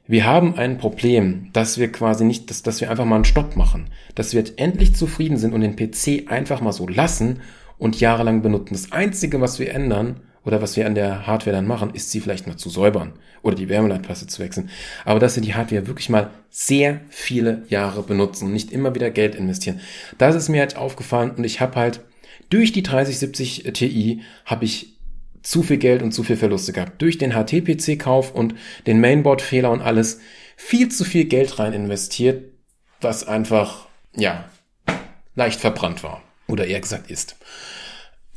Wir 0.07 0.25
haben 0.25 0.57
ein 0.57 0.79
Problem, 0.79 1.51
dass 1.53 1.79
wir 1.79 1.91
quasi 1.91 2.25
nicht, 2.25 2.49
dass, 2.49 2.63
dass 2.63 2.81
wir 2.81 2.91
einfach 2.91 3.05
mal 3.05 3.17
einen 3.17 3.25
Stopp 3.25 3.57
machen, 3.57 3.91
dass 4.15 4.33
wir 4.33 4.41
jetzt 4.41 4.59
endlich 4.59 4.95
zufrieden 4.95 5.37
sind 5.37 5.53
und 5.53 5.63
den 5.63 5.77
PC 5.77 6.31
einfach 6.31 6.61
mal 6.61 6.73
so 6.73 6.87
lassen 6.87 7.41
und 7.79 8.01
jahrelang 8.01 8.43
benutzen. 8.43 8.75
Das 8.75 8.93
Einzige, 8.93 9.41
was 9.41 9.59
wir 9.59 9.73
ändern 9.73 10.21
oder 10.45 10.63
was 10.63 10.77
wir 10.77 10.87
an 10.87 10.95
der 10.95 11.27
Hardware 11.27 11.57
dann 11.57 11.67
machen, 11.67 11.91
ist 11.95 12.11
sie 12.11 12.21
vielleicht 12.21 12.47
mal 12.47 12.57
zu 12.57 12.71
säubern 12.71 13.13
oder 13.43 13.55
die 13.55 13.69
Wärmeleitpaste 13.69 14.27
zu 14.27 14.43
wechseln. 14.43 14.71
Aber 15.05 15.21
dass 15.21 15.37
wir 15.37 15.43
die 15.43 15.55
Hardware 15.55 15.87
wirklich 15.87 16.09
mal 16.09 16.31
sehr 16.51 17.01
viele 17.09 17.65
Jahre 17.69 18.03
benutzen 18.03 18.47
und 18.47 18.53
nicht 18.53 18.73
immer 18.73 18.95
wieder 18.95 19.11
Geld 19.11 19.35
investieren. 19.35 19.81
Das 20.17 20.35
ist 20.35 20.49
mir 20.49 20.61
halt 20.61 20.77
aufgefallen 20.77 21.33
und 21.33 21.45
ich 21.45 21.61
habe 21.61 21.77
halt 21.77 22.01
durch 22.51 22.73
die 22.73 22.83
3070 22.83 23.65
Ti 23.75 24.23
habe 24.45 24.65
ich 24.65 24.99
zu 25.43 25.63
viel 25.63 25.79
Geld 25.79 26.03
und 26.03 26.13
zu 26.13 26.23
viel 26.23 26.37
Verluste 26.37 26.73
gehabt. 26.73 27.01
Durch 27.01 27.19
den 27.19 27.33
HT-PC-Kauf 27.33 28.35
und 28.35 28.55
den 28.87 29.01
Mainboard-Fehler 29.01 29.71
und 29.71 29.81
alles 29.81 30.21
viel 30.57 30.89
zu 30.89 31.05
viel 31.05 31.25
Geld 31.25 31.59
rein 31.59 31.73
investiert, 31.73 32.53
was 33.01 33.27
einfach, 33.27 33.87
ja, 34.17 34.49
leicht 35.35 35.61
verbrannt 35.61 36.03
war. 36.03 36.23
Oder 36.49 36.67
eher 36.67 36.81
gesagt 36.81 37.11
ist. 37.11 37.37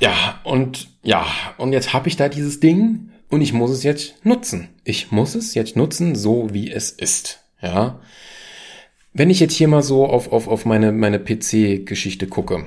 Ja, 0.00 0.40
und 0.44 0.88
ja, 1.02 1.26
und 1.58 1.72
jetzt 1.72 1.92
habe 1.92 2.08
ich 2.08 2.16
da 2.16 2.28
dieses 2.28 2.60
Ding 2.60 3.10
und 3.28 3.40
ich 3.40 3.52
muss 3.52 3.70
es 3.70 3.82
jetzt 3.82 4.24
nutzen. 4.24 4.68
Ich 4.84 5.10
muss 5.10 5.34
es 5.34 5.54
jetzt 5.54 5.76
nutzen, 5.76 6.14
so 6.14 6.52
wie 6.52 6.70
es 6.70 6.90
ist. 6.90 7.44
Ja. 7.60 8.00
Wenn 9.12 9.30
ich 9.30 9.40
jetzt 9.40 9.54
hier 9.54 9.68
mal 9.68 9.82
so 9.82 10.06
auf, 10.06 10.32
auf, 10.32 10.48
auf 10.48 10.64
meine, 10.64 10.92
meine 10.92 11.18
PC-Geschichte 11.18 12.26
gucke, 12.26 12.66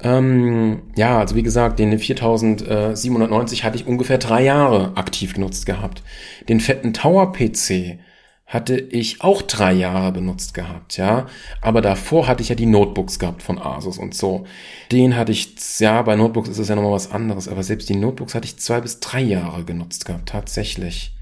ähm, 0.00 0.82
ja, 0.96 1.18
also 1.18 1.34
wie 1.34 1.42
gesagt, 1.42 1.78
den 1.78 1.98
4790 1.98 3.64
hatte 3.64 3.76
ich 3.76 3.86
ungefähr 3.86 4.18
drei 4.18 4.42
Jahre 4.44 4.96
aktiv 4.96 5.34
genutzt 5.34 5.66
gehabt. 5.66 6.02
Den 6.48 6.60
fetten 6.60 6.92
Tower 6.94 7.32
PC 7.32 7.98
hatte 8.46 8.78
ich 8.78 9.20
auch 9.20 9.42
drei 9.42 9.72
Jahre 9.74 10.10
benutzt 10.12 10.54
gehabt, 10.54 10.96
ja. 10.96 11.26
Aber 11.60 11.82
davor 11.82 12.28
hatte 12.28 12.42
ich 12.42 12.48
ja 12.48 12.54
die 12.54 12.64
Notebooks 12.66 13.18
gehabt 13.18 13.42
von 13.42 13.58
Asus 13.58 13.98
und 13.98 14.14
so. 14.14 14.46
Den 14.90 15.16
hatte 15.16 15.32
ich, 15.32 15.54
ja, 15.80 16.00
bei 16.02 16.16
Notebooks 16.16 16.48
ist 16.48 16.58
es 16.58 16.68
ja 16.68 16.74
nochmal 16.74 16.92
was 16.92 17.10
anderes, 17.10 17.48
aber 17.48 17.62
selbst 17.62 17.88
die 17.90 17.96
Notebooks 17.96 18.34
hatte 18.34 18.46
ich 18.46 18.58
zwei 18.58 18.80
bis 18.80 19.00
drei 19.00 19.20
Jahre 19.20 19.64
genutzt 19.64 20.06
gehabt, 20.06 20.30
tatsächlich. 20.30 21.17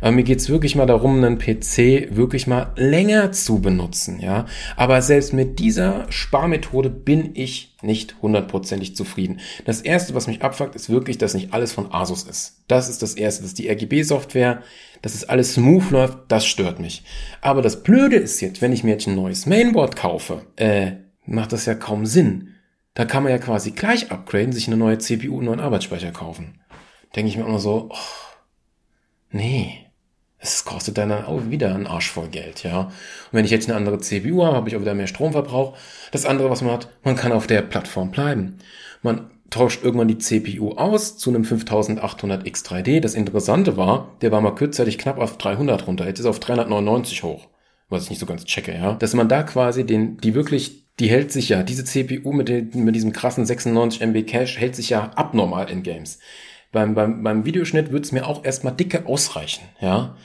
Aber 0.00 0.12
mir 0.12 0.24
geht's 0.24 0.48
wirklich 0.48 0.76
mal 0.76 0.86
darum, 0.86 1.22
einen 1.22 1.38
PC 1.38 2.16
wirklich 2.16 2.46
mal 2.46 2.72
länger 2.76 3.32
zu 3.32 3.60
benutzen, 3.60 4.20
ja. 4.20 4.46
Aber 4.76 5.00
selbst 5.02 5.32
mit 5.32 5.58
dieser 5.58 6.10
Sparmethode 6.10 6.90
bin 6.90 7.30
ich 7.34 7.76
nicht 7.82 8.16
hundertprozentig 8.22 8.96
zufrieden. 8.96 9.40
Das 9.64 9.80
erste, 9.80 10.14
was 10.14 10.26
mich 10.26 10.42
abfuckt, 10.42 10.74
ist 10.74 10.90
wirklich, 10.90 11.18
dass 11.18 11.34
nicht 11.34 11.52
alles 11.52 11.72
von 11.72 11.92
Asus 11.92 12.24
ist. 12.24 12.64
Das 12.68 12.88
ist 12.88 13.02
das 13.02 13.14
erste. 13.14 13.42
Das 13.42 13.52
ist 13.52 13.58
die 13.58 13.68
RGB-Software. 13.68 14.62
Dass 15.02 15.14
es 15.14 15.28
alles 15.28 15.54
smooth 15.54 15.90
läuft, 15.90 16.18
das 16.28 16.46
stört 16.46 16.80
mich. 16.80 17.04
Aber 17.40 17.62
das 17.62 17.82
Blöde 17.82 18.16
ist 18.16 18.40
jetzt, 18.40 18.62
wenn 18.62 18.72
ich 18.72 18.82
mir 18.82 18.92
jetzt 18.92 19.06
ein 19.06 19.14
neues 19.14 19.46
Mainboard 19.46 19.94
kaufe, 19.94 20.46
äh, 20.56 20.92
macht 21.26 21.52
das 21.52 21.66
ja 21.66 21.74
kaum 21.74 22.06
Sinn. 22.06 22.54
Da 22.94 23.04
kann 23.04 23.22
man 23.22 23.30
ja 23.30 23.38
quasi 23.38 23.72
gleich 23.72 24.10
upgraden, 24.10 24.52
sich 24.52 24.66
eine 24.66 24.78
neue 24.78 24.98
CPU 24.98 25.34
und 25.34 25.40
einen 25.40 25.46
neuen 25.46 25.60
Arbeitsspeicher 25.60 26.12
kaufen. 26.12 26.60
Denke 27.14 27.28
ich 27.28 27.36
mir 27.36 27.44
immer 27.44 27.58
so, 27.58 27.90
oh, 27.90 27.96
nee 29.30 29.85
es 30.38 30.64
kostet 30.64 30.98
dann 30.98 31.10
auch 31.12 31.48
wieder 31.48 31.74
einen 31.74 31.86
Arsch 31.86 32.10
voll 32.10 32.28
Geld, 32.28 32.62
ja. 32.62 32.80
Und 32.82 32.92
wenn 33.32 33.44
ich 33.44 33.50
jetzt 33.50 33.68
eine 33.68 33.76
andere 33.76 33.98
CPU 33.98 34.44
habe, 34.44 34.56
habe 34.56 34.68
ich 34.68 34.76
auch 34.76 34.80
wieder 34.80 34.94
mehr 34.94 35.06
Stromverbrauch. 35.06 35.76
Das 36.12 36.26
andere, 36.26 36.50
was 36.50 36.62
man 36.62 36.72
hat, 36.72 36.88
man 37.02 37.16
kann 37.16 37.32
auf 37.32 37.46
der 37.46 37.62
Plattform 37.62 38.10
bleiben. 38.10 38.58
Man 39.02 39.30
tauscht 39.50 39.82
irgendwann 39.82 40.08
die 40.08 40.18
CPU 40.18 40.72
aus 40.72 41.16
zu 41.16 41.30
einem 41.30 41.44
5800 41.44 42.46
X3D. 42.46 43.00
Das 43.00 43.14
Interessante 43.14 43.76
war, 43.76 44.16
der 44.20 44.32
war 44.32 44.40
mal 44.40 44.54
kurzzeitig 44.54 44.98
knapp 44.98 45.18
auf 45.18 45.38
300 45.38 45.86
runter. 45.86 46.06
Jetzt 46.06 46.18
ist 46.18 46.26
er 46.26 46.30
auf 46.30 46.40
399 46.40 47.22
hoch. 47.22 47.48
Was 47.88 48.04
ich 48.04 48.10
nicht 48.10 48.18
so 48.18 48.26
ganz 48.26 48.44
checke, 48.44 48.74
ja. 48.74 48.94
Dass 48.94 49.14
man 49.14 49.28
da 49.28 49.42
quasi 49.42 49.86
den, 49.86 50.18
die 50.18 50.34
wirklich, 50.34 50.86
die 50.98 51.08
hält 51.08 51.30
sich 51.30 51.48
ja, 51.48 51.62
diese 51.62 51.84
CPU 51.84 52.32
mit, 52.32 52.48
den, 52.48 52.84
mit 52.84 52.94
diesem 52.94 53.12
krassen 53.12 53.46
96 53.46 54.02
MB 54.02 54.26
Cache 54.26 54.58
hält 54.58 54.74
sich 54.74 54.90
ja 54.90 55.12
abnormal 55.14 55.70
in 55.70 55.82
Games. 55.82 56.18
Beim, 56.72 56.94
beim, 56.94 57.22
beim 57.22 57.44
Videoschnitt 57.44 57.90
würde 57.90 58.04
es 58.04 58.12
mir 58.12 58.26
auch 58.26 58.44
erstmal 58.44 58.74
dicke 58.74 59.06
ausreichen, 59.06 59.64
ja. 59.80 60.16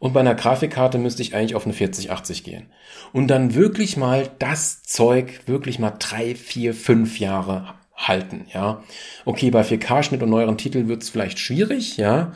Und 0.00 0.12
bei 0.12 0.20
einer 0.20 0.36
Grafikkarte 0.36 0.96
müsste 0.98 1.22
ich 1.22 1.34
eigentlich 1.34 1.56
auf 1.56 1.64
eine 1.64 1.74
4080 1.74 2.44
gehen. 2.44 2.66
Und 3.12 3.28
dann 3.28 3.54
wirklich 3.54 3.96
mal 3.96 4.30
das 4.38 4.82
Zeug 4.82 5.40
wirklich 5.46 5.78
mal 5.78 5.92
drei, 5.98 6.34
vier, 6.36 6.72
fünf 6.72 7.18
Jahre 7.18 7.74
halten, 7.96 8.46
ja. 8.52 8.82
Okay, 9.24 9.50
bei 9.50 9.62
4K-Schnitt 9.62 10.22
und 10.22 10.30
neueren 10.30 10.56
Titeln 10.56 10.88
wird 10.88 11.02
es 11.02 11.10
vielleicht 11.10 11.38
schwierig, 11.38 11.96
ja. 11.96 12.32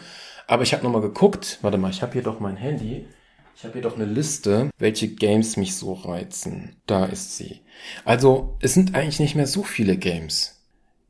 Aber 0.48 0.64
ich 0.64 0.74
habe 0.74 0.82
nochmal 0.82 1.02
geguckt, 1.02 1.58
warte 1.62 1.78
mal, 1.78 1.90
ich 1.90 2.02
habe 2.02 2.12
hier 2.14 2.22
doch 2.22 2.40
mein 2.40 2.56
Handy. 2.56 3.06
Ich 3.54 3.64
habe 3.64 3.74
hier 3.74 3.82
doch 3.82 3.94
eine 3.94 4.06
Liste, 4.06 4.70
welche 4.78 5.08
Games 5.08 5.56
mich 5.56 5.76
so 5.76 5.92
reizen. 5.92 6.76
Da 6.86 7.04
ist 7.04 7.36
sie. 7.36 7.60
Also, 8.04 8.56
es 8.60 8.74
sind 8.74 8.94
eigentlich 8.94 9.20
nicht 9.20 9.36
mehr 9.36 9.46
so 9.46 9.62
viele 9.62 9.96
Games 9.96 10.61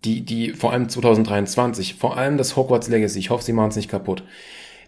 die, 0.05 0.23
die, 0.23 0.53
vor 0.53 0.73
allem 0.73 0.89
2023, 0.89 1.95
vor 1.95 2.17
allem 2.17 2.37
das 2.37 2.57
Hogwarts 2.57 2.89
Legacy, 2.89 3.19
ich 3.19 3.31
hoffe, 3.31 3.45
sie 3.45 3.53
machen 3.53 3.71
es 3.71 3.77
nicht 3.77 3.91
kaputt. 3.91 4.25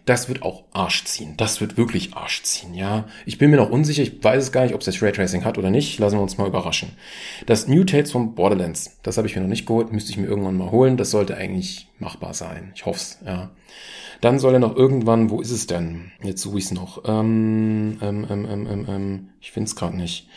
Das 0.05 0.29
wird 0.29 0.43
auch 0.43 0.65
Arsch 0.71 1.03
ziehen. 1.05 1.33
Das 1.35 1.61
wird 1.61 1.77
wirklich 1.77 2.13
Arsch 2.13 2.43
ziehen, 2.43 2.75
ja. 2.75 3.05
Ich 3.25 3.39
bin 3.39 3.49
mir 3.49 3.57
noch 3.57 3.71
unsicher, 3.71 4.03
ich 4.03 4.23
weiß 4.23 4.43
es 4.43 4.51
gar 4.51 4.63
nicht, 4.63 4.75
ob 4.75 4.81
es 4.81 4.85
das 4.85 5.01
Raytracing 5.01 5.43
hat 5.43 5.57
oder 5.57 5.71
nicht. 5.71 5.97
Lassen 5.97 6.17
wir 6.17 6.21
uns 6.21 6.37
mal 6.37 6.47
überraschen. 6.47 6.91
Das 7.47 7.67
New 7.67 7.83
Tales 7.85 8.11
von 8.11 8.35
Borderlands, 8.35 8.99
das 9.01 9.17
habe 9.17 9.27
ich 9.27 9.35
mir 9.35 9.41
noch 9.41 9.49
nicht 9.49 9.65
geholt, 9.65 9.91
müsste 9.91 10.11
ich 10.11 10.17
mir 10.17 10.27
irgendwann 10.27 10.57
mal 10.57 10.69
holen. 10.69 10.95
Das 10.97 11.09
sollte 11.09 11.35
eigentlich 11.35 11.87
machbar 11.97 12.35
sein. 12.35 12.71
Ich 12.75 12.85
hoffe 12.85 12.99
es, 12.99 13.19
ja. 13.25 13.49
Dann 14.21 14.37
soll 14.37 14.53
er 14.53 14.59
noch 14.59 14.75
irgendwann, 14.75 15.31
wo 15.31 15.41
ist 15.41 15.51
es 15.51 15.65
denn? 15.65 16.11
Jetzt 16.23 16.41
suche 16.41 16.59
ich 16.59 16.65
es 16.65 16.71
noch. 16.71 17.03
Ähm, 17.05 17.97
ähm, 18.01 18.27
ähm, 18.29 18.45
ähm, 18.47 18.85
ähm, 18.87 19.29
ich 19.41 19.51
finde 19.51 19.69
es 19.69 19.75
gerade 19.75 19.97
nicht 19.97 20.27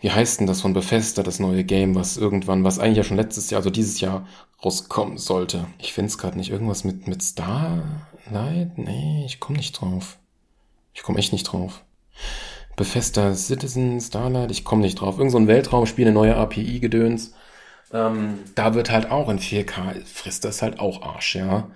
wie 0.00 0.10
heißt 0.10 0.40
denn 0.40 0.46
das 0.46 0.62
von 0.62 0.72
Bethesda, 0.72 1.22
das 1.22 1.40
neue 1.40 1.64
Game, 1.64 1.94
was 1.94 2.16
irgendwann, 2.16 2.64
was 2.64 2.78
eigentlich 2.78 2.98
ja 2.98 3.04
schon 3.04 3.18
letztes 3.18 3.50
Jahr, 3.50 3.58
also 3.58 3.70
dieses 3.70 4.00
Jahr 4.00 4.26
rauskommen 4.64 5.18
sollte. 5.18 5.66
Ich 5.78 5.92
find's 5.92 6.18
gerade 6.18 6.38
nicht. 6.38 6.50
Irgendwas 6.50 6.84
mit, 6.84 7.06
mit 7.06 7.22
Starlight? 7.22 8.78
Nee, 8.78 9.24
ich 9.26 9.40
komme 9.40 9.58
nicht 9.58 9.80
drauf. 9.80 10.18
Ich 10.94 11.02
komme 11.02 11.18
echt 11.18 11.32
nicht 11.32 11.44
drauf. 11.44 11.84
Bethesda 12.76 13.34
Citizen, 13.34 14.00
Starlight, 14.00 14.50
ich 14.50 14.64
komme 14.64 14.82
nicht 14.82 15.00
drauf. 15.00 15.18
Irgend 15.18 15.32
so 15.32 15.38
ein 15.38 15.48
Weltraumspiel, 15.48 16.06
eine 16.06 16.14
neue 16.14 16.36
API-Gedöns. 16.36 17.34
Ähm, 17.92 18.38
da 18.54 18.74
wird 18.74 18.90
halt 18.90 19.10
auch 19.10 19.28
in 19.28 19.38
4K, 19.38 20.02
frisst 20.06 20.44
das 20.44 20.62
halt 20.62 20.78
auch 20.80 21.02
Arsch, 21.02 21.34
ja. 21.34 21.70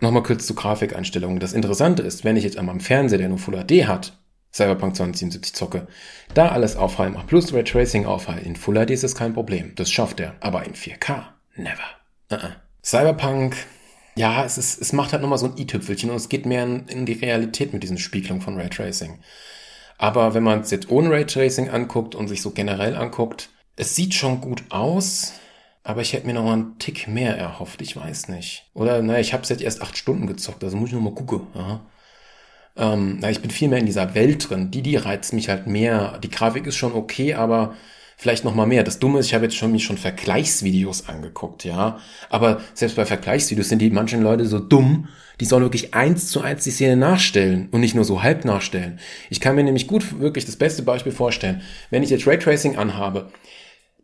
Nochmal 0.00 0.24
kurz 0.24 0.46
zu 0.46 0.54
Grafikeinstellungen. 0.54 1.38
Das 1.38 1.52
Interessante 1.52 2.02
ist, 2.02 2.24
wenn 2.24 2.36
ich 2.36 2.44
jetzt 2.44 2.58
einmal 2.58 2.74
am 2.74 2.80
Fernseher, 2.80 3.18
der 3.18 3.28
nur 3.28 3.38
Full 3.38 3.64
HD 3.64 3.86
hat, 3.86 4.18
Cyberpunk 4.52 4.96
2077 4.96 5.54
zocke. 5.54 5.86
Da 6.34 6.48
alles 6.48 6.76
auf 6.76 6.98
macht, 6.98 7.26
plus 7.26 7.52
Raytracing 7.52 8.06
auf. 8.06 8.28
In 8.44 8.56
Full 8.56 8.74
HD 8.74 8.90
ist 8.90 9.04
das 9.04 9.14
kein 9.14 9.32
Problem. 9.32 9.74
Das 9.76 9.90
schafft 9.90 10.20
er. 10.20 10.34
Aber 10.40 10.64
in 10.64 10.74
4K? 10.74 11.24
Never. 11.56 11.78
Uh 12.30 12.36
-uh. 12.36 12.50
Cyberpunk, 12.84 13.56
ja, 14.14 14.44
es, 14.44 14.58
ist, 14.58 14.80
es 14.80 14.92
macht 14.92 15.12
halt 15.12 15.22
nochmal 15.22 15.38
so 15.38 15.46
ein 15.46 15.56
i-Tüpfelchen 15.56 16.10
und 16.10 16.16
es 16.16 16.28
geht 16.28 16.46
mehr 16.46 16.64
in, 16.64 16.86
in 16.88 17.06
die 17.06 17.12
Realität 17.12 17.72
mit 17.72 17.82
diesen 17.82 17.98
Spiegelungen 17.98 18.42
von 18.42 18.58
Raytracing. 18.58 19.20
Aber 19.98 20.34
wenn 20.34 20.42
man 20.42 20.60
es 20.60 20.70
jetzt 20.70 20.90
ohne 20.90 21.10
Raytracing 21.10 21.70
anguckt 21.70 22.14
und 22.14 22.28
sich 22.28 22.42
so 22.42 22.50
generell 22.50 22.96
anguckt, 22.96 23.50
es 23.76 23.94
sieht 23.94 24.14
schon 24.14 24.40
gut 24.40 24.64
aus, 24.70 25.34
aber 25.84 26.02
ich 26.02 26.12
hätte 26.12 26.26
mir 26.26 26.34
noch 26.34 26.44
mal 26.44 26.54
einen 26.54 26.78
Tick 26.78 27.08
mehr 27.08 27.36
erhofft. 27.36 27.80
Ich 27.80 27.96
weiß 27.96 28.28
nicht. 28.28 28.68
Oder, 28.74 29.00
naja, 29.00 29.20
ich 29.20 29.32
habe 29.32 29.44
es 29.44 29.48
jetzt 29.48 29.62
erst 29.62 29.80
acht 29.80 29.96
Stunden 29.96 30.26
gezockt, 30.26 30.62
also 30.62 30.76
muss 30.76 30.90
ich 30.90 30.94
noch 30.94 31.02
mal 31.02 31.14
gucken. 31.14 31.46
Ja. 31.54 31.80
Ähm, 32.76 33.20
ich 33.28 33.40
bin 33.40 33.50
viel 33.50 33.68
mehr 33.68 33.78
in 33.78 33.86
dieser 33.86 34.14
Welt 34.14 34.48
drin. 34.48 34.70
Die, 34.70 34.82
die 34.82 34.96
reizt 34.96 35.32
mich 35.32 35.48
halt 35.48 35.66
mehr. 35.66 36.18
Die 36.22 36.30
Grafik 36.30 36.66
ist 36.66 36.76
schon 36.76 36.92
okay, 36.92 37.34
aber 37.34 37.74
vielleicht 38.16 38.44
noch 38.44 38.54
mal 38.54 38.66
mehr. 38.66 38.84
Das 38.84 38.98
Dumme 38.98 39.18
ist, 39.18 39.26
ich 39.26 39.34
habe 39.34 39.44
jetzt 39.44 39.56
schon 39.56 39.72
mich 39.72 39.84
schon 39.84 39.98
Vergleichsvideos 39.98 41.08
angeguckt, 41.08 41.64
ja. 41.64 41.98
Aber 42.30 42.60
selbst 42.74 42.96
bei 42.96 43.04
Vergleichsvideos 43.04 43.68
sind 43.68 43.80
die 43.80 43.90
manchen 43.90 44.22
Leute 44.22 44.46
so 44.46 44.58
dumm, 44.58 45.08
die 45.40 45.44
sollen 45.44 45.64
wirklich 45.64 45.92
eins 45.94 46.28
zu 46.28 46.40
eins 46.40 46.62
die 46.62 46.70
Szene 46.70 46.96
nachstellen 46.96 47.68
und 47.72 47.80
nicht 47.80 47.94
nur 47.94 48.04
so 48.04 48.22
halb 48.22 48.44
nachstellen. 48.44 49.00
Ich 49.28 49.40
kann 49.40 49.56
mir 49.56 49.64
nämlich 49.64 49.88
gut 49.88 50.20
wirklich 50.20 50.46
das 50.46 50.56
beste 50.56 50.82
Beispiel 50.82 51.12
vorstellen. 51.12 51.62
Wenn 51.90 52.02
ich 52.02 52.10
jetzt 52.10 52.26
Raytracing 52.26 52.76
anhabe, 52.76 53.32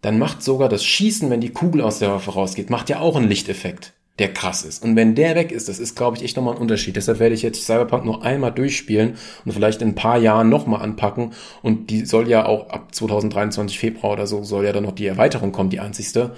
dann 0.00 0.18
macht 0.18 0.42
sogar 0.42 0.68
das 0.68 0.84
Schießen, 0.84 1.30
wenn 1.30 1.40
die 1.40 1.52
Kugel 1.52 1.80
aus 1.80 2.00
der 2.00 2.10
Waffe 2.10 2.32
rausgeht, 2.32 2.70
macht 2.70 2.88
ja 2.88 2.98
auch 2.98 3.16
einen 3.16 3.28
Lichteffekt 3.28 3.92
der 4.18 4.32
krass 4.32 4.64
ist. 4.64 4.82
Und 4.82 4.96
wenn 4.96 5.14
der 5.14 5.34
weg 5.36 5.52
ist, 5.52 5.68
das 5.68 5.78
ist, 5.78 5.94
glaube 5.94 6.16
ich, 6.16 6.24
echt 6.24 6.36
nochmal 6.36 6.54
ein 6.54 6.60
Unterschied. 6.60 6.96
Deshalb 6.96 7.20
werde 7.20 7.34
ich 7.34 7.42
jetzt 7.42 7.64
Cyberpunk 7.64 8.04
nur 8.04 8.24
einmal 8.24 8.52
durchspielen 8.52 9.14
und 9.44 9.52
vielleicht 9.52 9.80
in 9.80 9.88
ein 9.88 9.94
paar 9.94 10.18
Jahren 10.18 10.48
nochmal 10.48 10.82
anpacken. 10.82 11.32
Und 11.62 11.90
die 11.90 12.04
soll 12.04 12.28
ja 12.28 12.46
auch 12.46 12.70
ab 12.70 12.94
2023 12.94 13.78
Februar 13.78 14.12
oder 14.12 14.26
so, 14.26 14.42
soll 14.42 14.64
ja 14.64 14.72
dann 14.72 14.84
noch 14.84 14.92
die 14.92 15.06
Erweiterung 15.06 15.52
kommen, 15.52 15.70
die 15.70 15.80
einzigste, 15.80 16.34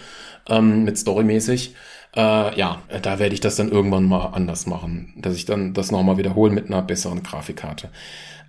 ähm, 0.48 0.84
mit 0.84 0.98
storymäßig. 0.98 1.74
Äh, 2.16 2.58
ja, 2.58 2.82
da 3.02 3.18
werde 3.18 3.34
ich 3.34 3.40
das 3.40 3.56
dann 3.56 3.70
irgendwann 3.70 4.04
mal 4.04 4.26
anders 4.26 4.66
machen, 4.66 5.14
dass 5.16 5.36
ich 5.36 5.46
dann 5.46 5.72
das 5.72 5.90
nochmal 5.90 6.18
wiederhole 6.18 6.52
mit 6.52 6.66
einer 6.66 6.82
besseren 6.82 7.22
Grafikkarte. 7.22 7.88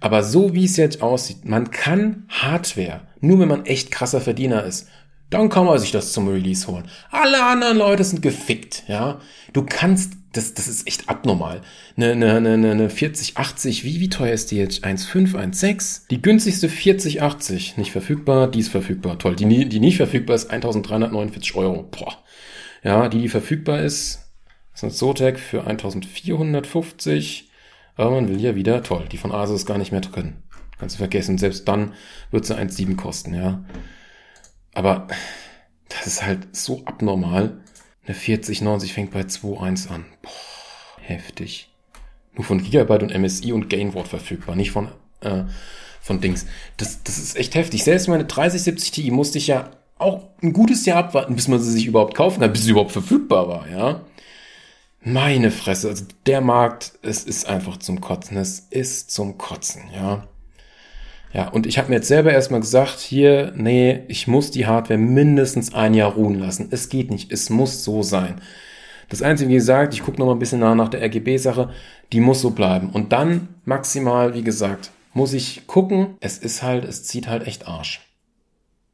Aber 0.02 0.24
so 0.24 0.54
wie 0.56 0.66
es 0.66 0.78
jetzt 0.78 1.04
aussieht, 1.04 1.46
man 1.46 1.70
kann 1.70 2.26
Hardware, 2.28 3.02
nur 3.22 3.40
wenn 3.40 3.48
man 3.48 3.68
echt 3.68 3.92
krasser 3.92 4.20
Verdiener 4.20 4.64
ist, 4.64 4.88
dann 5.32 5.50
kann 5.50 5.66
man 5.66 5.80
sich 5.80 5.92
das 5.92 6.12
zum 6.12 6.28
Release 6.28 6.68
holen. 6.68 6.84
Alle 7.10 7.44
anderen 7.44 7.78
Leute 7.78 8.04
sind 8.04 8.22
gefickt, 8.22 8.84
ja. 8.88 9.20
Du 9.54 9.66
kannst, 9.66 10.14
das, 10.34 10.54
das 10.54 10.68
ist 10.68 10.86
echt 10.88 11.10
abnormal. 11.10 11.62
Eine, 11.96 12.12
eine, 12.12 12.52
eine, 12.52 12.72
eine 12.72 12.90
4080, 12.90 13.86
wie, 13.86 14.02
wie 14.02 14.10
teuer 14.10 14.34
ist 14.34 14.52
die 14.52 14.58
jetzt? 14.58 14.84
1,5, 14.84 15.34
1,6? 15.34 16.02
Die 16.10 16.22
günstigste 16.22 16.68
4080, 16.68 17.78
nicht 17.78 17.94
verfügbar, 17.94 18.52
die 18.52 18.60
ist 18.60 18.70
verfügbar. 18.70 19.18
Toll. 19.20 19.38
Die, 19.38 19.70
die 19.70 19.80
nicht 19.80 19.98
verfügbar 19.98 20.36
ist 20.36 20.52
1349 20.52 21.56
Euro. 21.56 21.84
Boah. 21.84 22.18
Ja, 22.84 23.08
die, 23.08 23.22
die 23.22 23.30
verfügbar 23.30 23.82
ist, 23.82 24.32
ist 24.74 24.84
eine 24.84 24.92
Zotac 24.92 25.40
für 25.40 25.66
1450. 25.66 27.50
Aber 27.96 28.12
man 28.12 28.28
will 28.28 28.42
ja 28.42 28.56
wieder, 28.56 28.84
toll, 28.84 29.06
die 29.10 29.18
von 29.18 29.32
Asus 29.32 29.66
gar 29.66 29.78
nicht 29.78 29.94
mehr 29.94 30.02
drin. 30.02 30.44
Kannst 30.78 30.96
du 30.96 30.98
vergessen. 30.98 31.38
Selbst 31.38 31.70
dann 31.70 31.94
wird 32.32 32.46
sie 32.46 32.56
1,7 32.56 32.98
kosten, 32.98 33.34
ja. 33.34 33.64
Aber 34.74 35.08
das 35.90 36.08
ist 36.08 36.26
halt 36.26 36.56
so 36.56 36.82
abnormal. 36.86 37.62
Eine 38.06 38.16
4090 38.16 38.94
fängt 38.94 39.12
bei 39.12 39.22
2.1 39.22 39.90
an. 39.90 40.06
Boah, 40.22 40.32
heftig. 41.02 41.70
Nur 42.34 42.46
von 42.46 42.64
Gigabyte 42.64 43.04
und 43.04 43.18
MSI 43.18 43.52
und 43.52 43.70
Gainword 43.70 44.08
verfügbar, 44.08 44.56
nicht 44.56 44.72
von, 44.72 44.90
äh, 45.22 45.44
von 46.02 46.22
Dings. 46.22 46.46
Das, 46.78 47.04
das 47.04 47.18
ist 47.18 47.36
echt 47.36 47.56
heftig. 47.56 47.84
Selbst 47.84 48.08
meine 48.08 48.26
3070 48.26 48.92
Ti 48.92 49.12
musste 49.12 49.38
ich 49.38 49.48
ja 49.48 49.72
auch 49.98 50.30
ein 50.42 50.54
gutes 50.54 50.86
Jahr 50.86 50.98
abwarten, 50.98 51.36
bis 51.36 51.48
man 51.48 51.60
sie 51.62 51.72
sich 51.72 51.86
überhaupt 51.86 52.16
kaufen 52.16 52.40
kann, 52.40 52.52
bis 52.52 52.64
sie 52.64 52.72
überhaupt 52.72 52.92
verfügbar 52.92 53.48
war, 53.48 53.70
ja. 53.70 54.02
Meine 55.04 55.52
Fresse, 55.52 55.90
also 55.90 56.06
der 56.26 56.42
Markt, 56.42 56.94
es 57.02 57.24
ist 57.24 57.48
einfach 57.48 57.78
zum 57.78 58.02
Kotzen. 58.02 58.38
Es 58.38 58.60
ist 58.60 59.12
zum 59.12 59.38
Kotzen, 59.38 59.84
ja. 59.94 60.28
Ja, 61.34 61.48
und 61.48 61.66
ich 61.66 61.78
habe 61.78 61.90
mir 61.90 61.96
jetzt 61.96 62.10
selber 62.10 62.32
erstmal 62.32 62.60
gesagt, 62.60 63.00
hier, 63.00 63.54
nee, 63.56 64.02
ich 64.08 64.28
muss 64.28 64.52
die 64.52 64.66
Hardware 64.66 65.00
mindestens 65.00 65.74
ein 65.74 65.94
Jahr 65.94 66.14
ruhen 66.14 66.38
lassen. 66.40 66.68
Es 66.72 66.90
geht 66.90 67.10
nicht, 67.10 67.32
es 67.32 67.50
muss 67.50 67.84
so 67.84 68.04
sein. 68.04 68.42
Das 69.08 69.22
Einzige, 69.22 69.50
wie 69.50 69.56
gesagt, 69.56 69.94
ich 69.94 70.04
gucke 70.04 70.20
noch 70.20 70.26
mal 70.26 70.34
ein 70.34 70.40
bisschen 70.40 70.60
nach, 70.60 70.76
nach 70.76 70.90
der 70.90 71.02
RGB-Sache, 71.02 71.70
die 72.12 72.20
muss 72.20 72.42
so 72.42 72.52
bleiben. 72.52 72.90
Und 72.90 73.14
dann 73.14 73.50
maximal, 73.66 74.34
wie 74.34 74.44
gesagt, 74.44 74.92
muss 75.14 75.34
ich 75.34 75.68
gucken, 75.68 76.16
es 76.20 76.38
ist 76.38 76.64
halt, 76.64 76.86
es 76.86 77.04
zieht 77.04 77.28
halt 77.28 77.48
echt 77.48 77.68
Arsch. 77.68 78.02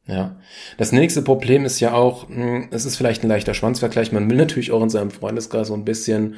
Ja. 0.06 0.36
Das 0.78 0.90
nächste 0.90 1.22
Problem 1.22 1.64
ist 1.64 1.80
ja 1.80 1.92
auch, 1.92 2.28
hm, 2.28 2.68
es 2.70 2.84
ist 2.84 2.96
vielleicht 2.96 3.22
ein 3.22 3.28
leichter 3.28 3.54
Schwanzvergleich. 3.54 4.10
Man 4.10 4.28
will 4.30 4.38
natürlich 4.38 4.72
auch 4.72 4.82
in 4.82 4.90
seinem 4.90 5.10
Freundeskreis 5.10 5.68
so 5.68 5.74
ein 5.74 5.84
bisschen 5.84 6.36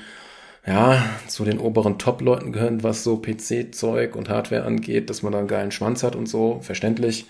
ja, 0.67 1.03
zu 1.27 1.45
den 1.45 1.59
oberen 1.59 1.99
Top-Leuten 1.99 2.53
gehören, 2.53 2.83
was 2.83 3.03
so 3.03 3.21
PC-Zeug 3.21 4.15
und 4.15 4.29
Hardware 4.29 4.65
angeht, 4.65 5.11
dass 5.11 5.23
man 5.23 5.33
da 5.33 5.39
einen 5.39 5.49
geilen 5.49 5.71
Schwanz 5.71 6.03
hat 6.03 6.17
und 6.17 6.27
so, 6.27 6.61
verständlich. 6.61 7.27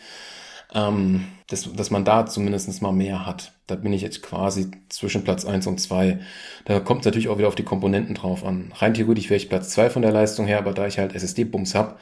Ähm, 0.73 1.27
dass, 1.49 1.73
dass 1.73 1.91
man 1.91 2.05
da 2.05 2.27
zumindest 2.27 2.81
mal 2.81 2.93
mehr 2.93 3.27
hat. 3.27 3.53
Da 3.67 3.75
bin 3.75 3.93
ich 3.93 4.03
jetzt 4.03 4.23
quasi 4.23 4.71
zwischen 4.89 5.25
Platz 5.25 5.45
eins 5.45 5.67
und 5.67 5.81
zwei. 5.81 6.21
Da 6.65 6.79
kommt 6.79 7.01
es 7.01 7.07
natürlich 7.07 7.29
auch 7.29 7.39
wieder 7.39 7.49
auf 7.49 7.57
die 7.57 7.65
Komponenten 7.65 8.15
drauf 8.15 8.45
an. 8.45 8.73
Rein 8.77 8.95
theoretisch 8.95 9.31
wäre 9.31 9.37
ich 9.37 9.49
Platz 9.49 9.71
zwei 9.71 9.91
von 9.91 10.03
der 10.03 10.13
Leistung 10.13 10.47
her, 10.47 10.59
aber 10.59 10.73
da 10.73 10.87
ich 10.87 10.99
halt 10.99 11.15
SSD-Bums 11.15 11.75
hab 11.75 11.99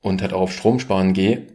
und 0.00 0.22
halt 0.22 0.32
auch 0.32 0.42
auf 0.42 0.52
Strom 0.52 0.78
sparen 0.78 1.12
gehe, 1.12 1.46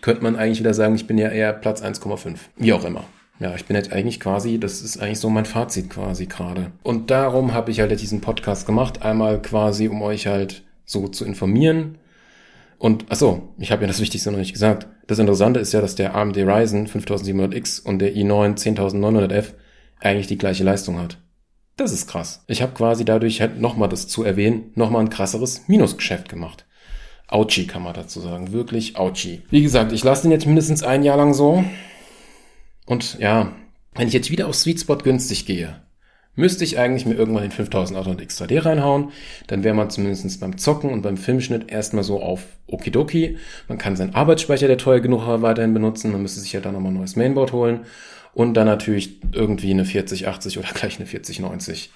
könnte 0.00 0.22
man 0.22 0.36
eigentlich 0.36 0.60
wieder 0.60 0.74
sagen, 0.74 0.94
ich 0.94 1.06
bin 1.06 1.18
ja 1.18 1.28
eher 1.28 1.52
Platz 1.52 1.82
1,5. 1.82 2.38
Wie 2.56 2.72
auch 2.72 2.84
immer. 2.84 3.04
Ja, 3.40 3.54
ich 3.54 3.66
bin 3.66 3.76
jetzt 3.76 3.92
eigentlich 3.92 4.18
quasi, 4.18 4.58
das 4.58 4.82
ist 4.82 4.98
eigentlich 4.98 5.20
so 5.20 5.30
mein 5.30 5.44
Fazit 5.44 5.90
quasi 5.90 6.26
gerade. 6.26 6.72
Und 6.82 7.10
darum 7.10 7.54
habe 7.54 7.70
ich 7.70 7.80
halt 7.80 7.98
diesen 8.00 8.20
Podcast 8.20 8.66
gemacht. 8.66 9.02
Einmal 9.02 9.40
quasi, 9.40 9.88
um 9.88 10.02
euch 10.02 10.26
halt 10.26 10.64
so 10.84 11.06
zu 11.06 11.24
informieren. 11.24 11.98
Und 12.78 13.06
ach 13.08 13.16
so, 13.16 13.54
ich 13.58 13.70
habe 13.70 13.82
ja 13.82 13.88
das 13.88 14.00
Wichtigste 14.00 14.30
noch 14.30 14.38
nicht 14.38 14.52
gesagt. 14.52 14.88
Das 15.06 15.18
Interessante 15.18 15.60
ist 15.60 15.72
ja, 15.72 15.80
dass 15.80 15.94
der 15.94 16.14
AMD 16.14 16.36
Ryzen 16.36 16.86
5700X 16.88 17.82
und 17.82 18.00
der 18.00 18.14
i9 18.14 18.56
10900F 18.56 19.54
eigentlich 20.00 20.26
die 20.26 20.38
gleiche 20.38 20.64
Leistung 20.64 20.98
hat. 20.98 21.18
Das 21.76 21.92
ist 21.92 22.08
krass. 22.08 22.42
Ich 22.48 22.60
habe 22.60 22.72
quasi 22.72 23.04
dadurch 23.04 23.40
halt 23.40 23.60
nochmal 23.60 23.88
das 23.88 24.08
zu 24.08 24.24
erwähnen, 24.24 24.72
nochmal 24.74 25.02
ein 25.02 25.10
krasseres 25.10 25.68
Minusgeschäft 25.68 26.28
gemacht. 26.28 26.66
Auchi 27.28 27.66
kann 27.66 27.82
man 27.82 27.94
dazu 27.94 28.20
sagen. 28.20 28.52
Wirklich 28.52 28.96
Auchi. 28.96 29.42
Wie 29.50 29.62
gesagt, 29.62 29.92
ich 29.92 30.02
lasse 30.02 30.22
den 30.22 30.30
jetzt 30.30 30.46
mindestens 30.46 30.82
ein 30.82 31.02
Jahr 31.02 31.16
lang 31.16 31.34
so. 31.34 31.64
Und 32.88 33.18
ja, 33.18 33.52
wenn 33.94 34.08
ich 34.08 34.14
jetzt 34.14 34.30
wieder 34.30 34.48
auf 34.48 34.54
Sweet 34.54 34.80
Spot 34.80 34.96
günstig 34.96 35.44
gehe, 35.44 35.82
müsste 36.36 36.64
ich 36.64 36.78
eigentlich 36.78 37.04
mir 37.04 37.16
irgendwann 37.16 37.42
den 37.42 37.50
5800 37.50 38.26
X3D 38.26 38.64
reinhauen. 38.64 39.12
Dann 39.46 39.62
wäre 39.62 39.74
man 39.74 39.90
zumindest 39.90 40.40
beim 40.40 40.56
Zocken 40.56 40.90
und 40.90 41.02
beim 41.02 41.18
Filmschnitt 41.18 41.70
erstmal 41.70 42.02
so 42.02 42.22
auf 42.22 42.46
Okidoki. 42.66 43.36
Man 43.68 43.76
kann 43.76 43.94
seinen 43.94 44.14
Arbeitsspeicher, 44.14 44.68
der 44.68 44.78
teuer 44.78 45.00
genug 45.00 45.26
war, 45.26 45.42
weiterhin 45.42 45.74
benutzen. 45.74 46.12
Man 46.12 46.22
müsste 46.22 46.40
sich 46.40 46.54
ja 46.54 46.60
dann 46.60 46.72
nochmal 46.72 46.92
ein 46.92 46.96
neues 46.98 47.14
Mainboard 47.14 47.52
holen. 47.52 47.80
Und 48.32 48.54
dann 48.54 48.66
natürlich 48.66 49.20
irgendwie 49.32 49.70
eine 49.70 49.84
4080 49.84 50.58
oder 50.58 50.68
gleich 50.72 50.96
eine 50.96 51.06
4090. 51.06 51.90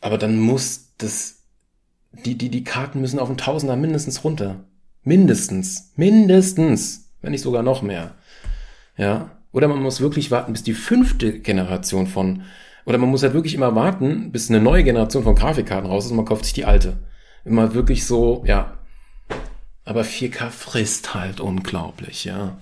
Aber 0.00 0.16
dann 0.16 0.38
muss 0.38 0.92
das, 0.98 1.42
die, 2.12 2.38
die, 2.38 2.50
die 2.50 2.62
Karten 2.62 3.00
müssen 3.00 3.18
auf 3.18 3.28
einen 3.28 3.38
Tausender 3.38 3.74
mindestens 3.74 4.22
runter. 4.22 4.64
Mindestens. 5.02 5.90
Mindestens. 5.96 7.10
Wenn 7.20 7.32
nicht 7.32 7.42
sogar 7.42 7.64
noch 7.64 7.82
mehr. 7.82 8.14
Ja. 8.96 9.37
Oder 9.52 9.68
man 9.68 9.82
muss 9.82 10.00
wirklich 10.00 10.30
warten, 10.30 10.52
bis 10.52 10.62
die 10.62 10.74
fünfte 10.74 11.40
Generation 11.40 12.06
von, 12.06 12.42
oder 12.84 12.98
man 12.98 13.08
muss 13.08 13.22
halt 13.22 13.34
wirklich 13.34 13.54
immer 13.54 13.74
warten, 13.74 14.30
bis 14.32 14.50
eine 14.50 14.60
neue 14.60 14.84
Generation 14.84 15.24
von 15.24 15.34
Grafikkarten 15.34 15.88
raus 15.88 16.04
ist 16.04 16.10
und 16.10 16.16
man 16.18 16.26
kauft 16.26 16.44
sich 16.44 16.54
die 16.54 16.64
alte. 16.64 16.98
Immer 17.44 17.74
wirklich 17.74 18.06
so, 18.06 18.42
ja. 18.46 18.78
Aber 19.84 20.02
4K 20.02 20.50
frisst 20.50 21.14
halt 21.14 21.40
unglaublich, 21.40 22.24
ja. 22.24 22.58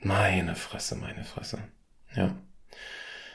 Meine 0.00 0.54
Fresse, 0.54 0.96
meine 0.96 1.24
Fresse. 1.24 1.58
Ja. 2.16 2.34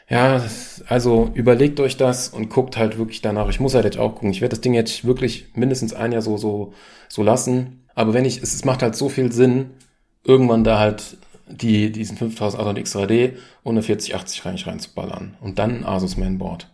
Ja, 0.10 0.44
also 0.88 1.30
überlegt 1.36 1.80
euch 1.80 1.96
das 1.96 2.30
und 2.30 2.50
guckt 2.50 2.78
halt 2.78 2.98
wirklich 2.98 3.22
danach. 3.22 3.48
Ich 3.50 3.60
muss 3.60 3.76
halt 3.76 3.86
jetzt 3.86 4.00
auch 4.00 4.16
gucken. 4.16 4.32
Ich 4.32 4.42
werde 4.42 4.56
das 4.56 4.62
Ding 4.62 4.74
jetzt 4.74 5.06
wirklich 5.06 5.50
mindestens 5.54 5.94
ein 5.94 6.12
Jahr 6.12 6.24
so, 6.24 6.38
so, 6.38 6.74
so 7.08 7.22
lassen. 7.22 7.88
Aber 8.00 8.14
wenn 8.14 8.24
ich, 8.24 8.42
es, 8.42 8.54
es 8.54 8.64
macht 8.64 8.82
halt 8.82 8.96
so 8.96 9.10
viel 9.10 9.30
Sinn, 9.34 9.72
irgendwann 10.24 10.64
da 10.64 10.80
halt 10.80 11.18
die, 11.50 11.92
diesen 11.92 12.16
5800 12.16 12.78
X3D 12.78 13.34
und 13.62 13.74
eine 13.74 13.84
4080 13.84 14.46
rein, 14.46 14.56
reinzuballern. 14.56 15.36
Und 15.42 15.60
dann 15.60 15.80
ein 15.80 15.86
Asus 15.86 16.16
Mainboard. 16.16 16.70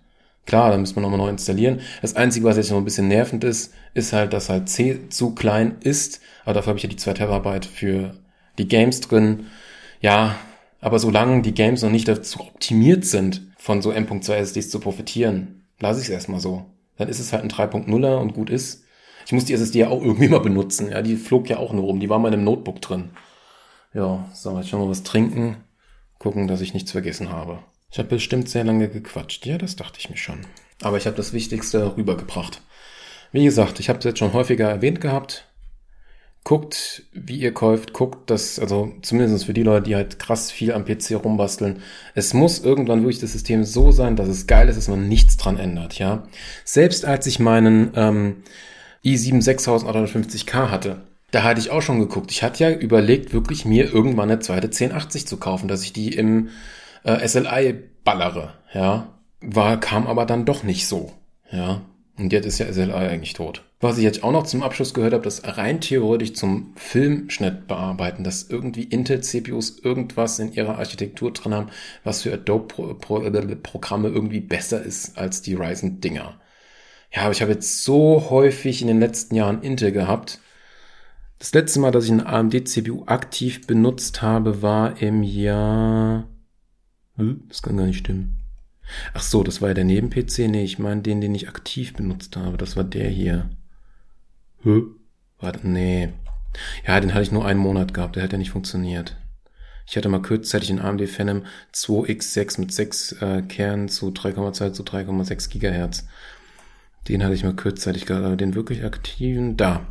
Klar, 0.45 0.69
da 0.69 0.77
müssen 0.77 0.95
wir 0.95 1.01
nochmal 1.01 1.17
neu 1.17 1.29
installieren. 1.29 1.79
Das 2.03 2.15
Einzige, 2.15 2.45
was 2.45 2.57
jetzt 2.57 2.69
noch 2.69 2.77
ein 2.77 2.85
bisschen 2.85 3.07
nervend 3.07 3.43
ist, 3.43 3.73
ist 3.95 4.13
halt, 4.13 4.33
dass 4.33 4.49
halt 4.49 4.69
C 4.69 5.09
zu 5.09 5.33
klein 5.33 5.77
ist. 5.79 6.21
Aber 6.43 6.53
dafür 6.53 6.69
habe 6.69 6.77
ich 6.77 6.83
ja 6.83 6.89
die 6.89 6.95
2 6.95 7.13
Terabyte 7.13 7.65
für 7.65 8.13
die 8.59 8.67
Games 8.67 9.01
drin. 9.01 9.47
Ja, 10.01 10.35
aber 10.79 10.99
solange 10.99 11.41
die 11.41 11.55
Games 11.55 11.81
noch 11.81 11.89
nicht 11.89 12.07
dazu 12.07 12.41
optimiert 12.41 13.03
sind, 13.03 13.41
von 13.57 13.81
so 13.81 13.91
M.2 13.91 14.31
SSDs 14.31 14.69
zu 14.69 14.79
profitieren, 14.79 15.63
lasse 15.79 16.01
ich 16.01 16.05
es 16.05 16.11
erstmal 16.11 16.39
so. 16.39 16.65
Dann 16.97 17.09
ist 17.09 17.19
es 17.19 17.33
halt 17.33 17.41
ein 17.41 17.49
3.0er 17.49 18.17
und 18.17 18.35
gut 18.35 18.51
ist. 18.51 18.84
Ich 19.25 19.31
muss 19.31 19.45
die 19.45 19.53
SSD 19.53 19.79
ja 19.79 19.89
auch 19.89 20.01
irgendwie 20.01 20.27
mal 20.27 20.39
benutzen. 20.39 20.89
Ja, 20.91 21.01
die 21.01 21.15
flog 21.15 21.49
ja 21.49 21.57
auch 21.57 21.73
nur 21.73 21.85
rum. 21.85 21.99
Die 21.99 22.09
war 22.09 22.19
mal 22.19 22.29
in 22.29 22.35
einem 22.35 22.43
Notebook 22.43 22.81
drin. 22.81 23.09
Ja, 23.93 24.29
so, 24.33 24.57
jetzt 24.57 24.69
schon 24.69 24.79
mal 24.79 24.89
was 24.89 25.03
trinken. 25.03 25.57
Gucken, 26.19 26.47
dass 26.47 26.61
ich 26.61 26.73
nichts 26.73 26.91
vergessen 26.91 27.31
habe. 27.31 27.59
Ich 27.91 27.97
habe 27.97 28.09
bestimmt 28.09 28.49
sehr 28.49 28.63
lange 28.63 28.89
gequatscht. 28.89 29.45
Ja, 29.45 29.57
das 29.57 29.75
dachte 29.75 29.99
ich 29.99 30.09
mir 30.09 30.17
schon. 30.17 30.39
Aber 30.81 30.97
ich 30.97 31.07
habe 31.07 31.15
das 31.15 31.33
Wichtigste 31.33 31.95
rübergebracht. 31.95 32.61
Wie 33.31 33.43
gesagt, 33.43 33.79
ich 33.79 33.89
habe 33.89 33.99
es 33.99 34.05
jetzt 34.05 34.19
schon 34.19 34.33
häufiger 34.33 34.69
erwähnt 34.69 35.01
gehabt. 35.01 35.47
Guckt, 36.43 37.03
wie 37.11 37.39
ihr 37.39 37.53
kauft, 37.53 37.93
guckt, 37.93 38.29
dass, 38.29 38.59
also 38.59 38.93
zumindest 39.01 39.45
für 39.45 39.53
die 39.53 39.63
Leute, 39.63 39.87
die 39.87 39.95
halt 39.95 40.19
krass 40.19 40.51
viel 40.51 40.73
am 40.73 40.85
PC 40.85 41.15
rumbasteln, 41.23 41.81
es 42.13 42.35
muss 42.35 42.59
irgendwann 42.59 43.01
wirklich 43.01 43.19
das 43.19 43.31
System 43.31 43.63
so 43.63 43.91
sein, 43.91 44.15
dass 44.15 44.27
es 44.27 44.45
geil 44.45 44.69
ist, 44.69 44.75
dass 44.75 44.87
man 44.87 45.07
nichts 45.07 45.37
dran 45.37 45.57
ändert, 45.57 45.97
ja. 45.97 46.27
Selbst 46.63 47.03
als 47.03 47.25
ich 47.25 47.39
meinen 47.39 47.91
ähm, 47.95 48.43
i7 49.05 49.43
6850K 49.43 50.69
hatte, 50.69 51.01
da 51.31 51.43
hatte 51.43 51.59
ich 51.59 51.69
auch 51.69 51.81
schon 51.81 51.99
geguckt. 51.99 52.31
Ich 52.31 52.43
hatte 52.43 52.63
ja 52.63 52.71
überlegt, 52.71 53.33
wirklich 53.33 53.65
mir 53.65 53.93
irgendwann 53.93 54.29
eine 54.29 54.39
zweite 54.39 54.67
1080 54.67 55.27
zu 55.27 55.37
kaufen, 55.37 55.67
dass 55.67 55.83
ich 55.83 55.93
die 55.93 56.13
im 56.13 56.49
äh, 57.03 57.27
SLI 57.27 57.75
ballere, 58.03 58.53
ja. 58.73 59.09
War, 59.41 59.79
kam 59.79 60.07
aber 60.07 60.25
dann 60.25 60.45
doch 60.45 60.63
nicht 60.63 60.87
so, 60.87 61.11
ja. 61.51 61.81
Und 62.17 62.31
jetzt 62.31 62.45
ist 62.45 62.59
ja 62.59 62.71
SLI 62.71 62.93
eigentlich 62.93 63.33
tot. 63.33 63.63
Was 63.81 63.97
ich 63.97 64.03
jetzt 64.05 64.23
auch 64.23 64.31
noch 64.31 64.45
zum 64.45 64.63
Abschluss 64.63 64.93
gehört 64.93 65.13
habe, 65.13 65.23
dass 65.23 65.57
rein 65.57 65.81
theoretisch 65.81 66.33
zum 66.33 66.73
Filmschnitt 66.77 67.67
bearbeiten, 67.67 68.23
dass 68.23 68.49
irgendwie 68.49 68.83
Intel-CPUs 68.83 69.79
irgendwas 69.79 70.39
in 70.39 70.53
ihrer 70.53 70.77
Architektur 70.77 71.33
drin 71.33 71.53
haben, 71.53 71.67
was 72.05 72.21
für 72.21 72.33
Adobe-Programme 72.33 74.07
irgendwie 74.07 74.39
besser 74.39 74.81
ist 74.81 75.17
als 75.17 75.41
die 75.41 75.55
Ryzen-Dinger. 75.55 76.39
Ja, 77.15 77.21
aber 77.23 77.31
ich 77.31 77.41
habe 77.41 77.53
jetzt 77.53 77.83
so 77.83 78.29
häufig 78.29 78.81
in 78.81 78.89
den 78.89 78.99
letzten 78.99 79.35
Jahren 79.35 79.61
Intel 79.61 79.93
gehabt. 79.93 80.41
Das 81.39 81.53
letzte 81.53 81.79
Mal, 81.79 81.91
dass 81.91 82.05
ich 82.05 82.11
eine 82.11 82.25
AMD-CPU 82.25 83.05
aktiv 83.05 83.65
benutzt 83.65 84.21
habe, 84.21 84.61
war 84.61 85.01
im 85.01 85.23
Jahr... 85.23 86.27
Hm, 87.15 87.43
das 87.47 87.61
kann 87.61 87.77
gar 87.77 87.85
nicht 87.85 87.99
stimmen. 87.99 88.41
Ach 89.13 89.21
so, 89.21 89.43
das 89.43 89.61
war 89.61 89.69
ja 89.69 89.73
der 89.73 89.85
Neben-PC. 89.85 90.49
Nee, 90.49 90.65
ich 90.65 90.77
meine 90.77 91.01
den, 91.01 91.21
den 91.21 91.33
ich 91.33 91.47
aktiv 91.47 91.93
benutzt 91.93 92.35
habe. 92.35 92.57
Das 92.57 92.75
war 92.75 92.83
der 92.83 93.09
hier. 93.09 93.49
Hä? 94.63 94.81
Warte, 95.39 95.67
nee. 95.67 96.09
Ja, 96.85 96.99
den 96.99 97.13
hatte 97.13 97.23
ich 97.23 97.31
nur 97.31 97.45
einen 97.45 97.59
Monat 97.61 97.93
gehabt. 97.93 98.17
Der 98.17 98.23
hat 98.23 98.33
ja 98.33 98.37
nicht 98.37 98.51
funktioniert. 98.51 99.15
Ich 99.87 99.95
hatte 99.95 100.09
mal 100.09 100.21
kurzzeitig 100.21 100.69
einen 100.69 100.79
AMD 100.79 101.07
Phenom 101.07 101.45
2X6 101.73 102.59
mit 102.59 102.73
6 102.73 103.11
äh, 103.21 103.41
Kernen 103.43 103.87
zu 103.87 104.09
3,2 104.09 104.73
zu 104.73 104.83
3,6 104.83 105.49
Gigahertz. 105.49 106.07
Den 107.07 107.23
hatte 107.23 107.33
ich 107.33 107.43
mal 107.43 107.55
kurzzeitig 107.55 108.05
gehabt, 108.05 108.25
aber 108.25 108.35
den 108.35 108.55
wirklich 108.55 108.83
aktiven, 108.83 109.57
da. 109.57 109.87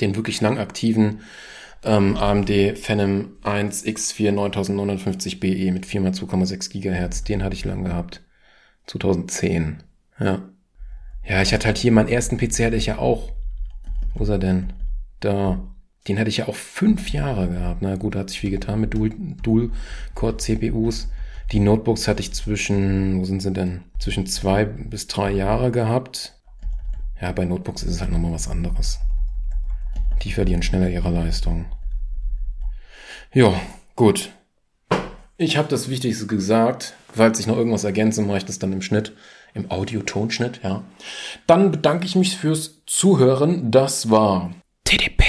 Den 0.00 0.16
wirklich 0.16 0.40
lang 0.40 0.58
aktiven 0.58 1.20
ähm, 1.84 2.16
AMD 2.16 2.78
Phenom 2.78 3.32
1 3.42 3.84
X4 3.84 4.32
9950BE 4.32 5.72
mit 5.72 5.86
4x2,6 5.86 6.70
Gigahertz, 6.70 7.24
den 7.24 7.42
hatte 7.42 7.54
ich 7.54 7.64
lang 7.64 7.84
gehabt. 7.84 8.20
2010. 8.86 9.82
Ja. 10.18 10.42
Ja, 11.26 11.40
ich 11.42 11.54
hatte 11.54 11.66
halt 11.66 11.78
hier 11.78 11.92
meinen 11.92 12.08
ersten 12.08 12.36
PC 12.36 12.64
hatte 12.64 12.76
ich 12.76 12.86
ja 12.86 12.98
auch. 12.98 13.32
Wo 14.14 14.24
ist 14.24 14.30
er 14.30 14.38
denn? 14.38 14.72
Da. 15.20 15.62
Den 16.06 16.18
hatte 16.18 16.28
ich 16.28 16.36
ja 16.38 16.48
auch 16.48 16.54
fünf 16.54 17.10
Jahre 17.10 17.48
gehabt. 17.48 17.80
Na 17.80 17.96
gut, 17.96 18.14
hat 18.14 18.28
sich 18.28 18.40
viel 18.40 18.50
getan 18.50 18.80
mit 18.80 18.92
Dual-Core-CPUs. 18.92 21.08
Die 21.52 21.60
Notebooks 21.60 22.08
hatte 22.08 22.20
ich 22.20 22.32
zwischen, 22.32 23.20
wo 23.20 23.24
sind 23.24 23.40
sie 23.40 23.52
denn? 23.52 23.84
Zwischen 23.98 24.26
zwei 24.26 24.64
bis 24.64 25.06
drei 25.06 25.30
Jahre 25.30 25.70
gehabt. 25.70 26.34
Ja, 27.20 27.32
bei 27.32 27.44
Notebooks 27.44 27.82
ist 27.82 27.94
es 27.94 28.00
halt 28.00 28.10
nochmal 28.10 28.32
was 28.32 28.48
anderes. 28.48 28.98
Die 30.22 30.32
verlieren 30.32 30.62
schneller 30.62 30.88
ihre 30.88 31.10
Leistung. 31.10 31.66
Ja, 33.32 33.52
gut. 33.94 34.30
Ich 35.36 35.56
habe 35.56 35.68
das 35.68 35.88
Wichtigste 35.88 36.26
gesagt. 36.26 36.94
Falls 37.12 37.38
ich 37.40 37.46
noch 37.46 37.56
irgendwas 37.56 37.84
ergänze, 37.84 38.22
mache 38.22 38.38
ich 38.38 38.44
das 38.44 38.58
dann 38.58 38.72
im 38.72 38.82
Schnitt, 38.82 39.12
im 39.54 39.70
Audio-Tonschnitt, 39.70 40.60
ja. 40.62 40.82
Dann 41.46 41.70
bedanke 41.70 42.06
ich 42.06 42.16
mich 42.16 42.36
fürs 42.36 42.84
Zuhören. 42.86 43.70
Das 43.70 44.10
war 44.10 44.52
TDP, 44.84 45.24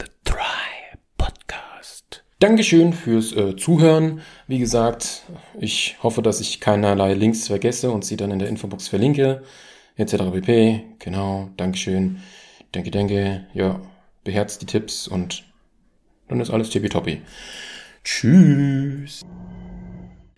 The 0.00 0.06
Try 0.24 0.98
Podcast. 1.16 2.24
Dankeschön 2.38 2.92
fürs 2.92 3.32
äh, 3.32 3.56
Zuhören. 3.56 4.20
Wie 4.46 4.58
gesagt, 4.58 5.22
ich 5.58 5.96
hoffe, 6.02 6.20
dass 6.20 6.40
ich 6.40 6.60
keinerlei 6.60 7.14
Links 7.14 7.46
vergesse 7.46 7.90
und 7.90 8.04
sie 8.04 8.16
dann 8.16 8.30
in 8.30 8.38
der 8.38 8.48
Infobox 8.48 8.88
verlinke, 8.88 9.42
etc. 9.96 10.16
pp. 10.32 10.84
Genau, 10.98 11.48
Dankeschön. 11.56 12.20
Denke, 12.74 12.90
denke, 12.90 13.46
ja 13.54 13.80
beherzt 14.26 14.60
die 14.60 14.66
Tipps 14.66 15.08
und 15.08 15.44
dann 16.28 16.40
ist 16.40 16.50
alles 16.50 16.68
tippitoppi. 16.68 17.22
Tschüss. 18.04 19.22